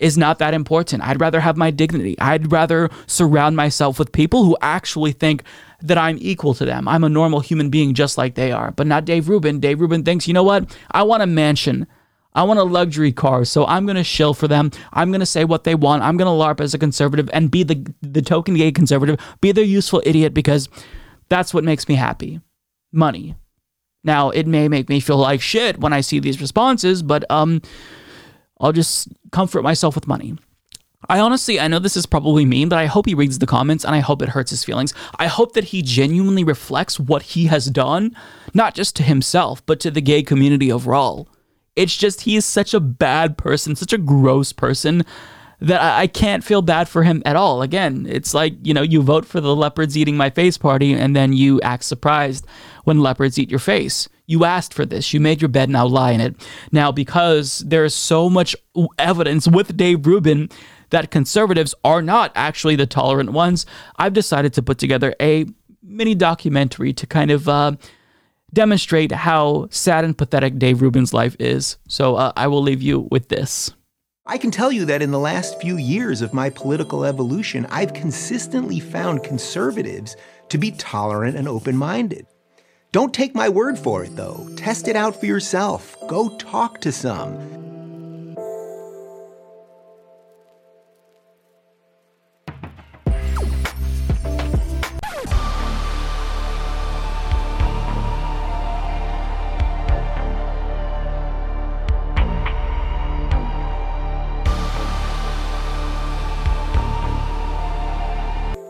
is 0.00 0.18
not 0.18 0.38
that 0.38 0.54
important. 0.54 1.02
I'd 1.02 1.20
rather 1.20 1.40
have 1.40 1.56
my 1.56 1.70
dignity. 1.70 2.18
I'd 2.18 2.50
rather 2.50 2.90
surround 3.06 3.54
myself 3.54 3.98
with 3.98 4.10
people 4.10 4.44
who 4.44 4.56
actually 4.62 5.12
think 5.12 5.44
that 5.82 5.98
I'm 5.98 6.18
equal 6.20 6.54
to 6.54 6.64
them. 6.64 6.88
I'm 6.88 7.04
a 7.04 7.08
normal 7.08 7.40
human 7.40 7.70
being 7.70 7.94
just 7.94 8.18
like 8.18 8.34
they 8.34 8.50
are, 8.50 8.72
but 8.72 8.86
not 8.86 9.04
Dave 9.04 9.28
Rubin. 9.28 9.60
Dave 9.60 9.80
Rubin 9.80 10.02
thinks, 10.02 10.26
you 10.26 10.34
know 10.34 10.42
what? 10.42 10.76
I 10.90 11.02
want 11.02 11.22
a 11.22 11.26
mansion. 11.26 11.86
I 12.32 12.44
want 12.44 12.60
a 12.60 12.64
luxury 12.64 13.12
car, 13.12 13.44
so 13.44 13.66
I'm 13.66 13.86
gonna 13.86 14.04
shill 14.04 14.34
for 14.34 14.46
them. 14.46 14.70
I'm 14.92 15.10
gonna 15.10 15.26
say 15.26 15.44
what 15.44 15.64
they 15.64 15.74
want. 15.74 16.02
I'm 16.02 16.16
gonna 16.16 16.30
LARP 16.30 16.60
as 16.60 16.74
a 16.74 16.78
conservative 16.78 17.28
and 17.32 17.50
be 17.50 17.62
the 17.64 17.84
the 18.02 18.22
token 18.22 18.54
gay 18.54 18.70
conservative, 18.70 19.18
be 19.40 19.52
their 19.52 19.64
useful 19.64 20.00
idiot 20.06 20.32
because 20.32 20.68
that's 21.28 21.52
what 21.52 21.64
makes 21.64 21.88
me 21.88 21.96
happy. 21.96 22.40
Money. 22.92 23.34
Now, 24.04 24.30
it 24.30 24.46
may 24.46 24.68
make 24.68 24.88
me 24.88 25.00
feel 25.00 25.18
like 25.18 25.40
shit 25.40 25.78
when 25.78 25.92
I 25.92 26.00
see 26.00 26.20
these 26.20 26.40
responses, 26.40 27.02
but 27.02 27.28
um, 27.30 27.60
I'll 28.60 28.72
just 28.72 29.08
comfort 29.32 29.62
myself 29.62 29.94
with 29.94 30.06
money. 30.06 30.36
I 31.08 31.18
honestly, 31.18 31.58
I 31.58 31.66
know 31.66 31.78
this 31.78 31.96
is 31.96 32.04
probably 32.04 32.44
mean, 32.44 32.68
but 32.68 32.78
I 32.78 32.86
hope 32.86 33.06
he 33.06 33.14
reads 33.14 33.38
the 33.38 33.46
comments 33.46 33.84
and 33.84 33.94
I 33.94 34.00
hope 34.00 34.20
it 34.20 34.28
hurts 34.28 34.50
his 34.50 34.64
feelings. 34.64 34.92
I 35.18 35.26
hope 35.26 35.54
that 35.54 35.64
he 35.64 35.82
genuinely 35.82 36.44
reflects 36.44 37.00
what 37.00 37.22
he 37.22 37.46
has 37.46 37.66
done, 37.66 38.14
not 38.52 38.74
just 38.74 38.96
to 38.96 39.02
himself, 39.02 39.64
but 39.64 39.80
to 39.80 39.90
the 39.90 40.02
gay 40.02 40.22
community 40.22 40.70
overall. 40.70 41.28
It's 41.74 41.96
just 41.96 42.22
he 42.22 42.36
is 42.36 42.44
such 42.44 42.74
a 42.74 42.80
bad 42.80 43.38
person, 43.38 43.76
such 43.76 43.94
a 43.94 43.98
gross 43.98 44.52
person 44.52 45.04
that 45.60 45.80
I, 45.80 46.02
I 46.02 46.06
can't 46.06 46.44
feel 46.44 46.62
bad 46.62 46.88
for 46.88 47.02
him 47.02 47.22
at 47.24 47.36
all. 47.36 47.62
Again, 47.62 48.06
it's 48.08 48.34
like, 48.34 48.54
you 48.62 48.74
know, 48.74 48.82
you 48.82 49.02
vote 49.02 49.24
for 49.24 49.40
the 49.40 49.56
leopards 49.56 49.96
eating 49.96 50.16
my 50.16 50.28
face 50.28 50.58
party 50.58 50.92
and 50.92 51.16
then 51.16 51.32
you 51.32 51.60
act 51.62 51.84
surprised 51.84 52.46
when 52.84 53.00
leopards 53.00 53.38
eat 53.38 53.50
your 53.50 53.58
face. 53.58 54.08
You 54.30 54.44
asked 54.44 54.72
for 54.74 54.86
this. 54.86 55.12
You 55.12 55.18
made 55.18 55.42
your 55.42 55.48
bed, 55.48 55.68
now 55.70 55.86
lie 55.86 56.12
in 56.12 56.20
it. 56.20 56.36
Now, 56.70 56.92
because 56.92 57.64
there 57.66 57.84
is 57.84 57.96
so 57.96 58.30
much 58.30 58.54
evidence 58.96 59.48
with 59.48 59.76
Dave 59.76 60.06
Rubin 60.06 60.48
that 60.90 61.10
conservatives 61.10 61.74
are 61.82 62.00
not 62.00 62.30
actually 62.36 62.76
the 62.76 62.86
tolerant 62.86 63.32
ones, 63.32 63.66
I've 63.96 64.12
decided 64.12 64.52
to 64.54 64.62
put 64.62 64.78
together 64.78 65.16
a 65.20 65.46
mini 65.82 66.14
documentary 66.14 66.92
to 66.92 67.08
kind 67.08 67.32
of 67.32 67.48
uh, 67.48 67.72
demonstrate 68.52 69.10
how 69.10 69.66
sad 69.72 70.04
and 70.04 70.16
pathetic 70.16 70.60
Dave 70.60 70.80
Rubin's 70.80 71.12
life 71.12 71.34
is. 71.40 71.78
So 71.88 72.14
uh, 72.14 72.32
I 72.36 72.46
will 72.46 72.62
leave 72.62 72.82
you 72.82 73.08
with 73.10 73.30
this. 73.30 73.74
I 74.26 74.38
can 74.38 74.52
tell 74.52 74.70
you 74.70 74.84
that 74.84 75.02
in 75.02 75.10
the 75.10 75.18
last 75.18 75.60
few 75.60 75.76
years 75.76 76.22
of 76.22 76.32
my 76.32 76.50
political 76.50 77.04
evolution, 77.04 77.66
I've 77.66 77.94
consistently 77.94 78.78
found 78.78 79.24
conservatives 79.24 80.14
to 80.50 80.58
be 80.58 80.70
tolerant 80.70 81.36
and 81.36 81.48
open 81.48 81.76
minded. 81.76 82.28
Don't 82.92 83.14
take 83.14 83.36
my 83.36 83.48
word 83.48 83.78
for 83.78 84.02
it, 84.02 84.16
though. 84.16 84.48
Test 84.56 84.88
it 84.88 84.96
out 84.96 85.14
for 85.20 85.26
yourself. 85.26 85.96
Go 86.08 86.36
talk 86.38 86.80
to 86.80 86.90
some. 86.90 87.38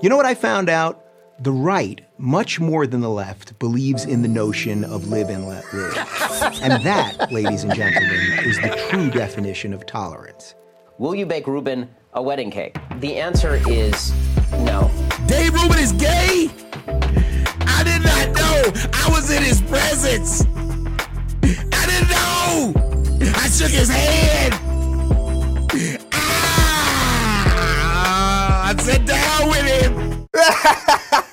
You 0.02 0.09
know 0.09 0.16
what 0.16 0.26
I 0.26 0.34
found 0.34 0.68
out? 0.68 1.09
The 1.42 1.52
right, 1.52 2.02
much 2.18 2.60
more 2.60 2.86
than 2.86 3.00
the 3.00 3.08
left, 3.08 3.58
believes 3.58 4.04
in 4.04 4.20
the 4.20 4.28
notion 4.28 4.84
of 4.84 5.08
live 5.08 5.30
and 5.30 5.48
let 5.48 5.64
live. 5.72 5.96
and 6.62 6.84
that, 6.84 7.32
ladies 7.32 7.64
and 7.64 7.72
gentlemen, 7.74 8.10
is 8.44 8.58
the 8.58 8.68
true 8.90 9.08
definition 9.08 9.72
of 9.72 9.86
tolerance. 9.86 10.54
Will 10.98 11.14
you 11.14 11.24
bake 11.24 11.46
Rubin 11.46 11.88
a 12.12 12.20
wedding 12.22 12.50
cake? 12.50 12.76
The 12.96 13.16
answer 13.16 13.58
is 13.70 14.12
no. 14.50 14.90
Dave 15.26 15.54
Rubin 15.54 15.78
is 15.78 15.92
gay? 15.92 16.50
I 16.86 17.84
did 17.84 18.02
not 18.02 18.28
know. 18.36 18.62
I 18.92 19.08
was 19.08 19.30
in 19.30 19.42
his 19.42 19.62
presence. 19.62 20.44
I 21.72 21.86
didn't 21.86 22.10
know. 22.10 22.74
I 23.34 23.48
shook 23.48 23.70
his 23.70 23.88
hand. 23.88 24.52
Ah, 26.12 28.68
I 28.68 28.76
sat 28.82 29.06
down 29.06 29.48
with 29.48 29.64
him. 29.64 30.28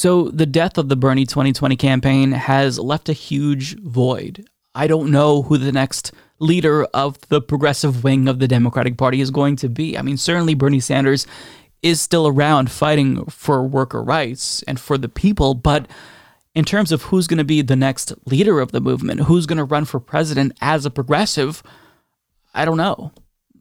So, 0.00 0.30
the 0.30 0.46
death 0.46 0.78
of 0.78 0.88
the 0.88 0.96
Bernie 0.96 1.26
2020 1.26 1.76
campaign 1.76 2.32
has 2.32 2.78
left 2.78 3.10
a 3.10 3.12
huge 3.12 3.78
void. 3.80 4.46
I 4.74 4.86
don't 4.86 5.10
know 5.10 5.42
who 5.42 5.58
the 5.58 5.72
next 5.72 6.12
leader 6.38 6.84
of 6.94 7.20
the 7.28 7.42
progressive 7.42 8.02
wing 8.02 8.26
of 8.26 8.38
the 8.38 8.48
Democratic 8.48 8.96
Party 8.96 9.20
is 9.20 9.30
going 9.30 9.56
to 9.56 9.68
be. 9.68 9.98
I 9.98 10.02
mean, 10.02 10.16
certainly 10.16 10.54
Bernie 10.54 10.80
Sanders 10.80 11.26
is 11.82 12.00
still 12.00 12.26
around 12.26 12.70
fighting 12.70 13.24
for 13.26 13.62
worker 13.62 14.02
rights 14.02 14.62
and 14.64 14.78
for 14.78 14.98
the 14.98 15.08
people, 15.08 15.54
but 15.54 15.88
in 16.54 16.64
terms 16.64 16.92
of 16.92 17.04
who's 17.04 17.26
going 17.26 17.38
to 17.38 17.44
be 17.44 17.62
the 17.62 17.76
next 17.76 18.12
leader 18.26 18.60
of 18.60 18.72
the 18.72 18.80
movement, 18.80 19.20
who's 19.20 19.46
going 19.46 19.58
to 19.58 19.64
run 19.64 19.84
for 19.84 20.00
president 20.00 20.52
as 20.60 20.84
a 20.84 20.90
progressive, 20.90 21.62
I 22.52 22.64
don't 22.64 22.76
know. 22.76 23.12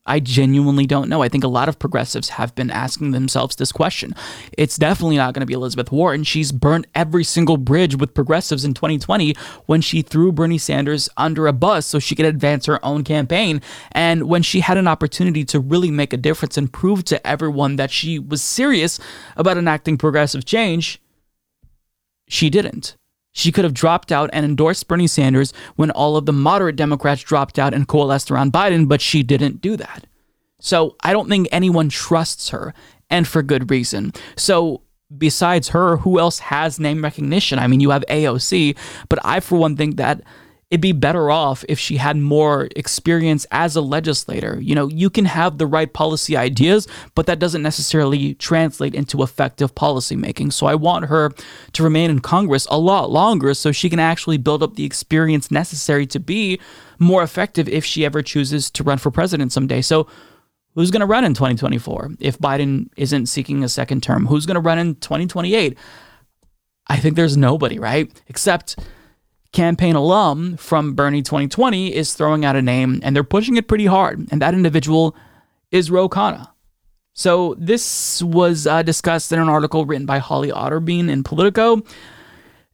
I 0.09 0.19
genuinely 0.19 0.87
don't 0.87 1.07
know. 1.07 1.21
I 1.21 1.29
think 1.29 1.43
a 1.43 1.47
lot 1.47 1.69
of 1.69 1.77
progressives 1.77 2.29
have 2.29 2.55
been 2.55 2.71
asking 2.71 3.11
themselves 3.11 3.55
this 3.55 3.71
question. 3.71 4.15
It's 4.57 4.75
definitely 4.75 5.17
not 5.17 5.35
going 5.35 5.41
to 5.41 5.45
be 5.45 5.53
Elizabeth 5.53 5.91
Warren. 5.91 6.23
She's 6.23 6.51
burnt 6.51 6.87
every 6.95 7.23
single 7.23 7.57
bridge 7.57 7.95
with 7.95 8.15
progressives 8.15 8.65
in 8.65 8.73
2020 8.73 9.35
when 9.67 9.81
she 9.81 10.01
threw 10.01 10.31
Bernie 10.31 10.57
Sanders 10.57 11.09
under 11.15 11.45
a 11.45 11.53
bus 11.53 11.85
so 11.85 11.99
she 11.99 12.15
could 12.15 12.25
advance 12.25 12.65
her 12.65 12.83
own 12.83 13.03
campaign. 13.03 13.61
And 13.91 14.23
when 14.23 14.41
she 14.41 14.61
had 14.61 14.79
an 14.79 14.87
opportunity 14.87 15.45
to 15.45 15.59
really 15.59 15.91
make 15.91 16.11
a 16.11 16.17
difference 16.17 16.57
and 16.57 16.73
prove 16.73 17.03
to 17.05 17.25
everyone 17.25 17.75
that 17.75 17.91
she 17.91 18.17
was 18.17 18.41
serious 18.41 18.99
about 19.37 19.57
enacting 19.57 19.99
progressive 19.99 20.43
change, 20.43 20.99
she 22.27 22.49
didn't. 22.49 22.95
She 23.31 23.51
could 23.51 23.63
have 23.63 23.73
dropped 23.73 24.11
out 24.11 24.29
and 24.33 24.45
endorsed 24.45 24.87
Bernie 24.87 25.07
Sanders 25.07 25.53
when 25.75 25.91
all 25.91 26.17
of 26.17 26.25
the 26.25 26.33
moderate 26.33 26.75
Democrats 26.75 27.21
dropped 27.21 27.59
out 27.59 27.73
and 27.73 27.87
coalesced 27.87 28.31
around 28.31 28.53
Biden, 28.53 28.87
but 28.87 29.01
she 29.01 29.23
didn't 29.23 29.61
do 29.61 29.77
that. 29.77 30.05
So 30.59 30.95
I 31.03 31.13
don't 31.13 31.29
think 31.29 31.47
anyone 31.51 31.89
trusts 31.89 32.49
her, 32.49 32.73
and 33.09 33.27
for 33.27 33.41
good 33.41 33.71
reason. 33.71 34.13
So 34.35 34.81
besides 35.17 35.69
her, 35.69 35.97
who 35.97 36.19
else 36.19 36.39
has 36.39 36.79
name 36.79 37.03
recognition? 37.03 37.59
I 37.59 37.67
mean, 37.67 37.79
you 37.79 37.89
have 37.91 38.03
AOC, 38.09 38.77
but 39.07 39.19
I, 39.23 39.39
for 39.39 39.57
one, 39.57 39.75
think 39.75 39.97
that 39.97 40.21
it'd 40.71 40.81
be 40.81 40.91
better 40.91 41.31
off 41.31 41.65
if 41.67 41.79
she 41.79 41.97
had 41.97 42.15
more 42.15 42.69
experience 42.75 43.45
as 43.49 43.75
a 43.75 43.81
legislator. 43.81 44.59
You 44.61 44.75
know, 44.75 44.87
you 44.87 45.09
can 45.09 45.25
have 45.25 45.57
the 45.57 45.65
right 45.65 45.91
policy 45.91 46.37
ideas, 46.37 46.87
but 47.15 47.25
that 47.25 47.39
doesn't 47.39 47.63
necessarily 47.63 48.35
translate 48.35 48.93
into 48.93 49.23
effective 49.23 49.73
policymaking. 49.73 50.53
So 50.53 50.67
I 50.67 50.75
want 50.75 51.05
her 51.05 51.31
to 51.73 51.83
remain 51.83 52.11
in 52.11 52.19
Congress 52.19 52.67
a 52.69 52.77
lot 52.77 53.09
longer 53.09 53.53
so 53.55 53.71
she 53.71 53.89
can 53.89 53.99
actually 53.99 54.37
build 54.37 54.61
up 54.61 54.75
the 54.75 54.85
experience 54.85 55.49
necessary 55.49 56.05
to 56.07 56.19
be 56.19 56.59
more 56.99 57.23
effective 57.23 57.67
if 57.67 57.83
she 57.83 58.05
ever 58.05 58.21
chooses 58.21 58.69
to 58.71 58.83
run 58.83 58.99
for 58.99 59.09
president 59.09 59.51
someday. 59.51 59.81
So 59.81 60.07
Who's 60.75 60.91
going 60.91 61.01
to 61.01 61.07
run 61.07 61.25
in 61.25 61.33
2024 61.33 62.11
if 62.19 62.37
Biden 62.39 62.89
isn't 62.95 63.25
seeking 63.25 63.63
a 63.63 63.69
second 63.69 64.01
term? 64.01 64.27
Who's 64.27 64.45
going 64.45 64.55
to 64.55 64.61
run 64.61 64.79
in 64.79 64.95
2028? 64.95 65.77
I 66.87 66.97
think 66.97 67.15
there's 67.15 67.35
nobody, 67.35 67.79
right? 67.79 68.09
Except 68.27 68.77
campaign 69.51 69.95
alum 69.95 70.57
from 70.57 70.93
Bernie 70.93 71.21
2020 71.21 71.93
is 71.95 72.13
throwing 72.13 72.45
out 72.45 72.55
a 72.55 72.61
name 72.61 72.99
and 73.03 73.15
they're 73.15 73.23
pushing 73.23 73.57
it 73.57 73.67
pretty 73.67 73.85
hard. 73.85 74.27
And 74.31 74.41
that 74.41 74.53
individual 74.53 75.15
is 75.71 75.89
Ro 75.89 76.07
Khanna. 76.09 76.49
So 77.13 77.55
this 77.57 78.21
was 78.23 78.65
uh, 78.67 78.83
discussed 78.83 79.31
in 79.31 79.39
an 79.39 79.49
article 79.49 79.85
written 79.85 80.05
by 80.05 80.19
Holly 80.19 80.51
Otterbein 80.51 81.09
in 81.09 81.23
Politico. 81.23 81.81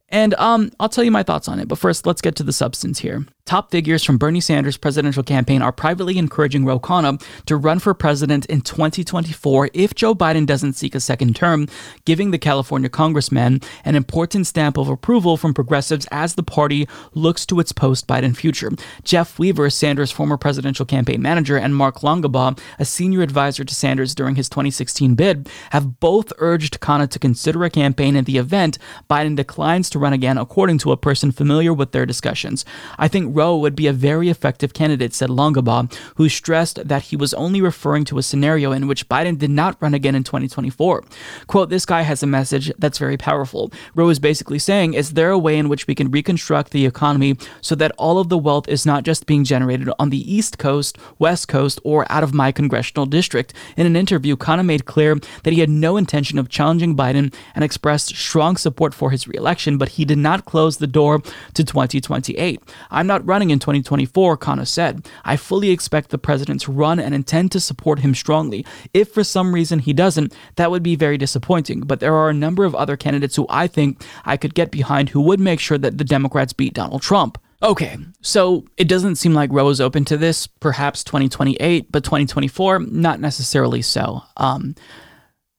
And 0.08 0.34
um, 0.34 0.70
I'll 0.78 0.88
tell 0.88 1.02
you 1.02 1.10
my 1.10 1.22
thoughts 1.22 1.48
on 1.48 1.58
it. 1.58 1.66
But 1.66 1.78
first, 1.78 2.06
let's 2.06 2.20
get 2.20 2.36
to 2.36 2.42
the 2.42 2.52
substance 2.52 3.00
here. 3.00 3.26
Top 3.46 3.70
figures 3.70 4.02
from 4.02 4.18
Bernie 4.18 4.40
Sanders' 4.40 4.76
presidential 4.76 5.22
campaign 5.22 5.62
are 5.62 5.70
privately 5.70 6.18
encouraging 6.18 6.64
Ro 6.64 6.80
Khanna 6.80 7.22
to 7.46 7.56
run 7.56 7.78
for 7.78 7.94
president 7.94 8.44
in 8.46 8.60
2024 8.60 9.70
if 9.72 9.94
Joe 9.94 10.16
Biden 10.16 10.46
doesn't 10.46 10.72
seek 10.72 10.96
a 10.96 11.00
second 11.00 11.36
term, 11.36 11.68
giving 12.04 12.32
the 12.32 12.38
California 12.38 12.88
congressman 12.88 13.60
an 13.84 13.94
important 13.94 14.48
stamp 14.48 14.76
of 14.76 14.88
approval 14.88 15.36
from 15.36 15.54
progressives 15.54 16.08
as 16.10 16.34
the 16.34 16.42
party 16.42 16.88
looks 17.14 17.46
to 17.46 17.60
its 17.60 17.70
post 17.70 18.08
Biden 18.08 18.36
future. 18.36 18.72
Jeff 19.04 19.38
Weaver, 19.38 19.70
Sanders' 19.70 20.10
former 20.10 20.36
presidential 20.36 20.84
campaign 20.84 21.22
manager, 21.22 21.56
and 21.56 21.76
Mark 21.76 21.98
Longabaugh, 21.98 22.58
a 22.80 22.84
senior 22.84 23.22
advisor 23.22 23.62
to 23.62 23.74
Sanders 23.76 24.16
during 24.16 24.34
his 24.34 24.48
2016 24.48 25.14
bid, 25.14 25.48
have 25.70 26.00
both 26.00 26.32
urged 26.38 26.80
Khanna 26.80 27.08
to 27.10 27.20
consider 27.20 27.62
a 27.62 27.70
campaign 27.70 28.16
in 28.16 28.24
the 28.24 28.38
event 28.38 28.76
Biden 29.08 29.36
declines 29.36 29.88
to 29.90 30.00
run 30.00 30.12
again, 30.12 30.36
according 30.36 30.78
to 30.78 30.90
a 30.90 30.96
person 30.96 31.30
familiar 31.30 31.72
with 31.72 31.92
their 31.92 32.06
discussions. 32.06 32.64
I 32.98 33.06
think 33.06 33.35
Ro 33.36 33.56
would 33.56 33.76
be 33.76 33.86
a 33.86 33.92
very 33.92 34.28
effective 34.28 34.72
candidate, 34.72 35.14
said 35.14 35.28
Longabaugh, 35.28 35.94
who 36.16 36.28
stressed 36.28 36.88
that 36.88 37.02
he 37.02 37.16
was 37.16 37.34
only 37.34 37.60
referring 37.60 38.04
to 38.06 38.18
a 38.18 38.22
scenario 38.22 38.72
in 38.72 38.88
which 38.88 39.08
Biden 39.08 39.38
did 39.38 39.50
not 39.50 39.76
run 39.80 39.94
again 39.94 40.14
in 40.14 40.24
2024. 40.24 41.04
Quote, 41.46 41.68
this 41.68 41.86
guy 41.86 42.02
has 42.02 42.22
a 42.22 42.26
message 42.26 42.72
that's 42.78 42.98
very 42.98 43.16
powerful. 43.16 43.70
Ro 43.94 44.08
is 44.08 44.18
basically 44.18 44.58
saying, 44.58 44.94
is 44.94 45.12
there 45.12 45.30
a 45.30 45.38
way 45.38 45.58
in 45.58 45.68
which 45.68 45.86
we 45.86 45.94
can 45.94 46.10
reconstruct 46.10 46.70
the 46.70 46.86
economy 46.86 47.36
so 47.60 47.74
that 47.74 47.92
all 47.98 48.18
of 48.18 48.30
the 48.30 48.38
wealth 48.38 48.68
is 48.68 48.86
not 48.86 49.04
just 49.04 49.26
being 49.26 49.44
generated 49.44 49.90
on 49.98 50.10
the 50.10 50.34
East 50.34 50.58
Coast, 50.58 50.96
West 51.18 51.46
Coast, 51.48 51.78
or 51.84 52.10
out 52.10 52.22
of 52.22 52.32
my 52.32 52.50
congressional 52.50 53.04
district? 53.04 53.52
In 53.76 53.86
an 53.86 53.96
interview, 53.96 54.36
Khanna 54.36 54.64
made 54.64 54.86
clear 54.86 55.16
that 55.42 55.52
he 55.52 55.60
had 55.60 55.68
no 55.68 55.96
intention 55.96 56.38
of 56.38 56.48
challenging 56.48 56.96
Biden 56.96 57.34
and 57.54 57.62
expressed 57.62 58.16
strong 58.16 58.56
support 58.56 58.94
for 58.94 59.10
his 59.10 59.28
reelection, 59.28 59.76
but 59.76 59.90
he 59.90 60.04
did 60.04 60.18
not 60.18 60.46
close 60.46 60.78
the 60.78 60.86
door 60.86 61.20
to 61.54 61.64
2028. 61.64 62.62
I'm 62.90 63.06
not 63.06 63.25
running 63.26 63.50
in 63.50 63.58
2024, 63.58 64.38
Khanna 64.38 64.66
said. 64.66 65.06
I 65.24 65.36
fully 65.36 65.70
expect 65.70 66.10
the 66.10 66.18
president 66.18 66.62
to 66.62 66.72
run 66.72 66.98
and 66.98 67.14
intend 67.14 67.52
to 67.52 67.60
support 67.60 68.00
him 68.00 68.14
strongly. 68.14 68.64
If 68.94 69.12
for 69.12 69.24
some 69.24 69.54
reason 69.54 69.80
he 69.80 69.92
doesn't, 69.92 70.34
that 70.56 70.70
would 70.70 70.82
be 70.82 70.96
very 70.96 71.18
disappointing. 71.18 71.80
But 71.80 72.00
there 72.00 72.14
are 72.14 72.28
a 72.28 72.34
number 72.34 72.64
of 72.64 72.74
other 72.74 72.96
candidates 72.96 73.36
who 73.36 73.46
I 73.50 73.66
think 73.66 74.04
I 74.24 74.36
could 74.36 74.54
get 74.54 74.70
behind 74.70 75.10
who 75.10 75.20
would 75.20 75.40
make 75.40 75.60
sure 75.60 75.78
that 75.78 75.98
the 75.98 76.04
Democrats 76.04 76.52
beat 76.52 76.74
Donald 76.74 77.02
Trump. 77.02 77.38
Okay, 77.62 77.96
so 78.20 78.64
it 78.76 78.86
doesn't 78.86 79.16
seem 79.16 79.32
like 79.32 79.50
Ro 79.50 79.68
is 79.70 79.80
open 79.80 80.04
to 80.06 80.16
this. 80.16 80.46
Perhaps 80.46 81.02
2028, 81.04 81.90
but 81.90 82.04
2024, 82.04 82.80
not 82.80 83.18
necessarily 83.18 83.80
so. 83.82 84.22
Um, 84.36 84.74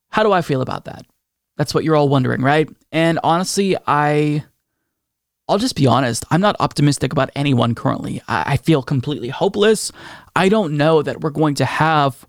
how 0.10 0.24
do 0.24 0.32
I 0.32 0.42
feel 0.42 0.62
about 0.62 0.86
that? 0.86 1.06
That's 1.58 1.74
what 1.74 1.84
you're 1.84 1.96
all 1.96 2.08
wondering, 2.08 2.42
right? 2.42 2.70
And 2.92 3.20
honestly, 3.24 3.76
I 3.88 4.46
I'll 5.50 5.58
just 5.58 5.76
be 5.76 5.88
honest, 5.88 6.26
I'm 6.30 6.42
not 6.42 6.58
optimistic 6.60 7.12
about 7.12 7.30
anyone 7.36 7.74
currently. 7.74 8.22
I, 8.28 8.54
I 8.54 8.58
feel 8.58 8.84
completely 8.84 9.30
hopeless. 9.30 9.92
I 10.36 10.50
don't 10.50 10.76
know 10.76 11.02
that 11.02 11.22
we're 11.22 11.30
going 11.30 11.56
to 11.56 11.66
have 11.66 12.28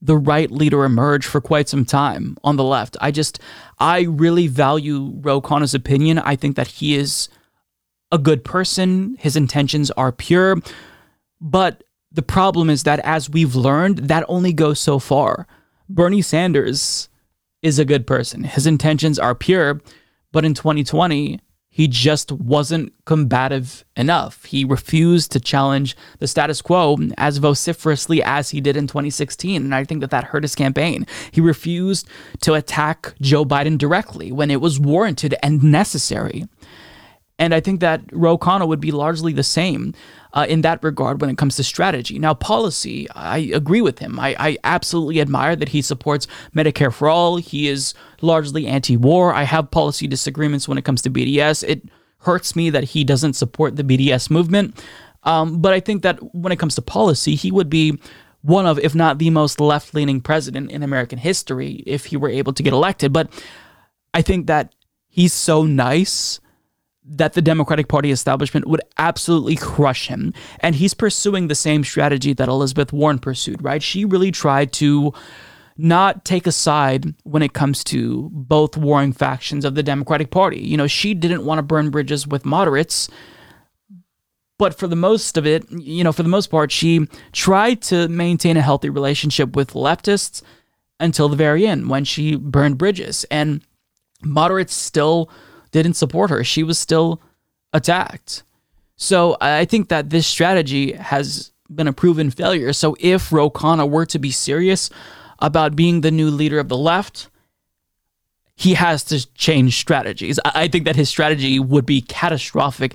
the 0.00 0.16
right 0.16 0.50
leader 0.50 0.84
emerge 0.84 1.26
for 1.26 1.40
quite 1.40 1.68
some 1.68 1.84
time 1.84 2.36
on 2.44 2.56
the 2.56 2.64
left. 2.64 2.96
I 3.00 3.10
just, 3.10 3.40
I 3.78 4.02
really 4.02 4.46
value 4.48 5.12
Ro 5.20 5.40
Khanna's 5.40 5.74
opinion. 5.74 6.18
I 6.18 6.36
think 6.36 6.56
that 6.56 6.66
he 6.66 6.94
is 6.94 7.28
a 8.12 8.18
good 8.18 8.44
person, 8.44 9.16
his 9.18 9.34
intentions 9.34 9.90
are 9.92 10.12
pure. 10.12 10.60
But 11.40 11.84
the 12.12 12.22
problem 12.22 12.70
is 12.70 12.84
that, 12.84 13.00
as 13.00 13.28
we've 13.28 13.56
learned, 13.56 13.98
that 13.98 14.24
only 14.28 14.52
goes 14.52 14.78
so 14.78 14.98
far. 14.98 15.46
Bernie 15.88 16.22
Sanders 16.22 17.08
is 17.60 17.78
a 17.78 17.84
good 17.84 18.06
person, 18.06 18.44
his 18.44 18.66
intentions 18.66 19.18
are 19.18 19.34
pure. 19.34 19.80
But 20.32 20.44
in 20.44 20.54
2020, 20.54 21.40
he 21.74 21.88
just 21.88 22.30
wasn't 22.30 22.92
combative 23.04 23.84
enough. 23.96 24.44
He 24.44 24.64
refused 24.64 25.32
to 25.32 25.40
challenge 25.40 25.96
the 26.20 26.28
status 26.28 26.62
quo 26.62 26.96
as 27.18 27.38
vociferously 27.38 28.22
as 28.22 28.50
he 28.50 28.60
did 28.60 28.76
in 28.76 28.86
2016. 28.86 29.60
And 29.60 29.74
I 29.74 29.82
think 29.82 30.00
that 30.00 30.12
that 30.12 30.22
hurt 30.22 30.44
his 30.44 30.54
campaign. 30.54 31.04
He 31.32 31.40
refused 31.40 32.06
to 32.42 32.54
attack 32.54 33.14
Joe 33.20 33.44
Biden 33.44 33.76
directly 33.76 34.30
when 34.30 34.52
it 34.52 34.60
was 34.60 34.78
warranted 34.78 35.34
and 35.42 35.64
necessary. 35.64 36.46
And 37.38 37.52
I 37.52 37.60
think 37.60 37.80
that 37.80 38.02
Ro 38.12 38.38
Khanna 38.38 38.66
would 38.68 38.80
be 38.80 38.92
largely 38.92 39.32
the 39.32 39.42
same 39.42 39.92
uh, 40.34 40.46
in 40.48 40.60
that 40.60 40.82
regard 40.84 41.20
when 41.20 41.30
it 41.30 41.38
comes 41.38 41.56
to 41.56 41.64
strategy. 41.64 42.18
Now, 42.18 42.32
policy, 42.32 43.10
I 43.10 43.38
agree 43.38 43.80
with 43.80 43.98
him. 43.98 44.20
I, 44.20 44.36
I 44.38 44.58
absolutely 44.62 45.20
admire 45.20 45.56
that 45.56 45.70
he 45.70 45.82
supports 45.82 46.28
Medicare 46.54 46.92
for 46.92 47.08
all. 47.08 47.36
He 47.36 47.68
is 47.68 47.92
largely 48.20 48.66
anti 48.66 48.96
war. 48.96 49.34
I 49.34 49.42
have 49.42 49.70
policy 49.70 50.06
disagreements 50.06 50.68
when 50.68 50.78
it 50.78 50.84
comes 50.84 51.02
to 51.02 51.10
BDS. 51.10 51.64
It 51.68 51.82
hurts 52.18 52.54
me 52.54 52.70
that 52.70 52.84
he 52.84 53.02
doesn't 53.02 53.34
support 53.34 53.76
the 53.76 53.84
BDS 53.84 54.30
movement. 54.30 54.82
Um, 55.24 55.60
but 55.60 55.72
I 55.72 55.80
think 55.80 56.02
that 56.02 56.18
when 56.34 56.52
it 56.52 56.58
comes 56.58 56.74
to 56.76 56.82
policy, 56.82 57.34
he 57.34 57.50
would 57.50 57.70
be 57.70 57.98
one 58.42 58.66
of, 58.66 58.78
if 58.78 58.94
not 58.94 59.18
the 59.18 59.30
most 59.30 59.58
left 59.58 59.94
leaning 59.94 60.20
president 60.20 60.70
in 60.70 60.82
American 60.82 61.18
history 61.18 61.82
if 61.86 62.06
he 62.06 62.16
were 62.16 62.28
able 62.28 62.52
to 62.52 62.62
get 62.62 62.72
elected. 62.72 63.12
But 63.12 63.30
I 64.12 64.22
think 64.22 64.46
that 64.46 64.74
he's 65.08 65.32
so 65.32 65.64
nice 65.64 66.40
that 67.06 67.34
the 67.34 67.42
Democratic 67.42 67.88
Party 67.88 68.10
establishment 68.10 68.66
would 68.66 68.80
absolutely 68.98 69.56
crush 69.56 70.08
him. 70.08 70.32
And 70.60 70.74
he's 70.74 70.94
pursuing 70.94 71.48
the 71.48 71.54
same 71.54 71.84
strategy 71.84 72.32
that 72.32 72.48
Elizabeth 72.48 72.92
Warren 72.92 73.18
pursued, 73.18 73.62
right? 73.62 73.82
She 73.82 74.04
really 74.04 74.30
tried 74.30 74.72
to 74.74 75.12
not 75.76 76.24
take 76.24 76.46
a 76.46 76.52
side 76.52 77.14
when 77.24 77.42
it 77.42 77.52
comes 77.52 77.84
to 77.84 78.30
both 78.32 78.76
warring 78.76 79.12
factions 79.12 79.64
of 79.64 79.74
the 79.74 79.82
Democratic 79.82 80.30
Party. 80.30 80.60
You 80.60 80.76
know, 80.76 80.86
she 80.86 81.14
didn't 81.14 81.44
want 81.44 81.58
to 81.58 81.62
burn 81.62 81.90
bridges 81.90 82.26
with 82.26 82.44
moderates. 82.44 83.08
But 84.56 84.78
for 84.78 84.86
the 84.86 84.96
most 84.96 85.36
of 85.36 85.46
it, 85.46 85.68
you 85.70 86.04
know, 86.04 86.12
for 86.12 86.22
the 86.22 86.28
most 86.28 86.46
part, 86.46 86.70
she 86.70 87.08
tried 87.32 87.82
to 87.82 88.08
maintain 88.08 88.56
a 88.56 88.62
healthy 88.62 88.88
relationship 88.88 89.56
with 89.56 89.72
leftists 89.72 90.42
until 91.00 91.28
the 91.28 91.36
very 91.36 91.66
end 91.66 91.90
when 91.90 92.04
she 92.04 92.36
burned 92.36 92.78
bridges. 92.78 93.26
And 93.30 93.62
moderates 94.22 94.74
still 94.74 95.28
didn't 95.82 95.96
support 95.96 96.30
her. 96.30 96.44
She 96.44 96.62
was 96.62 96.78
still 96.78 97.20
attacked. 97.72 98.44
So 98.96 99.36
I 99.40 99.64
think 99.64 99.88
that 99.88 100.10
this 100.10 100.26
strategy 100.26 100.92
has 100.92 101.52
been 101.74 101.88
a 101.88 101.92
proven 101.92 102.30
failure. 102.30 102.72
So 102.72 102.96
if 103.00 103.32
Ro 103.32 103.50
Khanna 103.50 103.88
were 103.88 104.06
to 104.06 104.18
be 104.18 104.30
serious 104.30 104.90
about 105.40 105.74
being 105.76 106.00
the 106.00 106.10
new 106.10 106.30
leader 106.30 106.58
of 106.58 106.68
the 106.68 106.76
left, 106.76 107.28
he 108.54 108.74
has 108.74 109.02
to 109.04 109.26
change 109.34 109.76
strategies. 109.78 110.38
I 110.44 110.68
think 110.68 110.84
that 110.84 110.94
his 110.94 111.08
strategy 111.08 111.58
would 111.58 111.84
be 111.84 112.00
catastrophic 112.00 112.94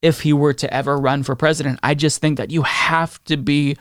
if 0.00 0.22
he 0.22 0.32
were 0.32 0.54
to 0.54 0.72
ever 0.72 0.96
run 0.96 1.22
for 1.22 1.36
president. 1.36 1.78
I 1.82 1.94
just 1.94 2.20
think 2.20 2.38
that 2.38 2.50
you 2.50 2.62
have 2.62 3.22
to 3.24 3.36
be 3.36 3.76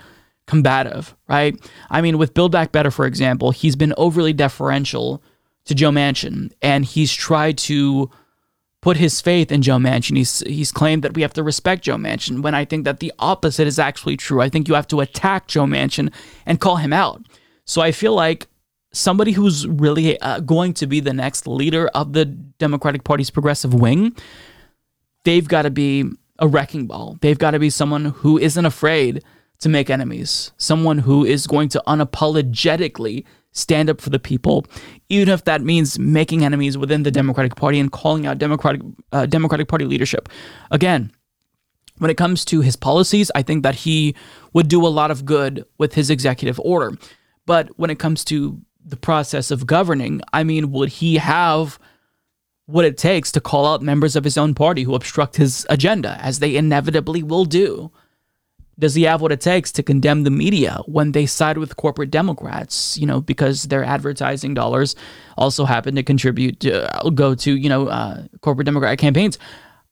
combative, 0.47 1.15
right? 1.29 1.55
I 1.89 2.01
mean, 2.01 2.17
with 2.17 2.33
Build 2.33 2.51
Back 2.51 2.73
Better, 2.73 2.91
for 2.91 3.05
example, 3.05 3.51
he's 3.51 3.77
been 3.77 3.93
overly 3.95 4.33
deferential 4.33 5.23
to 5.65 5.73
Joe 5.73 5.91
Manchin, 5.91 6.51
and 6.61 6.83
he's 6.83 7.13
tried 7.13 7.57
to 7.59 8.09
put 8.83 8.97
his 8.97 9.21
faith 9.21 9.49
in 9.49 9.61
Joe 9.61 9.77
Manchin. 9.77 10.17
He's 10.17 10.41
he's 10.41 10.71
claimed 10.71 11.03
that 11.03 11.13
we 11.13 11.21
have 11.21 11.31
to 11.33 11.41
respect 11.41 11.85
Joe 11.85 11.95
Manchin 11.95 12.41
when 12.41 12.53
I 12.53 12.65
think 12.65 12.83
that 12.83 12.99
the 12.99 13.13
opposite 13.17 13.65
is 13.65 13.79
actually 13.79 14.17
true. 14.17 14.41
I 14.41 14.49
think 14.49 14.67
you 14.67 14.73
have 14.73 14.89
to 14.89 14.99
attack 14.99 15.47
Joe 15.47 15.63
Manchin 15.63 16.13
and 16.45 16.59
call 16.59 16.75
him 16.75 16.91
out. 16.91 17.25
So 17.63 17.81
I 17.81 17.93
feel 17.93 18.13
like 18.13 18.47
somebody 18.91 19.31
who's 19.31 19.65
really 19.65 20.19
uh, 20.19 20.41
going 20.41 20.73
to 20.73 20.85
be 20.85 20.99
the 20.99 21.13
next 21.13 21.47
leader 21.47 21.87
of 21.95 22.11
the 22.11 22.25
Democratic 22.25 23.05
Party's 23.05 23.29
progressive 23.29 23.73
wing, 23.73 24.17
they've 25.23 25.47
got 25.47 25.61
to 25.61 25.71
be 25.71 26.03
a 26.39 26.47
wrecking 26.49 26.85
ball. 26.85 27.17
They've 27.21 27.39
got 27.39 27.51
to 27.51 27.59
be 27.59 27.69
someone 27.69 28.05
who 28.05 28.37
isn't 28.37 28.65
afraid 28.65 29.23
to 29.59 29.69
make 29.69 29.89
enemies, 29.89 30.51
someone 30.57 30.97
who 30.97 31.23
is 31.23 31.47
going 31.47 31.69
to 31.69 31.81
unapologetically 31.87 33.23
stand 33.53 33.89
up 33.89 34.01
for 34.01 34.09
the 34.09 34.19
people, 34.19 34.65
even 35.09 35.29
if 35.29 35.45
that 35.45 35.61
means 35.61 35.97
making 35.97 36.43
enemies 36.43 36.77
within 36.77 37.03
the 37.03 37.11
Democratic 37.11 37.55
Party 37.55 37.79
and 37.79 37.91
calling 37.91 38.27
out 38.27 38.37
Democratic 38.37 38.81
uh, 39.11 39.25
Democratic 39.25 39.67
Party 39.67 39.85
leadership. 39.85 40.27
Again, 40.71 41.11
when 41.99 42.11
it 42.11 42.17
comes 42.17 42.43
to 42.45 42.61
his 42.61 42.75
policies, 42.75 43.31
I 43.35 43.43
think 43.43 43.63
that 43.63 43.75
he 43.75 44.15
would 44.53 44.67
do 44.67 44.85
a 44.85 44.89
lot 44.89 45.11
of 45.11 45.25
good 45.25 45.65
with 45.77 45.93
his 45.93 46.09
executive 46.09 46.59
order. 46.59 46.97
But 47.45 47.69
when 47.77 47.89
it 47.89 47.99
comes 47.99 48.25
to 48.25 48.61
the 48.83 48.97
process 48.97 49.51
of 49.51 49.67
governing, 49.67 50.21
I 50.33 50.43
mean, 50.43 50.71
would 50.71 50.89
he 50.89 51.17
have 51.17 51.79
what 52.65 52.85
it 52.85 52.97
takes 52.97 53.31
to 53.33 53.41
call 53.41 53.65
out 53.65 53.81
members 53.81 54.15
of 54.15 54.23
his 54.23 54.37
own 54.37 54.53
party 54.55 54.83
who 54.83 54.95
obstruct 54.95 55.35
his 55.35 55.65
agenda, 55.69 56.17
as 56.21 56.39
they 56.39 56.55
inevitably 56.55 57.21
will 57.21 57.45
do? 57.45 57.91
Does 58.79 58.95
he 58.95 59.03
have 59.03 59.21
what 59.21 59.31
it 59.31 59.41
takes 59.41 59.71
to 59.73 59.83
condemn 59.83 60.23
the 60.23 60.31
media 60.31 60.79
when 60.85 61.11
they 61.11 61.25
side 61.25 61.57
with 61.57 61.77
corporate 61.77 62.09
Democrats, 62.09 62.97
you 62.97 63.05
know, 63.05 63.21
because 63.21 63.63
their 63.63 63.83
advertising 63.83 64.53
dollars 64.53 64.95
also 65.37 65.65
happen 65.65 65.95
to 65.95 66.03
contribute 66.03 66.59
to 66.61 67.05
uh, 67.05 67.09
go 67.09 67.35
to, 67.35 67.55
you 67.55 67.69
know, 67.69 67.87
uh, 67.87 68.23
corporate 68.41 68.65
Democratic 68.65 68.99
campaigns? 68.99 69.37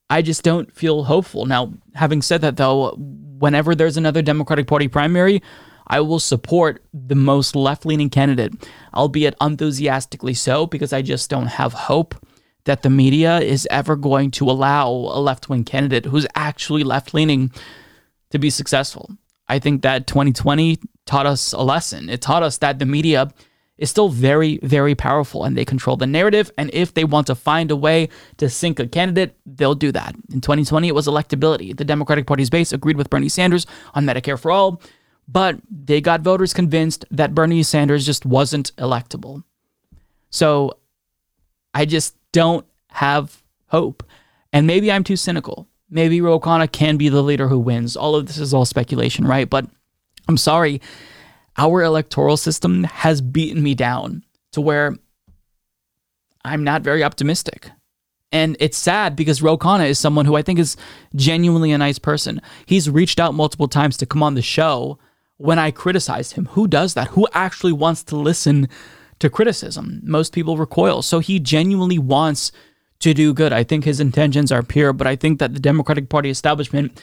I 0.09 0.21
just 0.21 0.43
don't 0.43 0.73
feel 0.73 1.03
hopeful. 1.03 1.45
Now, 1.45 1.73
having 1.93 2.21
said 2.21 2.41
that, 2.41 2.57
though, 2.57 2.95
whenever 2.97 3.75
there's 3.75 3.97
another 3.97 4.21
Democratic 4.21 4.67
Party 4.67 4.87
primary, 4.87 5.41
I 5.87 6.01
will 6.01 6.19
support 6.19 6.83
the 6.93 7.15
most 7.15 7.55
left 7.55 7.85
leaning 7.85 8.09
candidate, 8.09 8.53
albeit 8.93 9.35
enthusiastically 9.39 10.33
so, 10.33 10.65
because 10.65 10.91
I 10.91 11.01
just 11.01 11.29
don't 11.29 11.47
have 11.47 11.73
hope 11.73 12.15
that 12.63 12.83
the 12.83 12.89
media 12.89 13.39
is 13.39 13.67
ever 13.71 13.95
going 13.95 14.31
to 14.31 14.49
allow 14.49 14.89
a 14.89 15.19
left 15.19 15.49
wing 15.49 15.63
candidate 15.63 16.05
who's 16.05 16.27
actually 16.35 16.83
left 16.83 17.13
leaning 17.13 17.51
to 18.31 18.39
be 18.39 18.49
successful. 18.49 19.09
I 19.47 19.59
think 19.59 19.81
that 19.81 20.07
2020 20.07 20.79
taught 21.05 21.25
us 21.25 21.53
a 21.53 21.61
lesson. 21.61 22.09
It 22.09 22.21
taught 22.21 22.43
us 22.43 22.57
that 22.59 22.79
the 22.79 22.85
media 22.85 23.31
is 23.77 23.89
still 23.89 24.09
very, 24.09 24.59
very 24.61 24.93
powerful 24.95 25.43
and 25.43 25.57
they 25.57 25.65
control 25.65 25.97
the 25.97 26.05
narrative. 26.05 26.51
And 26.57 26.69
if 26.71 26.93
they 26.93 27.03
want 27.03 27.27
to 27.27 27.35
find 27.35 27.71
a 27.71 27.75
way 27.75 28.09
to 28.37 28.47
sink 28.47 28.79
a 28.79 28.87
candidate, 28.87 29.35
they'll 29.45 29.75
do 29.75 29.91
that. 29.91 30.15
In 30.31 30.39
2020, 30.39 30.87
it 30.87 30.95
was 30.95 31.07
electability. 31.07 31.75
The 31.75 31.83
Democratic 31.83 32.27
Party's 32.27 32.49
base 32.49 32.71
agreed 32.71 32.95
with 32.95 33.09
Bernie 33.09 33.27
Sanders 33.27 33.65
on 33.95 34.05
Medicare 34.05 34.39
for 34.39 34.51
all, 34.51 34.81
but 35.27 35.57
they 35.69 35.99
got 35.99 36.21
voters 36.21 36.53
convinced 36.53 37.05
that 37.09 37.33
Bernie 37.33 37.63
Sanders 37.63 38.05
just 38.05 38.25
wasn't 38.25 38.75
electable. 38.75 39.43
So 40.29 40.77
I 41.73 41.85
just 41.85 42.15
don't 42.31 42.65
have 42.89 43.41
hope. 43.67 44.03
And 44.53 44.67
maybe 44.67 44.91
I'm 44.91 45.03
too 45.03 45.15
cynical. 45.15 45.67
Maybe 45.91 46.21
Ro 46.21 46.39
Khanna 46.39 46.71
can 46.71 46.95
be 46.97 47.09
the 47.09 47.21
leader 47.21 47.49
who 47.49 47.59
wins. 47.59 47.97
All 47.97 48.15
of 48.15 48.25
this 48.25 48.37
is 48.37 48.53
all 48.53 48.65
speculation, 48.65 49.27
right? 49.27 49.49
But 49.49 49.67
I'm 50.27 50.37
sorry, 50.37 50.81
our 51.57 51.83
electoral 51.83 52.37
system 52.37 52.85
has 52.85 53.21
beaten 53.21 53.61
me 53.61 53.75
down 53.75 54.23
to 54.53 54.61
where 54.61 54.95
I'm 56.45 56.63
not 56.63 56.81
very 56.81 57.03
optimistic. 57.03 57.69
And 58.31 58.55
it's 58.61 58.77
sad 58.77 59.17
because 59.17 59.41
Ro 59.41 59.57
Khanna 59.57 59.89
is 59.89 59.99
someone 59.99 60.25
who 60.25 60.37
I 60.37 60.41
think 60.41 60.57
is 60.57 60.77
genuinely 61.15 61.73
a 61.73 61.77
nice 61.77 61.99
person. 61.99 62.41
He's 62.65 62.89
reached 62.89 63.19
out 63.19 63.33
multiple 63.33 63.67
times 63.67 63.97
to 63.97 64.05
come 64.05 64.23
on 64.23 64.35
the 64.35 64.41
show 64.41 64.97
when 65.35 65.59
I 65.59 65.71
criticized 65.71 66.33
him. 66.33 66.45
Who 66.51 66.67
does 66.67 66.93
that? 66.93 67.09
Who 67.09 67.27
actually 67.33 67.73
wants 67.73 68.03
to 68.03 68.15
listen 68.15 68.69
to 69.19 69.29
criticism? 69.29 69.99
Most 70.03 70.31
people 70.31 70.55
recoil. 70.55 71.01
So 71.01 71.19
he 71.19 71.39
genuinely 71.39 71.99
wants 71.99 72.53
to 73.01 73.13
do 73.13 73.33
good. 73.33 73.53
I 73.53 73.63
think 73.63 73.83
his 73.83 73.99
intentions 73.99 74.51
are 74.51 74.63
pure, 74.63 74.93
but 74.93 75.07
I 75.07 75.15
think 75.15 75.39
that 75.39 75.53
the 75.53 75.59
Democratic 75.59 76.09
Party 76.09 76.29
establishment 76.29 77.01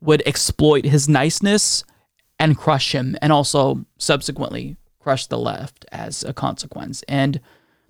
would 0.00 0.22
exploit 0.26 0.84
his 0.84 1.08
niceness 1.08 1.84
and 2.38 2.56
crush 2.56 2.94
him, 2.94 3.16
and 3.20 3.32
also 3.32 3.84
subsequently 3.98 4.76
crush 5.00 5.26
the 5.26 5.38
left 5.38 5.84
as 5.90 6.22
a 6.22 6.32
consequence. 6.32 7.02
And 7.08 7.40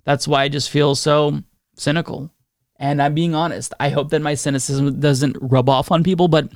that's 0.05 0.27
why 0.27 0.43
I 0.43 0.49
just 0.49 0.71
feel 0.71 0.95
so 0.95 1.43
cynical. 1.75 2.31
And 2.77 3.01
I'm 3.01 3.13
being 3.13 3.35
honest. 3.35 3.73
I 3.79 3.89
hope 3.89 4.09
that 4.09 4.21
my 4.21 4.33
cynicism 4.33 4.99
doesn't 4.99 5.37
rub 5.39 5.69
off 5.69 5.91
on 5.91 6.03
people, 6.03 6.27
but 6.27 6.49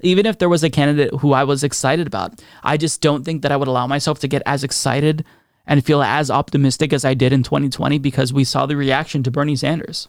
even 0.00 0.26
if 0.26 0.38
there 0.38 0.48
was 0.48 0.64
a 0.64 0.70
candidate 0.70 1.14
who 1.20 1.32
I 1.32 1.44
was 1.44 1.62
excited 1.62 2.06
about, 2.06 2.42
I 2.62 2.76
just 2.76 3.00
don't 3.00 3.24
think 3.24 3.42
that 3.42 3.52
I 3.52 3.56
would 3.56 3.68
allow 3.68 3.86
myself 3.86 4.18
to 4.20 4.28
get 4.28 4.42
as 4.46 4.64
excited 4.64 5.24
and 5.66 5.84
feel 5.84 6.02
as 6.02 6.30
optimistic 6.30 6.92
as 6.92 7.04
I 7.04 7.14
did 7.14 7.32
in 7.32 7.42
2020 7.42 7.98
because 7.98 8.32
we 8.32 8.44
saw 8.44 8.66
the 8.66 8.76
reaction 8.76 9.22
to 9.22 9.30
Bernie 9.30 9.56
Sanders. 9.56 10.08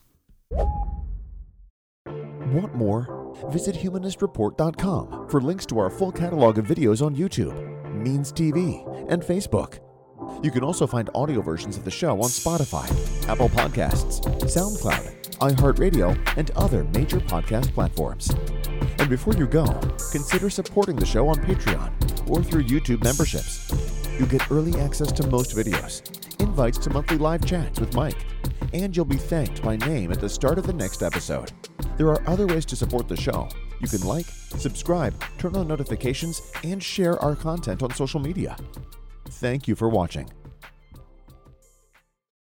Want 2.51 2.73
more? 2.73 3.35
Visit 3.51 3.75
humanistreport.com 3.75 5.29
for 5.29 5.41
links 5.41 5.65
to 5.67 5.77
our 5.79 5.89
full 5.89 6.11
catalog 6.11 6.57
of 6.57 6.65
videos 6.65 7.05
on 7.05 7.15
YouTube, 7.15 7.93
Means 7.93 8.33
TV, 8.33 8.83
and 9.11 9.21
Facebook. 9.21 9.79
You 10.43 10.51
can 10.51 10.63
also 10.63 10.87
find 10.87 11.09
audio 11.13 11.41
versions 11.41 11.77
of 11.77 11.85
the 11.85 11.91
show 11.91 12.19
on 12.21 12.29
Spotify, 12.29 12.87
Apple 13.27 13.49
Podcasts, 13.49 14.21
SoundCloud, 14.41 15.37
iHeartRadio, 15.37 16.17
and 16.37 16.51
other 16.51 16.83
major 16.85 17.19
podcast 17.19 17.71
platforms. 17.73 18.29
And 18.99 19.09
before 19.09 19.33
you 19.35 19.47
go, 19.47 19.65
consider 20.11 20.49
supporting 20.49 20.95
the 20.95 21.05
show 21.05 21.27
on 21.27 21.35
Patreon 21.37 22.29
or 22.29 22.43
through 22.43 22.63
YouTube 22.63 23.03
memberships. 23.03 23.71
You'll 24.17 24.27
get 24.27 24.49
early 24.51 24.79
access 24.79 25.11
to 25.13 25.27
most 25.27 25.55
videos, 25.55 26.01
invites 26.41 26.77
to 26.79 26.89
monthly 26.89 27.17
live 27.17 27.45
chats 27.45 27.79
with 27.79 27.93
Mike, 27.93 28.25
and 28.73 28.95
you'll 28.95 29.05
be 29.05 29.17
thanked 29.17 29.61
by 29.61 29.75
name 29.77 30.11
at 30.11 30.19
the 30.19 30.29
start 30.29 30.57
of 30.57 30.65
the 30.65 30.73
next 30.73 31.03
episode. 31.03 31.51
There 31.97 32.07
are 32.07 32.27
other 32.27 32.47
ways 32.47 32.65
to 32.65 32.75
support 32.75 33.07
the 33.07 33.17
show. 33.17 33.49
You 33.79 33.87
can 33.87 34.01
like, 34.01 34.25
subscribe, 34.25 35.21
turn 35.37 35.55
on 35.55 35.67
notifications, 35.67 36.41
and 36.63 36.81
share 36.81 37.19
our 37.19 37.35
content 37.35 37.83
on 37.83 37.93
social 37.93 38.19
media. 38.19 38.55
Thank 39.25 39.67
you 39.67 39.75
for 39.75 39.89
watching. 39.89 40.29